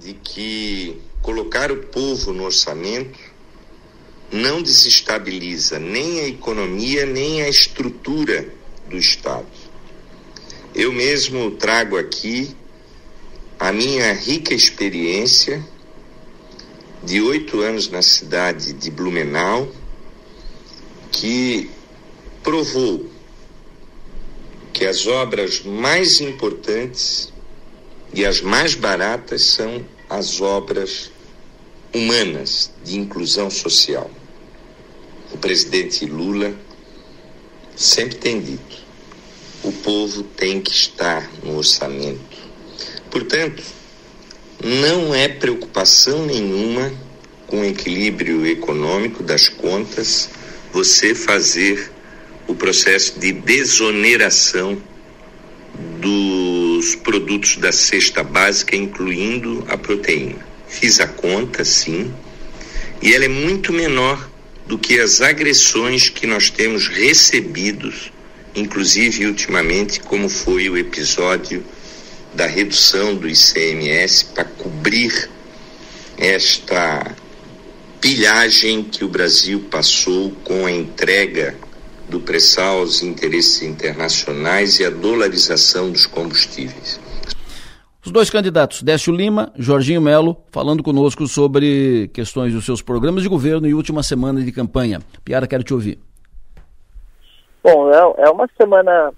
de 0.00 0.14
que 0.14 1.00
colocar 1.22 1.70
o 1.70 1.76
povo 1.76 2.32
no 2.32 2.44
orçamento 2.44 3.18
não 4.32 4.60
desestabiliza 4.60 5.78
nem 5.78 6.20
a 6.20 6.28
economia 6.28 7.06
nem 7.06 7.42
a 7.42 7.48
estrutura 7.48 8.48
do 8.90 8.96
Estado. 8.96 9.46
Eu 10.74 10.92
mesmo 10.92 11.52
trago 11.52 11.96
aqui 11.96 12.56
a 13.58 13.72
minha 13.72 14.12
rica 14.12 14.52
experiência 14.52 15.64
de 17.02 17.20
oito 17.20 17.60
anos 17.60 17.88
na 17.88 18.02
cidade 18.02 18.72
de 18.72 18.90
Blumenau, 18.90 19.68
que 21.12 21.70
provou 22.42 23.08
que 24.72 24.84
as 24.84 25.06
obras 25.06 25.62
mais 25.62 26.20
importantes 26.20 27.32
e 28.12 28.24
as 28.24 28.40
mais 28.40 28.74
baratas 28.74 29.42
são 29.42 29.84
as 30.08 30.40
obras 30.40 31.10
humanas 31.92 32.70
de 32.82 32.98
inclusão 32.98 33.50
social. 33.50 34.10
O 35.32 35.38
presidente 35.38 36.04
Lula 36.06 36.54
sempre 37.76 38.16
tem 38.16 38.40
dito: 38.40 38.76
o 39.62 39.72
povo 39.72 40.22
tem 40.22 40.60
que 40.60 40.72
estar 40.72 41.30
no 41.42 41.56
orçamento. 41.56 42.33
Portanto, 43.14 43.62
não 44.60 45.14
é 45.14 45.28
preocupação 45.28 46.26
nenhuma 46.26 46.92
com 47.46 47.60
o 47.60 47.64
equilíbrio 47.64 48.44
econômico 48.44 49.22
das 49.22 49.48
contas 49.48 50.28
você 50.72 51.14
fazer 51.14 51.92
o 52.48 52.56
processo 52.56 53.20
de 53.20 53.30
desoneração 53.30 54.76
dos 56.00 56.96
produtos 56.96 57.56
da 57.56 57.70
cesta 57.70 58.24
básica, 58.24 58.74
incluindo 58.74 59.64
a 59.68 59.78
proteína. 59.78 60.44
Fiz 60.66 60.98
a 60.98 61.06
conta, 61.06 61.64
sim, 61.64 62.12
e 63.00 63.14
ela 63.14 63.26
é 63.26 63.28
muito 63.28 63.72
menor 63.72 64.28
do 64.66 64.76
que 64.76 64.98
as 64.98 65.20
agressões 65.20 66.08
que 66.08 66.26
nós 66.26 66.50
temos 66.50 66.88
recebidos, 66.88 68.10
inclusive 68.56 69.24
ultimamente, 69.24 70.00
como 70.00 70.28
foi 70.28 70.68
o 70.68 70.76
episódio 70.76 71.64
da 72.34 72.46
redução 72.46 73.14
do 73.14 73.28
ICMS 73.28 74.26
para 74.34 74.44
cobrir 74.44 75.30
esta 76.18 77.14
pilhagem 78.00 78.82
que 78.82 79.04
o 79.04 79.08
Brasil 79.08 79.64
passou 79.70 80.30
com 80.44 80.66
a 80.66 80.70
entrega 80.70 81.56
do 82.08 82.20
pré-sal 82.20 82.78
aos 82.80 83.02
interesses 83.02 83.62
internacionais 83.62 84.78
e 84.78 84.84
a 84.84 84.90
dolarização 84.90 85.90
dos 85.90 86.06
combustíveis. 86.06 87.00
Os 88.04 88.12
dois 88.12 88.28
candidatos, 88.28 88.82
Décio 88.82 89.14
Lima, 89.14 89.50
Jorginho 89.56 90.02
Melo, 90.02 90.36
falando 90.50 90.82
conosco 90.82 91.26
sobre 91.26 92.10
questões 92.12 92.52
dos 92.52 92.66
seus 92.66 92.82
programas 92.82 93.22
de 93.22 93.28
governo 93.30 93.66
e 93.66 93.72
última 93.72 94.02
semana 94.02 94.42
de 94.42 94.52
campanha. 94.52 95.00
Piara, 95.24 95.46
quero 95.46 95.64
te 95.64 95.72
ouvir. 95.72 95.98
Bom, 97.62 97.90
é, 97.90 98.26
é 98.26 98.30
uma 98.30 98.46
semana. 98.60 99.10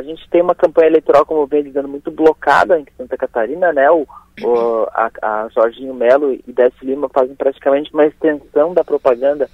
A 0.00 0.02
gente 0.02 0.26
tem 0.30 0.40
uma 0.40 0.54
campanha 0.54 0.88
eleitoral, 0.88 1.26
como 1.26 1.46
vem 1.46 1.62
dizendo, 1.62 1.86
muito 1.86 2.10
blocada 2.10 2.80
em 2.80 2.86
Santa 2.96 3.18
Catarina, 3.18 3.70
né? 3.70 3.90
O, 3.90 4.06
o 4.42 4.86
a, 4.94 5.10
a, 5.20 5.48
Jorginho 5.54 5.92
Melo 5.92 6.32
e 6.32 6.42
Décio 6.46 6.86
Lima 6.86 7.06
fazem 7.10 7.34
praticamente 7.34 7.92
uma 7.92 8.06
extensão 8.06 8.72
da 8.72 8.82
propaganda 8.82 9.48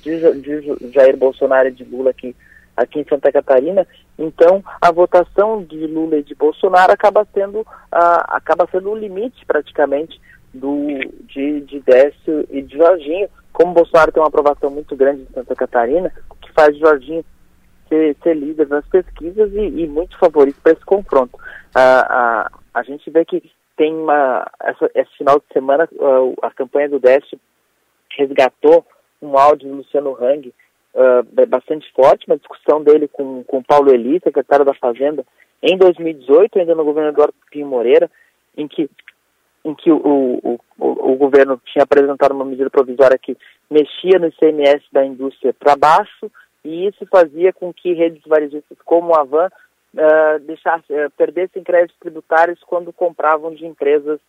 de, 0.00 0.40
de 0.40 0.92
Jair 0.92 1.14
Bolsonaro 1.14 1.68
e 1.68 1.72
de 1.72 1.84
Lula 1.84 2.10
aqui 2.10 2.34
aqui 2.74 3.00
em 3.00 3.04
Santa 3.04 3.30
Catarina. 3.30 3.86
Então, 4.18 4.64
a 4.80 4.90
votação 4.90 5.62
de 5.62 5.86
Lula 5.86 6.16
e 6.16 6.22
de 6.22 6.34
Bolsonaro 6.34 6.90
acaba 6.90 7.26
sendo, 7.34 7.60
uh, 7.60 7.66
acaba 8.28 8.66
sendo 8.72 8.90
o 8.90 8.96
limite, 8.96 9.44
praticamente, 9.44 10.18
do, 10.54 10.86
de, 11.26 11.60
de 11.60 11.80
Décio 11.80 12.46
e 12.50 12.62
de 12.62 12.78
Jorginho. 12.78 13.28
Como 13.52 13.74
Bolsonaro 13.74 14.10
tem 14.10 14.22
uma 14.22 14.28
aprovação 14.28 14.70
muito 14.70 14.96
grande 14.96 15.22
em 15.22 15.34
Santa 15.34 15.54
Catarina, 15.54 16.10
o 16.30 16.34
que 16.36 16.50
faz 16.52 16.74
Jorginho 16.78 17.22
ser, 17.92 18.16
ser 18.22 18.34
líder 18.34 18.68
nas 18.68 18.86
pesquisas 18.86 19.52
e, 19.52 19.82
e 19.82 19.86
muito 19.86 20.16
favorito 20.18 20.58
para 20.62 20.72
esse 20.72 20.84
confronto. 20.84 21.36
Uh, 21.36 22.48
uh, 22.48 22.58
a 22.72 22.82
gente 22.82 23.10
vê 23.10 23.24
que 23.24 23.42
tem 23.76 23.94
uma. 23.94 24.50
Essa, 24.62 24.90
esse 24.94 25.16
final 25.18 25.38
de 25.38 25.52
semana, 25.52 25.88
a 26.42 26.50
campanha 26.50 26.88
do 26.88 26.98
Décio 26.98 27.38
resgatou 28.16 28.84
um 29.20 29.36
áudio 29.38 29.68
do 29.68 29.76
Luciano 29.76 30.16
Hang, 30.20 30.52
uh, 30.94 31.46
bastante 31.46 31.90
forte, 31.92 32.26
uma 32.26 32.36
discussão 32.36 32.82
dele 32.82 33.08
com, 33.08 33.44
com 33.44 33.62
Paulo 33.62 33.92
Eli, 33.92 34.20
secretário 34.22 34.64
da 34.64 34.74
Fazenda, 34.74 35.24
em 35.62 35.76
2018, 35.76 36.58
ainda 36.58 36.74
no 36.74 36.84
governo 36.84 37.10
Eduardo 37.10 37.34
Pinho 37.50 37.66
Moreira, 37.66 38.10
em 38.56 38.66
que, 38.66 38.90
em 39.64 39.74
que 39.74 39.90
o, 39.90 39.96
o, 39.96 40.60
o, 40.78 41.12
o 41.12 41.16
governo 41.16 41.60
tinha 41.64 41.84
apresentado 41.84 42.32
uma 42.32 42.44
medida 42.44 42.68
provisória 42.68 43.18
que 43.18 43.36
mexia 43.70 44.18
no 44.18 44.26
ICMS 44.26 44.84
da 44.90 45.06
indústria 45.06 45.54
para 45.54 45.76
baixo, 45.76 46.30
e 46.64 46.86
isso 46.86 47.06
fazia 47.06 47.52
com 47.52 47.72
que 47.72 47.92
redes 47.92 48.22
varejistas 48.26 48.78
como 48.84 49.14
a 49.14 49.24
Van 49.24 49.48
uh, 49.94 50.52
uh, 50.52 51.10
perdessem 51.16 51.62
créditos 51.62 51.98
tributários 51.98 52.60
quando 52.64 52.92
compravam 52.92 53.54
de 53.54 53.66
empresas 53.66 54.20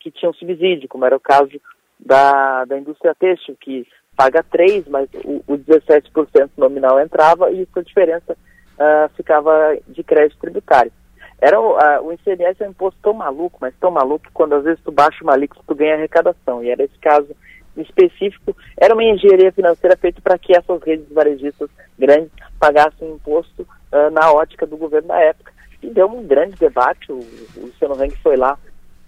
que 0.00 0.10
tinham 0.10 0.34
subsídio, 0.34 0.88
como 0.88 1.04
era 1.04 1.16
o 1.16 1.20
caso 1.20 1.60
da, 1.98 2.64
da 2.64 2.78
indústria 2.78 3.14
têxtil, 3.14 3.56
que 3.60 3.86
paga 4.16 4.42
3, 4.42 4.86
mas 4.88 5.08
o, 5.24 5.42
o 5.46 5.58
17% 5.58 6.50
nominal 6.56 7.00
entrava 7.00 7.50
e 7.50 7.66
a 7.74 7.80
diferença 7.82 8.32
uh, 8.32 9.08
ficava 9.16 9.76
de 9.88 10.02
crédito 10.02 10.38
tributário. 10.38 10.92
Era, 11.40 11.60
uh, 11.60 12.06
o 12.06 12.12
ICMS 12.12 12.62
é 12.62 12.66
um 12.66 12.70
imposto 12.70 12.98
tão 13.02 13.12
maluco, 13.12 13.58
mas 13.60 13.74
tão 13.80 13.90
maluco 13.90 14.26
que 14.26 14.32
quando 14.32 14.54
às 14.54 14.64
vezes 14.64 14.82
tu 14.82 14.92
baixa 14.92 15.22
uma 15.22 15.32
alíquota 15.32 15.62
tu 15.66 15.74
ganha 15.74 15.94
arrecadação. 15.94 16.62
E 16.62 16.70
era 16.70 16.82
esse 16.82 16.98
caso 16.98 17.34
específico, 17.76 18.56
era 18.76 18.94
uma 18.94 19.04
engenharia 19.04 19.52
financeira 19.52 19.96
feita 19.96 20.20
para 20.22 20.38
que 20.38 20.56
essas 20.56 20.82
redes 20.82 21.06
varejistas 21.10 21.68
grandes 21.98 22.30
pagassem 22.58 23.10
imposto 23.10 23.62
uh, 23.62 24.10
na 24.12 24.32
ótica 24.32 24.66
do 24.66 24.76
governo 24.76 25.08
da 25.08 25.20
época. 25.20 25.52
E 25.82 25.90
deu 25.90 26.06
um 26.06 26.26
grande 26.26 26.56
debate, 26.56 27.12
o, 27.12 27.16
o 27.16 27.60
Luciano 27.60 27.96
foi 28.22 28.36
lá 28.36 28.58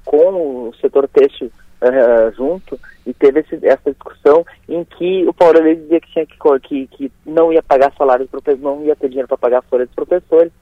com 0.04 0.68
o 0.68 0.74
setor 0.80 1.08
têxtil 1.08 1.50
uh, 1.80 2.34
junto 2.34 2.78
e 3.06 3.12
teve 3.14 3.40
esse, 3.40 3.64
essa 3.66 3.90
discussão 3.90 4.44
em 4.68 4.84
que 4.84 5.26
o 5.26 5.32
Paulo 5.32 5.60
Leite 5.60 5.82
dizia 5.82 6.00
que 6.00 6.12
tinha 6.12 6.26
que, 6.26 6.36
que, 6.60 6.86
que 6.88 7.12
não 7.24 7.52
ia 7.52 7.62
pagar 7.62 7.92
salário 7.96 8.28
dos 8.30 8.60
não 8.60 8.84
ia 8.84 8.96
ter 8.96 9.08
dinheiro 9.08 9.28
para 9.28 9.38
pagar 9.38 9.58
a 9.58 9.62
folha 9.62 9.86
dos 9.86 9.94
professores 9.94 10.52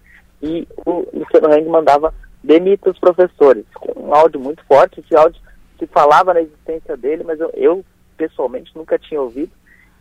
e 0.42 0.66
o 0.84 1.06
Luciano 1.12 1.52
Heng 1.52 1.68
mandava 1.68 2.12
demita 2.42 2.90
os 2.90 2.98
professores, 2.98 3.64
com 3.74 4.08
um 4.08 4.14
áudio 4.14 4.38
muito 4.38 4.62
forte, 4.66 5.00
esse 5.00 5.16
áudio 5.16 5.40
se 5.78 5.86
falava 5.86 6.34
na 6.34 6.42
existência 6.42 6.96
dele, 6.96 7.24
mas 7.24 7.40
eu, 7.40 7.50
eu 7.54 7.84
pessoalmente 8.16 8.74
nunca 8.74 8.98
tinha 8.98 9.20
ouvido 9.20 9.52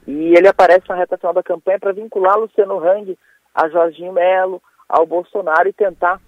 e 0.07 0.35
ele 0.35 0.47
aparece 0.47 0.87
na 0.89 0.95
reta 0.95 1.17
final 1.17 1.33
da 1.33 1.43
campanha 1.43 1.79
para 1.79 1.93
vincular 1.93 2.37
Luciano 2.37 2.77
Hang 2.77 3.17
a 3.53 3.69
Jorginho 3.69 4.11
Melo, 4.11 4.61
ao 4.89 5.05
Bolsonaro 5.05 5.69
e 5.69 5.73
tentar 5.73 6.19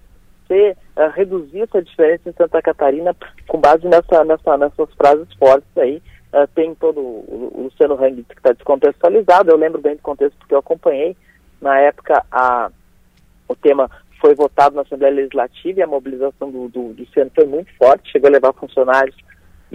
ser, 0.48 0.78
uh, 0.96 1.10
reduzir 1.14 1.62
essa 1.62 1.82
diferença 1.82 2.30
em 2.30 2.34
Santa 2.34 2.62
Catarina 2.62 3.16
com 3.48 3.60
base 3.60 3.86
nessa, 3.88 4.24
nessa, 4.24 4.58
nessas 4.58 4.94
frases 4.94 5.28
fortes 5.36 5.78
aí. 5.78 6.02
Uh, 6.32 6.48
tem 6.54 6.76
todo 6.76 7.00
o, 7.00 7.64
Luciano 7.64 7.96
Hang 7.96 8.24
que 8.24 8.36
está 8.36 8.52
descontextualizado, 8.52 9.50
eu 9.50 9.58
lembro 9.58 9.82
bem 9.82 9.96
do 9.96 10.02
contexto 10.02 10.38
porque 10.38 10.54
eu 10.54 10.60
acompanhei. 10.60 11.16
Na 11.62 11.80
época, 11.80 12.24
a, 12.32 12.70
o 13.48 13.56
tema 13.56 13.90
foi 14.22 14.36
votado 14.36 14.76
na 14.76 14.82
Assembleia 14.82 15.14
Legislativa 15.14 15.80
e 15.80 15.84
a 15.84 15.88
mobilização 15.88 16.52
do, 16.52 16.68
do, 16.70 16.94
do 16.94 17.02
Luciano 17.02 17.32
foi 17.34 17.46
muito 17.46 17.74
forte, 17.78 18.12
chegou 18.12 18.30
a 18.30 18.34
levar 18.34 18.54
funcionários 18.54 19.16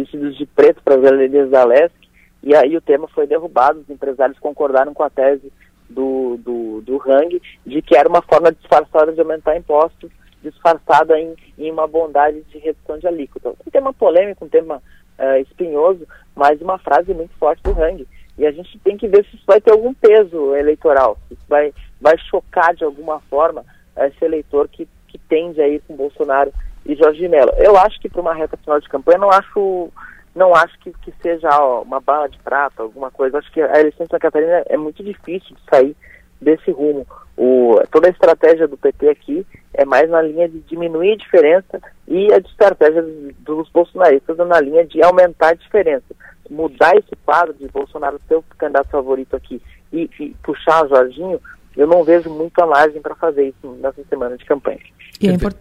vestidos 0.02 0.36
de 0.36 0.46
preto 0.46 0.82
para 0.82 0.96
as 0.96 1.00
galerias 1.00 1.50
da 1.50 1.64
LESC, 1.64 1.94
e 2.42 2.54
aí 2.54 2.76
o 2.76 2.80
tema 2.80 3.06
foi 3.08 3.26
derrubado, 3.26 3.80
os 3.80 3.90
empresários 3.90 4.38
concordaram 4.38 4.94
com 4.94 5.02
a 5.02 5.10
tese 5.10 5.52
do, 5.88 6.38
do, 6.38 6.80
do 6.82 7.02
Hang 7.10 7.40
de 7.66 7.82
que 7.82 7.96
era 7.96 8.08
uma 8.08 8.22
forma 8.22 8.52
disfarçada 8.52 9.12
de 9.12 9.20
aumentar 9.20 9.56
impostos 9.56 10.10
disfarçada 10.42 11.18
em, 11.18 11.34
em 11.58 11.70
uma 11.70 11.86
bondade 11.86 12.42
de 12.44 12.58
redução 12.58 12.98
de 12.98 13.06
alíquota. 13.06 13.50
Um 13.50 13.70
tema 13.70 13.92
polêmico, 13.92 14.44
um 14.44 14.48
tema 14.48 14.82
uh, 15.18 15.40
espinhoso, 15.42 16.06
mas 16.34 16.60
uma 16.60 16.78
frase 16.78 17.12
muito 17.12 17.34
forte 17.36 17.62
do 17.62 17.70
Hang. 17.70 18.06
E 18.38 18.46
a 18.46 18.50
gente 18.50 18.78
tem 18.78 18.96
que 18.96 19.06
ver 19.06 19.24
se 19.26 19.36
isso 19.36 19.44
vai 19.46 19.60
ter 19.60 19.70
algum 19.70 19.92
peso 19.92 20.54
eleitoral, 20.56 21.18
se 21.28 21.34
isso 21.34 21.44
vai, 21.46 21.74
vai 22.00 22.16
chocar 22.18 22.74
de 22.74 22.84
alguma 22.84 23.20
forma 23.20 23.64
esse 23.98 24.24
eleitor 24.24 24.66
que, 24.68 24.88
que 25.08 25.18
tende 25.18 25.60
a 25.60 25.68
ir 25.68 25.82
com 25.86 25.94
Bolsonaro 25.94 26.52
e 26.84 26.94
Jorge 26.94 27.28
Mello. 27.28 27.52
Eu 27.56 27.76
acho 27.76 28.00
que 28.00 28.08
para 28.08 28.20
uma 28.20 28.34
reta 28.34 28.56
final 28.56 28.80
de 28.80 28.88
campanha, 28.88 29.18
não 29.18 29.30
acho, 29.30 29.90
não 30.34 30.54
acho 30.54 30.78
que, 30.80 30.92
que 31.02 31.12
seja 31.22 31.48
ó, 31.50 31.82
uma 31.82 32.00
bala 32.00 32.28
de 32.28 32.38
prata, 32.38 32.82
alguma 32.82 33.10
coisa. 33.10 33.38
Acho 33.38 33.50
que 33.52 33.60
a 33.60 33.80
eleição 33.80 34.04
de 34.04 34.10
Santa 34.10 34.18
Catarina 34.18 34.64
é 34.66 34.76
muito 34.76 35.02
difícil 35.02 35.56
de 35.56 35.62
sair 35.70 35.96
desse 36.40 36.70
rumo. 36.70 37.06
O, 37.36 37.80
toda 37.90 38.08
a 38.08 38.10
estratégia 38.10 38.68
do 38.68 38.76
PT 38.76 39.08
aqui 39.08 39.46
é 39.72 39.84
mais 39.84 40.10
na 40.10 40.20
linha 40.20 40.48
de 40.48 40.60
diminuir 40.60 41.12
a 41.12 41.16
diferença 41.16 41.80
e 42.06 42.32
a 42.32 42.38
estratégia 42.38 43.02
dos 43.38 43.68
bolsonaristas 43.70 44.38
é 44.38 44.44
na 44.44 44.60
linha 44.60 44.84
de 44.84 45.02
aumentar 45.02 45.50
a 45.50 45.54
diferença. 45.54 46.14
Mudar 46.50 46.96
esse 46.96 47.14
quadro 47.24 47.54
de 47.54 47.68
Bolsonaro 47.68 48.20
ser 48.26 48.34
o 48.34 48.44
candidato 48.58 48.90
favorito 48.90 49.36
aqui 49.36 49.62
e, 49.92 50.10
e 50.18 50.34
puxar 50.42 50.88
Jorginho 50.88 51.40
eu 51.76 51.86
não 51.86 52.04
vejo 52.04 52.28
muita 52.30 52.66
margem 52.66 53.00
para 53.00 53.14
fazer 53.14 53.48
isso 53.48 53.78
nessa 53.80 54.02
semana 54.04 54.36
de 54.36 54.44
campanha. 54.44 54.80
E 55.20 55.28
é 55.28 55.32
import 55.32 55.56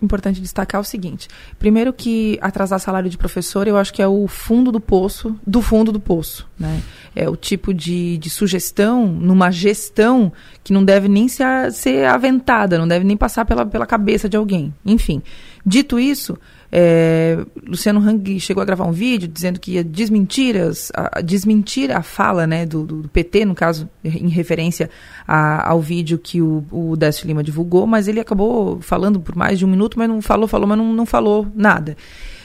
importante 0.00 0.40
destacar 0.40 0.80
o 0.80 0.84
seguinte: 0.84 1.28
primeiro 1.58 1.92
que 1.92 2.38
atrasar 2.40 2.78
salário 2.78 3.10
de 3.10 3.18
professor, 3.18 3.66
eu 3.66 3.76
acho 3.76 3.92
que 3.92 4.00
é 4.00 4.06
o 4.06 4.26
fundo 4.28 4.70
do 4.70 4.80
poço, 4.80 5.36
do 5.46 5.60
fundo 5.60 5.90
do 5.90 5.98
poço, 5.98 6.48
né? 6.58 6.80
É 7.14 7.28
o 7.28 7.36
tipo 7.36 7.74
de, 7.74 8.16
de 8.18 8.30
sugestão 8.30 9.06
numa 9.06 9.50
gestão 9.50 10.32
que 10.62 10.72
não 10.72 10.84
deve 10.84 11.08
nem 11.08 11.26
ser, 11.26 11.72
ser 11.72 12.06
aventada, 12.06 12.78
não 12.78 12.86
deve 12.86 13.04
nem 13.04 13.16
passar 13.16 13.44
pela, 13.44 13.66
pela 13.66 13.86
cabeça 13.86 14.28
de 14.28 14.36
alguém. 14.36 14.72
Enfim, 14.86 15.20
dito 15.66 15.98
isso, 15.98 16.38
é, 16.72 17.38
Luciano 17.66 18.00
Hang 18.00 18.38
chegou 18.38 18.62
a 18.62 18.64
gravar 18.64 18.84
um 18.84 18.92
vídeo 18.92 19.26
dizendo 19.26 19.58
que 19.58 19.72
ia 19.72 19.84
desmentir, 19.84 20.56
as, 20.56 20.92
a, 20.94 21.20
desmentir 21.20 21.90
a 21.90 22.02
fala 22.02 22.46
né, 22.46 22.64
do, 22.64 22.84
do, 22.84 23.08
PT, 23.08 23.44
no 23.44 23.54
caso, 23.54 23.88
em 24.04 24.28
referência 24.28 24.88
a, 25.26 25.68
ao 25.68 25.80
vídeo 25.80 26.18
que 26.18 26.40
o, 26.40 26.64
o 26.70 26.96
Décio 26.96 27.26
Lima 27.26 27.42
divulgou, 27.42 27.86
mas 27.86 28.06
ele 28.06 28.20
acabou 28.20 28.80
falando 28.80 29.20
por 29.20 29.34
mais 29.34 29.58
de 29.58 29.64
um 29.64 29.68
minuto, 29.68 29.98
mas 29.98 30.08
não 30.08 30.22
falou, 30.22 30.46
falou, 30.46 30.68
mas 30.68 30.78
não, 30.78 30.92
não 30.92 31.06
falou 31.06 31.46
nada. 31.54 31.96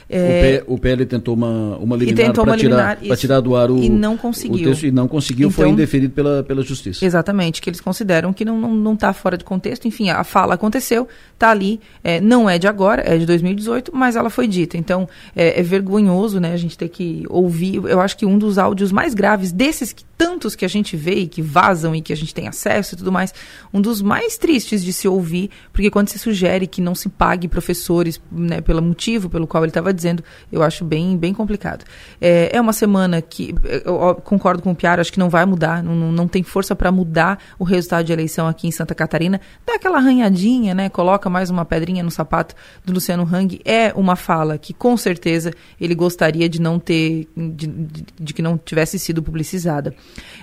É, 0.08 0.64
o, 0.68 0.78
PL 0.78 1.06
tentou 1.06 1.34
uma, 1.34 1.78
uma 1.78 1.96
liminar 1.96 2.32
para 2.32 2.58
tirar, 2.58 2.98
tirar 3.18 3.40
do 3.40 3.56
ar 3.56 3.72
o, 3.72 3.82
e 3.82 3.90
não 3.90 4.16
conseguiu. 4.16 4.64
texto 4.64 4.86
e 4.86 4.92
não 4.92 5.08
conseguiu, 5.08 5.48
então, 5.48 5.64
foi 5.64 5.70
indeferido 5.70 6.14
pela, 6.14 6.44
pela 6.44 6.62
justiça. 6.62 7.04
Exatamente, 7.04 7.60
que 7.60 7.70
eles 7.70 7.82
consideram 7.82 8.32
que 8.32 8.46
não 8.46 8.56
está 8.58 8.68
não, 8.68 8.76
não 8.76 8.96
tá 8.96 9.14
fora 9.14 9.38
de 9.38 9.44
contexto. 9.44 9.88
Enfim, 9.88 10.10
a 10.10 10.24
fala 10.24 10.54
aconteceu, 10.54 11.08
está 11.34 11.50
ali, 11.50 11.80
é, 12.04 12.22
não 12.22 12.48
é 12.48 12.60
de 12.60 12.68
agora, 12.68 13.04
é 13.06 13.18
de 13.18 13.26
2018, 13.26 13.92
mas 13.96 14.16
ela 14.16 14.30
foi 14.30 14.48
dita. 14.48 14.78
Então, 14.78 15.10
é, 15.36 15.60
é, 15.60 15.64
vergonhoso 15.64 16.40
né, 16.40 16.54
a 16.54 16.58
gente 16.58 16.78
ter 16.78 16.90
que 16.90 17.24
ouvir. 17.28 17.82
Eu 17.86 18.00
acho 18.00 18.16
que 18.16 18.26
um 18.26 18.38
dos 18.38 18.58
áudios 18.60 18.92
mais 18.92 19.16
graves, 19.16 19.52
desses 19.52 19.92
que, 19.92 20.04
tantos 20.18 20.56
que 20.56 20.66
a 20.66 20.68
gente 20.68 20.96
vê 20.96 21.16
e 21.16 21.28
que 21.28 21.42
vazam 21.42 21.96
e 21.96 22.02
que 22.02 22.14
a 22.14 22.16
gente 22.16 22.34
tem 22.34 22.48
acesso 22.48 22.96
e 22.96 22.98
tudo 22.98 23.12
mais, 23.12 23.34
um 23.74 23.82
dos 23.82 24.02
mais 24.02 24.38
tristes 24.38 24.84
de 24.84 24.94
se 24.94 25.08
ouvir, 25.08 25.50
porque 25.74 25.90
quando 25.90 26.10
se 26.10 26.20
sugere 26.20 26.68
que 26.68 26.82
não 26.82 26.96
se 26.96 27.10
pague 27.10 27.48
professores 27.48 28.22
né, 28.32 28.62
pelo 28.62 28.82
motivo 28.82 29.30
pelo 29.30 29.48
qual 29.48 29.64
ele 29.64 29.72
estava 29.72 29.94
dizendo, 29.94 30.24
eu 30.52 30.64
acho 30.64 30.84
bem, 30.84 31.18
bem 31.18 31.34
complicado. 31.34 31.86
É, 32.20 32.56
é 32.56 32.62
uma 32.62 32.74
semana 32.74 33.22
que, 33.22 33.54
eu 33.84 34.16
concordo 34.24 34.62
com 34.62 34.72
o 34.72 34.76
Piara, 34.76 35.02
acho 35.02 35.12
que 35.12 35.20
não 35.20 35.30
vai 35.30 35.46
mudar, 35.46 35.84
não, 35.84 36.12
não 36.12 36.28
tem 36.28 36.44
força 36.44 36.76
para 36.76 36.92
mudar 36.92 37.40
o 37.60 37.64
resultado 37.64 38.06
de 38.06 38.14
eleição 38.14 38.48
aqui 38.48 38.68
em 38.68 38.72
Santa 38.72 38.96
Catarina. 38.96 39.40
Dá 39.66 39.76
aquela 39.76 39.98
arranhadinha, 39.98 40.74
né? 40.74 40.90
Coloca 40.90 41.30
mais 41.30 41.50
uma 41.50 41.66
pedrinha 41.66 42.04
no 42.04 42.12
sapato 42.12 42.56
do 42.84 42.94
Luciano 42.94 43.24
Hang. 43.24 43.60
É 43.66 43.94
uma 43.94 44.16
fala 44.16 44.58
que, 44.58 44.74
com 44.74 44.96
certeza, 44.96 45.52
ele 45.80 45.96
gostaria 45.96 46.48
de 46.48 46.62
não 46.62 46.80
ter, 46.80 47.28
de, 47.36 47.68
de, 47.68 48.06
de 48.20 48.34
que 48.34 48.42
não 48.42 48.58
tivesse 48.58 48.98
sido 48.98 49.22
publicizada. 49.22 49.96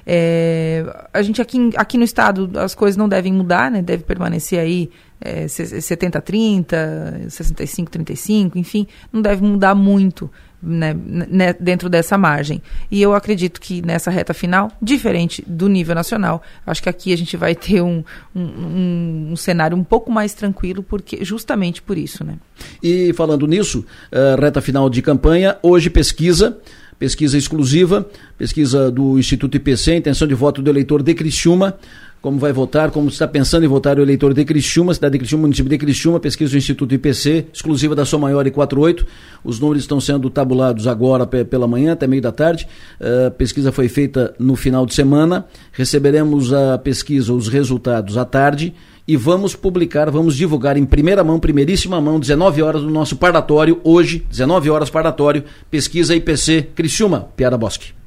É, 0.07 0.85
a 1.13 1.23
gente 1.23 1.41
aqui, 1.41 1.71
aqui 1.77 1.97
no 1.97 2.05
estado, 2.05 2.51
as 2.59 2.75
coisas 2.75 2.97
não 2.97 3.09
devem 3.09 3.33
mudar, 3.33 3.71
né? 3.71 3.83
Deve 3.83 4.03
permanecer 4.03 4.59
aí 4.59 4.91
é, 5.21 5.47
70-30, 5.47 7.27
65-35, 7.27 8.57
enfim, 8.57 8.87
não 9.13 9.23
deve 9.23 9.43
mudar 9.43 9.75
muito 9.75 10.29
né, 10.63 10.95
né, 10.95 11.53
dentro 11.59 11.89
dessa 11.89 12.17
margem. 12.17 12.63
E 12.91 13.03
eu 13.03 13.15
acredito 13.15 13.61
que 13.61 13.83
nessa 13.83 14.11
reta 14.11 14.33
final, 14.33 14.71
diferente 14.81 15.43
do 15.47 15.69
nível 15.69 15.95
nacional, 15.95 16.43
acho 16.67 16.83
que 16.83 16.89
aqui 16.89 17.13
a 17.13 17.17
gente 17.17 17.37
vai 17.37 17.55
ter 17.55 17.83
um, 17.83 18.05
um, 18.35 19.31
um 19.33 19.37
cenário 19.37 19.77
um 19.77 19.85
pouco 19.85 20.11
mais 20.11 20.35
tranquilo, 20.35 20.83
porque 20.83 21.25
justamente 21.25 21.83
por 21.83 21.99
isso. 21.99 22.25
Né? 22.25 22.37
E 22.83 23.13
falando 23.13 23.47
nisso, 23.47 23.85
uh, 24.13 24.41
reta 24.41 24.61
final 24.61 24.89
de 24.89 25.03
campanha, 25.03 25.59
hoje 25.63 25.91
pesquisa 25.91 26.59
pesquisa 27.03 27.37
exclusiva, 27.37 28.07
pesquisa 28.39 28.89
do 28.89 29.19
Instituto 29.19 29.57
IPC, 29.57 29.97
intenção 29.97 30.29
de 30.29 30.35
voto 30.35 30.63
do 30.63 30.71
eleitor 30.71 31.03
de 31.03 31.13
Criciúma, 31.15 31.77
como 32.23 32.39
vai 32.39 32.53
votar, 32.53 32.93
como 32.93 33.09
está 33.09 33.27
pensando 33.27 33.65
em 33.65 33.69
votar 33.69 33.99
o 33.99 34.03
eleitor 34.03 34.33
de 34.33 34.45
Criciúma, 34.45 34.95
cidade 34.95 35.15
de 35.15 35.19
Criciúma, 35.19 35.43
município 35.43 35.69
de 35.69 35.77
Criciúma, 35.77 36.21
pesquisa 36.21 36.53
do 36.53 36.57
Instituto 36.57 36.95
IPC, 36.95 37.47
exclusiva 37.53 37.97
da 37.97 38.05
Som 38.05 38.21
Maior 38.21 38.47
e 38.47 38.51
48. 38.53 39.05
Os 39.43 39.59
números 39.59 39.83
estão 39.83 40.01
sendo 40.01 40.31
tabulados 40.31 40.87
agora 40.87 41.27
pela 41.27 41.67
manhã, 41.67 41.95
até 41.95 42.07
meio 42.07 42.23
da 42.23 42.31
tarde. 42.31 42.69
A 43.01 43.27
uh, 43.27 43.31
pesquisa 43.33 43.73
foi 43.73 43.89
feita 43.89 44.33
no 44.39 44.55
final 44.55 44.87
de 44.87 44.95
semana. 44.95 45.45
Receberemos 45.73 46.53
a 46.53 46.79
pesquisa, 46.79 47.33
os 47.33 47.49
resultados 47.49 48.17
à 48.17 48.25
tarde 48.25 48.73
e 49.07 49.17
vamos 49.17 49.57
publicar, 49.57 50.09
vamos 50.09 50.37
divulgar 50.37 50.77
em 50.77 50.85
primeira 50.85 51.25
mão, 51.25 51.41
primeiríssima 51.41 52.01
mão, 52.01 52.21
19 52.21 52.63
horas 52.63 52.83
no 52.83 52.91
nosso 52.91 53.17
parlatório, 53.17 53.81
hoje, 53.83 54.25
19 54.31 54.71
horas 54.71 54.89
parlatório, 54.89 55.43
pesquisa 55.69 56.15
IPC 56.15 56.69
Criciúma, 56.73 57.29
Piara 57.37 57.59
Bosque. 57.59 58.02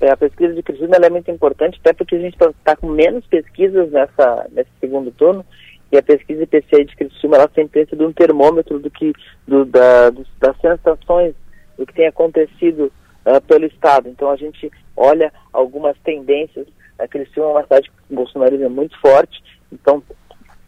É, 0.00 0.10
a 0.10 0.16
pesquisa 0.16 0.54
de 0.54 0.62
Criciúma 0.62 0.96
é 0.96 1.10
muito 1.10 1.30
importante, 1.30 1.78
até 1.80 1.92
porque 1.92 2.16
a 2.16 2.18
gente 2.18 2.34
está 2.34 2.52
tá 2.64 2.76
com 2.76 2.88
menos 2.88 3.24
pesquisas 3.26 3.90
nessa, 3.90 4.46
nesse 4.52 4.70
segundo 4.80 5.10
turno, 5.12 5.44
e 5.92 5.96
a 5.96 6.02
pesquisa 6.02 6.42
IPC 6.42 6.84
de 6.84 6.96
Criciúma, 6.96 7.36
ela 7.36 7.50
sempre 7.54 7.84
tem 7.84 7.86
sido 7.86 8.06
um 8.06 8.12
termômetro 8.12 8.78
do 8.78 8.90
que, 8.90 9.12
do, 9.46 9.64
da, 9.64 10.10
do, 10.10 10.26
das 10.40 10.56
sensações, 10.60 11.34
do 11.78 11.86
que 11.86 11.94
tem 11.94 12.06
acontecido 12.06 12.92
uh, 13.24 13.40
pelo 13.46 13.66
Estado. 13.66 14.08
Então 14.08 14.30
a 14.30 14.36
gente 14.36 14.70
olha 14.96 15.32
algumas 15.52 15.96
tendências, 16.04 16.66
a 16.98 17.06
Criciúma 17.06 17.50
é 17.50 17.52
uma 17.52 17.62
cidade 17.62 17.90
que 17.90 18.12
o 18.12 18.16
bolsonarismo 18.16 18.64
é 18.64 18.68
muito 18.68 18.98
forte, 19.00 19.42
então, 19.72 20.02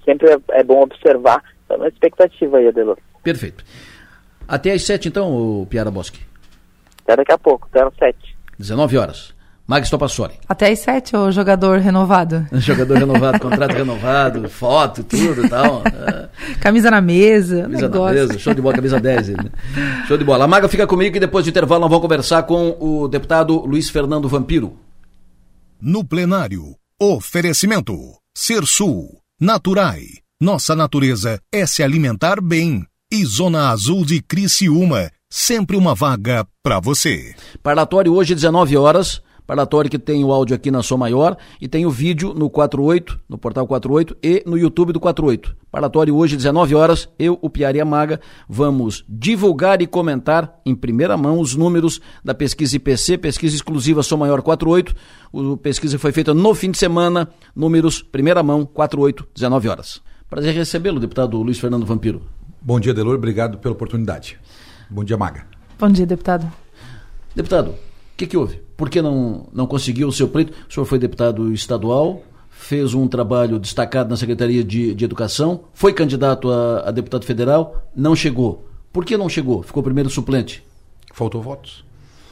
sempre 0.04 0.30
é, 0.30 0.38
é 0.50 0.62
bom 0.62 0.82
observar. 0.82 1.42
Então, 1.64 1.82
a 1.82 1.88
expectativa 1.88 2.58
aí, 2.58 2.68
Adelor. 2.68 2.98
Perfeito. 3.22 3.64
Até 4.46 4.72
às 4.72 4.84
7, 4.84 5.08
então, 5.08 5.62
o 5.62 5.66
Piara 5.66 5.90
Bosque? 5.90 6.20
Até 7.02 7.16
daqui 7.16 7.32
a 7.32 7.38
pouco, 7.38 7.68
até 7.70 7.82
às 7.82 7.94
7. 7.96 8.35
19 8.58 8.96
horas. 8.98 9.36
Max 9.66 9.90
Topassoli. 9.90 10.34
Até 10.48 10.70
às 10.70 10.78
7, 10.78 11.16
o 11.16 11.32
jogador 11.32 11.80
renovado. 11.80 12.46
jogador 12.54 12.98
renovado, 12.98 13.40
contrato 13.40 13.74
renovado, 13.74 14.48
foto, 14.48 15.02
tudo 15.02 15.44
e 15.44 15.48
tal. 15.48 15.82
Camisa 16.60 16.90
na 16.90 17.00
mesa. 17.00 17.62
Camisa 17.62 17.82
negócio. 17.82 18.14
na 18.14 18.26
mesa, 18.26 18.38
show 18.38 18.54
de 18.54 18.62
bola, 18.62 18.76
camisa 18.76 19.00
10. 19.00 19.28
Né? 19.30 19.50
Show 20.06 20.16
de 20.16 20.24
bola. 20.24 20.44
A 20.44 20.48
Maga 20.48 20.68
fica 20.68 20.86
comigo 20.86 21.16
e 21.16 21.20
depois 21.20 21.44
do 21.44 21.48
intervalo 21.48 21.80
nós 21.80 21.90
vamos 21.90 22.02
conversar 22.02 22.44
com 22.44 22.76
o 22.78 23.08
deputado 23.08 23.58
Luiz 23.66 23.90
Fernando 23.90 24.28
Vampiro. 24.28 24.78
No 25.80 26.04
plenário, 26.04 26.76
oferecimento. 27.00 27.96
Ser 28.36 28.64
Sul, 28.66 29.18
Naturai. 29.40 30.02
Nossa 30.40 30.76
natureza 30.76 31.40
é 31.50 31.66
se 31.66 31.82
alimentar 31.82 32.40
bem. 32.40 32.86
E 33.10 33.24
Zona 33.24 33.70
Azul 33.70 34.04
de 34.04 34.20
Criciúma, 34.20 35.10
sempre 35.30 35.76
uma 35.76 35.94
vaga 35.94 36.46
para 36.62 36.80
você. 36.80 37.34
Parlatório 37.62 38.14
hoje 38.14 38.34
19 38.34 38.76
horas 38.76 39.22
Parlatório 39.46 39.88
que 39.88 39.98
tem 39.98 40.24
o 40.24 40.32
áudio 40.32 40.56
aqui 40.56 40.70
na 40.72 40.82
Som 40.82 40.96
Maior 40.96 41.36
e 41.60 41.68
tem 41.68 41.86
o 41.86 41.90
vídeo 41.90 42.34
no 42.34 42.50
48, 42.50 43.20
no 43.28 43.38
portal 43.38 43.64
48 43.66 44.16
e 44.20 44.42
no 44.44 44.58
YouTube 44.58 44.92
do 44.92 44.98
48. 44.98 45.56
Parlatório 45.70 46.16
hoje, 46.16 46.36
19 46.36 46.74
horas, 46.74 47.08
eu, 47.16 47.38
o 47.40 47.48
Piaria 47.48 47.84
Maga, 47.84 48.20
vamos 48.48 49.04
divulgar 49.08 49.80
e 49.80 49.86
comentar 49.86 50.60
em 50.66 50.74
primeira 50.74 51.16
mão 51.16 51.38
os 51.38 51.54
números 51.54 52.00
da 52.24 52.34
pesquisa 52.34 52.76
IPC, 52.76 53.18
pesquisa 53.18 53.54
exclusiva 53.54 54.02
Som 54.02 54.16
Maior 54.16 54.42
48. 54.42 54.94
O 55.32 55.56
pesquisa 55.56 55.96
foi 55.96 56.10
feita 56.10 56.34
no 56.34 56.52
fim 56.52 56.72
de 56.72 56.78
semana, 56.78 57.28
números 57.54 58.02
primeira 58.02 58.42
mão 58.42 58.66
48, 58.66 59.28
19 59.32 59.68
horas. 59.68 60.02
Prazer 60.28 60.54
recebê-lo, 60.54 60.98
deputado 60.98 61.40
Luiz 61.40 61.60
Fernando 61.60 61.86
Vampiro. 61.86 62.22
Bom 62.60 62.80
dia, 62.80 62.92
Delor, 62.92 63.14
obrigado 63.14 63.58
pela 63.58 63.74
oportunidade. 63.74 64.36
Bom 64.88 65.04
dia, 65.04 65.16
Maga. 65.16 65.46
Bom 65.78 65.88
dia, 65.90 66.06
deputado. 66.06 66.50
Deputado, 67.34 67.70
o 67.70 67.76
que, 68.16 68.26
que 68.26 68.36
houve? 68.36 68.60
Por 68.76 68.88
que 68.88 69.02
não, 69.02 69.48
não 69.52 69.66
conseguiu 69.66 70.08
o 70.08 70.12
seu 70.12 70.28
pleito? 70.28 70.52
O 70.68 70.72
senhor 70.72 70.86
foi 70.86 70.98
deputado 70.98 71.52
estadual, 71.52 72.22
fez 72.50 72.94
um 72.94 73.08
trabalho 73.08 73.58
destacado 73.58 74.08
na 74.08 74.16
Secretaria 74.16 74.62
de, 74.64 74.94
de 74.94 75.04
Educação, 75.04 75.64
foi 75.74 75.92
candidato 75.92 76.50
a, 76.50 76.88
a 76.88 76.90
deputado 76.90 77.24
federal, 77.24 77.90
não 77.94 78.14
chegou. 78.14 78.68
Por 78.92 79.04
que 79.04 79.16
não 79.16 79.28
chegou? 79.28 79.62
Ficou 79.62 79.82
primeiro 79.82 80.08
suplente? 80.08 80.64
Faltou 81.12 81.42
votos. 81.42 81.84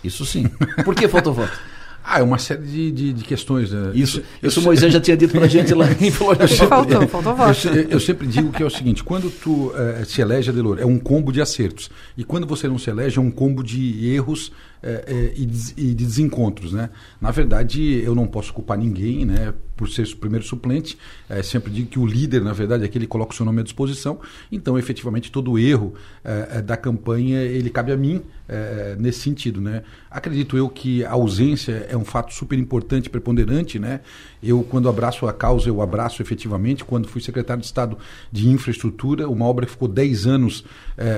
Isso 0.02 0.24
sim. 0.24 0.44
Por 0.84 0.94
que 0.94 1.08
faltou 1.08 1.32
votos? 1.34 1.58
Ah, 2.06 2.20
é 2.20 2.22
uma 2.22 2.38
série 2.38 2.62
de, 2.62 2.92
de, 2.92 3.12
de 3.14 3.24
questões. 3.24 3.72
Né? 3.72 3.92
Isso, 3.94 4.22
isso 4.42 4.60
o 4.60 4.62
Moisés 4.62 4.92
já 4.92 5.00
tinha 5.00 5.16
dito 5.16 5.32
para 5.32 5.46
a 5.46 5.48
gente 5.48 5.72
lá 5.72 5.86
em 5.90 6.10
Florianópolis. 6.10 6.58
Faltou, 6.58 7.08
faltou 7.08 7.34
voto. 7.34 7.68
Eu, 7.68 7.88
eu, 7.88 8.00
sempre 8.00 8.26
digo 8.26 8.52
que 8.52 8.62
é 8.62 8.66
o 8.66 8.70
seguinte, 8.70 9.02
quando 9.02 9.30
tu 9.30 9.72
é, 9.74 10.04
se 10.04 10.20
elege, 10.20 10.50
Adelor, 10.50 10.78
é 10.78 10.84
um 10.84 10.98
combo 10.98 11.32
de 11.32 11.40
acertos. 11.40 11.90
E 12.14 12.22
quando 12.22 12.46
você 12.46 12.68
não 12.68 12.78
se 12.78 12.90
elege, 12.90 13.18
é 13.18 13.22
um 13.22 13.30
combo 13.30 13.62
de 13.64 14.06
erros 14.06 14.52
é, 14.86 15.04
é, 15.06 15.32
e, 15.34 15.46
de, 15.46 15.72
de, 15.72 15.94
desencontros, 15.94 16.74
né? 16.74 16.90
Na 17.18 17.30
verdade, 17.30 18.02
eu 18.02 18.14
não 18.14 18.26
posso 18.26 18.52
culpar 18.52 18.76
ninguém, 18.76 19.24
né? 19.24 19.54
Por 19.74 19.88
ser 19.88 20.06
o 20.06 20.16
primeiro 20.18 20.44
suplente, 20.44 20.96
é, 21.28 21.42
sempre 21.42 21.72
digo 21.72 21.88
que 21.88 21.98
o 21.98 22.06
líder, 22.06 22.42
na 22.42 22.52
verdade, 22.52 22.84
é 22.84 22.86
aquele 22.86 23.06
que 23.06 23.10
coloca 23.10 23.32
o 23.32 23.34
seu 23.34 23.44
nome 23.44 23.60
à 23.60 23.64
disposição. 23.64 24.20
Então, 24.52 24.78
efetivamente, 24.78 25.32
todo 25.32 25.52
o 25.52 25.58
erro 25.58 25.94
é, 26.22 26.58
é, 26.58 26.62
da 26.62 26.76
campanha 26.76 27.40
ele 27.40 27.70
cabe 27.70 27.90
a 27.90 27.96
mim 27.96 28.22
é, 28.46 28.94
nesse 28.98 29.20
sentido, 29.20 29.60
né? 29.60 29.82
Acredito 30.10 30.56
eu 30.56 30.68
que 30.68 31.04
a 31.04 31.12
ausência 31.12 31.86
é 31.88 31.96
um 31.96 32.04
fato 32.04 32.32
super 32.32 32.58
importante, 32.58 33.10
preponderante, 33.10 33.78
né? 33.78 34.00
Eu, 34.42 34.62
quando 34.62 34.88
abraço 34.88 35.26
a 35.26 35.32
causa, 35.32 35.68
eu 35.68 35.80
abraço 35.80 36.20
efetivamente. 36.20 36.84
Quando 36.84 37.08
fui 37.08 37.22
secretário 37.22 37.62
de 37.62 37.66
Estado 37.66 37.96
de 38.30 38.48
Infraestrutura, 38.48 39.28
uma 39.28 39.46
obra 39.46 39.64
que 39.64 39.72
ficou 39.72 39.88
10 39.88 40.26
anos 40.26 40.64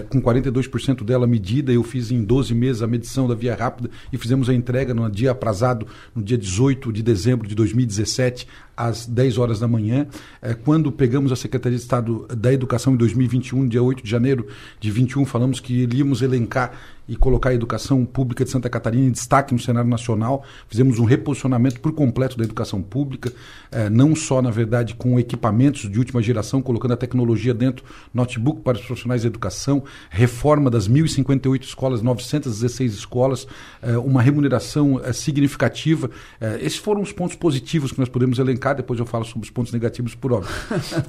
com 0.08 0.20
42% 0.20 1.04
dela 1.04 1.26
medida, 1.26 1.72
eu 1.72 1.82
fiz 1.82 2.10
em 2.10 2.24
12 2.24 2.54
meses 2.54 2.82
a 2.82 2.86
medição 2.86 3.28
da 3.28 3.34
via 3.34 3.54
rápida 3.54 3.90
e 4.12 4.18
fizemos 4.18 4.48
a 4.48 4.54
entrega 4.54 4.94
no 4.94 5.10
dia 5.10 5.30
aprazado, 5.30 5.86
no 6.14 6.22
dia 6.22 6.38
18 6.38 6.92
de 6.92 7.02
dezembro 7.02 7.46
de 7.46 7.54
2017, 7.54 8.46
às 8.76 9.06
10 9.06 9.38
horas 9.38 9.60
da 9.60 9.66
manhã. 9.66 10.06
É, 10.42 10.54
quando 10.54 10.92
pegamos 10.92 11.32
a 11.32 11.36
Secretaria 11.36 11.78
de 11.78 11.82
Estado 11.82 12.26
da 12.28 12.52
Educação 12.52 12.94
em 12.94 12.96
2021, 12.96 13.66
dia 13.66 13.82
8 13.82 14.02
de 14.02 14.10
janeiro 14.10 14.46
de 14.78 14.90
21, 14.90 15.24
falamos 15.24 15.60
que 15.60 15.72
iríamos 15.72 16.22
elencar 16.22 16.72
e 17.08 17.16
colocar 17.16 17.50
a 17.50 17.54
educação 17.54 18.04
pública 18.04 18.44
de 18.44 18.50
Santa 18.50 18.68
Catarina 18.68 19.06
em 19.06 19.10
destaque 19.10 19.54
no 19.54 19.60
cenário 19.60 19.88
nacional. 19.88 20.44
Fizemos 20.68 20.98
um 20.98 21.04
reposicionamento 21.04 21.80
por 21.80 21.92
completo 21.92 22.36
da 22.36 22.44
educação 22.44 22.82
pública, 22.82 23.32
eh, 23.70 23.88
não 23.88 24.14
só, 24.14 24.42
na 24.42 24.50
verdade, 24.50 24.94
com 24.94 25.18
equipamentos 25.18 25.90
de 25.90 25.98
última 25.98 26.20
geração, 26.20 26.60
colocando 26.60 26.92
a 26.92 26.96
tecnologia 26.96 27.54
dentro, 27.54 27.84
notebook 28.12 28.62
para 28.62 28.76
os 28.76 28.84
profissionais 28.84 29.22
da 29.22 29.28
educação, 29.28 29.84
reforma 30.10 30.68
das 30.68 30.88
1.058 30.88 31.62
escolas, 31.62 32.02
916 32.02 32.94
escolas, 32.94 33.46
eh, 33.82 33.96
uma 33.98 34.20
remuneração 34.20 35.00
eh, 35.04 35.12
significativa. 35.12 36.10
Esses 36.60 36.78
foram 36.78 37.00
os 37.00 37.12
pontos 37.12 37.36
positivos 37.36 37.92
que 37.92 37.98
nós 37.98 38.08
podemos 38.08 38.38
elencar, 38.38 38.65
depois 38.72 38.98
eu 38.98 39.06
falo 39.06 39.24
sobre 39.24 39.44
os 39.44 39.50
pontos 39.50 39.72
negativos, 39.72 40.14
por 40.14 40.32
óbvio. 40.32 40.50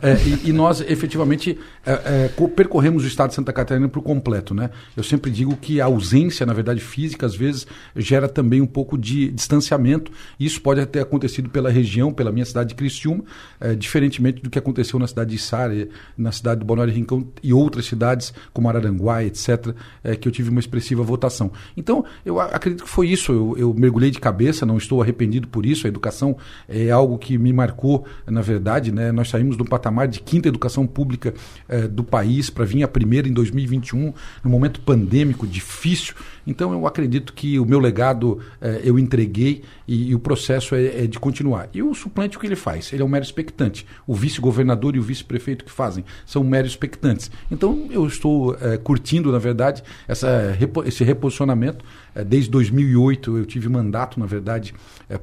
Eh, 0.02 0.18
e, 0.46 0.50
e, 0.50 0.54
nós, 0.54 0.82
efetivamente, 0.82 1.58
eh, 1.86 2.30
percorremos 2.56 3.04
o 3.04 3.08
estado 3.08 3.30
de 3.30 3.36
Santa 3.36 3.54
Catarina 3.54 3.88
por 3.88 4.02
completo. 4.02 4.54
Né? 4.54 4.70
Eu 4.96 5.04
sempre 5.04 5.32
digo 5.32 5.56
que 5.56 5.80
a 5.82 5.86
ausência, 5.86 6.46
na 6.46 6.54
verdade, 6.54 6.80
física, 6.80 7.26
às 7.26 7.36
vezes 7.36 7.68
gera 7.96 8.28
também 8.28 8.62
um 8.62 8.68
pouco 8.68 8.98
de 8.98 9.32
distanciamento. 9.32 10.12
Isso 10.40 10.62
pode 10.62 10.86
ter 10.88 11.00
acontecido 11.00 11.50
pela 11.50 11.70
região, 11.70 12.14
pela 12.14 12.32
minha 12.32 12.46
cidade 12.46 12.70
de 12.70 12.76
Criciúma, 12.76 13.24
é, 13.60 13.76
diferentemente 13.76 14.42
do 14.42 14.50
que 14.50 14.60
aconteceu 14.60 15.00
na 15.00 15.08
cidade 15.08 15.30
de 15.32 15.36
Içara, 15.36 15.88
na 16.18 16.32
cidade 16.32 16.60
do 16.60 16.66
Balneário 16.66 16.94
Rincão 16.94 17.28
e 17.42 17.54
outras 17.54 17.86
cidades, 17.86 18.34
como 18.54 18.70
Araranguá, 18.70 19.24
etc., 19.24 19.74
é, 20.04 20.16
que 20.16 20.28
eu 20.28 20.32
tive 20.32 20.50
uma 20.50 20.60
expressiva 20.60 21.04
votação. 21.04 21.52
Então, 21.76 22.06
eu 22.26 22.40
acredito 22.40 22.84
que 22.84 22.90
foi 22.90 23.08
isso. 23.08 23.32
Eu, 23.32 23.56
eu, 23.58 23.74
mergulhei 23.74 24.12
de 24.12 24.20
cabeça, 24.20 24.66
não 24.66 24.78
estou 24.78 25.02
arrependido 25.02 25.48
por 25.48 25.66
isso. 25.66 25.88
A 25.88 25.90
educação 25.90 26.38
é 26.68 26.90
algo 26.90 27.18
que 27.18 27.38
me 27.38 27.47
marcou, 27.54 28.06
na 28.26 28.42
verdade. 28.42 28.92
Né? 28.92 29.12
Nós 29.12 29.30
saímos 29.30 29.58
do 29.58 29.66
patamar 29.66 30.08
de 30.08 30.20
quinta 30.20 30.48
educação 30.48 30.86
pública 30.86 31.34
é, 31.68 31.88
do 31.88 32.04
país 32.04 32.50
para 32.50 32.66
vir 32.66 32.84
a 32.84 32.88
primeira 32.88 33.28
em 33.28 33.34
2021, 33.34 34.14
no 34.44 34.50
momento 34.50 34.82
pandêmico, 34.82 35.46
difícil. 35.46 36.16
Então 36.48 36.72
eu 36.72 36.88
acredito 36.88 37.34
que 37.34 37.60
o 37.60 37.66
meu 37.66 37.78
legado 37.78 38.40
eh, 38.62 38.82
eu 38.86 38.98
entreguei 38.98 39.64
e, 39.86 40.12
e 40.12 40.16
o 40.16 40.20
processo 40.20 40.74
é, 40.74 41.04
é, 41.04 41.08
de 41.08 41.20
continuar. 41.20 41.70
E 41.74 41.84
o 41.84 41.94
suplente 41.94 42.38
o 42.38 42.40
que 42.40 42.48
ele 42.48 42.56
faz? 42.56 42.92
Ele 42.94 43.02
é 43.02 43.06
um 43.06 43.10
mero 43.10 43.26
expectante. 43.26 43.86
O 44.08 44.16
vice-governador 44.16 44.96
e 44.96 45.00
o 45.00 45.02
vice-prefeito 45.02 45.66
que 45.66 45.72
fazem 45.72 46.06
são 46.26 46.44
meros 46.46 46.72
expectantes. 46.72 47.30
Então 47.52 47.90
eu 47.92 48.08
estou 48.08 48.56
eh, 48.62 48.78
curtindo, 48.78 49.30
na 49.32 49.40
verdade, 49.40 49.84
essa, 50.08 50.58
esse 50.86 51.04
reposicionamento. 51.04 51.84
Eh, 52.16 52.24
desde 52.24 52.50
2008 52.50 53.38
eu 53.38 53.46
tive 53.46 53.68
mandato, 53.68 54.18
na 54.18 54.26
verdade, 54.26 54.74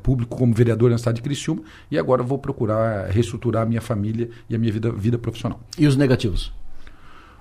público 0.02 0.36
como 0.36 0.52
vereador 0.52 0.90
na 0.90 0.98
cidade 0.98 1.16
de 1.16 1.22
Criciúma 1.22 1.62
e 1.90 1.98
agora 1.98 2.22
vou 2.22 2.38
procurar 2.38 3.10
reestruturar 3.10 3.62
a 3.62 3.66
minha 3.66 3.80
família 3.80 4.28
e 4.48 4.54
a 4.54 4.58
minha 4.58 4.72
vida, 4.72 4.92
vida 4.92 5.18
profissional. 5.18 5.60
E 5.78 5.86
os 5.86 5.96
negativos? 5.96 6.52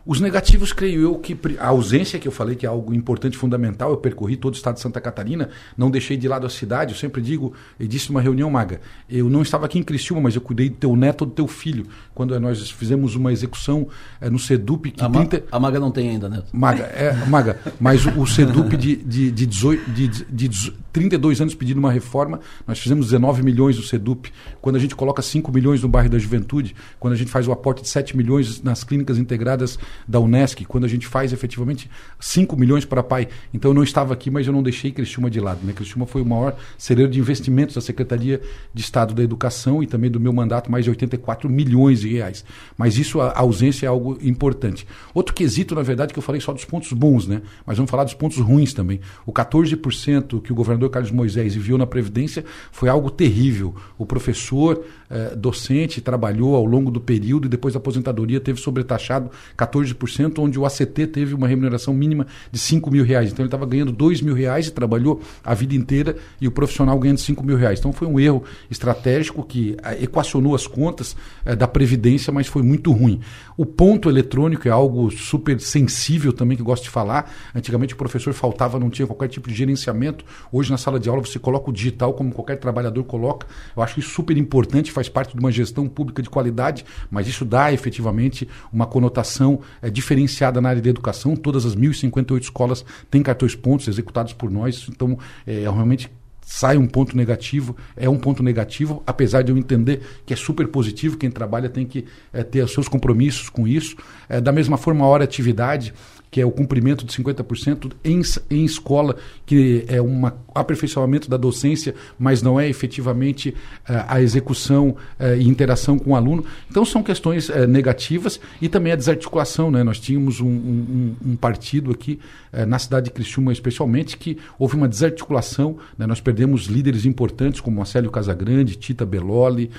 Os 0.05 0.19
negativos, 0.19 0.73
creio 0.73 1.01
eu, 1.01 1.15
que 1.15 1.37
a 1.57 1.67
ausência, 1.67 2.19
que 2.19 2.27
eu 2.27 2.31
falei 2.31 2.55
que 2.55 2.65
é 2.65 2.69
algo 2.69 2.93
importante, 2.93 3.37
fundamental, 3.37 3.91
eu 3.91 3.97
percorri 3.97 4.35
todo 4.35 4.53
o 4.53 4.57
estado 4.57 4.75
de 4.75 4.81
Santa 4.81 4.99
Catarina, 4.99 5.49
não 5.77 5.89
deixei 5.89 6.17
de 6.17 6.27
lado 6.27 6.45
a 6.45 6.49
cidade, 6.49 6.91
eu 6.93 6.97
sempre 6.97 7.21
digo, 7.21 7.53
e 7.79 7.87
disse 7.87 8.09
numa 8.09 8.21
reunião, 8.21 8.49
Maga, 8.49 8.81
eu 9.09 9.29
não 9.29 9.41
estava 9.41 9.65
aqui 9.65 9.79
em 9.79 9.83
Criciúma, 9.83 10.23
mas 10.23 10.35
eu 10.35 10.41
cuidei 10.41 10.69
do 10.69 10.75
teu 10.75 10.95
neto 10.95 11.21
ou 11.21 11.27
do 11.27 11.33
teu 11.33 11.47
filho, 11.47 11.85
quando 12.13 12.37
nós 12.37 12.69
fizemos 12.69 13.15
uma 13.15 13.31
execução 13.31 13.87
é, 14.19 14.29
no 14.29 14.37
SEDUP... 14.37 14.91
Que 14.91 15.05
a, 15.05 15.09
30... 15.09 15.43
a, 15.49 15.59
Maga 15.59 15.79
não 15.79 15.89
tem 15.89 16.09
ainda 16.09 16.27
neto. 16.27 16.47
Maga, 16.51 16.83
é, 16.83 17.13
Maga 17.25 17.59
mas 17.79 18.05
o, 18.05 18.19
o 18.19 18.27
SEDUP 18.27 18.75
de, 18.75 18.97
de, 18.97 19.31
de, 19.31 19.45
18, 19.45 19.91
de, 19.91 20.07
de 20.07 20.73
32 20.93 21.41
anos 21.41 21.55
pedindo 21.55 21.79
uma 21.79 21.91
reforma, 21.91 22.39
nós 22.67 22.79
fizemos 22.79 23.07
19 23.07 23.41
milhões 23.41 23.75
do 23.75 23.83
SEDUP, 23.83 24.31
quando 24.61 24.75
a 24.75 24.79
gente 24.79 24.95
coloca 24.95 25.21
5 25.21 25.51
milhões 25.51 25.81
no 25.81 25.89
bairro 25.89 26.09
da 26.09 26.19
Juventude, 26.19 26.75
quando 26.99 27.15
a 27.15 27.17
gente 27.17 27.31
faz 27.31 27.47
o 27.47 27.51
aporte 27.51 27.81
de 27.81 27.89
7 27.89 28.15
milhões 28.15 28.61
nas 28.61 28.83
clínicas 28.83 29.17
integradas 29.17 29.79
da 30.07 30.19
Unesc, 30.19 30.63
quando 30.65 30.85
a 30.85 30.87
gente 30.87 31.07
faz 31.07 31.33
efetivamente 31.33 31.89
5 32.19 32.55
milhões 32.55 32.85
para 32.85 33.01
pai. 33.01 33.27
Então 33.51 33.71
eu 33.71 33.75
não 33.75 33.83
estava 33.83 34.13
aqui, 34.13 34.29
mas 34.29 34.45
eu 34.45 34.53
não 34.53 34.61
deixei 34.61 34.91
Criciúma 34.91 35.29
de 35.29 35.39
lado. 35.39 35.59
Né? 35.63 35.73
Criciúma 35.73 36.05
foi 36.05 36.21
o 36.21 36.25
maior 36.25 36.55
celeiro 36.77 37.11
de 37.11 37.19
investimentos 37.19 37.73
da 37.73 37.81
Secretaria 37.81 38.39
de 38.71 38.81
Estado 38.81 39.15
da 39.15 39.23
Educação 39.23 39.81
e 39.81 39.87
também 39.87 40.11
do 40.11 40.19
meu 40.19 40.31
mandato, 40.31 40.71
mais 40.71 40.85
de 40.85 40.91
84 40.91 41.49
milhões 41.49 42.01
de 42.01 42.09
reais. 42.09 42.45
Mas 42.77 42.97
isso, 42.97 43.19
a 43.19 43.39
ausência 43.39 43.87
é 43.87 43.89
algo 43.89 44.19
importante. 44.21 44.85
Outro 45.13 45.33
quesito, 45.33 45.73
na 45.73 45.81
verdade, 45.81 46.13
que 46.13 46.19
eu 46.19 46.23
falei 46.23 46.39
só 46.39 46.53
dos 46.53 46.65
pontos 46.65 46.93
bons, 46.93 47.27
né? 47.27 47.41
mas 47.65 47.77
vamos 47.77 47.89
falar 47.89 48.03
dos 48.03 48.13
pontos 48.13 48.37
ruins 48.37 48.73
também. 48.73 48.99
O 49.25 49.33
14% 49.33 50.41
que 50.41 50.51
o 50.51 50.55
governador 50.55 50.82
Carlos 50.89 51.11
Moisés 51.11 51.55
enviou 51.55 51.77
na 51.77 51.85
Previdência 51.85 52.43
foi 52.71 52.89
algo 52.89 53.09
terrível. 53.09 53.75
O 53.97 54.05
professor 54.05 54.83
eh, 55.09 55.35
docente 55.35 56.01
trabalhou 56.01 56.55
ao 56.55 56.65
longo 56.65 56.89
do 56.89 56.99
período 56.99 57.45
e 57.45 57.49
depois 57.49 57.73
da 57.73 57.77
aposentadoria 57.77 58.39
teve 58.39 58.59
sobretaxado 58.59 59.29
14% 59.57 60.39
onde 60.39 60.57
o 60.57 60.65
ACT 60.65 61.07
teve 61.07 61.33
uma 61.33 61.47
remuneração 61.47 61.93
mínima 61.93 62.25
de 62.51 62.57
5 62.59 62.89
mil 62.89 63.03
reais. 63.03 63.31
Então 63.31 63.43
ele 63.43 63.47
estava 63.47 63.65
ganhando 63.65 63.91
2 63.91 64.21
mil 64.21 64.33
reais 64.33 64.67
e 64.67 64.71
trabalhou 64.71 65.21
a 65.43 65.53
vida 65.53 65.75
inteira 65.75 66.15
e 66.41 66.47
o 66.47 66.51
profissional 66.51 66.97
ganhando 66.97 67.19
5 67.19 67.43
mil 67.43 67.57
reais. 67.57 67.79
Então 67.79 67.93
foi 67.93 68.07
um 68.07 68.19
erro 68.19 68.43
estratégico 68.69 69.43
que 69.43 69.77
eh, 69.83 70.03
equacionou 70.03 70.55
as 70.55 70.65
contas 70.65 71.15
eh, 71.45 71.55
da 71.55 71.67
Previdência, 71.67 72.33
mas 72.33 72.47
foi 72.47 72.63
muito 72.63 72.91
ruim. 72.91 73.19
O 73.55 73.65
ponto 73.65 74.09
eletrônico 74.09 74.67
é 74.67 74.71
algo 74.71 75.11
super 75.11 75.59
sensível 75.59 76.33
também 76.33 76.57
que 76.57 76.63
gosto 76.63 76.83
de 76.83 76.89
falar. 76.89 77.31
Antigamente 77.53 77.93
o 77.93 77.97
professor 77.97 78.33
faltava, 78.33 78.79
não 78.79 78.89
tinha 78.89 79.05
qualquer 79.05 79.27
tipo 79.27 79.47
de 79.47 79.55
gerenciamento. 79.55 80.25
Hoje 80.51 80.71
na 80.73 80.77
sala 80.77 80.99
de 80.99 81.07
aula 81.07 81.21
você 81.21 81.39
coloca 81.39 81.69
o 81.69 81.73
digital 81.73 82.13
como 82.13 82.33
qualquer 82.33 82.57
trabalhador 82.57 83.03
coloca. 83.03 83.47
Eu 83.75 83.81
acho 83.81 83.99
isso 83.99 84.09
super 84.09 84.35
importante, 84.37 84.91
faz 84.91 85.07
parte 85.07 85.33
de 85.33 85.39
uma 85.39 85.51
gestão 85.51 85.87
pública 85.87 86.21
de 86.21 86.29
qualidade, 86.29 86.85
mas 87.09 87.27
isso 87.27 87.45
dá 87.45 87.71
efetivamente 87.71 88.47
uma 88.71 88.85
conotação 88.85 89.61
é, 89.81 89.89
diferenciada 89.89 90.59
na 90.59 90.69
área 90.69 90.81
de 90.81 90.89
educação. 90.89 91.35
Todas 91.35 91.65
as 91.65 91.75
1.058 91.75 92.41
escolas 92.41 92.85
têm 93.09 93.23
cartões 93.23 93.55
pontos 93.55 93.87
executados 93.87 94.33
por 94.33 94.49
nós, 94.49 94.87
então 94.89 95.17
é, 95.47 95.61
realmente 95.61 96.11
sai 96.45 96.77
um 96.77 96.87
ponto 96.87 97.15
negativo, 97.15 97.75
é 97.95 98.09
um 98.09 98.17
ponto 98.17 98.43
negativo, 98.43 99.01
apesar 99.07 99.43
de 99.43 99.51
eu 99.51 99.57
entender 99.57 100.01
que 100.25 100.33
é 100.33 100.35
super 100.35 100.67
positivo, 100.67 101.17
quem 101.17 101.31
trabalha 101.31 101.69
tem 101.69 101.85
que 101.85 102.05
é, 102.31 102.43
ter 102.43 102.63
os 102.63 102.73
seus 102.73 102.87
compromissos 102.87 103.49
com 103.49 103.67
isso. 103.67 103.95
É, 104.27 104.41
da 104.41 104.51
mesma 104.51 104.77
forma, 104.77 105.05
a 105.05 105.07
hora 105.07 105.23
atividade, 105.23 105.93
que 106.33 106.41
é 106.41 106.45
o 106.45 106.49
cumprimento 106.49 107.05
de 107.05 107.13
50% 107.13 107.91
em, 108.03 108.19
em 108.49 108.65
escola, 108.65 109.15
que 109.45 109.85
é 109.87 110.01
um 110.01 110.25
aperfeiçoamento 110.55 111.29
da 111.29 111.37
docência, 111.37 111.93
mas 112.17 112.41
não 112.41 112.59
é 112.59 112.67
efetivamente 112.67 113.49
uh, 113.49 114.05
a 114.07 114.19
execução 114.19 114.89
uh, 115.19 115.35
e 115.37 115.47
interação 115.47 115.99
com 115.99 116.09
o 116.09 116.15
aluno. 116.15 116.43
Então, 116.71 116.83
são 116.83 117.03
questões 117.03 117.49
uh, 117.49 117.67
negativas 117.67 118.39
e 118.59 118.67
também 118.67 118.91
a 118.91 118.95
desarticulação. 118.95 119.69
Né? 119.69 119.83
Nós 119.83 119.99
tínhamos 119.99 120.41
um, 120.41 120.49
um, 120.49 121.15
um 121.23 121.35
partido 121.35 121.91
aqui, 121.91 122.19
na 122.67 122.77
cidade 122.77 123.05
de 123.05 123.11
Criciúma 123.11 123.51
especialmente, 123.51 124.15
que 124.15 124.37
houve 124.59 124.75
uma 124.75 124.87
desarticulação. 124.87 125.77
Né? 125.97 126.05
Nós 126.05 126.21
perdemos 126.21 126.65
líderes 126.65 127.03
importantes 127.03 127.59
como 127.59 127.77
Marcelo 127.77 128.11
Casagrande, 128.11 128.75
Tita 128.75 129.03
Beloli, 129.05 129.71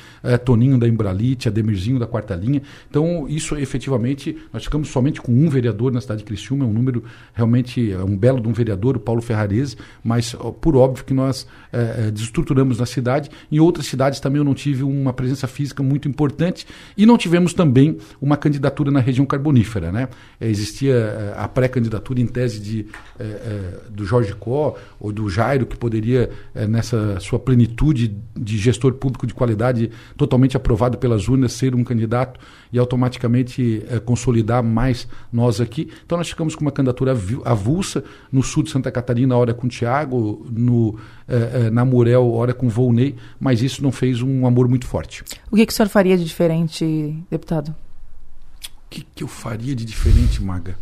Toninho 0.44 0.76
da 0.76 0.88
Embralite, 0.88 1.46
Ademirzinho 1.46 2.00
da 2.00 2.06
Quarta 2.06 2.34
Linha. 2.34 2.62
Então, 2.90 3.28
isso 3.28 3.56
efetivamente, 3.56 4.36
nós 4.52 4.64
ficamos 4.64 4.88
somente 4.88 5.22
com 5.22 5.30
um 5.30 5.48
vereador 5.48 5.92
na 5.92 6.00
cidade 6.00 6.18
de 6.18 6.24
Criciúma 6.24 6.43
Criciúma, 6.44 6.64
é 6.64 6.68
um 6.68 6.72
número 6.72 7.04
realmente, 7.32 7.90
é 7.90 8.04
um 8.04 8.16
belo 8.16 8.40
de 8.40 8.48
um 8.48 8.52
vereador, 8.52 8.96
o 8.96 9.00
Paulo 9.00 9.22
Ferrarese, 9.22 9.76
mas 10.02 10.36
por 10.60 10.76
óbvio 10.76 11.04
que 11.04 11.14
nós 11.14 11.46
é, 11.72 12.10
desestruturamos 12.10 12.78
na 12.78 12.86
cidade. 12.86 13.30
Em 13.50 13.58
outras 13.58 13.86
cidades 13.86 14.20
também 14.20 14.38
eu 14.38 14.44
não 14.44 14.54
tive 14.54 14.82
uma 14.82 15.12
presença 15.12 15.46
física 15.46 15.82
muito 15.82 16.08
importante 16.08 16.66
e 16.96 17.06
não 17.06 17.16
tivemos 17.16 17.54
também 17.54 17.98
uma 18.20 18.36
candidatura 18.36 18.90
na 18.90 19.00
região 19.00 19.24
carbonífera. 19.24 19.90
Né? 19.90 20.08
É, 20.40 20.48
existia 20.48 21.34
a 21.36 21.48
pré-candidatura 21.48 22.20
em 22.20 22.26
tese 22.26 22.60
de, 22.60 22.86
é, 23.18 23.24
é, 23.24 23.80
do 23.90 24.04
Jorge 24.04 24.34
Có 24.34 24.76
ou 25.00 25.12
do 25.12 25.28
Jairo, 25.28 25.66
que 25.66 25.76
poderia, 25.76 26.30
nessa 26.68 27.18
sua 27.20 27.38
plenitude 27.38 28.14
de 28.36 28.58
gestor 28.58 28.94
público 28.94 29.26
de 29.26 29.34
qualidade, 29.34 29.90
totalmente 30.16 30.56
aprovado 30.56 30.98
pelas 30.98 31.28
urnas, 31.28 31.52
ser 31.52 31.74
um 31.74 31.84
candidato 31.84 32.38
e 32.72 32.78
automaticamente 32.78 33.84
consolidar 34.04 34.62
mais 34.62 35.08
nós 35.32 35.60
aqui. 35.60 35.90
Então 36.04 36.18
nós 36.18 36.26
ficamos 36.34 36.54
com 36.54 36.62
uma 36.62 36.72
candidatura 36.72 37.16
avulsa 37.44 38.04
no 38.30 38.42
sul 38.42 38.64
de 38.64 38.70
Santa 38.70 38.90
Catarina, 38.90 39.36
hora 39.36 39.54
com 39.54 39.66
o 39.66 39.70
Tiago, 39.70 40.44
no, 40.50 40.98
eh, 41.28 41.66
eh, 41.66 41.70
na 41.70 41.84
Murel, 41.84 42.32
hora 42.32 42.52
com 42.52 42.66
o 42.66 42.68
Volney, 42.68 43.14
mas 43.38 43.62
isso 43.62 43.82
não 43.82 43.92
fez 43.92 44.20
um 44.20 44.46
amor 44.46 44.68
muito 44.68 44.86
forte. 44.86 45.22
O 45.50 45.56
que, 45.56 45.64
que 45.64 45.72
o 45.72 45.76
senhor 45.76 45.88
faria 45.88 46.18
de 46.18 46.24
diferente, 46.24 47.16
deputado? 47.30 47.68
O 47.68 48.90
que, 48.90 49.06
que 49.14 49.24
eu 49.24 49.28
faria 49.28 49.74
de 49.74 49.84
diferente, 49.84 50.42
Maga? 50.42 50.76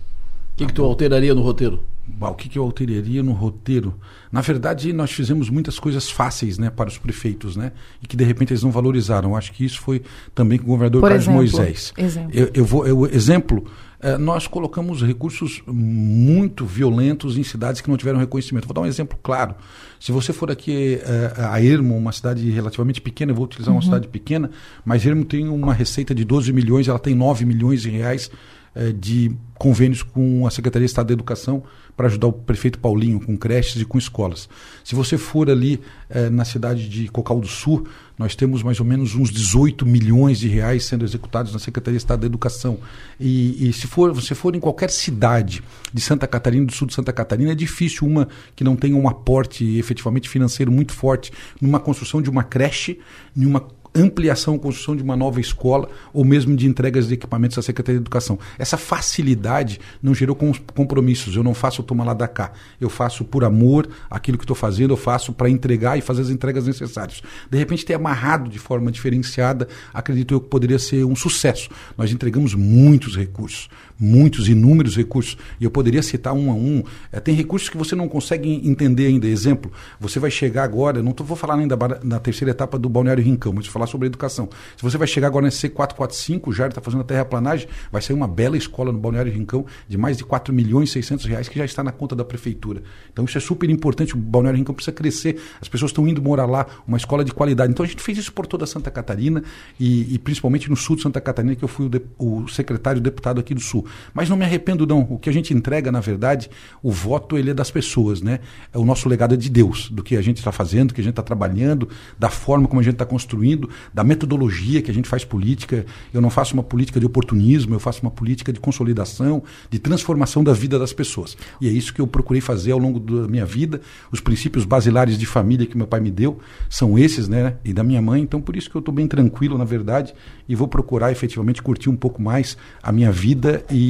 O 0.54 0.56
que, 0.56 0.66
que 0.66 0.72
tu 0.72 0.82
alteraria 0.82 1.34
no 1.34 1.42
roteiro? 1.42 1.80
o 2.20 2.34
que, 2.34 2.48
que 2.48 2.58
eu 2.58 2.62
alteraria 2.62 3.22
no 3.22 3.32
roteiro? 3.32 3.94
Na 4.30 4.40
verdade, 4.40 4.92
nós 4.92 5.12
fizemos 5.12 5.48
muitas 5.48 5.78
coisas 5.78 6.10
fáceis 6.10 6.58
né, 6.58 6.70
para 6.70 6.88
os 6.88 6.98
prefeitos, 6.98 7.56
né? 7.56 7.72
E 8.02 8.06
que 8.06 8.16
de 8.16 8.24
repente 8.24 8.52
eles 8.52 8.62
não 8.62 8.70
valorizaram. 8.70 9.36
Acho 9.36 9.52
que 9.52 9.64
isso 9.64 9.80
foi 9.80 10.02
também 10.34 10.58
com 10.58 10.64
o 10.64 10.68
governador 10.68 11.00
Por 11.00 11.08
Carlos 11.08 11.24
exemplo, 11.24 11.38
Moisés. 11.38 11.92
exemplo. 11.96 12.30
Eu, 12.32 12.50
eu 12.54 12.64
vou, 12.64 12.86
eu, 12.86 13.06
exemplo, 13.06 13.64
eh, 14.02 14.18
nós 14.18 14.46
colocamos 14.46 15.02
recursos 15.02 15.62
muito 15.66 16.66
violentos 16.66 17.38
em 17.38 17.42
cidades 17.44 17.80
que 17.80 17.88
não 17.88 17.96
tiveram 17.96 18.18
reconhecimento. 18.18 18.66
Vou 18.66 18.74
dar 18.74 18.80
um 18.82 18.86
exemplo 18.86 19.18
claro. 19.22 19.54
Se 20.00 20.10
você 20.12 20.32
for 20.32 20.50
aqui 20.50 20.98
eh, 21.02 21.32
a 21.36 21.62
Ermo, 21.62 21.96
uma 21.96 22.12
cidade 22.12 22.50
relativamente 22.50 23.00
pequena, 23.00 23.30
eu 23.32 23.36
vou 23.36 23.44
utilizar 23.44 23.72
uma 23.72 23.78
Uhum. 23.78 23.82
cidade 23.86 24.08
pequena, 24.08 24.50
mas 24.84 25.06
Ermo 25.06 25.24
tem 25.24 25.48
uma 25.48 25.72
receita 25.72 26.14
de 26.14 26.24
12 26.24 26.52
milhões, 26.52 26.88
ela 26.88 26.98
tem 26.98 27.14
9 27.14 27.44
milhões 27.44 27.82
de 27.82 27.90
reais 27.90 28.30
eh, 28.74 28.92
de 28.92 29.30
convênios 29.54 30.02
com 30.02 30.46
a 30.46 30.50
Secretaria 30.50 30.86
de 30.86 30.90
Estado 30.90 31.06
da 31.08 31.12
Educação 31.12 31.62
para 31.96 32.06
ajudar 32.06 32.26
o 32.28 32.32
prefeito 32.32 32.78
Paulinho 32.78 33.20
com 33.20 33.36
creches 33.36 33.80
e 33.80 33.84
com 33.84 33.98
escolas. 33.98 34.48
Se 34.82 34.94
você 34.94 35.16
for 35.18 35.48
ali 35.50 35.78
eh, 36.10 36.30
na 36.30 36.44
cidade 36.44 36.88
de 36.88 37.06
Cocal 37.08 37.38
do 37.38 37.46
Sul, 37.46 37.86
nós 38.22 38.36
temos 38.36 38.62
mais 38.62 38.78
ou 38.78 38.86
menos 38.86 39.14
uns 39.14 39.30
18 39.30 39.84
milhões 39.84 40.38
de 40.38 40.48
reais 40.48 40.84
sendo 40.84 41.04
executados 41.04 41.52
na 41.52 41.58
Secretaria 41.58 41.98
de 41.98 42.02
Estado 42.02 42.20
da 42.20 42.26
Educação. 42.26 42.78
E, 43.18 43.68
e 43.68 43.72
se 43.72 43.88
for, 43.88 44.12
você 44.12 44.34
for 44.34 44.54
em 44.54 44.60
qualquer 44.60 44.90
cidade 44.90 45.62
de 45.92 46.00
Santa 46.00 46.26
Catarina, 46.26 46.64
do 46.64 46.72
sul 46.72 46.86
de 46.86 46.94
Santa 46.94 47.12
Catarina, 47.12 47.50
é 47.50 47.54
difícil 47.54 48.06
uma 48.06 48.28
que 48.54 48.62
não 48.62 48.76
tenha 48.76 48.96
um 48.96 49.08
aporte 49.08 49.76
efetivamente 49.76 50.28
financeiro 50.28 50.70
muito 50.70 50.92
forte 50.92 51.32
numa 51.60 51.80
construção 51.80 52.22
de 52.22 52.30
uma 52.30 52.44
creche, 52.44 53.00
em 53.36 53.44
uma 53.44 53.66
ampliação, 53.94 54.58
construção 54.58 54.96
de 54.96 55.02
uma 55.02 55.16
nova 55.16 55.40
escola 55.40 55.88
ou 56.12 56.24
mesmo 56.24 56.56
de 56.56 56.66
entregas 56.66 57.08
de 57.08 57.14
equipamentos 57.14 57.58
à 57.58 57.62
Secretaria 57.62 57.98
de 57.98 58.02
Educação. 58.02 58.38
Essa 58.58 58.76
facilidade 58.76 59.80
não 60.02 60.14
gerou 60.14 60.34
com- 60.34 60.52
compromissos. 60.74 61.36
Eu 61.36 61.42
não 61.42 61.54
faço 61.54 61.82
toma 61.82 62.04
lá 62.04 62.14
da 62.14 62.26
cá. 62.28 62.52
Eu 62.80 62.88
faço 62.88 63.24
por 63.24 63.44
amor 63.44 63.88
aquilo 64.10 64.38
que 64.38 64.44
estou 64.44 64.56
fazendo, 64.56 64.92
eu 64.92 64.96
faço 64.96 65.32
para 65.32 65.50
entregar 65.50 65.98
e 65.98 66.00
fazer 66.00 66.22
as 66.22 66.30
entregas 66.30 66.66
necessárias. 66.66 67.22
De 67.50 67.58
repente, 67.58 67.84
ter 67.84 67.94
amarrado 67.94 68.48
de 68.48 68.58
forma 68.58 68.90
diferenciada, 68.90 69.68
acredito 69.92 70.32
eu 70.34 70.40
que 70.40 70.48
poderia 70.48 70.78
ser 70.78 71.04
um 71.04 71.14
sucesso. 71.16 71.68
Nós 71.96 72.10
entregamos 72.12 72.54
muitos 72.54 73.16
recursos, 73.16 73.68
muitos, 74.02 74.48
inúmeros 74.48 74.96
recursos. 74.96 75.36
E 75.60 75.64
eu 75.64 75.70
poderia 75.70 76.02
citar 76.02 76.32
um 76.34 76.50
a 76.50 76.54
um. 76.54 76.82
Eh, 77.12 77.20
tem 77.20 77.34
recursos 77.34 77.68
que 77.68 77.76
você 77.76 77.94
não 77.94 78.08
consegue 78.08 78.50
entender 78.68 79.06
ainda. 79.06 79.26
Exemplo, 79.28 79.70
você 80.00 80.18
vai 80.18 80.30
chegar 80.30 80.64
agora, 80.64 81.02
não 81.02 81.12
tô, 81.12 81.22
vou 81.22 81.36
falar 81.36 81.54
ainda 81.54 81.78
na 82.02 82.18
terceira 82.18 82.50
etapa 82.50 82.78
do 82.78 82.88
Balneário 82.88 83.22
Rincão, 83.22 83.52
mas 83.52 83.66
vou 83.66 83.72
falar 83.72 83.86
sobre 83.86 84.06
educação. 84.08 84.48
Se 84.76 84.82
você 84.82 84.98
vai 84.98 85.06
chegar 85.06 85.28
agora 85.28 85.44
nesse 85.44 85.68
C445, 85.68 86.40
o 86.48 86.52
Jair 86.52 86.70
está 86.70 86.80
fazendo 86.80 87.00
a 87.02 87.04
terraplanagem, 87.04 87.68
vai 87.90 88.02
ser 88.02 88.12
uma 88.12 88.26
bela 88.26 88.56
escola 88.56 88.90
no 88.92 88.98
Balneário 88.98 89.32
Rincão 89.32 89.64
de 89.88 89.96
mais 89.96 90.16
de 90.16 90.24
4 90.24 90.52
milhões 90.52 90.88
e 90.90 90.92
600 90.92 91.26
reais 91.26 91.48
que 91.48 91.58
já 91.58 91.64
está 91.64 91.82
na 91.84 91.92
conta 91.92 92.16
da 92.16 92.24
prefeitura. 92.24 92.82
Então 93.12 93.24
isso 93.24 93.38
é 93.38 93.40
super 93.40 93.70
importante, 93.70 94.14
o 94.14 94.18
Balneário 94.18 94.58
Rincão 94.58 94.74
precisa 94.74 94.92
crescer, 94.92 95.40
as 95.60 95.68
pessoas 95.68 95.90
estão 95.90 96.06
indo 96.08 96.20
morar 96.20 96.46
lá, 96.46 96.66
uma 96.86 96.96
escola 96.96 97.24
de 97.24 97.32
qualidade. 97.32 97.70
Então 97.72 97.84
a 97.84 97.88
gente 97.88 98.02
fez 98.02 98.18
isso 98.18 98.32
por 98.32 98.46
toda 98.46 98.66
Santa 98.66 98.90
Catarina 98.90 99.42
e, 99.78 100.14
e 100.14 100.18
principalmente 100.18 100.68
no 100.68 100.76
sul 100.76 100.96
de 100.96 101.02
Santa 101.02 101.20
Catarina, 101.20 101.54
que 101.54 101.62
eu 101.62 101.68
fui 101.68 101.86
o, 101.86 101.88
de- 101.88 102.02
o 102.18 102.48
secretário 102.48 103.00
deputado 103.00 103.40
aqui 103.40 103.54
do 103.54 103.60
sul. 103.60 103.86
Mas 104.14 104.28
não 104.28 104.36
me 104.36 104.44
arrependo 104.44 104.86
não, 104.86 105.00
o 105.10 105.18
que 105.18 105.28
a 105.28 105.32
gente 105.32 105.54
entrega, 105.54 105.90
na 105.92 106.00
verdade, 106.00 106.50
o 106.82 106.90
voto 106.90 107.36
ele 107.36 107.50
é 107.50 107.54
das 107.54 107.70
pessoas, 107.70 108.22
né? 108.22 108.40
É 108.72 108.78
o 108.78 108.84
nosso 108.84 109.08
legado 109.08 109.34
é 109.34 109.36
de 109.36 109.50
Deus, 109.50 109.90
do 109.90 110.02
que 110.02 110.16
a 110.16 110.22
gente 110.22 110.38
está 110.38 110.52
fazendo, 110.52 110.88
do 110.88 110.94
que 110.94 111.00
a 111.00 111.04
gente 111.04 111.12
está 111.12 111.22
trabalhando, 111.22 111.88
da 112.18 112.28
forma 112.28 112.66
como 112.68 112.80
a 112.80 112.82
gente 112.82 112.94
está 112.94 113.06
construindo, 113.06 113.68
da 113.92 114.04
metodologia 114.04 114.82
que 114.82 114.90
a 114.90 114.94
gente 114.94 115.08
faz 115.08 115.24
política. 115.24 115.84
Eu 116.12 116.20
não 116.20 116.30
faço 116.30 116.54
uma 116.54 116.62
política 116.62 116.98
de 116.98 117.06
oportunismo, 117.06 117.74
eu 117.74 117.80
faço 117.80 118.02
uma 118.02 118.10
política 118.10 118.52
de 118.52 118.60
consolidação, 118.60 119.42
de 119.70 119.78
transformação 119.78 120.44
da 120.44 120.52
vida 120.52 120.78
das 120.78 120.92
pessoas. 120.92 121.36
E 121.60 121.68
é 121.68 121.72
isso 121.72 121.92
que 121.92 122.00
eu 122.00 122.06
procurei 122.06 122.40
fazer 122.40 122.72
ao 122.72 122.78
longo 122.78 123.00
da 123.00 123.28
minha 123.28 123.46
vida. 123.46 123.80
Os 124.10 124.20
princípios 124.20 124.64
basilares 124.64 125.18
de 125.18 125.26
família 125.26 125.66
que 125.66 125.76
meu 125.76 125.86
pai 125.86 126.00
me 126.00 126.10
deu 126.10 126.38
são 126.68 126.98
esses, 126.98 127.28
né? 127.28 127.54
E 127.64 127.72
da 127.72 127.82
minha 127.82 128.00
mãe. 128.00 128.22
Então, 128.22 128.40
por 128.40 128.56
isso 128.56 128.70
que 128.70 128.76
eu 128.76 128.80
estou 128.80 128.94
bem 128.94 129.06
tranquilo, 129.06 129.58
na 129.58 129.64
verdade, 129.64 130.14
e 130.48 130.54
vou 130.54 130.68
procurar 130.68 131.10
efetivamente 131.12 131.62
curtir 131.62 131.88
um 131.88 131.96
pouco 131.96 132.20
mais 132.22 132.56
a 132.82 132.92
minha 132.92 133.10
vida 133.10 133.64
e, 133.70 133.81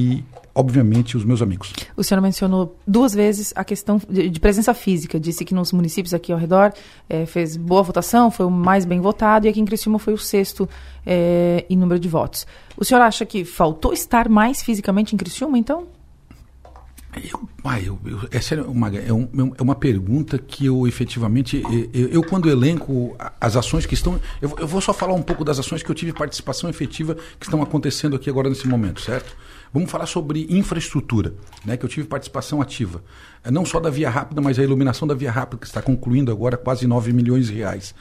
obviamente, 0.55 1.17
os 1.17 1.25
meus 1.25 1.41
amigos. 1.41 1.73
O 1.97 2.05
senhor 2.05 2.21
mencionou 2.21 2.77
duas 2.87 3.15
vezes 3.15 3.53
a 3.57 3.65
questão 3.65 3.99
de, 4.09 4.29
de 4.29 4.39
presença 4.41 4.75
física. 4.75 5.19
Disse 5.19 5.45
que 5.45 5.55
nos 5.55 5.73
municípios 5.73 6.13
aqui 6.13 6.31
ao 6.33 6.39
redor 6.39 6.73
eh, 7.09 7.25
fez 7.25 7.57
boa 7.57 7.83
votação, 7.83 8.31
foi 8.31 8.45
o 8.45 8.51
mais 8.51 8.85
bem 8.85 9.01
votado, 9.01 9.47
e 9.47 9.49
aqui 9.49 9.61
em 9.61 9.65
Criciúma 9.65 9.99
foi 9.99 10.13
o 10.13 10.19
sexto 10.19 10.69
eh, 11.07 11.65
em 11.71 11.77
número 11.77 11.99
de 11.99 12.09
votos. 12.09 12.47
O 12.77 12.85
senhor 12.85 13.01
acha 13.01 13.25
que 13.25 13.45
faltou 13.45 13.93
estar 13.95 14.29
mais 14.29 14.63
fisicamente 14.63 15.15
em 15.15 15.19
Criciúma, 15.19 15.57
então? 15.59 15.87
Ah, 17.63 17.79
eu, 17.79 17.99
eu, 18.07 18.21
essa 18.31 18.55
é 18.55 18.63
uma, 18.63 18.89
é, 18.89 19.13
um- 19.13 19.29
é 19.59 19.63
uma 19.63 19.75
pergunta 19.75 20.39
que 20.39 20.65
eu 20.65 20.87
efetivamente. 20.89 21.63
Eu, 21.93 22.09
eu, 22.09 22.23
quando 22.23 22.49
elenco 22.49 23.15
as 23.39 23.55
ações 23.55 23.85
que 23.85 23.93
estão. 23.93 24.19
Eu, 24.41 24.57
eu 24.59 24.67
vou 24.67 24.81
só 24.81 24.95
falar 24.95 25.13
um 25.13 25.21
pouco 25.23 25.45
das 25.45 25.59
ações 25.59 25.83
que 25.83 25.91
eu 25.91 25.95
tive 25.95 26.15
participação 26.15 26.71
efetiva 26.71 27.15
que 27.39 27.45
estão 27.45 27.61
acontecendo 27.63 28.17
aqui 28.17 28.31
agora 28.31 28.49
nesse 28.49 28.67
momento, 28.67 29.03
certo? 29.03 29.37
Vamos 29.73 29.91
falar 29.91 30.07
sobre 30.07 30.47
infraestrutura, 30.51 31.35
né, 31.65 31.77
que 31.77 31.85
eu 31.85 31.89
tive 31.89 32.07
participação 32.07 32.61
ativa. 32.61 33.03
É, 33.43 33.51
Não 33.51 33.65
só 33.65 33.81
da 33.81 33.89
Via 33.89 34.11
Rápida, 34.11 34.41
mas 34.43 34.59
a 34.59 34.63
iluminação 34.63 35.09
da 35.09 35.15
Via 35.15 35.31
Rápida, 35.31 35.61
que 35.61 35.67
está 35.67 35.81
concluindo 35.81 36.31
agora 36.31 36.57
quase 36.57 36.87
9 36.87 37.13
milhões 37.13 37.47
de 37.47 37.55
reais. 37.55 37.95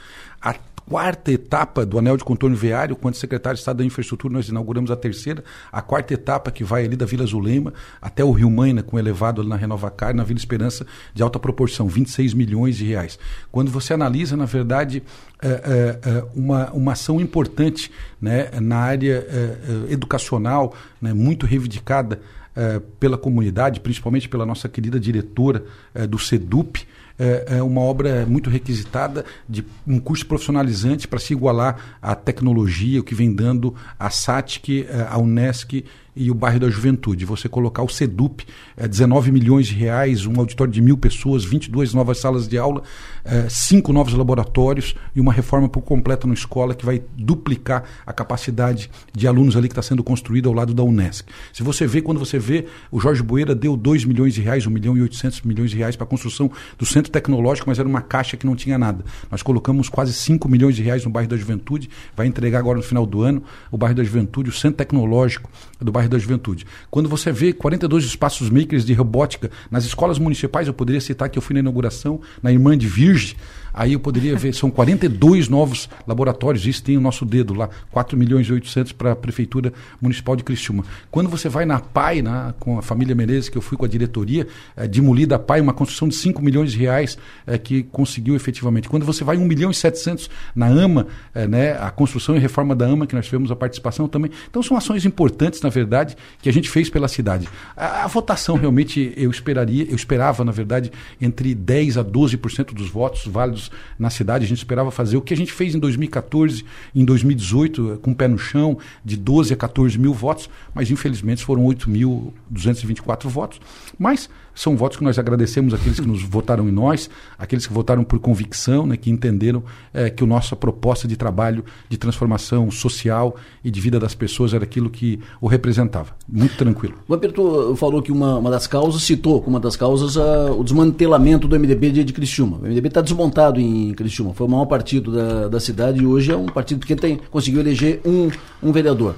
Quarta 0.88 1.32
etapa 1.32 1.86
do 1.86 1.98
anel 1.98 2.16
de 2.16 2.24
contorno 2.24 2.56
viário, 2.56 2.96
quando 2.96 3.14
secretário 3.14 3.56
de 3.56 3.60
Estado 3.60 3.78
da 3.78 3.84
Infraestrutura, 3.84 4.34
nós 4.34 4.48
inauguramos 4.48 4.90
a 4.90 4.96
terceira, 4.96 5.42
a 5.70 5.80
quarta 5.80 6.14
etapa 6.14 6.50
que 6.50 6.64
vai 6.64 6.84
ali 6.84 6.96
da 6.96 7.06
Vila 7.06 7.24
Zulema 7.26 7.72
até 8.00 8.24
o 8.24 8.32
Rio 8.32 8.50
Maina, 8.50 8.82
com 8.82 8.98
elevado 8.98 9.40
ali 9.40 9.48
na 9.48 9.56
Renovacar, 9.56 10.14
na 10.14 10.24
Vila 10.24 10.38
Esperança, 10.38 10.86
de 11.14 11.22
alta 11.22 11.38
proporção, 11.38 11.88
26 11.88 12.34
milhões 12.34 12.76
de 12.76 12.84
reais. 12.84 13.18
Quando 13.50 13.70
você 13.70 13.94
analisa, 13.94 14.36
na 14.36 14.44
verdade, 14.44 15.02
é, 15.40 15.48
é, 15.48 16.08
é, 16.08 16.24
uma, 16.34 16.70
uma 16.70 16.92
ação 16.92 17.20
importante 17.20 17.90
né, 18.20 18.48
na 18.60 18.76
área 18.76 19.26
é, 19.28 19.88
é, 19.88 19.92
educacional, 19.92 20.74
né, 21.00 21.12
muito 21.12 21.46
reivindicada 21.46 22.20
é, 22.54 22.80
pela 23.00 23.18
comunidade, 23.18 23.80
principalmente 23.80 24.28
pela 24.28 24.46
nossa 24.46 24.68
querida 24.68 25.00
diretora 25.00 25.64
do 26.08 26.18
SEDUP, 26.18 26.86
é, 27.22 27.58
é 27.58 27.62
uma 27.62 27.80
obra 27.80 28.26
muito 28.26 28.50
requisitada, 28.50 29.24
de 29.48 29.64
um 29.86 30.00
curso 30.00 30.26
profissionalizante 30.26 31.06
para 31.06 31.20
se 31.20 31.32
igualar 31.32 31.96
à 32.02 32.14
tecnologia, 32.14 33.00
o 33.00 33.04
que 33.04 33.14
vem 33.14 33.32
dando 33.32 33.74
a 33.98 34.10
SATIC, 34.10 34.86
a 35.08 35.18
Unesc 35.18 35.84
e 36.14 36.30
o 36.30 36.34
bairro 36.34 36.60
da 36.60 36.68
Juventude. 36.68 37.24
Você 37.24 37.48
colocar 37.48 37.82
o 37.82 37.88
SEDUP, 37.88 38.44
eh, 38.76 38.86
19 38.86 39.32
milhões 39.32 39.66
de 39.66 39.74
reais, 39.74 40.26
um 40.26 40.38
auditório 40.38 40.72
de 40.72 40.80
mil 40.80 40.96
pessoas, 40.96 41.44
22 41.44 41.94
novas 41.94 42.18
salas 42.18 42.46
de 42.46 42.58
aula, 42.58 42.82
eh, 43.24 43.46
cinco 43.48 43.92
novos 43.92 44.12
laboratórios 44.12 44.94
e 45.14 45.20
uma 45.20 45.32
reforma 45.32 45.68
por 45.68 45.82
completa 45.82 46.26
na 46.26 46.34
escola 46.34 46.74
que 46.74 46.84
vai 46.84 47.02
duplicar 47.16 47.84
a 48.06 48.12
capacidade 48.12 48.90
de 49.12 49.26
alunos 49.26 49.56
ali 49.56 49.68
que 49.68 49.72
está 49.72 49.82
sendo 49.82 50.04
construída 50.04 50.48
ao 50.48 50.54
lado 50.54 50.74
da 50.74 50.82
Unesc. 50.82 51.28
Se 51.52 51.62
você 51.62 51.86
vê, 51.86 52.02
quando 52.02 52.18
você 52.18 52.38
vê, 52.38 52.66
o 52.90 53.00
Jorge 53.00 53.22
Boeira 53.22 53.54
deu 53.54 53.76
2 53.76 54.04
milhões 54.04 54.34
de 54.34 54.42
reais, 54.42 54.66
1 54.66 54.70
milhão 54.70 54.96
e 54.96 55.02
800 55.02 55.42
milhões 55.42 55.70
de 55.70 55.78
reais 55.78 55.96
para 55.96 56.04
a 56.04 56.08
construção 56.08 56.50
do 56.78 56.84
centro 56.84 57.10
tecnológico, 57.10 57.68
mas 57.68 57.78
era 57.78 57.88
uma 57.88 58.02
caixa 58.02 58.36
que 58.36 58.44
não 58.44 58.54
tinha 58.54 58.76
nada. 58.76 59.04
Nós 59.30 59.42
colocamos 59.42 59.88
quase 59.88 60.12
5 60.12 60.48
milhões 60.48 60.76
de 60.76 60.82
reais 60.82 61.04
no 61.04 61.10
bairro 61.10 61.28
da 61.28 61.36
Juventude, 61.36 61.88
vai 62.14 62.26
entregar 62.26 62.58
agora 62.58 62.76
no 62.76 62.84
final 62.84 63.06
do 63.06 63.22
ano 63.22 63.42
o 63.70 63.78
bairro 63.78 63.94
da 63.94 64.04
Juventude, 64.04 64.50
o 64.50 64.52
centro 64.52 64.76
tecnológico 64.76 65.50
do 65.80 65.90
bairro 65.90 66.01
da 66.08 66.18
Juventude. 66.18 66.66
Quando 66.90 67.08
você 67.08 67.32
vê 67.32 67.52
42 67.52 68.04
espaços 68.04 68.50
makers 68.50 68.84
de 68.84 68.92
robótica 68.92 69.50
nas 69.70 69.84
escolas 69.84 70.18
municipais, 70.18 70.68
eu 70.68 70.74
poderia 70.74 71.00
citar 71.00 71.28
que 71.28 71.38
eu 71.38 71.42
fui 71.42 71.54
na 71.54 71.60
inauguração 71.60 72.20
na 72.42 72.52
Irmã 72.52 72.76
de 72.76 72.86
Virgem, 72.86 73.36
aí 73.72 73.92
eu 73.92 74.00
poderia 74.00 74.36
ver, 74.36 74.54
são 74.54 74.70
42 74.70 75.48
novos 75.48 75.88
laboratórios, 76.06 76.66
isso 76.66 76.82
tem 76.82 76.96
o 76.96 77.00
nosso 77.00 77.24
dedo 77.24 77.54
lá, 77.54 77.68
4 77.90 78.16
milhões 78.16 78.46
e 78.46 78.52
800 78.52 78.92
para 78.92 79.12
a 79.12 79.16
Prefeitura 79.16 79.72
Municipal 80.00 80.36
de 80.36 80.42
Criciúma. 80.42 80.84
Quando 81.10 81.28
você 81.28 81.48
vai 81.48 81.64
na 81.64 81.80
PAI, 81.80 82.22
na, 82.22 82.54
com 82.58 82.78
a 82.78 82.82
família 82.82 83.14
Menezes, 83.14 83.48
que 83.48 83.56
eu 83.56 83.62
fui 83.62 83.76
com 83.76 83.84
a 83.84 83.88
diretoria, 83.88 84.46
eh, 84.76 84.86
de 84.86 85.00
Muli 85.00 85.26
da 85.26 85.38
PAI, 85.38 85.60
uma 85.60 85.72
construção 85.72 86.08
de 86.08 86.14
5 86.14 86.42
milhões 86.42 86.72
de 86.72 86.78
reais 86.78 87.16
eh, 87.46 87.58
que 87.58 87.82
conseguiu 87.84 88.34
efetivamente. 88.34 88.88
Quando 88.88 89.04
você 89.04 89.24
vai 89.24 89.36
1 89.36 89.44
milhão 89.44 89.70
e 89.70 89.74
700 89.74 90.28
na 90.54 90.66
AMA, 90.66 91.06
eh, 91.34 91.46
né, 91.46 91.72
a 91.72 91.90
construção 91.90 92.36
e 92.36 92.38
reforma 92.38 92.74
da 92.74 92.86
AMA, 92.86 93.06
que 93.06 93.14
nós 93.14 93.24
tivemos 93.24 93.50
a 93.50 93.56
participação 93.56 94.08
também. 94.08 94.30
Então 94.48 94.62
são 94.62 94.76
ações 94.76 95.04
importantes, 95.04 95.60
na 95.60 95.68
verdade, 95.68 96.16
que 96.40 96.48
a 96.48 96.52
gente 96.52 96.68
fez 96.68 96.88
pela 96.88 97.08
cidade. 97.08 97.48
A, 97.76 98.04
a 98.04 98.06
votação 98.06 98.56
realmente 98.56 99.12
eu 99.16 99.30
esperaria, 99.30 99.86
eu 99.88 99.96
esperava, 99.96 100.44
na 100.44 100.52
verdade, 100.52 100.90
entre 101.20 101.54
10 101.54 101.98
a 101.98 102.04
12% 102.04 102.72
dos 102.74 102.88
votos 102.88 103.26
válidos 103.26 103.61
na 103.98 104.10
cidade. 104.10 104.44
A 104.44 104.48
gente 104.48 104.58
esperava 104.58 104.90
fazer 104.90 105.16
o 105.16 105.22
que 105.22 105.34
a 105.34 105.36
gente 105.36 105.52
fez 105.52 105.74
em 105.74 105.78
2014, 105.78 106.64
em 106.94 107.04
2018, 107.04 108.00
com 108.02 108.12
o 108.12 108.14
pé 108.14 108.28
no 108.28 108.38
chão, 108.38 108.78
de 109.04 109.16
12 109.16 109.52
a 109.52 109.56
14 109.56 109.98
mil 109.98 110.14
votos, 110.14 110.48
mas 110.74 110.90
infelizmente 110.90 111.44
foram 111.44 111.64
8.224 111.64 113.28
votos. 113.28 113.60
Mas 113.98 114.28
São 114.54 114.76
votos 114.76 114.98
que 114.98 115.04
nós 115.04 115.18
agradecemos 115.18 115.72
aqueles 115.72 115.98
que 115.98 116.06
nos 116.06 116.22
votaram 116.22 116.68
em 116.68 116.72
nós, 116.72 117.08
aqueles 117.38 117.66
que 117.66 117.72
votaram 117.72 118.04
por 118.04 118.18
convicção, 118.18 118.86
né, 118.86 118.96
que 118.96 119.10
entenderam 119.10 119.62
é, 119.92 120.10
que 120.10 120.22
a 120.22 120.26
nossa 120.26 120.54
proposta 120.54 121.08
de 121.08 121.16
trabalho, 121.16 121.64
de 121.88 121.96
transformação 121.96 122.70
social 122.70 123.36
e 123.64 123.70
de 123.70 123.80
vida 123.80 123.98
das 123.98 124.14
pessoas 124.14 124.52
era 124.54 124.64
aquilo 124.64 124.90
que 124.90 125.18
o 125.40 125.46
representava. 125.46 126.14
Muito 126.28 126.56
tranquilo. 126.56 126.94
O 127.08 127.14
Aperto 127.14 127.74
falou 127.76 128.02
que 128.02 128.12
uma, 128.12 128.38
uma 128.38 128.50
das 128.50 128.66
causas, 128.66 129.02
citou 129.02 129.40
como 129.40 129.56
uma 129.56 129.60
das 129.60 129.76
causas 129.76 130.16
a, 130.16 130.52
o 130.52 130.62
desmantelamento 130.62 131.48
do 131.48 131.58
MDB 131.58 131.90
de, 131.90 132.04
de 132.04 132.12
Criciúma. 132.12 132.58
O 132.58 132.62
MDB 132.62 132.88
está 132.88 133.00
desmontado 133.00 133.60
em 133.60 133.92
Criciúma. 133.94 134.34
Foi 134.34 134.46
o 134.46 134.50
maior 134.50 134.66
partido 134.66 135.12
da, 135.12 135.48
da 135.48 135.60
cidade 135.60 136.02
e 136.02 136.06
hoje 136.06 136.32
é 136.32 136.36
um 136.36 136.46
partido 136.46 136.86
que 136.86 136.94
tem, 136.94 137.18
conseguiu 137.30 137.60
eleger 137.60 138.00
um, 138.04 138.30
um 138.62 138.72
vereador. 138.72 139.14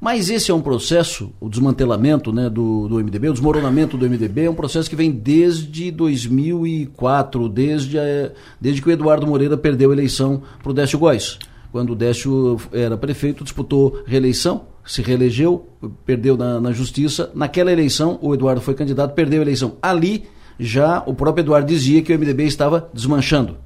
Mas 0.00 0.28
esse 0.28 0.50
é 0.50 0.54
um 0.54 0.60
processo, 0.60 1.32
o 1.40 1.48
desmantelamento 1.48 2.32
né, 2.32 2.50
do, 2.50 2.86
do 2.86 2.96
MDB, 2.96 3.30
o 3.30 3.32
desmoronamento 3.32 3.96
do 3.96 4.08
MDB, 4.08 4.44
é 4.44 4.50
um 4.50 4.54
processo 4.54 4.90
que 4.90 4.96
vem 4.96 5.10
desde 5.10 5.90
2004, 5.90 7.48
desde, 7.48 7.98
a, 7.98 8.30
desde 8.60 8.82
que 8.82 8.88
o 8.88 8.92
Eduardo 8.92 9.26
Moreira 9.26 9.56
perdeu 9.56 9.90
a 9.90 9.94
eleição 9.94 10.42
para 10.62 10.70
o 10.70 10.74
Décio 10.74 10.98
Góes. 10.98 11.38
Quando 11.72 11.90
o 11.90 11.96
Décio 11.96 12.58
era 12.72 12.96
prefeito, 12.96 13.42
disputou 13.42 14.02
reeleição, 14.06 14.66
se 14.84 15.02
reelegeu, 15.02 15.66
perdeu 16.04 16.36
na, 16.36 16.60
na 16.60 16.72
justiça. 16.72 17.30
Naquela 17.34 17.72
eleição, 17.72 18.18
o 18.22 18.34
Eduardo 18.34 18.60
foi 18.60 18.74
candidato, 18.74 19.14
perdeu 19.14 19.40
a 19.40 19.42
eleição. 19.42 19.76
Ali, 19.82 20.24
já 20.58 21.02
o 21.06 21.14
próprio 21.14 21.42
Eduardo 21.42 21.66
dizia 21.66 22.02
que 22.02 22.14
o 22.14 22.18
MDB 22.18 22.44
estava 22.44 22.88
desmanchando. 22.94 23.56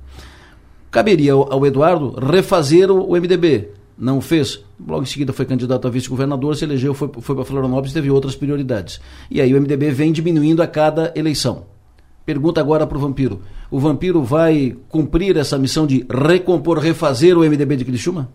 Caberia 0.90 1.34
ao, 1.34 1.64
Eduardo 1.64 2.16
refazer 2.18 2.90
o 2.90 3.12
MDB, 3.12 3.68
não 4.00 4.20
fez. 4.20 4.64
Logo 4.84 5.02
em 5.02 5.06
seguida 5.06 5.32
foi 5.32 5.44
candidato 5.44 5.86
a 5.86 5.90
vice-governador, 5.90 6.56
se 6.56 6.64
elegeu, 6.64 6.94
foi, 6.94 7.10
foi 7.20 7.34
para 7.36 7.44
Florianópolis, 7.44 7.92
teve 7.92 8.10
outras 8.10 8.34
prioridades. 8.34 9.00
E 9.30 9.40
aí 9.40 9.54
o 9.54 9.60
MDB 9.60 9.90
vem 9.90 10.10
diminuindo 10.10 10.62
a 10.62 10.66
cada 10.66 11.12
eleição. 11.14 11.66
Pergunta 12.24 12.60
agora 12.60 12.86
para 12.86 12.96
o 12.96 13.00
Vampiro. 13.00 13.42
O 13.70 13.78
Vampiro 13.78 14.22
vai 14.22 14.76
cumprir 14.88 15.36
essa 15.36 15.58
missão 15.58 15.86
de 15.86 16.06
recompor, 16.10 16.78
refazer 16.78 17.36
o 17.36 17.40
MDB 17.40 17.76
de 17.76 17.84
Criciúma? 17.84 18.30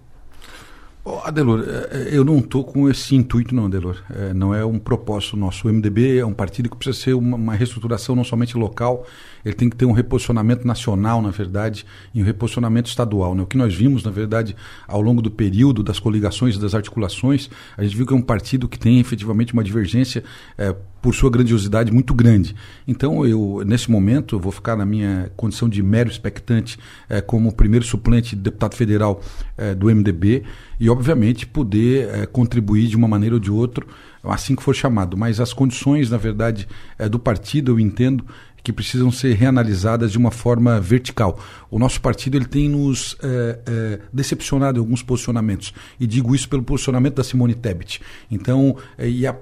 Oh, 1.08 1.20
Adelor, 1.24 1.64
é, 1.68 1.98
é, 1.98 2.18
eu 2.18 2.26
não 2.26 2.40
estou 2.40 2.64
com 2.64 2.90
esse 2.90 3.16
intuito, 3.16 3.54
não, 3.54 3.68
Adelor. 3.68 4.02
É, 4.10 4.34
não 4.34 4.56
é 4.56 4.66
um 4.66 4.80
propósito 4.80 5.38
nosso. 5.38 5.68
O 5.68 5.72
MDB 5.72 6.18
é 6.18 6.26
um 6.26 6.34
partido 6.34 6.68
que 6.68 6.76
precisa 6.76 7.00
ser 7.00 7.14
uma, 7.14 7.38
uma, 7.38 7.54
reestruturação 7.54 8.16
não 8.16 8.24
somente 8.24 8.58
local, 8.58 9.06
ele 9.46 9.54
tem 9.54 9.70
que 9.70 9.76
ter 9.76 9.86
um 9.86 9.92
reposicionamento 9.92 10.66
nacional, 10.66 11.22
na 11.22 11.30
verdade, 11.30 11.86
e 12.14 12.22
um 12.22 12.26
reposicionamento 12.26 12.90
estadual. 12.90 13.36
Né? 13.36 13.44
O 13.44 13.46
que 13.46 13.56
nós 13.56 13.76
vimos, 13.76 14.04
na 14.04 14.10
verdade, 14.10 14.56
ao 14.88 15.00
longo 15.00 15.22
do 15.22 15.30
período 15.30 15.84
das 15.84 16.00
coligações 16.00 16.56
e 16.56 16.60
das 16.60 16.74
articulações, 16.74 17.48
a 17.78 17.84
gente 17.84 17.96
viu 17.96 18.08
que 18.08 18.14
é 18.14 18.16
um 18.16 18.22
partido 18.22 18.68
que 18.68 18.80
tem 18.80 19.00
efetivamente 19.00 19.54
uma 19.54 19.64
divergência 19.64 20.24
é, 20.58 20.76
por 21.00 21.14
sua 21.14 21.30
grandiosidade 21.30 21.92
muito 21.92 22.16
grande. 22.16 22.56
Então, 22.88 23.24
eu, 23.24 23.62
nesse 23.64 23.92
momento, 23.92 24.36
eu 24.36 24.40
vou 24.40 24.52
ficar 24.52 24.76
na 24.76 24.86
minha 24.86 25.32
condição 25.38 25.70
de 25.70 25.84
mero 25.84 26.10
expectante 26.10 26.80
é, 27.08 27.22
como 27.22 27.54
primeiro 27.54 27.86
suplente 27.86 28.36
de 28.36 28.42
deputado 28.42 28.76
federal 28.76 29.22
é, 29.56 29.76
do 29.76 29.86
MDB 29.86 30.44
e, 30.80 30.90
obviamente, 30.90 31.46
poder 31.46 32.28
contribuir 32.28 32.88
de 32.88 32.98
uma 32.98 33.08
maneira 33.08 33.36
ou 33.36 33.40
de 33.40 33.52
outra 33.52 33.86
assim 34.24 34.56
que 34.56 34.64
for 34.64 34.74
chamado. 34.74 35.16
Mas 35.16 35.40
as 35.40 35.54
condições, 35.54 36.10
na 36.10 36.18
verdade, 36.18 36.68
do 37.12 37.20
partido, 37.20 37.74
eu 37.74 37.80
entendo 37.80 38.26
que 38.66 38.74
precisam 38.74 39.12
ser 39.12 39.36
reanalisadas 39.36 40.12
de 40.12 40.18
uma 40.18 40.32
forma 40.32 40.82
vertical. 40.82 41.40
O 41.70 41.78
nosso 41.78 42.02
partido 42.02 42.36
ele 42.36 42.46
tem 42.46 42.68
nos 42.68 43.16
é, 43.22 43.60
é, 43.64 44.00
decepcionado 44.12 44.80
em 44.80 44.82
alguns 44.82 45.04
posicionamentos 45.04 45.72
e 46.00 46.08
digo 46.08 46.34
isso 46.34 46.50
pelo 46.50 46.64
posicionamento 46.64 47.14
da 47.14 47.24
Simone 47.24 47.54
Tebet. 47.54 48.02
Então, 48.30 48.76
é, 48.98 49.08
e 49.08 49.28
a 49.28 49.36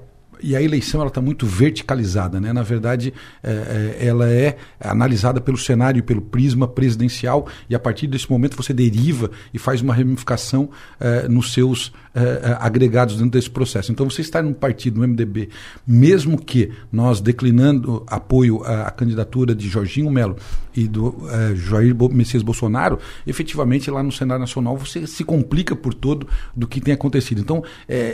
e 0.43 0.57
a 0.57 0.61
eleição 0.61 0.99
ela 0.99 1.07
está 1.07 1.21
muito 1.21 1.47
verticalizada, 1.47 2.39
né? 2.39 2.51
Na 2.51 2.63
verdade, 2.63 3.13
é, 3.41 3.95
é, 3.99 4.07
ela 4.07 4.29
é 4.29 4.57
analisada 4.77 5.39
pelo 5.39 5.57
cenário, 5.57 6.03
pelo 6.03 6.21
prisma 6.21 6.67
presidencial 6.67 7.47
e 7.69 7.73
a 7.73 7.79
partir 7.79 8.07
desse 8.07 8.29
momento 8.29 8.57
você 8.57 8.73
deriva 8.73 9.31
e 9.53 9.57
faz 9.57 9.81
uma 9.81 9.93
ramificação 9.93 10.69
é, 10.99 11.29
nos 11.29 11.53
seus 11.53 11.93
é, 12.15 12.19
é, 12.21 12.57
agregados 12.59 13.15
dentro 13.15 13.31
desse 13.31 13.49
processo. 13.49 13.91
Então, 13.91 14.07
você 14.07 14.21
está 14.21 14.39
num 14.39 14.53
partido, 14.53 14.99
no 14.99 15.07
MDB, 15.07 15.49
mesmo 15.85 16.37
que 16.37 16.71
nós 16.91 17.19
declinando 17.19 18.03
apoio 18.05 18.63
à, 18.63 18.83
à 18.83 18.91
candidatura 18.91 19.55
de 19.55 19.67
Jorginho 19.67 20.11
Melo 20.11 20.37
e 20.75 20.87
do 20.87 21.15
é, 21.31 21.55
Jair 21.55 21.95
Messias 22.11 22.43
Bolsonaro, 22.43 22.99
efetivamente 23.25 23.89
lá 23.89 24.03
no 24.03 24.11
Senado 24.11 24.41
Nacional 24.41 24.77
você 24.77 25.07
se 25.07 25.23
complica 25.23 25.75
por 25.75 25.93
todo 25.95 26.27
do 26.55 26.67
que 26.67 26.79
tem 26.79 26.93
acontecido. 26.93 27.41
Então, 27.41 27.63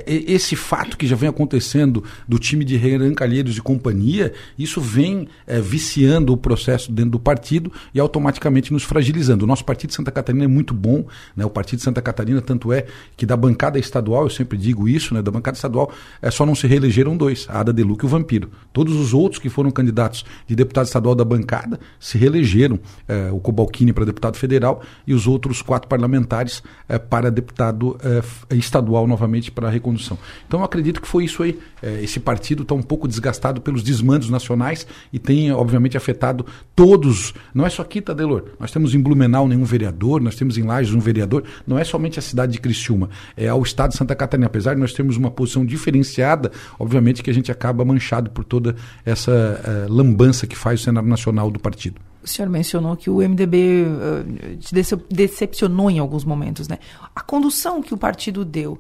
esse 0.05 0.55
fato 0.55 0.97
que 0.97 1.05
já 1.05 1.17
vem 1.17 1.29
acontecendo 1.29 2.01
do 2.27 2.39
time 2.39 2.63
de 2.65 2.77
Renan 2.77 3.13
Calheiros 3.13 3.57
e 3.57 3.61
companhia, 3.61 4.33
isso 4.57 4.81
vem 4.81 5.27
é, 5.45 5.59
viciando 5.59 6.33
o 6.33 6.37
processo 6.37 6.91
dentro 6.91 7.11
do 7.11 7.19
partido 7.19 7.71
e 7.93 7.99
automaticamente 7.99 8.71
nos 8.71 8.83
fragilizando. 8.83 9.45
O 9.45 9.47
nosso 9.47 9.65
partido 9.65 9.89
de 9.89 9.95
Santa 9.95 10.11
Catarina 10.11 10.45
é 10.45 10.47
muito 10.47 10.73
bom, 10.73 11.05
né? 11.35 11.45
o 11.45 11.49
partido 11.49 11.79
de 11.79 11.83
Santa 11.83 12.01
Catarina, 12.01 12.41
tanto 12.41 12.71
é 12.73 12.85
que 13.15 13.25
da 13.25 13.37
bancada 13.37 13.77
estadual, 13.79 14.23
eu 14.23 14.29
sempre 14.29 14.57
digo 14.57 14.87
isso, 14.87 15.13
né, 15.13 15.21
da 15.21 15.31
bancada 15.31 15.55
estadual, 15.55 15.91
é, 16.21 16.31
só 16.31 16.45
não 16.45 16.55
se 16.55 16.67
reelegeram 16.67 17.15
dois, 17.15 17.47
a 17.49 17.59
Ada 17.59 17.73
Deluca 17.73 18.05
e 18.05 18.07
o 18.07 18.09
Vampiro. 18.09 18.49
Todos 18.71 18.95
os 18.95 19.13
outros 19.13 19.41
que 19.41 19.49
foram 19.49 19.71
candidatos 19.71 20.25
de 20.47 20.55
deputado 20.55 20.85
estadual 20.85 21.15
da 21.15 21.25
bancada 21.25 21.79
se 21.99 22.17
reelegeram, 22.17 22.79
é, 23.07 23.29
o 23.31 23.39
Cobalcini 23.39 23.93
para 23.93 24.05
deputado 24.05 24.37
federal 24.37 24.81
e 25.05 25.13
os 25.13 25.27
outros 25.27 25.61
quatro 25.61 25.87
parlamentares 25.87 26.63
é, 26.87 26.97
para 26.97 27.29
deputado 27.31 27.97
é, 28.03 28.55
estadual 28.55 29.07
novamente 29.07 29.51
para 29.51 29.67
a 29.67 29.71
recondução. 29.71 30.17
Então 30.47 30.59
eu 30.59 30.65
acredito 30.65 31.01
que 31.01 31.07
foi 31.07 31.25
isso 31.25 31.43
aí. 31.43 31.59
É, 31.81 32.01
esse 32.09 32.19
partido 32.19 32.63
está 32.63 32.75
um 32.75 32.81
pouco 32.81 33.07
desgastado 33.07 33.61
pelos 33.61 33.83
desmandos 33.83 34.29
nacionais 34.29 34.85
e 35.13 35.19
tem, 35.19 35.51
obviamente, 35.51 35.95
afetado 35.95 36.45
todos. 36.75 37.33
Não 37.53 37.65
é 37.65 37.69
só 37.69 37.81
aqui, 37.81 38.01
Tadelor. 38.01 38.45
Nós 38.59 38.71
temos 38.71 38.93
em 38.93 38.99
Blumenau 38.99 39.47
nenhum 39.47 39.63
vereador, 39.63 40.21
nós 40.21 40.35
temos 40.35 40.57
em 40.57 40.63
Lages 40.63 40.93
um 40.93 40.99
vereador. 40.99 41.43
Não 41.65 41.77
é 41.77 41.83
somente 41.83 42.19
a 42.19 42.21
cidade 42.21 42.51
de 42.51 42.59
Criciúma, 42.59 43.09
é 43.37 43.47
ao 43.47 43.61
estado 43.61 43.91
de 43.91 43.97
Santa 43.97 44.15
Catarina, 44.15 44.47
apesar 44.47 44.73
de 44.73 44.79
nós 44.79 44.93
termos 44.93 45.17
uma 45.17 45.31
posição 45.31 45.65
diferenciada, 45.65 46.51
obviamente 46.77 47.21
que 47.21 47.29
a 47.29 47.33
gente 47.33 47.51
acaba 47.51 47.85
manchado 47.85 48.29
por 48.31 48.43
toda 48.43 48.75
essa 49.05 49.31
uh, 49.31 49.93
lambança 49.93 50.47
que 50.47 50.55
faz 50.55 50.81
o 50.81 50.83
Senado 50.83 51.07
Nacional 51.07 51.51
do 51.51 51.59
partido 51.59 52.08
o 52.21 52.27
senhor 52.27 52.49
mencionou 52.49 52.95
que 52.95 53.09
o 53.09 53.17
MDB 53.17 53.85
uh, 53.85 54.57
te 54.57 54.73
decepcionou 55.09 55.89
em 55.89 55.99
alguns 55.99 56.25
momentos, 56.25 56.67
né? 56.67 56.77
A 57.15 57.21
condução 57.21 57.81
que 57.81 57.93
o 57.93 57.97
partido 57.97 58.43
deu 58.43 58.77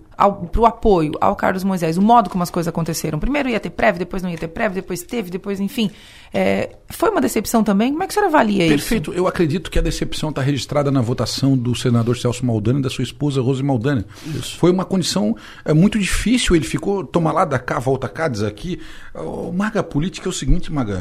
para 0.51 0.61
o 0.61 0.65
apoio 0.65 1.13
ao 1.21 1.35
Carlos 1.35 1.63
Moisés, 1.63 1.97
o 1.97 2.01
modo 2.01 2.29
como 2.29 2.43
as 2.43 2.49
coisas 2.49 2.67
aconteceram. 2.67 3.17
Primeiro 3.19 3.47
ia 3.47 3.59
ter 3.59 3.69
prévio, 3.69 3.99
depois 3.99 4.21
não 4.21 4.29
ia 4.29 4.37
ter 4.37 4.49
prévio, 4.49 4.75
depois 4.75 5.01
teve, 5.01 5.29
depois, 5.29 5.59
enfim. 5.59 5.89
É, 6.33 6.75
foi 6.89 7.09
uma 7.09 7.21
decepção 7.21 7.63
também? 7.63 7.91
Como 7.91 8.03
é 8.03 8.07
que 8.07 8.11
o 8.11 8.13
senhor 8.13 8.27
avalia 8.27 8.67
Perfeito. 8.67 8.79
isso? 8.79 8.89
Perfeito. 8.89 9.13
Eu 9.13 9.27
acredito 9.27 9.71
que 9.71 9.79
a 9.79 9.81
decepção 9.81 10.29
está 10.29 10.41
registrada 10.41 10.91
na 10.91 11.01
votação 11.01 11.57
do 11.57 11.73
senador 11.73 12.17
Celso 12.17 12.45
Maldani 12.45 12.79
e 12.79 12.81
da 12.81 12.89
sua 12.89 13.03
esposa 13.03 13.41
Rose 13.41 13.63
Maldani. 13.63 14.03
Isso. 14.27 14.57
Foi 14.57 14.71
uma 14.71 14.83
condição 14.83 15.35
é, 15.63 15.73
muito 15.73 15.97
difícil. 15.97 16.55
Ele 16.55 16.65
ficou, 16.65 17.05
toma 17.05 17.31
lá, 17.31 17.45
da 17.45 17.57
cá, 17.57 17.79
volta 17.79 18.09
cá, 18.09 18.27
diz 18.27 18.43
aqui. 18.43 18.79
Oh, 19.13 19.51
Maga, 19.51 19.79
a 19.79 19.83
política 19.83 20.27
é 20.27 20.31
o 20.31 20.33
seguinte, 20.33 20.71
Maga. 20.71 20.93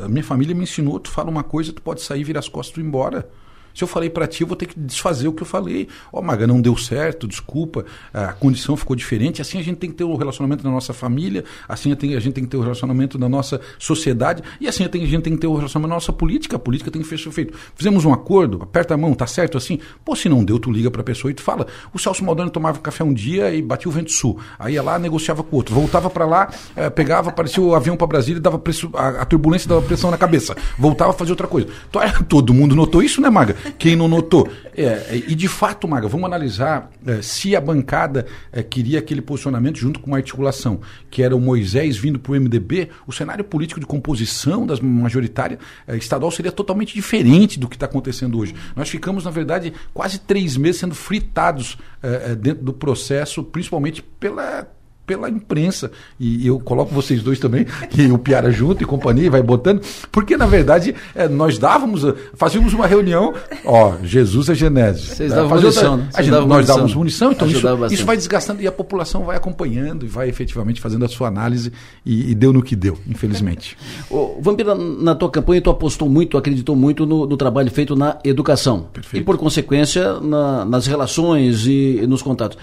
É, 0.00 0.04
a 0.06 0.08
minha 0.08 0.24
família 0.24 0.54
me 0.54 0.62
ensinou, 0.62 0.98
tu 0.98 1.10
fala 1.10 1.30
uma 1.30 1.42
coisa, 1.42 1.72
tu 1.74 1.82
pode 1.82 2.00
sair, 2.00 2.24
virar 2.24 2.40
as 2.40 2.48
costas 2.48 2.76
e 2.76 2.80
ir 2.80 2.84
embora. 2.84 3.28
Se 3.74 3.82
eu 3.82 3.88
falei 3.88 4.08
para 4.08 4.26
ti, 4.26 4.42
eu 4.42 4.46
vou 4.46 4.56
ter 4.56 4.66
que 4.66 4.78
desfazer 4.78 5.28
o 5.28 5.32
que 5.32 5.42
eu 5.42 5.46
falei. 5.46 5.88
Ó, 6.12 6.20
oh, 6.20 6.22
Maga, 6.22 6.46
não 6.46 6.60
deu 6.60 6.76
certo, 6.76 7.26
desculpa, 7.26 7.84
a 8.12 8.32
condição 8.32 8.76
ficou 8.76 8.94
diferente. 8.94 9.42
Assim 9.42 9.58
a 9.58 9.62
gente 9.62 9.78
tem 9.78 9.90
que 9.90 9.96
ter 9.96 10.04
o 10.04 10.12
um 10.12 10.16
relacionamento 10.16 10.64
na 10.64 10.70
nossa 10.70 10.92
família, 10.92 11.44
assim 11.68 11.92
a 11.92 12.20
gente 12.20 12.32
tem 12.32 12.44
que 12.44 12.50
ter 12.50 12.56
o 12.56 12.60
um 12.60 12.62
relacionamento 12.62 13.18
na 13.18 13.28
nossa 13.28 13.60
sociedade, 13.78 14.42
e 14.60 14.68
assim 14.68 14.84
a 14.84 15.06
gente 15.06 15.22
tem 15.22 15.34
que 15.34 15.38
ter 15.38 15.46
o 15.46 15.52
um 15.52 15.56
relacionamento 15.56 15.88
na 15.88 15.96
nossa 15.96 16.12
política. 16.12 16.56
A 16.56 16.58
política 16.58 16.90
tem 16.90 17.02
que 17.02 17.08
ser 17.08 17.18
feito. 17.32 17.56
Fizemos 17.74 18.04
um 18.04 18.12
acordo, 18.12 18.62
aperta 18.62 18.94
a 18.94 18.96
mão, 18.96 19.14
tá 19.14 19.26
certo 19.26 19.58
assim? 19.58 19.78
Pô, 20.04 20.14
se 20.14 20.28
não 20.28 20.44
deu, 20.44 20.58
tu 20.58 20.70
liga 20.70 20.90
pra 20.90 21.02
pessoa 21.02 21.30
e 21.30 21.34
tu 21.34 21.42
fala. 21.42 21.66
O 21.92 21.98
Celso 21.98 22.24
Maldani 22.24 22.50
tomava 22.50 22.78
café 22.78 23.02
um 23.02 23.12
dia 23.12 23.52
e 23.54 23.60
batia 23.60 23.88
o 23.88 23.92
vento 23.92 24.12
sul. 24.12 24.38
Aí 24.58 24.74
ia 24.74 24.82
lá, 24.82 24.98
negociava 24.98 25.42
com 25.42 25.54
o 25.54 25.58
outro. 25.58 25.74
Voltava 25.74 26.08
para 26.08 26.24
lá, 26.24 26.50
eh, 26.76 26.90
pegava, 26.90 27.30
aparecia 27.30 27.62
o 27.62 27.74
avião 27.74 27.96
para 27.96 28.06
Brasília 28.06 28.38
e 28.38 28.42
dava 28.42 28.58
preço, 28.58 28.90
a, 28.94 29.22
a, 29.22 29.24
turbulência 29.24 29.68
dava 29.68 29.82
pressão 29.82 30.10
na 30.10 30.18
cabeça. 30.18 30.56
Voltava 30.78 31.10
a 31.10 31.14
fazer 31.14 31.32
outra 31.32 31.46
coisa. 31.46 31.68
Todo 32.28 32.54
mundo 32.54 32.74
notou 32.74 33.02
isso, 33.02 33.20
né, 33.20 33.30
Maga? 33.30 33.56
Quem 33.78 33.96
não 33.96 34.08
notou? 34.08 34.48
É, 34.76 35.22
e 35.28 35.34
de 35.34 35.48
fato, 35.48 35.86
Maga, 35.86 36.08
vamos 36.08 36.26
analisar 36.26 36.90
é, 37.06 37.22
se 37.22 37.54
a 37.54 37.60
bancada 37.60 38.26
é, 38.52 38.62
queria 38.62 38.98
aquele 38.98 39.22
posicionamento 39.22 39.78
junto 39.78 40.00
com 40.00 40.08
uma 40.08 40.16
articulação, 40.16 40.80
que 41.10 41.22
era 41.22 41.34
o 41.34 41.40
Moisés 41.40 41.96
vindo 41.96 42.18
para 42.18 42.32
o 42.32 42.34
MDB, 42.34 42.88
o 43.06 43.12
cenário 43.12 43.44
político 43.44 43.80
de 43.80 43.86
composição 43.86 44.66
das 44.66 44.80
majoritárias 44.80 45.58
é, 45.86 45.96
estadual 45.96 46.30
seria 46.30 46.52
totalmente 46.52 46.94
diferente 46.94 47.58
do 47.58 47.68
que 47.68 47.76
está 47.76 47.86
acontecendo 47.86 48.38
hoje. 48.38 48.54
Nós 48.74 48.88
ficamos, 48.88 49.24
na 49.24 49.30
verdade, 49.30 49.72
quase 49.92 50.18
três 50.18 50.56
meses 50.56 50.80
sendo 50.80 50.94
fritados 50.94 51.78
é, 52.02 52.32
é, 52.32 52.34
dentro 52.34 52.64
do 52.64 52.72
processo, 52.72 53.42
principalmente 53.42 54.02
pela 54.02 54.68
pela 55.06 55.28
imprensa. 55.28 55.90
E 56.18 56.46
eu 56.46 56.58
coloco 56.58 56.94
vocês 56.94 57.22
dois 57.22 57.38
também, 57.38 57.66
que 57.90 58.10
o 58.10 58.18
Piara 58.18 58.50
junto 58.50 58.82
e 58.82 58.86
companhia, 58.86 59.30
vai 59.30 59.42
botando, 59.42 59.82
porque 60.10 60.36
na 60.36 60.46
verdade 60.46 60.94
é, 61.14 61.28
nós 61.28 61.58
dávamos, 61.58 62.02
fazíamos 62.34 62.72
uma 62.72 62.86
reunião, 62.86 63.34
ó, 63.64 63.94
Jesus 64.02 64.48
é 64.48 64.54
Genésio. 64.54 65.14
Vocês 65.14 65.32
davam 65.32 65.58
munição, 65.60 65.92
outra, 65.92 66.04
né? 66.06 66.10
a 66.14 66.22
gente, 66.22 66.30
davam 66.32 66.48
nós 66.48 66.56
munição. 66.56 66.74
dávamos 66.76 66.94
munição, 66.94 67.32
então 67.32 67.48
isso, 67.48 67.60
isso 67.90 68.04
vai 68.04 68.16
desgastando 68.16 68.62
e 68.62 68.66
a 68.66 68.72
população 68.72 69.24
vai 69.24 69.36
acompanhando 69.36 70.04
e 70.04 70.08
vai 70.08 70.28
efetivamente 70.28 70.80
fazendo 70.80 71.04
a 71.04 71.08
sua 71.08 71.28
análise 71.28 71.72
e, 72.04 72.30
e 72.30 72.34
deu 72.34 72.52
no 72.52 72.62
que 72.62 72.74
deu, 72.76 72.98
infelizmente. 73.06 73.76
Ô, 74.10 74.38
Vampira, 74.40 74.74
na 74.74 75.14
tua 75.14 75.30
campanha 75.30 75.60
tu 75.60 75.70
apostou 75.70 76.08
muito, 76.08 76.36
acreditou 76.38 76.74
muito 76.76 77.04
no, 77.06 77.26
no 77.26 77.36
trabalho 77.36 77.70
feito 77.70 77.94
na 77.96 78.18
educação. 78.24 78.86
E 79.12 79.20
por 79.20 79.36
consequência 79.36 80.20
na- 80.20 80.64
nas 80.64 80.86
relações 80.86 81.66
e, 81.66 82.00
e 82.02 82.06
nos 82.06 82.22
contatos. 82.22 82.56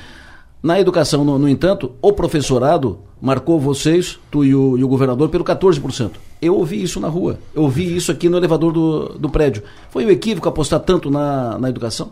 Na 0.63 0.79
educação, 0.79 1.23
no, 1.23 1.39
no 1.39 1.49
entanto, 1.49 1.93
o 2.01 2.13
professorado 2.13 2.99
marcou 3.19 3.59
vocês, 3.59 4.19
tu 4.29 4.45
e 4.45 4.53
o, 4.53 4.77
e 4.77 4.83
o 4.83 4.88
governador, 4.88 5.29
pelo 5.29 5.43
14%. 5.43 6.11
Eu 6.41 6.55
ouvi 6.55 6.81
isso 6.81 6.99
na 6.99 7.07
rua. 7.07 7.39
Eu 7.53 7.63
ouvi 7.63 7.95
isso 7.95 8.11
aqui 8.11 8.29
no 8.29 8.38
elevador 8.38 8.71
do, 8.71 9.09
do 9.19 9.29
prédio. 9.29 9.63
Foi 9.89 10.05
um 10.05 10.09
equívoco 10.09 10.47
apostar 10.47 10.79
tanto 10.79 11.09
na, 11.09 11.57
na 11.57 11.69
educação? 11.69 12.11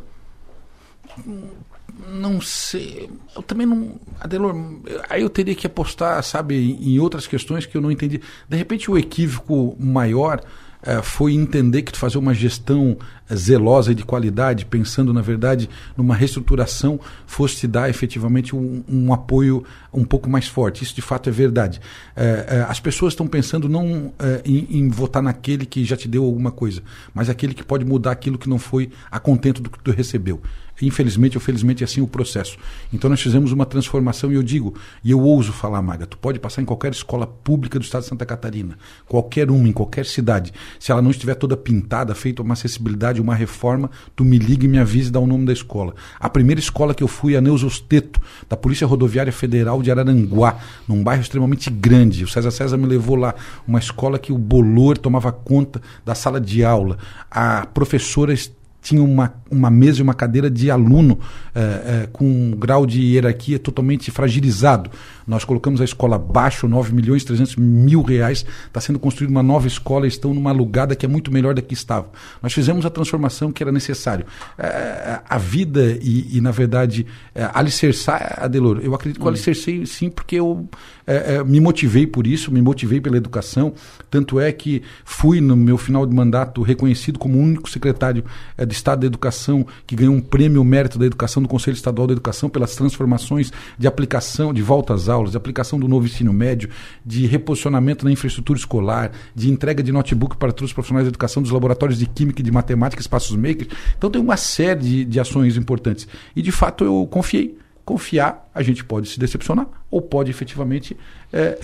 Não 2.11 2.41
sei. 2.41 3.09
Eu 3.35 3.43
também 3.43 3.67
não. 3.67 3.95
Adelor, 4.19 4.55
aí 5.09 5.21
eu 5.21 5.29
teria 5.29 5.53
que 5.53 5.67
apostar, 5.67 6.23
sabe, 6.23 6.77
em 6.79 6.99
outras 6.99 7.27
questões 7.27 7.65
que 7.65 7.77
eu 7.77 7.81
não 7.81 7.91
entendi. 7.91 8.21
De 8.47 8.57
repente, 8.57 8.89
o 8.89 8.97
equívoco 8.97 9.75
maior 9.79 10.41
foi 11.03 11.33
entender 11.33 11.81
que 11.81 11.97
fazer 11.97 12.17
uma 12.17 12.33
gestão 12.33 12.97
eh, 13.29 13.35
zelosa 13.35 13.91
e 13.91 13.95
de 13.95 14.03
qualidade, 14.03 14.65
pensando, 14.65 15.13
na 15.13 15.21
verdade, 15.21 15.69
numa 15.95 16.15
reestruturação, 16.15 16.99
fosse 17.27 17.57
te 17.57 17.67
dar 17.67 17.89
efetivamente 17.89 18.55
um, 18.55 18.83
um 18.87 19.13
apoio 19.13 19.63
um 19.93 20.03
pouco 20.03 20.29
mais 20.29 20.47
forte. 20.47 20.83
Isso 20.83 20.95
de 20.95 21.01
fato 21.01 21.29
é 21.29 21.31
verdade. 21.31 21.79
Eh, 22.15 22.45
eh, 22.49 22.65
as 22.67 22.79
pessoas 22.79 23.13
estão 23.13 23.27
pensando 23.27 23.67
não 23.69 24.13
eh, 24.19 24.41
em, 24.45 24.79
em 24.79 24.89
votar 24.89 25.21
naquele 25.21 25.65
que 25.65 25.83
já 25.83 25.95
te 25.95 26.07
deu 26.07 26.23
alguma 26.23 26.51
coisa, 26.51 26.81
mas 27.13 27.29
aquele 27.29 27.53
que 27.53 27.63
pode 27.63 27.85
mudar 27.85 28.11
aquilo 28.11 28.37
que 28.37 28.49
não 28.49 28.57
foi 28.57 28.89
a 29.11 29.19
contento 29.19 29.61
do 29.61 29.69
que 29.69 29.79
tu 29.79 29.91
recebeu. 29.91 30.41
Infelizmente 30.81 31.37
ou 31.37 31.41
felizmente 31.41 31.83
é 31.83 31.85
assim 31.85 32.01
o 32.01 32.07
processo. 32.07 32.57
Então 32.93 33.09
nós 33.09 33.21
fizemos 33.21 33.51
uma 33.51 33.65
transformação 33.65 34.31
e 34.31 34.35
eu 34.35 34.43
digo, 34.43 34.75
e 35.03 35.11
eu 35.11 35.19
ouso 35.19 35.51
falar, 35.51 35.81
Maga, 35.81 36.05
tu 36.05 36.17
pode 36.17 36.39
passar 36.39 36.61
em 36.61 36.65
qualquer 36.65 36.91
escola 36.91 37.27
pública 37.27 37.77
do 37.79 37.83
estado 37.83 38.03
de 38.03 38.09
Santa 38.09 38.25
Catarina, 38.25 38.77
qualquer 39.07 39.49
uma, 39.51 39.67
em 39.67 39.71
qualquer 39.71 40.05
cidade. 40.05 40.53
Se 40.79 40.91
ela 40.91 41.01
não 41.01 41.11
estiver 41.11 41.35
toda 41.35 41.55
pintada, 41.57 42.15
feita 42.15 42.41
uma 42.41 42.53
acessibilidade, 42.53 43.21
uma 43.21 43.35
reforma, 43.35 43.89
tu 44.15 44.23
me 44.23 44.37
liga 44.37 44.65
e 44.65 44.67
me 44.67 44.79
avise 44.79 45.09
e 45.09 45.11
dá 45.11 45.19
o 45.19 45.27
nome 45.27 45.45
da 45.45 45.53
escola. 45.53 45.93
A 46.19 46.29
primeira 46.29 46.59
escola 46.59 46.93
que 46.93 47.03
eu 47.03 47.07
fui, 47.07 47.35
a 47.35 47.41
Neuza 47.41 47.65
Osteto, 47.65 48.21
da 48.47 48.57
Polícia 48.57 48.87
Rodoviária 48.87 49.31
Federal 49.31 49.81
de 49.81 49.91
Araranguá, 49.91 50.57
num 50.87 51.03
bairro 51.03 51.21
extremamente 51.21 51.69
grande. 51.69 52.23
O 52.23 52.27
César 52.27 52.51
César 52.51 52.77
me 52.77 52.85
levou 52.85 53.15
lá, 53.15 53.35
uma 53.67 53.79
escola 53.79 54.19
que 54.19 54.31
o 54.31 54.37
bolor 54.37 54.97
tomava 54.97 55.31
conta 55.31 55.81
da 56.05 56.15
sala 56.15 56.39
de 56.39 56.63
aula. 56.63 56.97
A 57.29 57.65
professora 57.65 58.33
tinha 58.81 59.03
uma, 59.03 59.33
uma 59.49 59.69
mesa 59.69 59.99
e 59.99 60.03
uma 60.03 60.13
cadeira 60.13 60.49
de 60.49 60.71
aluno 60.71 61.19
eh, 61.53 61.59
eh, 61.85 62.09
com 62.11 62.25
um 62.25 62.51
grau 62.51 62.85
de 62.85 63.01
hierarquia 63.01 63.59
totalmente 63.59 64.09
fragilizado. 64.11 64.89
Nós 65.29 65.45
colocamos 65.45 65.79
a 65.79 65.83
escola 65.83 66.15
abaixo, 66.15 66.67
9 66.67 66.91
milhões 66.91 67.21
e 67.21 67.25
300 67.27 67.55
mil 67.55 68.01
reais. 68.01 68.43
Está 68.65 68.81
sendo 68.81 68.97
construída 68.97 69.31
uma 69.31 69.43
nova 69.43 69.67
escola, 69.67 70.07
estão 70.07 70.33
numa 70.33 70.49
alugada 70.49 70.95
que 70.95 71.05
é 71.05 71.09
muito 71.09 71.31
melhor 71.31 71.53
da 71.53 71.61
que 71.61 71.75
estava. 71.75 72.09
Nós 72.41 72.51
fizemos 72.51 72.83
a 72.83 72.89
transformação 72.89 73.51
que 73.51 73.61
era 73.61 73.71
necessário. 73.71 74.25
Eh, 74.57 75.19
a 75.29 75.37
vida 75.37 75.99
e, 76.01 76.37
e, 76.37 76.41
na 76.41 76.49
verdade, 76.49 77.05
eh, 77.35 77.47
alicerçar, 77.53 78.39
Adelor, 78.41 78.79
eu 78.81 78.95
acredito 78.95 79.19
que 79.19 79.23
eu 79.23 79.29
alicercei 79.29 79.85
sim, 79.85 80.09
porque 80.09 80.37
eu 80.37 80.67
eh, 81.05 81.35
eh, 81.35 81.43
me 81.43 81.59
motivei 81.59 82.07
por 82.07 82.25
isso, 82.25 82.51
me 82.51 82.61
motivei 82.61 82.99
pela 82.99 83.15
educação. 83.15 83.73
Tanto 84.09 84.39
é 84.39 84.51
que 84.51 84.81
fui, 85.05 85.39
no 85.39 85.55
meu 85.55 85.77
final 85.77 86.07
de 86.07 86.15
mandato, 86.15 86.63
reconhecido 86.63 87.19
como 87.19 87.37
o 87.37 87.41
único 87.41 87.69
secretário 87.69 88.23
de 88.57 88.73
Estado 88.73 89.01
da 89.01 89.05
Educação 89.05 89.65
que 89.85 89.95
ganhou 89.95 90.15
um 90.15 90.21
prêmio 90.21 90.63
mérito 90.63 90.97
da 90.97 91.05
educação 91.05 91.43
do 91.43 91.49
Conselho 91.49 91.75
Estadual 91.75 92.07
da 92.07 92.13
Educação 92.13 92.49
pelas 92.49 92.75
transformações 92.75 93.51
de 93.77 93.87
aplicação 93.87 94.51
de 94.51 94.61
volta 94.63 94.93
às 94.93 95.07
aulas, 95.19 95.31
de 95.31 95.37
aplicação 95.37 95.79
do 95.79 95.87
novo 95.87 96.05
ensino 96.05 96.33
médio, 96.33 96.69
de 97.05 97.25
reposicionamento 97.27 98.05
na 98.05 98.11
infraestrutura 98.11 98.57
escolar, 98.57 99.11
de 99.35 99.49
entrega 99.49 99.83
de 99.83 99.91
notebook 99.91 100.37
para 100.37 100.51
todos 100.51 100.71
os 100.71 100.73
profissionais 100.73 101.05
de 101.05 101.09
educação 101.09 101.43
dos 101.43 101.51
laboratórios 101.51 101.99
de 101.99 102.05
química 102.05 102.41
e 102.41 102.43
de 102.43 102.51
matemática, 102.51 103.01
espaços 103.01 103.35
makers. 103.35 103.69
Então 103.97 104.09
tem 104.09 104.21
uma 104.21 104.37
série 104.37 104.79
de, 104.79 105.05
de 105.05 105.19
ações 105.19 105.57
importantes. 105.57 106.07
E 106.35 106.41
de 106.41 106.51
fato 106.51 106.83
eu 106.83 107.07
confiei. 107.07 107.57
Confiar, 107.85 108.47
a 108.53 108.61
gente 108.61 108.83
pode 108.83 109.09
se 109.09 109.19
decepcionar 109.19 109.67
ou 109.89 109.99
pode 109.99 110.29
efetivamente 110.29 110.95
é, 111.33 111.57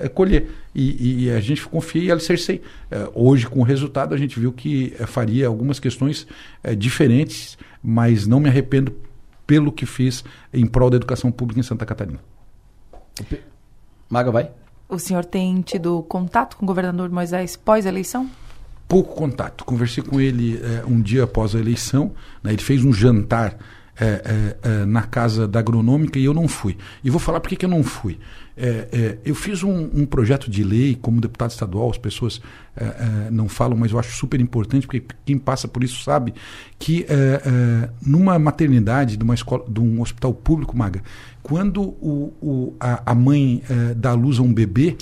é, 0.00 0.06
é, 0.06 0.08
colher. 0.08 0.48
E, 0.74 1.24
e, 1.24 1.30
a 1.30 1.38
gente 1.38 1.66
confia 1.68 2.02
e 2.02 2.10
alicercei. 2.10 2.62
É, 2.90 3.06
hoje, 3.14 3.46
com 3.46 3.60
o 3.60 3.62
resultado, 3.62 4.14
a 4.14 4.16
gente 4.16 4.40
viu 4.40 4.52
que 4.52 4.94
é, 4.98 5.04
faria 5.04 5.46
algumas 5.46 5.78
questões 5.78 6.26
é, 6.64 6.74
diferentes, 6.74 7.58
mas 7.82 8.26
não 8.26 8.40
me 8.40 8.48
arrependo 8.48 8.94
pelo 9.46 9.70
que 9.70 9.84
fiz 9.84 10.24
em 10.52 10.66
prol 10.66 10.88
da 10.88 10.96
educação 10.96 11.30
pública 11.30 11.60
em 11.60 11.62
Santa 11.62 11.84
Catarina. 11.84 12.20
Maga, 14.08 14.30
vai. 14.30 14.50
O 14.88 14.98
senhor 14.98 15.24
tem 15.24 15.60
tido 15.62 16.02
contato 16.04 16.56
com 16.56 16.64
o 16.64 16.66
governador 16.66 17.10
Moisés 17.10 17.56
pós-eleição? 17.56 18.30
Pouco 18.86 19.14
contato. 19.16 19.64
Conversei 19.64 20.02
com 20.02 20.20
ele 20.20 20.60
é, 20.62 20.84
um 20.86 21.00
dia 21.00 21.24
após 21.24 21.54
a 21.54 21.58
eleição. 21.58 22.12
Né, 22.42 22.52
ele 22.52 22.62
fez 22.62 22.84
um 22.84 22.92
jantar 22.92 23.56
é, 23.98 24.04
é, 24.04 24.56
é, 24.62 24.84
na 24.84 25.02
casa 25.02 25.48
da 25.48 25.58
agronômica 25.58 26.18
e 26.18 26.24
eu 26.24 26.34
não 26.34 26.46
fui. 26.46 26.76
E 27.02 27.10
vou 27.10 27.18
falar 27.18 27.40
por 27.40 27.48
que 27.48 27.64
eu 27.64 27.68
não 27.68 27.82
fui. 27.82 28.18
Eu 29.24 29.34
fiz 29.34 29.62
um, 29.62 29.90
um, 29.92 30.06
projeto 30.06 30.50
de 30.50 30.64
lei 30.64 30.94
como 30.94 31.20
deputado 31.20 31.50
estadual, 31.50 31.90
as 31.90 31.98
pessoas 31.98 32.40
não 33.30 33.48
falam, 33.48 33.76
mas 33.76 33.92
eu 33.92 33.98
acho 33.98 34.16
super 34.16 34.40
importante, 34.40 34.86
porque 34.86 35.04
quem 35.26 35.36
passa 35.36 35.68
por 35.68 35.84
isso 35.84 36.02
sabe 36.02 36.32
que 36.78 37.06
numa 38.00 38.38
maternidade, 38.38 39.16
de 39.16 39.24
uma 39.24 39.34
escola, 39.34 39.64
de 39.68 39.80
um 39.80 40.00
hospital 40.00 40.32
público, 40.32 40.76
Maga, 40.76 41.02
quando 41.42 41.82
o, 41.82 42.32
o, 42.40 42.76
a, 42.80 43.12
a, 43.12 43.14
mãe 43.14 43.62
dá 43.94 44.14
luz 44.14 44.38
a 44.38 44.42
um 44.42 44.52
bebê, 44.52 44.96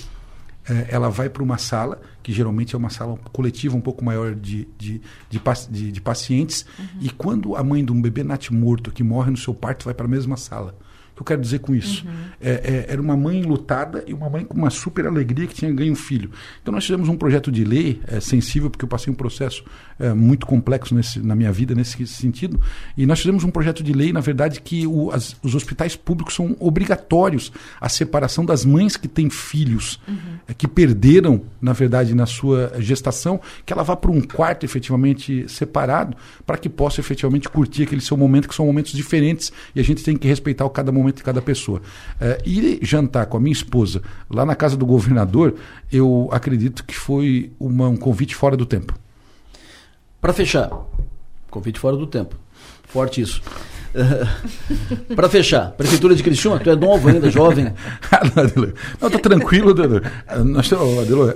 ela 0.89 1.09
vai 1.09 1.29
para 1.29 1.43
uma 1.43 1.59
sala, 1.59 2.01
que 2.23 2.33
geralmente 2.33 2.75
é 2.75 2.79
uma 2.79 2.91
sala 2.91 3.19
coletiva 3.33 3.77
um 3.77 3.81
pouco 3.81 4.05
maior 4.05 4.35
de, 4.35 4.67
de, 4.79 5.01
de, 5.29 5.41
de, 5.71 5.93
de 5.93 6.01
pacientes, 6.01 6.65
uhum. 6.79 6.87
e 7.01 7.11
quando 7.11 7.55
a 7.55 7.63
mãe 7.63 7.85
de 7.85 7.93
um 7.93 8.01
bebê 8.01 8.25
nasce 8.25 8.53
morto, 8.53 8.91
que 8.91 9.03
morre 9.03 9.31
no 9.31 9.37
seu 9.37 9.55
parto, 9.55 9.85
vai 9.85 9.95
para 9.95 10.07
a 10.07 10.09
mesma 10.09 10.37
sala. 10.37 10.75
O 11.15 11.17
que 11.17 11.23
eu 11.23 11.27
quero 11.27 11.41
dizer 11.41 11.61
com 11.61 11.73
isso? 11.73 12.05
Uhum. 12.05 12.13
É, 12.41 12.51
é, 12.51 12.87
era 12.89 13.01
uma 13.01 13.17
mãe 13.17 13.41
lutada 13.45 14.03
e 14.05 14.13
uma 14.13 14.29
mãe 14.29 14.45
com 14.45 14.59
uma 14.59 14.69
super 14.69 15.07
alegria 15.07 15.47
que 15.47 15.55
tinha 15.55 15.73
ganho 15.73 15.93
um 15.93 15.97
filho. 15.97 16.31
Então 16.61 16.75
nós 16.75 16.85
fizemos 16.85 17.09
um 17.09 17.17
projeto 17.17 17.53
de 17.53 17.65
lei 17.65 18.01
é, 18.09 18.19
sensível, 18.19 18.69
porque 18.69 18.85
eu 18.85 18.89
passei 18.89 19.13
um 19.13 19.17
processo 19.17 19.65
muito 20.17 20.45
complexo 20.45 20.93
nesse, 20.93 21.21
na 21.21 21.37
minha 21.37 21.53
vida 21.53 21.73
nesse 21.73 22.05
sentido, 22.09 22.61
e 22.97 23.07
nós 23.07 23.21
fizemos 23.21 23.45
um 23.45 23.51
projeto 23.51 23.81
de 23.81 23.93
lei, 23.93 24.13
na 24.13 24.19
verdade, 24.19 24.61
que 24.61 24.85
o, 24.89 25.13
as, 25.13 25.37
os 25.41 25.55
hospitais 25.55 25.95
públicos 25.95 26.35
são 26.35 26.57
obrigatórios 26.59 27.53
a 27.81 27.89
separação 27.89 28.45
das 28.45 28.65
mães 28.65 28.97
que 28.97 29.07
têm 29.07 29.31
filhos, 29.31 30.01
uhum. 30.09 30.55
que 30.59 30.67
perderam, 30.67 31.43
na 31.63 31.73
verdade, 31.73 32.13
na 32.13 32.27
sua 32.27 32.73
gestação, 32.81 33.41
que 33.65 33.73
ela 33.73 33.85
vá 33.85 33.95
para 33.95 34.11
um 34.11 34.21
quarto 34.21 34.65
efetivamente 34.65 35.49
separado, 35.49 36.17
para 36.45 36.59
que 36.59 36.69
possa 36.69 37.01
efetivamente 37.01 37.49
curtir 37.49 37.85
aquele 37.85 38.01
seu 38.01 38.17
momento, 38.17 38.49
que 38.49 38.55
são 38.55 38.67
momentos 38.67 38.93
diferentes, 38.93 39.53
e 39.77 39.81
a 39.81 39.85
gente 39.85 40.03
tem 40.03 40.17
que 40.17 40.27
respeitar 40.27 40.65
o 40.65 40.71
cada 40.71 40.91
momento 40.91 41.04
momento 41.05 41.17
de 41.17 41.23
cada 41.23 41.41
pessoa. 41.41 41.81
Uh, 42.21 42.49
ir 42.49 42.79
jantar 42.83 43.27
com 43.27 43.37
a 43.37 43.41
minha 43.41 43.53
esposa 43.53 44.03
lá 44.29 44.45
na 44.45 44.55
casa 44.55 44.77
do 44.77 44.87
governador, 44.87 45.55
eu 45.93 46.29
acredito 46.33 46.85
que 46.85 46.95
foi 46.95 47.53
uma, 47.59 47.89
um 47.89 47.97
convite 47.97 48.35
fora 48.35 48.57
do 48.57 48.67
tempo. 48.67 48.95
Para 50.21 50.33
fechar, 50.33 50.71
convite 51.51 51.79
fora 51.79 51.97
do 51.97 52.07
tempo. 52.07 52.37
Forte 52.89 53.21
isso. 53.21 53.43
Uh, 53.95 55.15
para 55.15 55.29
fechar, 55.29 55.71
Prefeitura 55.71 56.17
de 56.17 56.23
Criciúma, 56.25 56.59
tu 56.59 56.69
é 56.69 56.75
novo 56.75 57.09
ainda, 57.09 57.31
jovem. 57.31 57.67
não, 59.01 59.09
tá 59.09 59.19
tranquilo, 59.21 59.71
Adelor. 59.71 60.03
Nós, 60.45 60.73
Adelor, 60.73 61.33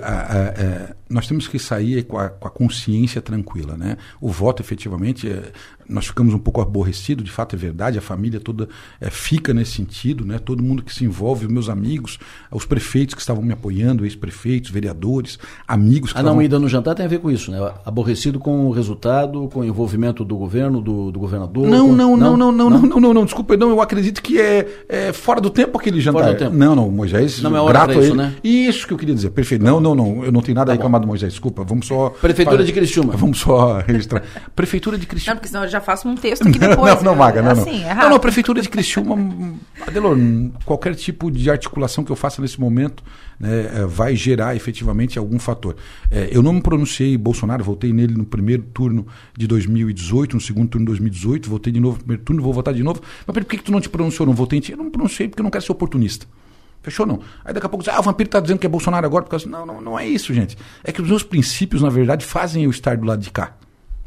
nós 1.09 1.27
temos 1.27 1.47
que 1.47 1.57
sair 1.57 2.03
com 2.03 2.17
a, 2.17 2.29
com 2.29 2.47
a, 2.47 2.51
consciência 2.51 3.21
tranquila. 3.21 3.75
Né? 3.75 3.97
O 4.21 4.29
voto, 4.29 4.61
efetivamente, 4.61 5.27
é, 5.27 5.51
nós 5.87 6.05
ficamos 6.05 6.33
um 6.33 6.39
pouco 6.39 6.61
aborrecidos, 6.61 7.25
de 7.25 7.31
fato 7.31 7.55
é 7.55 7.59
verdade, 7.59 7.97
a 7.97 8.01
família 8.01 8.39
toda 8.39 8.69
é, 9.01 9.09
fica 9.09 9.53
nesse 9.53 9.71
sentido, 9.71 10.23
né? 10.23 10.37
todo 10.37 10.61
mundo 10.61 10.83
que 10.83 10.93
se 10.93 11.03
envolve, 11.03 11.47
os 11.47 11.51
meus 11.51 11.67
amigos, 11.67 12.19
os 12.51 12.65
prefeitos 12.65 13.15
que 13.15 13.21
estavam 13.21 13.41
me 13.43 13.53
apoiando, 13.53 14.05
ex-prefeitos, 14.05 14.69
vereadores, 14.69 15.39
amigos 15.67 16.13
que 16.13 16.19
A 16.19 16.21
não 16.21 16.29
estavam... 16.29 16.43
ida 16.43 16.59
no 16.59 16.69
jantar 16.69 16.93
tem 16.93 17.05
a 17.05 17.09
ver 17.09 17.19
com 17.19 17.31
isso, 17.31 17.49
né? 17.49 17.57
Aborrecido 17.83 18.39
com 18.39 18.67
o 18.67 18.71
resultado, 18.71 19.49
com 19.51 19.61
o 19.61 19.65
envolvimento 19.65 20.23
do 20.23 20.37
governo, 20.37 20.79
do, 20.79 21.11
do 21.11 21.19
governador. 21.19 21.67
Não, 21.67 21.87
com... 21.87 21.95
não, 21.95 22.15
não, 22.15 22.37
não, 22.37 22.51
não, 22.51 22.69
não, 22.69 22.81
não, 22.81 22.99
não, 22.99 23.13
não, 23.13 23.25
desculpa, 23.25 23.57
não, 23.57 23.69
eu 23.69 23.81
acredito 23.81 24.21
que 24.21 24.39
é, 24.39 24.85
é 24.87 25.13
fora 25.13 25.41
do 25.41 25.49
tempo 25.49 25.77
aquele 25.77 25.99
jantar. 25.99 26.51
Não, 26.51 26.75
não, 26.75 26.91
Moisés, 26.91 27.41
não 27.41 27.55
é 27.55 27.61
hora 27.61 27.85
grato 27.85 27.99
isso, 27.99 28.11
ele. 28.11 28.13
Né? 28.13 28.35
Isso 28.43 28.85
que 28.85 28.93
eu 28.93 28.97
queria 28.97 29.15
dizer, 29.15 29.31
perfeito. 29.31 29.65
Não, 29.65 29.79
não, 29.79 29.95
não, 29.95 30.23
eu 30.23 30.31
não 30.31 30.41
tenho 30.41 30.55
nada 30.55 30.67
tá 30.67 30.73
a 30.73 30.75
reclamar 30.99 31.03
Amado 31.03 31.07
Moisés, 31.07 31.33
desculpa, 31.33 31.63
vamos 31.63 31.87
só... 31.87 32.09
Prefeitura 32.09 32.63
de 32.63 32.73
Criciúma. 32.73 33.15
Vamos 33.15 33.39
só 33.39 33.79
registrar. 33.87 34.23
Prefeitura 34.55 34.97
de 34.97 35.05
Criciúma. 35.05 35.33
Não, 35.33 35.37
porque 35.37 35.47
senão 35.47 35.63
eu 35.63 35.69
já 35.69 35.81
faço 35.81 36.07
um 36.07 36.15
texto 36.15 36.45
aqui 36.47 36.59
depois. 36.59 36.95
não, 36.95 37.03
não, 37.03 37.15
Maga, 37.15 37.41
não, 37.41 37.55
não. 37.55 37.61
Assim, 37.61 37.83
é 37.83 37.93
não, 37.93 38.09
não, 38.09 38.19
Prefeitura 38.19 38.61
de 38.61 38.69
Criciúma, 38.69 39.15
Adelor, 39.87 40.17
qualquer 40.65 40.95
tipo 40.95 41.31
de 41.31 41.49
articulação 41.49 42.03
que 42.03 42.11
eu 42.11 42.15
faça 42.15 42.41
nesse 42.41 42.59
momento 42.59 43.03
né, 43.39 43.71
eh, 43.73 43.85
vai 43.85 44.15
gerar 44.15 44.55
efetivamente 44.55 45.17
algum 45.17 45.39
fator. 45.39 45.75
É, 46.11 46.29
eu 46.31 46.41
não 46.41 46.53
me 46.53 46.61
pronunciei 46.61 47.17
Bolsonaro, 47.17 47.63
votei 47.63 47.93
nele 47.93 48.13
no 48.13 48.25
primeiro 48.25 48.63
turno 48.63 49.07
de 49.37 49.47
2018, 49.47 50.33
no 50.35 50.41
segundo 50.41 50.69
turno 50.69 50.85
de 50.85 50.89
2018, 50.91 51.49
votei 51.49 51.71
de 51.71 51.79
novo 51.79 51.97
no 51.97 51.99
primeiro 51.99 52.23
turno, 52.23 52.41
vou 52.41 52.53
votar 52.53 52.73
de 52.73 52.83
novo. 52.83 53.01
Mas 53.25 53.33
por 53.33 53.45
que, 53.45 53.57
que 53.57 53.63
tu 53.63 53.71
não 53.71 53.79
te 53.79 53.89
pronunciou? 53.89 54.27
Não 54.27 54.33
votei 54.33 54.59
em 54.59 54.61
ti? 54.61 54.71
Eu 54.71 54.77
não 54.77 54.85
me 54.85 54.91
pronunciei 54.91 55.27
porque 55.27 55.41
eu 55.41 55.43
não 55.43 55.51
quero 55.51 55.63
ser 55.63 55.71
oportunista. 55.71 56.25
Fechou 56.89 57.05
não? 57.05 57.19
Aí 57.45 57.53
daqui 57.53 57.65
a 57.65 57.69
pouco 57.69 57.83
diz, 57.83 57.93
ah, 57.93 57.99
o 57.99 58.03
vampiro 58.03 58.27
está 58.27 58.39
dizendo 58.39 58.57
que 58.59 58.65
é 58.65 58.69
Bolsonaro 58.69 59.05
agora. 59.05 59.23
Por 59.23 59.31
causa... 59.31 59.47
Não, 59.47 59.65
não, 59.65 59.79
não 59.79 59.99
é 59.99 60.07
isso, 60.07 60.33
gente. 60.33 60.57
É 60.83 60.91
que 60.91 61.01
os 61.01 61.07
meus 61.07 61.23
princípios, 61.23 61.81
na 61.81 61.89
verdade, 61.89 62.25
fazem 62.25 62.63
eu 62.63 62.69
estar 62.69 62.97
do 62.97 63.05
lado 63.05 63.21
de 63.21 63.29
cá, 63.29 63.55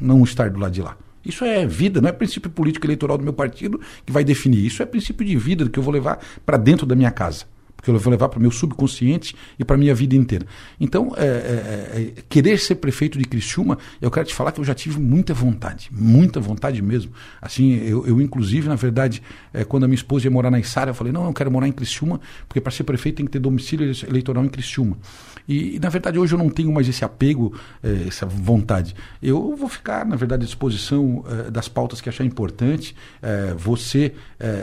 não 0.00 0.22
estar 0.24 0.50
do 0.50 0.58
lado 0.58 0.72
de 0.72 0.82
lá. 0.82 0.96
Isso 1.24 1.44
é 1.44 1.64
vida, 1.64 2.00
não 2.00 2.08
é 2.08 2.12
princípio 2.12 2.50
político 2.50 2.84
eleitoral 2.84 3.16
do 3.16 3.22
meu 3.22 3.32
partido 3.32 3.80
que 4.04 4.12
vai 4.12 4.24
definir. 4.24 4.66
Isso 4.66 4.82
é 4.82 4.86
princípio 4.86 5.24
de 5.24 5.36
vida 5.36 5.68
que 5.68 5.78
eu 5.78 5.82
vou 5.82 5.94
levar 5.94 6.18
para 6.44 6.56
dentro 6.56 6.84
da 6.84 6.96
minha 6.96 7.12
casa 7.12 7.51
porque 7.82 7.90
eu 7.90 7.98
vou 7.98 8.12
levar 8.12 8.28
para 8.28 8.38
o 8.38 8.40
meu 8.40 8.52
subconsciente 8.52 9.34
e 9.58 9.64
para 9.64 9.74
a 9.74 9.78
minha 9.78 9.92
vida 9.92 10.14
inteira. 10.14 10.46
Então, 10.78 11.12
é, 11.16 11.24
é, 11.24 12.12
é, 12.18 12.22
querer 12.28 12.56
ser 12.58 12.76
prefeito 12.76 13.18
de 13.18 13.24
Criciúma, 13.24 13.76
eu 14.00 14.08
quero 14.08 14.24
te 14.24 14.32
falar 14.32 14.52
que 14.52 14.60
eu 14.60 14.64
já 14.64 14.72
tive 14.72 15.00
muita 15.00 15.34
vontade, 15.34 15.90
muita 15.90 16.38
vontade 16.38 16.80
mesmo. 16.80 17.10
Assim, 17.40 17.74
eu, 17.84 18.06
eu 18.06 18.20
inclusive, 18.20 18.68
na 18.68 18.76
verdade, 18.76 19.20
é, 19.52 19.64
quando 19.64 19.82
a 19.82 19.88
minha 19.88 19.96
esposa 19.96 20.28
ia 20.28 20.30
morar 20.30 20.48
na 20.48 20.60
Içara, 20.60 20.90
eu 20.90 20.94
falei, 20.94 21.12
não, 21.12 21.26
eu 21.26 21.32
quero 21.32 21.50
morar 21.50 21.66
em 21.66 21.72
Criciúma, 21.72 22.20
porque 22.46 22.60
para 22.60 22.70
ser 22.70 22.84
prefeito 22.84 23.16
tem 23.16 23.26
que 23.26 23.32
ter 23.32 23.40
domicílio 23.40 23.90
eleitoral 24.08 24.44
em 24.44 24.48
Criciúma. 24.48 24.96
E, 25.48 25.78
na 25.80 25.88
verdade, 25.88 26.18
hoje 26.18 26.34
eu 26.34 26.38
não 26.38 26.48
tenho 26.48 26.72
mais 26.72 26.88
esse 26.88 27.04
apego, 27.04 27.54
eh, 27.82 28.04
essa 28.08 28.26
vontade. 28.26 28.94
Eu 29.22 29.56
vou 29.56 29.68
ficar, 29.68 30.06
na 30.06 30.16
verdade, 30.16 30.44
à 30.44 30.46
disposição 30.46 31.24
eh, 31.28 31.50
das 31.50 31.68
pautas 31.68 32.00
que 32.00 32.08
achar 32.08 32.24
importante. 32.24 32.94
Eh, 33.22 33.54
ser 33.78 34.14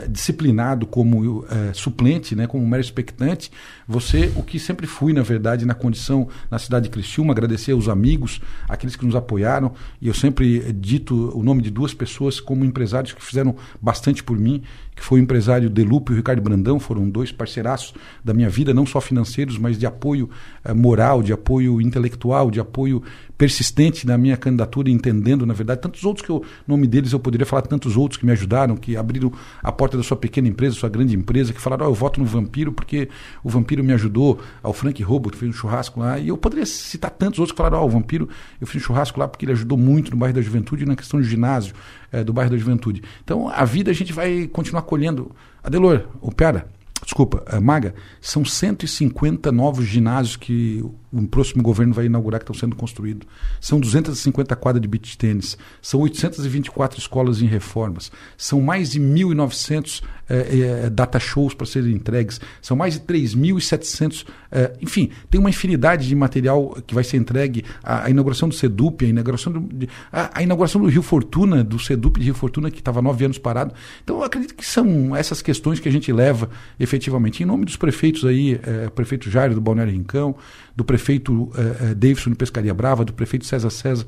disciplinado 0.08 0.86
como 0.86 1.44
suplente, 1.74 2.34
né, 2.34 2.46
como 2.46 2.66
mero 2.66 2.80
expectante. 2.80 3.50
Você, 3.88 4.32
o 4.36 4.42
que 4.42 4.58
sempre 4.58 4.86
fui, 4.86 5.12
na 5.12 5.22
verdade, 5.22 5.66
na 5.66 5.74
condição 5.74 6.28
na 6.50 6.58
cidade 6.58 6.84
de 6.84 6.90
Criciúma, 6.90 7.32
agradecer 7.32 7.72
aos 7.72 7.88
amigos, 7.88 8.40
aqueles 8.68 8.94
que 8.94 9.04
nos 9.04 9.14
apoiaram. 9.14 9.72
E 10.00 10.08
eu 10.08 10.14
sempre 10.14 10.72
dito 10.72 11.36
o 11.36 11.42
nome 11.42 11.60
de 11.60 11.70
duas 11.70 11.92
pessoas 11.92 12.40
como 12.40 12.64
empresários 12.64 13.12
que 13.12 13.22
fizeram 13.22 13.56
bastante 13.80 14.22
por 14.22 14.38
mim 14.38 14.62
que 15.00 15.06
foi 15.06 15.18
o 15.18 15.22
empresário 15.22 15.70
Delupe 15.70 16.12
e 16.12 16.14
o 16.14 16.16
Ricardo 16.18 16.42
Brandão, 16.42 16.78
foram 16.78 17.08
dois 17.08 17.32
parceiraços 17.32 17.94
da 18.22 18.34
minha 18.34 18.50
vida, 18.50 18.74
não 18.74 18.84
só 18.84 19.00
financeiros, 19.00 19.56
mas 19.56 19.78
de 19.78 19.86
apoio 19.86 20.28
eh, 20.62 20.74
moral, 20.74 21.22
de 21.22 21.32
apoio 21.32 21.80
intelectual, 21.80 22.50
de 22.50 22.60
apoio 22.60 23.02
persistente 23.40 24.06
na 24.06 24.18
minha 24.18 24.36
candidatura, 24.36 24.90
entendendo, 24.90 25.46
na 25.46 25.54
verdade, 25.54 25.80
tantos 25.80 26.04
outros 26.04 26.26
que 26.26 26.30
o 26.30 26.44
nome 26.68 26.86
deles 26.86 27.14
eu 27.14 27.18
poderia 27.18 27.46
falar, 27.46 27.62
tantos 27.62 27.96
outros 27.96 28.18
que 28.18 28.26
me 28.26 28.32
ajudaram, 28.32 28.76
que 28.76 28.98
abriram 28.98 29.32
a 29.62 29.72
porta 29.72 29.96
da 29.96 30.02
sua 30.02 30.14
pequena 30.14 30.46
empresa, 30.46 30.76
sua 30.76 30.90
grande 30.90 31.16
empresa, 31.16 31.50
que 31.50 31.58
falaram, 31.58 31.86
oh, 31.86 31.88
eu 31.88 31.94
voto 31.94 32.20
no 32.20 32.26
Vampiro 32.26 32.70
porque 32.70 33.08
o 33.42 33.48
Vampiro 33.48 33.82
me 33.82 33.94
ajudou, 33.94 34.38
ao 34.62 34.74
Frank 34.74 35.02
Robo, 35.02 35.30
que 35.30 35.38
fez 35.38 35.48
um 35.48 35.54
churrasco 35.54 36.00
lá, 36.00 36.18
e 36.18 36.28
eu 36.28 36.36
poderia 36.36 36.66
citar 36.66 37.10
tantos 37.10 37.38
outros 37.38 37.52
que 37.52 37.56
falaram, 37.56 37.80
oh, 37.82 37.86
o 37.86 37.88
Vampiro, 37.88 38.28
eu 38.60 38.66
fiz 38.66 38.82
um 38.82 38.84
churrasco 38.84 39.18
lá 39.18 39.26
porque 39.26 39.46
ele 39.46 39.52
ajudou 39.52 39.78
muito 39.78 40.10
no 40.10 40.18
bairro 40.18 40.34
da 40.34 40.42
Juventude 40.42 40.84
na 40.84 40.94
questão 40.94 41.18
de 41.18 41.26
ginásio 41.26 41.74
é, 42.12 42.22
do 42.22 42.34
bairro 42.34 42.50
da 42.50 42.58
Juventude. 42.58 43.02
Então, 43.24 43.48
a 43.48 43.64
vida 43.64 43.90
a 43.90 43.94
gente 43.94 44.12
vai 44.12 44.48
continuar 44.48 44.82
colhendo. 44.82 45.34
Adelor, 45.64 46.08
opera 46.20 46.68
desculpa, 47.02 47.42
a 47.46 47.60
Maga, 47.60 47.94
são 48.20 48.44
150 48.44 49.50
novos 49.50 49.86
ginásios 49.86 50.36
que 50.36 50.84
o 51.12 51.26
próximo 51.26 51.62
governo 51.62 51.92
vai 51.92 52.06
inaugurar 52.06 52.40
que 52.40 52.44
estão 52.44 52.54
sendo 52.54 52.76
construídos. 52.76 53.26
São 53.60 53.80
250 53.80 54.54
quadras 54.56 54.80
de 54.80 54.88
beach 54.88 55.18
tênis, 55.18 55.58
são 55.82 56.00
824 56.00 56.98
escolas 56.98 57.42
em 57.42 57.46
reformas, 57.46 58.12
são 58.36 58.60
mais 58.60 58.90
de 58.90 59.00
1.900 59.00 60.02
é, 60.28 60.84
é, 60.84 60.90
data 60.90 61.18
shows 61.18 61.54
para 61.54 61.66
serem 61.66 61.92
entregues, 61.92 62.40
são 62.62 62.76
mais 62.76 62.94
de 62.94 63.00
3.700, 63.00 64.24
é, 64.52 64.72
enfim, 64.80 65.10
tem 65.28 65.40
uma 65.40 65.50
infinidade 65.50 66.06
de 66.06 66.14
material 66.14 66.76
que 66.86 66.94
vai 66.94 67.02
ser 67.02 67.16
entregue. 67.16 67.64
A, 67.82 68.04
a 68.06 68.10
inauguração 68.10 68.48
do 68.48 68.54
Sedup, 68.54 69.04
a 69.04 69.08
inauguração 69.08 69.52
do, 69.52 69.88
a, 70.12 70.38
a, 70.38 70.42
inauguração 70.42 70.80
do 70.80 70.86
Rio 70.86 71.02
Fortuna, 71.02 71.64
do 71.64 71.78
Sedup 71.80 72.18
de 72.20 72.26
Rio 72.26 72.34
Fortuna, 72.34 72.70
que 72.70 72.78
estava 72.78 73.02
nove 73.02 73.24
anos 73.24 73.38
parado. 73.38 73.74
Então, 74.04 74.18
eu 74.18 74.22
acredito 74.22 74.54
que 74.54 74.64
são 74.64 75.16
essas 75.16 75.42
questões 75.42 75.80
que 75.80 75.88
a 75.88 75.92
gente 75.92 76.12
leva 76.12 76.48
efetivamente. 76.78 77.42
Em 77.42 77.46
nome 77.46 77.64
dos 77.64 77.76
prefeitos 77.76 78.24
aí, 78.24 78.60
é, 78.62 78.88
prefeito 78.90 79.28
Jairo 79.28 79.54
do 79.54 79.60
Balneário 79.60 79.92
Rincão, 79.92 80.36
do 80.76 80.84
prefeito 80.84 80.99
é, 81.00 81.94
Davidson 81.94 82.30
de 82.30 82.36
Pescaria 82.36 82.74
Brava, 82.74 83.04
do 83.04 83.12
prefeito 83.12 83.44
César 83.44 83.70
César 83.70 84.06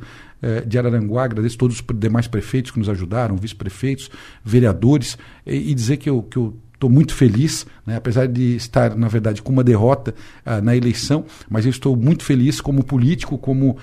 de 0.67 0.77
Araranguá, 0.77 1.23
agradeço 1.23 1.57
todos 1.57 1.77
os 1.77 1.85
demais 1.97 2.27
prefeitos 2.27 2.73
que 2.73 2.79
nos 2.81 2.89
ajudaram, 2.89 3.37
vice-prefeitos, 3.37 4.11
vereadores, 4.45 5.17
e, 5.47 5.71
e 5.71 5.73
dizer 5.73 5.99
que 5.99 6.11
eu, 6.11 6.21
que 6.21 6.37
eu 6.37 6.57
estou 6.83 6.91
muito 6.91 7.15
feliz, 7.15 7.65
né, 7.87 7.97
apesar 7.97 8.27
de 8.27 8.57
estar, 8.57 8.97
na 8.97 9.07
verdade, 9.07 9.41
com 9.41 9.53
uma 9.53 9.63
derrota 9.63 10.13
uh, 10.45 10.61
na 10.61 10.75
eleição, 10.77 11.25
mas 11.49 11.65
eu 11.65 11.71
estou 11.71 11.97
muito 11.97 12.25
feliz 12.25 12.61
como 12.61 12.83
político, 12.83 13.39
como 13.39 13.71
uh, 13.71 13.77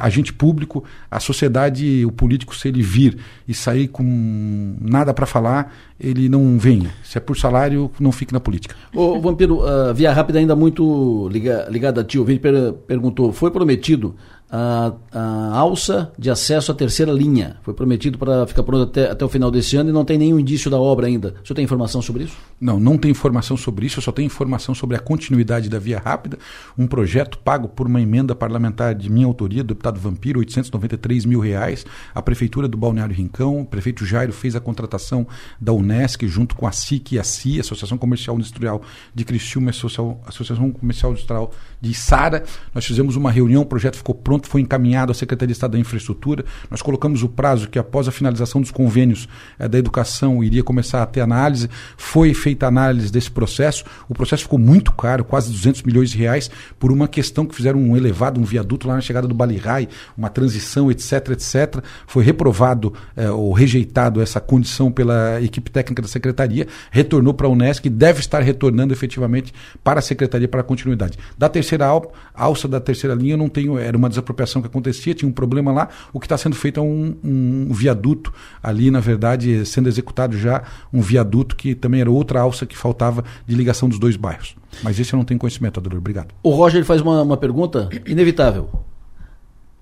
agente 0.00 0.32
público, 0.32 0.82
a 1.08 1.20
sociedade, 1.20 2.04
o 2.04 2.10
político, 2.10 2.54
se 2.56 2.66
ele 2.66 2.82
vir 2.82 3.16
e 3.46 3.54
sair 3.54 3.86
com 3.86 4.76
nada 4.80 5.14
para 5.14 5.24
falar, 5.24 5.72
ele 5.98 6.28
não 6.28 6.58
venha. 6.58 6.90
Se 7.04 7.16
é 7.16 7.20
por 7.20 7.36
salário, 7.36 7.90
não 8.00 8.10
fique 8.10 8.32
na 8.32 8.40
política. 8.40 8.74
Ô, 8.92 9.20
Vampiro, 9.20 9.60
via 9.94 10.12
rápida 10.12 10.38
ainda 10.38 10.56
muito 10.56 11.28
liga, 11.30 11.66
ligada 11.70 12.00
a 12.00 12.04
ti, 12.04 12.18
o 12.18 12.22
ouvinte 12.22 12.40
per 12.40 12.72
perguntou, 12.86 13.32
foi 13.32 13.50
prometido 13.50 14.14
a, 14.50 14.92
a, 15.12 15.58
alça 15.58 16.12
de 16.18 16.30
acesso 16.30 16.70
à 16.70 16.74
terceira 16.74 17.12
linha. 17.12 17.56
Foi 17.62 17.74
prometido 17.74 18.18
para 18.18 18.46
ficar 18.46 18.62
pronto 18.62 18.84
até, 18.84 19.10
até 19.10 19.24
o 19.24 19.28
final 19.28 19.50
desse 19.50 19.76
ano 19.76 19.90
e 19.90 19.92
não 19.92 20.04
tem 20.04 20.16
nenhum 20.16 20.38
indício 20.38 20.70
da 20.70 20.78
obra 20.78 21.06
ainda. 21.06 21.34
O 21.42 21.46
senhor 21.46 21.56
tem 21.56 21.64
informação 21.64 22.00
sobre 22.00 22.24
isso? 22.24 22.36
Não, 22.60 22.78
não 22.78 22.96
tem 22.96 23.10
informação 23.10 23.56
sobre 23.56 23.86
isso, 23.86 23.98
eu 23.98 24.02
só 24.02 24.12
tenho 24.12 24.26
informação 24.26 24.74
sobre 24.74 24.96
a 24.96 25.00
continuidade 25.00 25.68
da 25.68 25.78
Via 25.78 25.98
Rápida, 25.98 26.38
um 26.78 26.86
projeto 26.86 27.38
pago 27.38 27.68
por 27.68 27.86
uma 27.86 28.00
emenda 28.00 28.34
parlamentar 28.34 28.94
de 28.94 29.10
minha 29.10 29.26
autoria, 29.26 29.62
do 29.62 29.68
deputado 29.68 30.00
Vampiro, 30.00 30.38
893 30.38 31.24
mil 31.24 31.40
reais. 31.40 31.84
A 32.14 32.22
Prefeitura 32.22 32.68
do 32.68 32.76
Balneário 32.76 33.14
Rincão, 33.14 33.60
o 33.60 33.66
prefeito 33.66 34.06
Jairo 34.06 34.32
fez 34.32 34.56
a 34.56 34.60
contratação 34.60 35.26
da 35.60 35.72
Unesc 35.72 36.26
junto 36.26 36.54
com 36.54 36.66
a 36.66 36.72
SIC 36.72 37.12
e 37.12 37.18
a 37.18 37.24
CIA, 37.24 37.60
Associação 37.60 37.98
Comercial 37.98 38.36
Industrial 38.36 38.80
de 39.14 39.24
Criciúma, 39.24 39.70
Associação 39.70 40.70
Comercial 40.72 41.12
Industrial 41.12 41.50
de 41.80 41.92
Sara. 41.94 42.44
Nós 42.74 42.84
fizemos 42.86 43.16
uma 43.16 43.30
reunião, 43.30 43.62
o 43.62 43.66
projeto 43.66 43.96
ficou 43.96 44.14
pronto 44.14 44.35
pronto, 44.36 44.48
foi 44.48 44.60
encaminhado 44.60 45.10
à 45.10 45.14
Secretaria 45.14 45.48
de 45.48 45.52
Estado 45.52 45.72
da 45.72 45.78
Infraestrutura. 45.78 46.44
Nós 46.70 46.82
colocamos 46.82 47.22
o 47.22 47.28
prazo 47.28 47.68
que 47.68 47.78
após 47.78 48.06
a 48.06 48.12
finalização 48.12 48.60
dos 48.60 48.70
convênios 48.70 49.28
eh, 49.58 49.68
da 49.68 49.78
educação 49.78 50.42
iria 50.44 50.62
começar 50.62 51.02
a 51.02 51.06
ter 51.06 51.20
análise. 51.20 51.68
Foi 51.96 52.32
feita 52.34 52.66
análise 52.66 53.10
desse 53.10 53.30
processo. 53.30 53.84
O 54.08 54.14
processo 54.14 54.42
ficou 54.42 54.58
muito 54.58 54.92
caro, 54.92 55.24
quase 55.24 55.50
200 55.50 55.82
milhões 55.82 56.10
de 56.10 56.18
reais, 56.18 56.50
por 56.78 56.92
uma 56.92 57.08
questão 57.08 57.46
que 57.46 57.54
fizeram 57.54 57.80
um 57.80 57.96
elevado, 57.96 58.40
um 58.40 58.44
viaduto 58.44 58.86
lá 58.86 58.94
na 58.94 59.00
chegada 59.00 59.26
do 59.26 59.34
Balirai, 59.34 59.88
uma 60.16 60.28
transição, 60.28 60.90
etc, 60.90 61.30
etc. 61.30 61.82
Foi 62.06 62.22
reprovado 62.22 62.92
eh, 63.16 63.30
ou 63.30 63.52
rejeitado 63.52 64.20
essa 64.20 64.40
condição 64.40 64.90
pela 64.90 65.40
equipe 65.42 65.70
técnica 65.70 66.02
da 66.02 66.08
Secretaria, 66.08 66.66
retornou 66.90 67.34
para 67.34 67.46
a 67.46 67.50
Unesc 67.50 67.86
e 67.86 67.90
deve 67.90 68.20
estar 68.20 68.42
retornando 68.42 68.92
efetivamente 68.92 69.52
para 69.82 69.98
a 69.98 70.02
Secretaria 70.02 70.48
para 70.48 70.60
a 70.60 70.64
continuidade. 70.64 71.18
Da 71.36 71.48
terceira 71.48 71.86
alça 72.34 72.68
da 72.68 72.80
terceira 72.80 73.14
linha, 73.14 73.34
eu 73.34 73.38
não 73.38 73.48
tenho, 73.48 73.78
era 73.78 73.96
uma 73.96 74.08
desapropriação 74.26 74.60
que 74.60 74.66
acontecia, 74.66 75.14
tinha 75.14 75.28
um 75.28 75.32
problema 75.32 75.72
lá. 75.72 75.88
O 76.12 76.18
que 76.18 76.26
está 76.26 76.36
sendo 76.36 76.56
feito 76.56 76.80
é 76.80 76.82
um, 76.82 77.16
um, 77.22 77.72
viaduto 77.72 78.32
ali, 78.62 78.90
na 78.90 79.00
verdade, 79.00 79.64
sendo 79.64 79.88
executado 79.88 80.36
já 80.36 80.64
um 80.92 81.00
viaduto 81.00 81.54
que 81.54 81.74
também 81.74 82.00
era 82.00 82.10
outra 82.10 82.40
alça 82.40 82.66
que 82.66 82.76
faltava 82.76 83.24
de 83.46 83.54
ligação 83.54 83.88
dos 83.88 83.98
dois 83.98 84.16
bairros. 84.16 84.56
Mas 84.82 84.98
esse 84.98 85.12
eu 85.12 85.16
não 85.16 85.24
tenho 85.24 85.38
conhecimento, 85.38 85.78
Adolfo. 85.78 85.98
Obrigado. 85.98 86.34
O 86.42 86.50
Roger 86.50 86.84
faz 86.84 87.00
uma, 87.00 87.22
uma 87.22 87.36
pergunta 87.36 87.88
inevitável. 88.06 88.68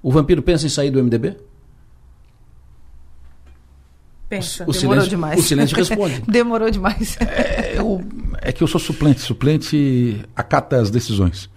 O 0.03 0.13
vampiro 0.13 0.43
pensa 0.43 0.67
em 0.67 0.69
sair 0.69 0.91
do 0.91 1.03
MDB? 1.03 1.37
Pensa, 4.29 4.65
o, 4.65 4.73
demorou 4.73 4.75
silêncio, 4.75 5.11
demais. 5.11 5.41
O 5.41 5.43
silêncio 5.43 5.77
responde. 5.77 6.23
demorou 6.29 6.71
demais. 6.71 7.17
É, 7.21 7.79
eu, 7.79 8.03
é 8.41 8.53
que 8.53 8.63
eu 8.63 8.67
sou 8.67 8.81
suplente. 8.81 9.21
Suplente 9.21 10.21
acata 10.35 10.77
as 10.77 10.91
decisões. 10.91 11.49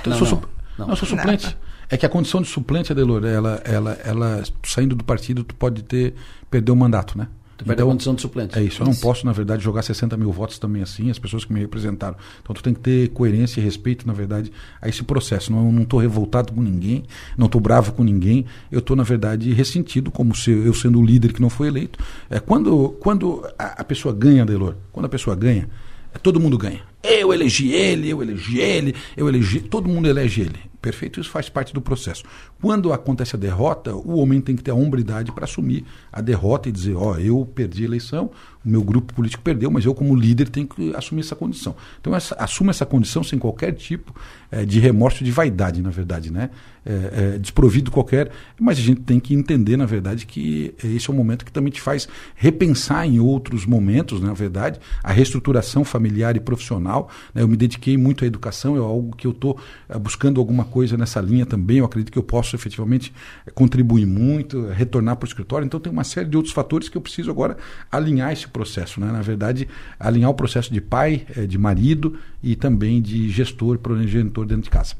Então, 0.00 0.12
não, 0.12 0.18
eu 0.18 0.26
sou, 0.26 0.42
não. 0.78 0.90
eu 0.90 0.96
sou 0.96 1.08
suplente. 1.08 1.46
Não. 1.46 1.76
É 1.88 1.96
que 1.96 2.04
a 2.04 2.08
condição 2.08 2.42
de 2.42 2.48
suplente, 2.48 2.90
Adelor, 2.92 3.24
ela, 3.24 3.62
ela, 3.64 3.92
ela, 4.04 4.42
saindo 4.64 4.94
do 4.96 5.04
partido, 5.04 5.44
tu 5.44 5.54
pode 5.54 5.82
ter, 5.84 6.14
perder 6.50 6.72
o 6.72 6.76
mandato, 6.76 7.16
né? 7.16 7.28
Tu 7.56 7.64
perde 7.64 7.80
então, 7.80 7.88
a 7.88 7.90
condição 7.92 8.14
de 8.14 8.20
suplente. 8.20 8.58
É 8.58 8.62
isso. 8.62 8.82
Eu 8.82 8.86
não 8.86 8.94
posso, 8.94 9.24
na 9.24 9.32
verdade, 9.32 9.64
jogar 9.64 9.82
60 9.82 10.14
mil 10.16 10.30
votos 10.30 10.58
também 10.58 10.82
assim, 10.82 11.10
as 11.10 11.18
pessoas 11.18 11.44
que 11.44 11.52
me 11.52 11.60
representaram. 11.60 12.16
Então 12.42 12.54
tu 12.54 12.62
tem 12.62 12.74
que 12.74 12.80
ter 12.80 13.08
coerência 13.08 13.60
e 13.60 13.64
respeito, 13.64 14.06
na 14.06 14.12
verdade, 14.12 14.52
a 14.80 14.88
esse 14.88 15.02
processo. 15.02 15.50
Não, 15.50 15.72
não 15.72 15.82
estou 15.82 15.98
revoltado 15.98 16.52
com 16.52 16.60
ninguém, 16.60 17.04
não 17.36 17.46
estou 17.46 17.60
bravo 17.60 17.92
com 17.92 18.04
ninguém. 18.04 18.44
Eu 18.70 18.80
estou, 18.80 18.94
na 18.94 19.04
verdade, 19.04 19.50
ressentido, 19.52 20.10
como 20.10 20.34
se 20.34 20.50
eu 20.50 20.74
sendo 20.74 21.00
o 21.00 21.04
líder 21.04 21.32
que 21.32 21.40
não 21.40 21.48
foi 21.48 21.68
eleito. 21.68 21.98
É, 22.28 22.38
quando 22.38 22.90
quando 23.00 23.48
a, 23.58 23.80
a 23.80 23.84
pessoa 23.84 24.12
ganha, 24.14 24.42
Adelor, 24.42 24.74
quando 24.92 25.06
a 25.06 25.08
pessoa 25.08 25.34
ganha, 25.34 25.68
todo 26.18 26.40
mundo 26.40 26.56
ganha. 26.58 26.82
Eu 27.02 27.32
elegi 27.32 27.72
ele, 27.72 28.08
eu 28.08 28.22
elegi 28.22 28.58
ele, 28.58 28.94
eu 29.16 29.28
elegi. 29.28 29.60
Todo 29.60 29.88
mundo 29.88 30.08
elege 30.08 30.40
ele. 30.40 30.58
Perfeito? 30.82 31.20
Isso 31.20 31.30
faz 31.30 31.48
parte 31.48 31.72
do 31.72 31.80
processo. 31.80 32.22
Quando 32.60 32.92
acontece 32.92 33.34
a 33.34 33.38
derrota, 33.38 33.94
o 33.94 34.18
homem 34.18 34.40
tem 34.40 34.54
que 34.54 34.62
ter 34.62 34.70
a 34.70 34.74
hombridade 34.74 35.32
para 35.32 35.44
assumir 35.44 35.84
a 36.12 36.20
derrota 36.20 36.68
e 36.68 36.72
dizer: 36.72 36.94
Ó, 36.94 37.12
oh, 37.12 37.18
eu 37.18 37.44
perdi 37.54 37.82
a 37.82 37.86
eleição, 37.86 38.30
o 38.64 38.68
meu 38.68 38.82
grupo 38.82 39.12
político 39.14 39.42
perdeu, 39.42 39.70
mas 39.70 39.84
eu, 39.84 39.94
como 39.94 40.14
líder, 40.14 40.48
tenho 40.48 40.66
que 40.66 40.94
assumir 40.94 41.22
essa 41.22 41.34
condição. 41.34 41.74
Então, 42.00 42.14
essa, 42.14 42.36
assuma 42.36 42.70
essa 42.70 42.86
condição 42.86 43.24
sem 43.24 43.38
qualquer 43.38 43.72
tipo 43.72 44.14
é, 44.56 44.64
de 44.64 44.80
remorso, 44.80 45.22
de 45.22 45.30
vaidade, 45.30 45.82
na 45.82 45.90
verdade, 45.90 46.32
né? 46.32 46.48
É, 46.88 47.34
é, 47.34 47.38
desprovido 47.38 47.90
qualquer. 47.90 48.30
Mas 48.58 48.78
a 48.78 48.80
gente 48.80 49.02
tem 49.02 49.20
que 49.20 49.34
entender, 49.34 49.76
na 49.76 49.84
verdade, 49.84 50.24
que 50.24 50.72
esse 50.82 51.10
é 51.10 51.12
um 51.12 51.16
momento 51.16 51.44
que 51.44 51.52
também 51.52 51.70
te 51.70 51.80
faz 51.80 52.08
repensar 52.34 53.06
em 53.06 53.18
outros 53.18 53.66
momentos, 53.66 54.20
na 54.20 54.32
verdade, 54.32 54.80
a 55.02 55.12
reestruturação 55.12 55.84
familiar 55.84 56.36
e 56.36 56.40
profissional. 56.40 57.10
Né? 57.34 57.42
Eu 57.42 57.48
me 57.48 57.56
dediquei 57.56 57.98
muito 57.98 58.24
à 58.24 58.26
educação, 58.26 58.76
é 58.76 58.78
algo 58.78 59.14
que 59.14 59.26
eu 59.26 59.32
estou 59.32 59.58
buscando 60.00 60.40
alguma 60.40 60.64
coisa 60.64 60.96
nessa 60.96 61.20
linha 61.20 61.44
também. 61.44 61.78
Eu 61.78 61.84
acredito 61.84 62.12
que 62.12 62.18
eu 62.18 62.22
posso 62.22 62.56
efetivamente 62.56 63.12
contribuir 63.52 64.06
muito, 64.06 64.68
retornar 64.68 65.16
para 65.16 65.26
o 65.26 65.28
escritório. 65.28 65.66
Então, 65.66 65.80
tem 65.80 65.92
uma 65.92 66.04
série 66.04 66.28
de 66.28 66.36
outros 66.36 66.54
fatores 66.54 66.88
que 66.88 66.96
eu 66.96 67.02
preciso 67.02 67.30
agora 67.30 67.58
alinhar 67.90 68.32
esse 68.32 68.46
processo. 68.46 69.00
Né? 69.00 69.10
Na 69.10 69.22
verdade, 69.22 69.68
alinhar 69.98 70.30
o 70.30 70.34
processo 70.34 70.72
de 70.72 70.80
pai, 70.80 71.26
de 71.48 71.58
marido 71.58 72.16
e 72.42 72.54
também 72.54 73.02
de 73.02 73.28
gestor, 73.28 73.76
progenitor 73.78 74.45
dentro 74.46 74.64
de 74.64 74.70
casa. 74.70 74.94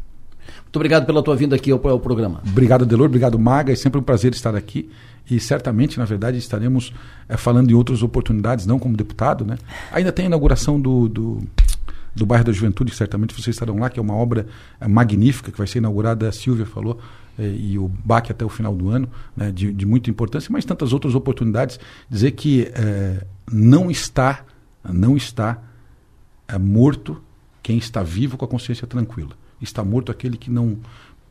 Muito 0.63 0.77
obrigado 0.77 1.07
pela 1.07 1.23
tua 1.23 1.37
vinda 1.37 1.57
aqui 1.57 1.71
ao, 1.71 1.89
ao 1.89 2.01
programa. 2.01 2.41
Obrigado, 2.47 2.85
Delor. 2.85 3.07
Obrigado, 3.07 3.39
Maga. 3.39 3.73
É 3.73 3.77
sempre 3.77 3.99
um 3.99 4.03
prazer 4.03 4.33
estar 4.33 4.55
aqui. 4.55 4.91
E 5.29 5.41
certamente, 5.41 5.99
na 5.99 6.05
verdade, 6.05 6.39
estaremos 6.39 6.93
é, 7.29 7.37
falando 7.37 7.71
em 7.71 7.75
outras 7.75 8.03
oportunidades, 8.03 8.67
não 8.67 8.79
como 8.79 8.97
deputado. 8.97 9.45
Né? 9.45 9.59
Ainda 9.93 10.13
tem 10.13 10.27
a 10.27 10.29
inauguração 10.29 10.81
do, 10.81 11.09
do, 11.09 11.43
do 12.15 12.25
Bairro 12.25 12.45
da 12.45 12.53
Juventude, 12.53 12.93
que 12.93 12.97
certamente 12.97 13.35
vocês 13.35 13.55
estarão 13.55 13.79
lá, 13.79 13.91
que 13.91 13.99
é 13.99 14.03
uma 14.03 14.15
obra 14.15 14.47
é, 14.81 14.87
magnífica, 14.87 15.51
que 15.51 15.59
vai 15.59 15.67
ser 15.67 15.79
inaugurada, 15.79 16.29
a 16.29 16.33
Silvia 16.33 16.65
falou, 16.65 16.99
é, 17.39 17.49
e 17.49 17.77
o 17.77 17.89
BAC 17.89 18.31
até 18.31 18.45
o 18.45 18.49
final 18.49 18.75
do 18.75 18.89
ano, 18.89 19.09
né, 19.37 19.51
de, 19.51 19.73
de, 19.73 19.85
muita 19.85 20.11
importância, 20.11 20.49
mas 20.53 20.65
tantas 20.65 20.93
outras 20.93 21.15
oportunidades. 21.15 21.81
Dizer 22.09 22.33
que 22.33 22.71
não 23.51 23.91
está, 23.91 24.45
não 24.85 25.17
está 25.17 25.61
morto 26.61 27.21
quem 27.67 27.79
está 27.79 28.01
vivo 28.01 28.37
com 28.37 28.45
a 28.45 28.49
consciência 28.49 28.87
tranquila 28.87 29.33
está 29.61 29.85
morto 29.85 30.13
aquele 30.13 30.37
que 30.37 30.49
não 30.49 30.79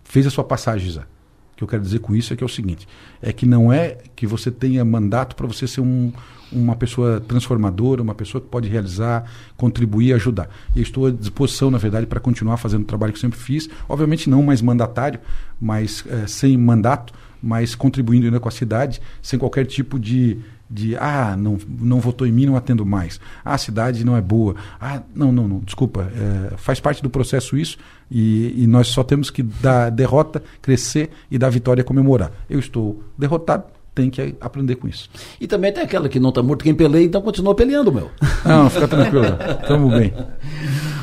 fez 0.03 0.27
a 0.27 0.29
sua 0.29 0.43
passagem, 0.43 0.91
Zé. 0.91 0.99
O 0.99 1.55
que 1.55 1.63
eu 1.63 1.67
quero 1.69 1.81
dizer 1.81 1.99
com 1.99 2.13
isso 2.13 2.33
é 2.33 2.35
que 2.35 2.43
é 2.43 2.45
o 2.45 2.49
seguinte: 2.49 2.85
é 3.21 3.31
que 3.31 3.45
não 3.45 3.71
é 3.71 3.99
que 4.17 4.27
você 4.27 4.51
tenha 4.51 4.83
mandato 4.83 5.33
para 5.33 5.47
você 5.47 5.65
ser 5.65 5.79
um, 5.79 6.11
uma 6.51 6.75
pessoa 6.75 7.21
transformadora, 7.21 8.01
uma 8.01 8.13
pessoa 8.13 8.41
que 8.41 8.49
pode 8.49 8.67
realizar, 8.67 9.31
contribuir, 9.55 10.11
ajudar. 10.11 10.49
E 10.75 10.81
estou 10.81 11.05
à 11.05 11.11
disposição, 11.11 11.71
na 11.71 11.77
verdade, 11.77 12.05
para 12.05 12.19
continuar 12.19 12.57
fazendo 12.57 12.81
o 12.81 12.85
trabalho 12.85 13.13
que 13.13 13.19
sempre 13.19 13.39
fiz. 13.39 13.69
Obviamente 13.87 14.29
não 14.29 14.43
mais 14.43 14.61
mandatário, 14.61 15.21
mas 15.57 16.03
é, 16.09 16.27
sem 16.27 16.57
mandato, 16.57 17.13
mas 17.41 17.75
contribuindo 17.75 18.25
ainda 18.25 18.41
com 18.41 18.49
a 18.49 18.51
cidade, 18.51 19.01
sem 19.21 19.39
qualquer 19.39 19.65
tipo 19.65 19.97
de 19.97 20.37
de 20.75 20.95
ah, 20.97 21.35
não, 21.37 21.57
não 21.67 21.99
votou 21.99 22.27
em 22.27 22.31
mim, 22.31 22.45
não 22.45 22.57
atendo 22.57 22.85
mais. 22.85 23.19
Ah, 23.43 23.53
a 23.53 23.57
cidade 23.57 24.03
não 24.03 24.15
é 24.17 24.21
boa. 24.21 24.55
Ah, 24.79 25.01
não, 25.15 25.31
não, 25.31 25.47
não, 25.47 25.59
desculpa. 25.59 26.11
É, 26.13 26.57
faz 26.57 26.79
parte 26.79 27.01
do 27.01 27.09
processo 27.09 27.57
isso 27.57 27.77
e, 28.11 28.63
e, 28.63 28.67
nós 28.67 28.87
só 28.89 29.03
temos 29.03 29.29
que 29.29 29.41
dar 29.41 29.89
derrota, 29.89 30.43
crescer 30.61 31.09
e 31.31 31.37
dar 31.37 31.49
vitória 31.49 31.83
comemorar. 31.83 32.31
Eu 32.49 32.59
estou 32.59 33.01
derrotado, 33.17 33.63
tem 33.95 34.09
que 34.09 34.35
aprender 34.41 34.75
com 34.75 34.87
isso. 34.87 35.09
E 35.39 35.47
também 35.47 35.71
tem 35.71 35.83
aquela 35.83 36.09
que 36.09 36.19
não 36.19 36.29
está 36.29 36.43
morto 36.43 36.63
quem 36.63 36.75
peleia, 36.75 37.05
então 37.05 37.21
continua 37.21 37.55
peleando, 37.55 37.91
meu. 37.91 38.11
Não, 38.43 38.69
fica 38.69 38.87
tranquilo. 38.87 39.37
Tamo 39.65 39.89
bem. 39.89 40.13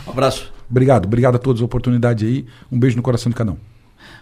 Um 0.07 0.11
abraço. 0.11 0.53
Obrigado, 0.71 1.07
obrigado 1.07 1.37
a 1.37 1.39
todos 1.39 1.63
a 1.63 1.65
oportunidade 1.65 2.27
aí. 2.27 2.47
Um 2.71 2.79
beijo 2.79 2.97
no 2.97 3.03
coração 3.03 3.31
de 3.31 3.37
cada 3.37 3.53
um. 3.53 3.57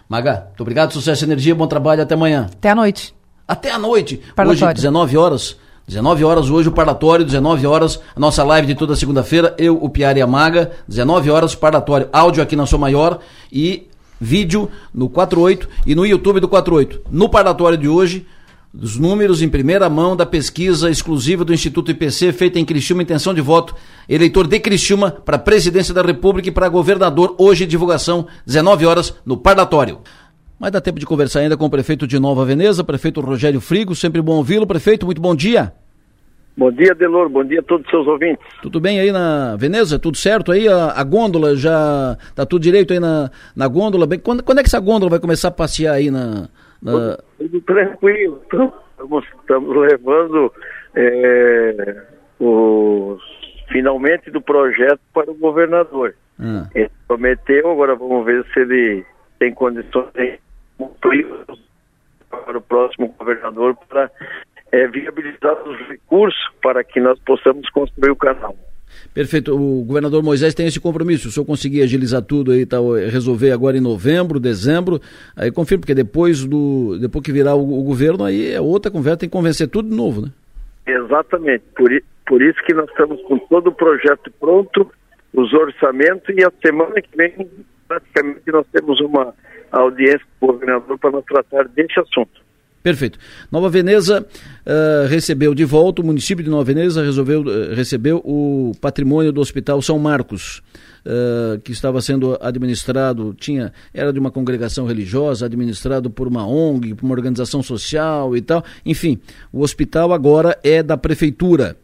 Maga, 0.07 0.45
muito 0.47 0.61
obrigado, 0.61 0.91
sucesso 0.91 1.23
e 1.23 1.27
energia, 1.27 1.53
bom 1.53 1.67
trabalho, 1.67 2.01
até 2.01 2.15
amanhã. 2.15 2.49
Até 2.51 2.69
a 2.69 2.75
noite 2.75 3.13
até 3.51 3.69
a 3.69 3.77
noite. 3.77 4.21
Hoje, 4.47 4.73
19 4.73 5.17
horas. 5.17 5.57
19 5.87 6.23
horas 6.23 6.49
hoje 6.49 6.69
o 6.69 6.71
parlatório, 6.71 7.25
19 7.25 7.67
horas 7.67 7.99
a 8.15 8.19
nossa 8.19 8.43
live 8.45 8.67
de 8.67 8.75
toda 8.75 8.95
segunda-feira, 8.95 9.53
eu, 9.57 9.75
o 9.75 9.89
Piara 9.89 10.17
e 10.17 10.21
a 10.21 10.27
Maga, 10.27 10.71
19 10.87 11.29
horas 11.29 11.53
parlatório, 11.53 12.07
áudio 12.13 12.41
aqui 12.41 12.55
na 12.55 12.65
sua 12.65 12.79
maior 12.79 13.19
e 13.51 13.89
vídeo 14.19 14.69
no 14.93 15.09
48 15.09 15.67
e 15.85 15.93
no 15.93 16.05
YouTube 16.05 16.39
do 16.39 16.47
48. 16.47 17.01
No 17.11 17.27
parlatório 17.27 17.77
de 17.77 17.89
hoje, 17.89 18.25
os 18.73 18.95
números 18.95 19.41
em 19.41 19.49
primeira 19.49 19.89
mão 19.89 20.15
da 20.15 20.25
pesquisa 20.25 20.89
exclusiva 20.89 21.43
do 21.43 21.53
Instituto 21.53 21.91
IPC 21.91 22.31
feita 22.31 22.57
em 22.57 22.63
Criciúma, 22.63 23.03
intenção 23.03 23.33
de 23.33 23.41
voto, 23.41 23.75
eleitor 24.07 24.47
de 24.47 24.59
Criciúma 24.61 25.11
para 25.11 25.35
a 25.35 25.39
presidência 25.39 25.93
da 25.93 26.01
República 26.01 26.47
e 26.47 26.53
para 26.53 26.69
governador, 26.69 27.35
hoje 27.37 27.65
divulgação, 27.65 28.27
19 28.45 28.85
horas 28.85 29.13
no 29.25 29.35
parlatório. 29.35 29.97
Mas 30.61 30.71
dá 30.71 30.79
tempo 30.79 30.99
de 30.99 31.07
conversar 31.07 31.39
ainda 31.39 31.57
com 31.57 31.65
o 31.65 31.69
prefeito 31.71 32.05
de 32.05 32.19
Nova 32.19 32.45
Veneza, 32.45 32.83
prefeito 32.83 33.19
Rogério 33.19 33.59
Frigo. 33.59 33.95
Sempre 33.95 34.21
bom 34.21 34.33
ouvi-lo. 34.33 34.67
Prefeito, 34.67 35.07
muito 35.07 35.19
bom 35.19 35.35
dia. 35.35 35.73
Bom 36.55 36.71
dia, 36.71 36.93
Delor. 36.93 37.29
Bom 37.29 37.43
dia 37.43 37.61
a 37.61 37.63
todos 37.63 37.83
os 37.83 37.89
seus 37.89 38.05
ouvintes. 38.05 38.45
Tudo 38.61 38.79
bem 38.79 38.99
aí 38.99 39.11
na 39.11 39.55
Veneza? 39.55 39.97
Tudo 39.97 40.17
certo 40.17 40.51
aí? 40.51 40.67
A, 40.67 40.91
a 40.91 41.03
gôndola 41.03 41.55
já 41.55 42.15
tá 42.35 42.45
tudo 42.45 42.61
direito 42.61 42.93
aí 42.93 42.99
na, 42.99 43.31
na 43.55 43.67
gôndola? 43.67 44.05
Bem, 44.05 44.19
quando, 44.19 44.43
quando 44.43 44.59
é 44.59 44.61
que 44.61 44.67
essa 44.67 44.79
gôndola 44.79 45.09
vai 45.09 45.19
começar 45.19 45.47
a 45.47 45.51
passear 45.51 45.95
aí 45.95 46.11
na. 46.11 46.47
na... 46.79 47.17
Tudo 47.39 47.59
tranquilo. 47.61 48.39
Estamos, 48.43 49.25
estamos 49.41 49.75
levando 49.75 50.53
é, 50.93 52.03
os 52.39 53.19
finalmente 53.71 54.29
do 54.29 54.39
projeto 54.39 54.99
para 55.11 55.31
o 55.31 55.33
governador. 55.33 56.13
Ah. 56.39 56.67
Ele 56.75 56.91
prometeu, 57.07 57.71
agora 57.71 57.95
vamos 57.95 58.23
ver 58.23 58.45
se 58.53 58.59
ele 58.59 59.03
tem 59.39 59.51
condições 59.55 60.05
de 60.13 60.39
para 62.29 62.57
o 62.57 62.61
próximo 62.61 63.13
governador 63.17 63.75
para 63.87 64.09
é, 64.71 64.87
viabilizar 64.87 65.67
os 65.67 65.77
recursos 65.87 66.39
para 66.61 66.83
que 66.83 66.99
nós 66.99 67.19
possamos 67.19 67.69
construir 67.69 68.11
o 68.11 68.15
canal. 68.15 68.55
Perfeito. 69.13 69.53
O 69.55 69.83
governador 69.83 70.23
Moisés 70.23 70.53
tem 70.53 70.67
esse 70.67 70.79
compromisso. 70.79 71.31
Se 71.31 71.39
eu 71.39 71.45
conseguir 71.45 71.81
agilizar 71.81 72.21
tudo 72.21 72.51
aí, 72.51 72.65
tá, 72.65 72.77
resolver 73.09 73.51
agora 73.51 73.77
em 73.77 73.81
novembro, 73.81 74.39
dezembro, 74.39 74.99
aí 75.35 75.51
confirmo, 75.51 75.81
porque 75.81 75.95
depois 75.95 76.45
do 76.45 76.97
depois 76.99 77.23
que 77.23 77.31
virar 77.31 77.55
o, 77.55 77.79
o, 77.79 77.83
governo, 77.83 78.23
aí 78.23 78.53
é 78.53 78.61
outra 78.61 78.91
conversa, 78.91 79.19
tem 79.19 79.29
que 79.29 79.33
convencer 79.33 79.67
tudo 79.67 79.89
de 79.89 79.95
novo, 79.95 80.21
né? 80.21 80.31
Exatamente. 80.87 81.63
Por, 81.75 81.89
por 82.25 82.41
isso 82.41 82.61
que 82.65 82.73
nós 82.73 82.89
estamos 82.89 83.21
com 83.23 83.37
todo 83.37 83.67
o 83.67 83.75
projeto 83.75 84.31
pronto, 84.39 84.89
os 85.33 85.53
orçamentos, 85.53 86.33
e 86.35 86.43
a 86.43 86.51
semana 86.65 87.01
que 87.01 87.15
vem, 87.15 87.49
praticamente, 87.87 88.51
nós 88.51 88.65
temos 88.71 88.99
uma 89.01 89.33
audiência 89.79 90.21
com 90.39 90.47
o 90.47 90.53
governador 90.53 90.97
para 90.97 91.11
nós 91.11 91.25
tratar 91.25 91.67
desse 91.69 91.99
assunto. 91.99 92.41
Perfeito. 92.83 93.19
Nova 93.51 93.69
Veneza 93.69 94.25
uh, 94.25 95.07
recebeu 95.07 95.53
de 95.53 95.63
volta, 95.63 96.01
o 96.01 96.05
município 96.05 96.43
de 96.43 96.49
Nova 96.49 96.63
Veneza 96.63 97.03
resolveu, 97.03 97.41
uh, 97.41 97.75
recebeu 97.75 98.17
o 98.25 98.71
patrimônio 98.81 99.31
do 99.31 99.39
Hospital 99.39 99.79
São 99.83 99.99
Marcos, 99.99 100.63
uh, 101.05 101.59
que 101.59 101.71
estava 101.71 102.01
sendo 102.01 102.39
administrado, 102.41 103.35
tinha, 103.35 103.71
era 103.93 104.11
de 104.11 104.17
uma 104.17 104.31
congregação 104.31 104.87
religiosa, 104.87 105.45
administrado 105.45 106.09
por 106.09 106.27
uma 106.27 106.47
ONG, 106.47 106.95
por 106.95 107.05
uma 107.05 107.13
organização 107.13 107.61
social 107.61 108.35
e 108.35 108.41
tal. 108.41 108.65
Enfim, 108.83 109.19
o 109.53 109.61
hospital 109.61 110.11
agora 110.11 110.57
é 110.63 110.81
da 110.81 110.97
prefeitura. 110.97 111.77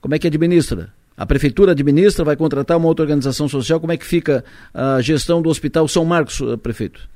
Como 0.00 0.12
é 0.12 0.18
que 0.18 0.26
administra? 0.26 0.92
A 1.16 1.24
prefeitura 1.24 1.70
administra, 1.70 2.24
vai 2.24 2.34
contratar 2.34 2.76
uma 2.76 2.88
outra 2.88 3.04
organização 3.04 3.48
social. 3.48 3.78
Como 3.78 3.92
é 3.92 3.96
que 3.96 4.04
fica 4.04 4.44
a 4.74 5.00
gestão 5.00 5.40
do 5.40 5.48
Hospital 5.48 5.86
São 5.86 6.04
Marcos, 6.04 6.42
prefeito? 6.60 7.08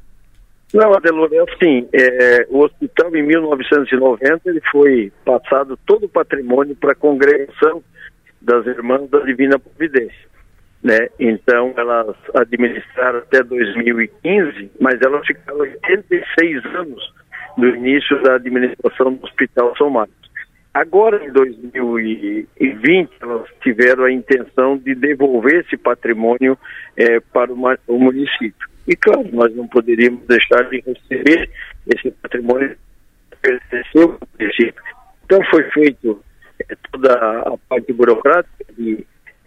Não, 0.77 0.93
Adelor, 0.93 1.31
é 1.33 1.39
assim, 1.39 1.89
é, 1.91 2.47
o 2.51 2.59
hospital 2.59 3.17
em 3.17 3.23
1990 3.23 4.43
ele 4.45 4.61
foi 4.71 5.11
passado 5.25 5.79
todo 5.87 6.05
o 6.05 6.09
patrimônio 6.09 6.77
para 6.77 6.93
a 6.93 6.95
congregação 6.95 7.83
das 8.43 8.67
Irmãs 8.67 9.09
da 9.09 9.21
Divina 9.21 9.59
Providência. 9.59 10.29
Né? 10.85 11.09
Então 11.19 11.73
elas 11.79 12.15
administraram 12.35 13.21
até 13.21 13.43
2015, 13.43 14.71
mas 14.79 15.01
elas 15.01 15.27
ficaram 15.27 15.61
86 15.61 16.67
anos 16.67 17.15
do 17.57 17.69
início 17.69 18.23
da 18.23 18.35
administração 18.35 19.15
do 19.15 19.25
Hospital 19.25 19.75
São 19.79 19.89
Marcos. 19.89 20.31
Agora, 20.75 21.25
em 21.25 21.33
2020, 21.33 23.11
elas 23.23 23.49
tiveram 23.63 24.05
a 24.05 24.13
intenção 24.13 24.77
de 24.77 24.95
devolver 24.95 25.65
esse 25.65 25.79
patrimônio 25.79 26.59
é, 26.99 27.19
para 27.19 27.51
o, 27.51 27.57
o 27.89 27.99
município. 27.99 28.76
E 28.87 28.95
claro, 28.97 29.29
nós 29.33 29.55
não 29.55 29.67
poderíamos 29.69 30.27
deixar 30.27 30.63
de 30.71 30.81
receber 30.81 31.51
esse 31.95 32.11
patrimônio 32.23 32.77
que 33.31 33.37
pertenceu 33.43 34.19
ao 34.21 34.29
município. 34.39 34.83
Então 35.25 35.41
foi 35.51 35.65
feito 35.71 36.23
é, 36.69 36.77
toda 36.93 37.13
a 37.15 37.57
parte 37.69 37.93
burocrática 37.93 38.65
de 38.77 39.05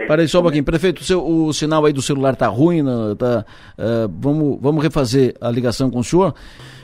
para 0.08 0.22
aí 0.22 0.28
só 0.28 0.40
um 0.40 0.44
pouquinho. 0.44 0.64
Prefeito, 0.64 1.02
o, 1.02 1.04
seu, 1.04 1.26
o 1.26 1.54
sinal 1.54 1.86
aí 1.86 1.94
do 1.94 2.02
celular 2.02 2.34
está 2.34 2.48
ruim, 2.48 2.82
né? 2.82 2.92
tá, 3.18 3.46
uh, 3.78 4.12
vamos, 4.20 4.58
vamos 4.62 4.84
refazer 4.84 5.36
a 5.40 5.50
ligação 5.50 5.90
com 5.90 6.00
o 6.00 6.04
senhor. 6.04 6.34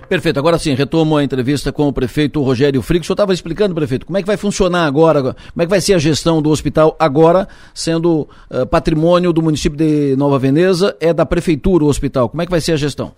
Perfeito. 0.08 0.38
Agora 0.38 0.58
sim, 0.58 0.74
retomo 0.74 1.18
a 1.18 1.24
entrevista 1.24 1.72
com 1.72 1.88
o 1.88 1.94
prefeito 1.94 2.42
Rogério 2.42 2.82
Frigo. 2.82 3.04
O 3.04 3.06
senhor 3.06 3.16
estava 3.16 3.34
explicando, 3.34 3.74
prefeito, 3.74 4.06
como 4.06 4.18
é 4.18 4.22
que 4.22 4.28
vai 4.28 4.38
funcionar 4.38 4.86
agora, 4.86 5.22
como 5.22 5.36
é 5.58 5.64
que 5.64 5.70
vai 5.70 5.82
ser 5.82 5.94
a 5.94 5.98
gestão 5.98 6.42
do 6.42 6.50
hospital 6.50 6.96
agora, 7.00 7.48
sendo 7.74 8.30
uh, 8.52 8.68
patrimônio 8.70 9.34
do 9.34 9.42
município 9.42 9.78
de 9.78 10.16
Nova 10.16 10.38
Veneza, 10.38 10.96
é 11.00 11.14
da 11.14 11.26
prefeitura 11.26 11.84
o 11.84 11.88
hospital. 11.88 12.30
Como 12.30 12.42
é 12.42 12.46
que 12.46 12.52
vai 12.52 12.62
ser 12.62 12.74
a 12.74 12.78
gestão? 12.78 13.14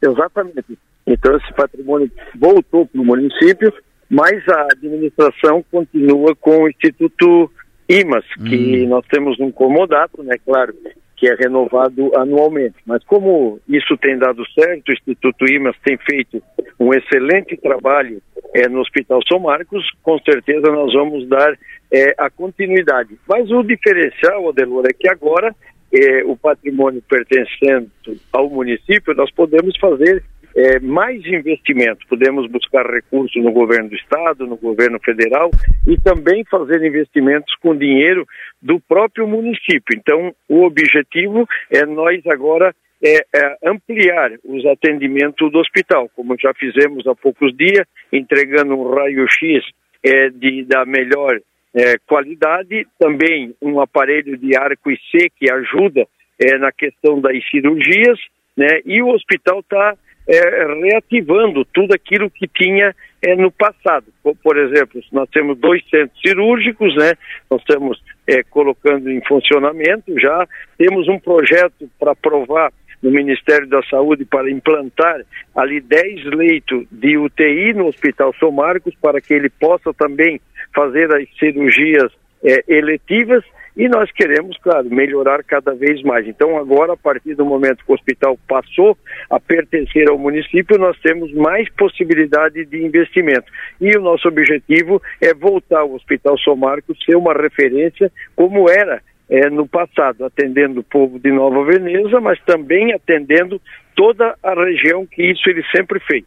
Exatamente. 0.00 0.78
Então 1.06 1.36
esse 1.36 1.52
patrimônio 1.54 2.10
voltou 2.38 2.86
para 2.86 3.00
o 3.00 3.04
município, 3.04 3.72
mas 4.08 4.46
a 4.48 4.68
administração 4.72 5.64
continua 5.70 6.34
com 6.36 6.62
o 6.62 6.68
Instituto 6.68 7.50
IMAS, 7.90 8.24
que 8.48 8.84
hum. 8.84 8.88
nós 8.88 9.04
temos 9.06 9.40
um 9.40 9.50
comodato, 9.50 10.22
né, 10.22 10.36
claro, 10.44 10.72
que 11.16 11.28
é 11.28 11.34
renovado 11.34 12.16
anualmente. 12.16 12.76
Mas 12.86 13.02
como 13.04 13.58
isso 13.68 13.96
tem 13.98 14.16
dado 14.16 14.42
certo, 14.52 14.88
o 14.88 14.92
Instituto 14.92 15.44
IMAS 15.50 15.76
tem 15.84 15.98
feito 15.98 16.42
um 16.78 16.94
excelente 16.94 17.56
trabalho 17.56 18.22
é, 18.54 18.68
no 18.68 18.80
Hospital 18.80 19.20
São 19.28 19.40
Marcos, 19.40 19.84
com 20.02 20.18
certeza 20.20 20.72
nós 20.72 20.92
vamos 20.92 21.28
dar 21.28 21.58
é, 21.92 22.14
a 22.16 22.30
continuidade. 22.30 23.18
Mas 23.28 23.50
o 23.50 23.62
diferencial, 23.62 24.48
Adelor, 24.48 24.84
é 24.88 24.92
que 24.92 25.08
agora 25.08 25.54
é, 25.92 26.24
o 26.24 26.36
patrimônio 26.36 27.02
pertencente 27.02 27.90
ao 28.32 28.48
município, 28.48 29.14
nós 29.14 29.30
podemos 29.32 29.76
fazer 29.78 30.22
é, 30.54 30.78
mais 30.80 31.24
investimento. 31.26 32.06
Podemos 32.08 32.50
buscar 32.50 32.86
recursos 32.86 33.42
no 33.42 33.52
governo 33.52 33.88
do 33.88 33.96
estado, 33.96 34.46
no 34.46 34.56
governo 34.56 34.98
federal 35.00 35.50
e 35.86 35.96
também 36.00 36.44
fazer 36.44 36.84
investimentos 36.84 37.54
com 37.56 37.76
dinheiro 37.76 38.26
do 38.60 38.80
próprio 38.80 39.26
município. 39.26 39.96
Então, 39.96 40.34
o 40.48 40.62
objetivo 40.64 41.46
é 41.70 41.84
nós 41.86 42.26
agora 42.26 42.74
é, 43.02 43.16
é, 43.34 43.56
ampliar 43.64 44.32
os 44.44 44.64
atendimentos 44.66 45.50
do 45.50 45.58
hospital, 45.58 46.10
como 46.14 46.36
já 46.38 46.52
fizemos 46.54 47.06
há 47.06 47.14
poucos 47.14 47.56
dias, 47.56 47.86
entregando 48.12 48.74
um 48.76 48.94
raio-x 48.94 49.64
é, 50.04 50.28
de, 50.30 50.64
da 50.64 50.84
melhor 50.84 51.40
é, 51.74 51.96
qualidade, 52.06 52.86
também 52.98 53.54
um 53.62 53.80
aparelho 53.80 54.36
de 54.36 54.56
arco 54.56 54.90
e 54.90 54.98
C 55.10 55.30
que 55.38 55.50
ajuda 55.50 56.06
é, 56.38 56.58
na 56.58 56.72
questão 56.72 57.20
das 57.20 57.36
cirurgias, 57.50 58.18
né? 58.56 58.80
E 58.84 59.00
o 59.02 59.08
hospital 59.08 59.60
está 59.60 59.96
é, 60.30 60.64
reativando 60.80 61.64
tudo 61.64 61.92
aquilo 61.92 62.30
que 62.30 62.46
tinha 62.46 62.94
é, 63.20 63.34
no 63.34 63.50
passado. 63.50 64.06
Por, 64.42 64.56
exemplo, 64.56 65.00
nós 65.10 65.28
temos 65.30 65.58
dois 65.58 65.82
centros 65.90 66.18
cirúrgicos, 66.24 66.94
né? 66.94 67.14
Nós 67.50 67.60
estamos 67.60 68.00
é, 68.28 68.44
colocando 68.44 69.10
em 69.10 69.20
funcionamento 69.26 70.18
já. 70.20 70.46
Temos 70.78 71.08
um 71.08 71.18
projeto 71.18 71.90
para 71.98 72.12
aprovar 72.12 72.72
no 73.02 73.10
Ministério 73.10 73.66
da 73.66 73.82
Saúde 73.84 74.24
para 74.24 74.48
implantar 74.48 75.20
ali 75.56 75.80
10 75.80 76.26
leitos 76.26 76.86
de 76.92 77.16
UTI 77.16 77.72
no 77.72 77.88
Hospital 77.88 78.32
São 78.38 78.52
Marcos 78.52 78.94
para 79.02 79.20
que 79.20 79.34
ele 79.34 79.50
possa 79.50 79.92
também 79.94 80.40
fazer 80.72 81.12
as 81.12 81.26
cirurgias 81.38 82.12
é, 82.44 82.62
eletivas 82.68 83.42
e 83.80 83.88
nós 83.88 84.12
queremos, 84.12 84.58
claro, 84.58 84.90
melhorar 84.90 85.42
cada 85.42 85.72
vez 85.72 86.02
mais. 86.02 86.28
Então, 86.28 86.58
agora, 86.58 86.92
a 86.92 86.96
partir 86.98 87.34
do 87.34 87.46
momento 87.46 87.82
que 87.82 87.90
o 87.90 87.94
hospital 87.94 88.38
passou 88.46 88.94
a 89.30 89.40
pertencer 89.40 90.06
ao 90.10 90.18
município, 90.18 90.76
nós 90.78 90.98
temos 91.00 91.32
mais 91.32 91.66
possibilidade 91.70 92.66
de 92.66 92.84
investimento. 92.84 93.50
E 93.80 93.96
o 93.96 94.02
nosso 94.02 94.28
objetivo 94.28 95.00
é 95.18 95.32
voltar 95.32 95.82
o 95.84 95.94
Hospital 95.94 96.38
São 96.40 96.54
Marcos 96.54 97.02
ser 97.06 97.16
uma 97.16 97.32
referência 97.32 98.12
como 98.36 98.68
era 98.68 99.00
é, 99.30 99.48
no 99.48 99.66
passado, 99.66 100.26
atendendo 100.26 100.80
o 100.80 100.84
povo 100.84 101.18
de 101.18 101.32
Nova 101.32 101.64
Veneza, 101.64 102.20
mas 102.20 102.38
também 102.44 102.92
atendendo 102.92 103.58
toda 103.96 104.36
a 104.42 104.62
região 104.62 105.06
que 105.06 105.22
isso 105.22 105.48
ele 105.48 105.64
sempre 105.74 105.98
fez. 106.00 106.24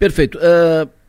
Perfeito. 0.00 0.36
Uh 0.36 0.99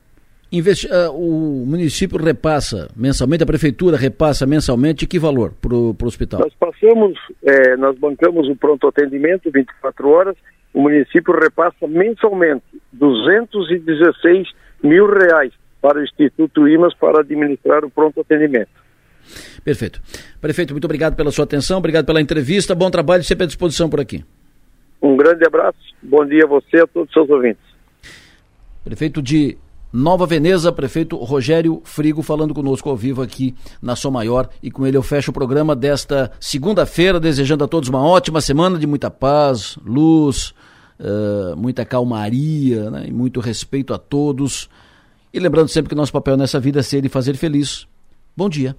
Investi 0.51 0.85
uh, 0.87 1.09
o 1.11 1.65
município 1.65 2.21
repassa 2.21 2.89
mensalmente, 2.93 3.41
a 3.41 3.45
prefeitura 3.45 3.95
repassa 3.95 4.45
mensalmente 4.45 5.07
que 5.07 5.17
valor 5.17 5.53
para 5.61 5.73
o 5.73 5.95
hospital? 6.03 6.41
Nós 6.41 6.53
passamos, 6.55 7.17
é, 7.41 7.77
nós 7.77 7.97
bancamos 7.97 8.49
o 8.49 8.55
pronto 8.55 8.85
atendimento 8.85 9.49
24 9.49 10.09
horas, 10.09 10.35
o 10.73 10.81
município 10.81 11.33
repassa 11.33 11.87
mensalmente 11.87 12.65
216 12.91 14.49
mil 14.83 15.07
reais 15.07 15.53
para 15.81 15.99
o 15.99 16.03
Instituto 16.03 16.67
IMAS 16.67 16.93
para 16.95 17.21
administrar 17.21 17.85
o 17.85 17.89
pronto 17.89 18.19
atendimento. 18.19 18.69
Perfeito. 19.63 20.01
Prefeito, 20.41 20.73
muito 20.73 20.85
obrigado 20.85 21.15
pela 21.15 21.31
sua 21.31 21.45
atenção, 21.45 21.77
obrigado 21.77 22.05
pela 22.05 22.19
entrevista, 22.19 22.75
bom 22.75 22.91
trabalho 22.91 23.23
sempre 23.23 23.45
à 23.45 23.47
disposição 23.47 23.89
por 23.89 24.01
aqui. 24.01 24.25
Um 25.01 25.15
grande 25.15 25.45
abraço, 25.45 25.79
bom 26.03 26.25
dia 26.25 26.43
a 26.43 26.47
você 26.47 26.77
e 26.77 26.81
a 26.81 26.87
todos 26.87 27.07
os 27.07 27.13
seus 27.13 27.29
ouvintes. 27.29 27.63
Prefeito 28.83 29.21
de 29.21 29.57
Nova 29.91 30.25
Veneza, 30.25 30.71
prefeito 30.71 31.17
Rogério 31.17 31.81
Frigo 31.83 32.21
falando 32.21 32.53
conosco 32.53 32.89
ao 32.89 32.95
vivo 32.95 33.21
aqui 33.21 33.53
na 33.81 33.95
Som 33.95 34.11
Maior 34.11 34.49
e 34.63 34.71
com 34.71 34.87
ele 34.87 34.95
eu 34.95 35.03
fecho 35.03 35.31
o 35.31 35.33
programa 35.33 35.75
desta 35.75 36.31
segunda-feira, 36.39 37.19
desejando 37.19 37.63
a 37.65 37.67
todos 37.67 37.89
uma 37.89 38.01
ótima 38.01 38.39
semana 38.39 38.79
de 38.79 38.87
muita 38.87 39.11
paz, 39.11 39.77
luz, 39.85 40.53
uh, 40.99 41.57
muita 41.57 41.83
calmaria 41.83 42.89
né, 42.89 43.05
e 43.07 43.11
muito 43.11 43.41
respeito 43.41 43.93
a 43.93 43.97
todos. 43.97 44.69
E 45.33 45.39
lembrando 45.39 45.67
sempre 45.67 45.89
que 45.89 45.95
nosso 45.95 46.13
papel 46.13 46.37
nessa 46.37 46.59
vida 46.59 46.79
é 46.79 46.83
ser 46.83 47.03
e 47.03 47.09
fazer 47.09 47.35
feliz. 47.35 47.85
Bom 48.35 48.47
dia. 48.47 48.75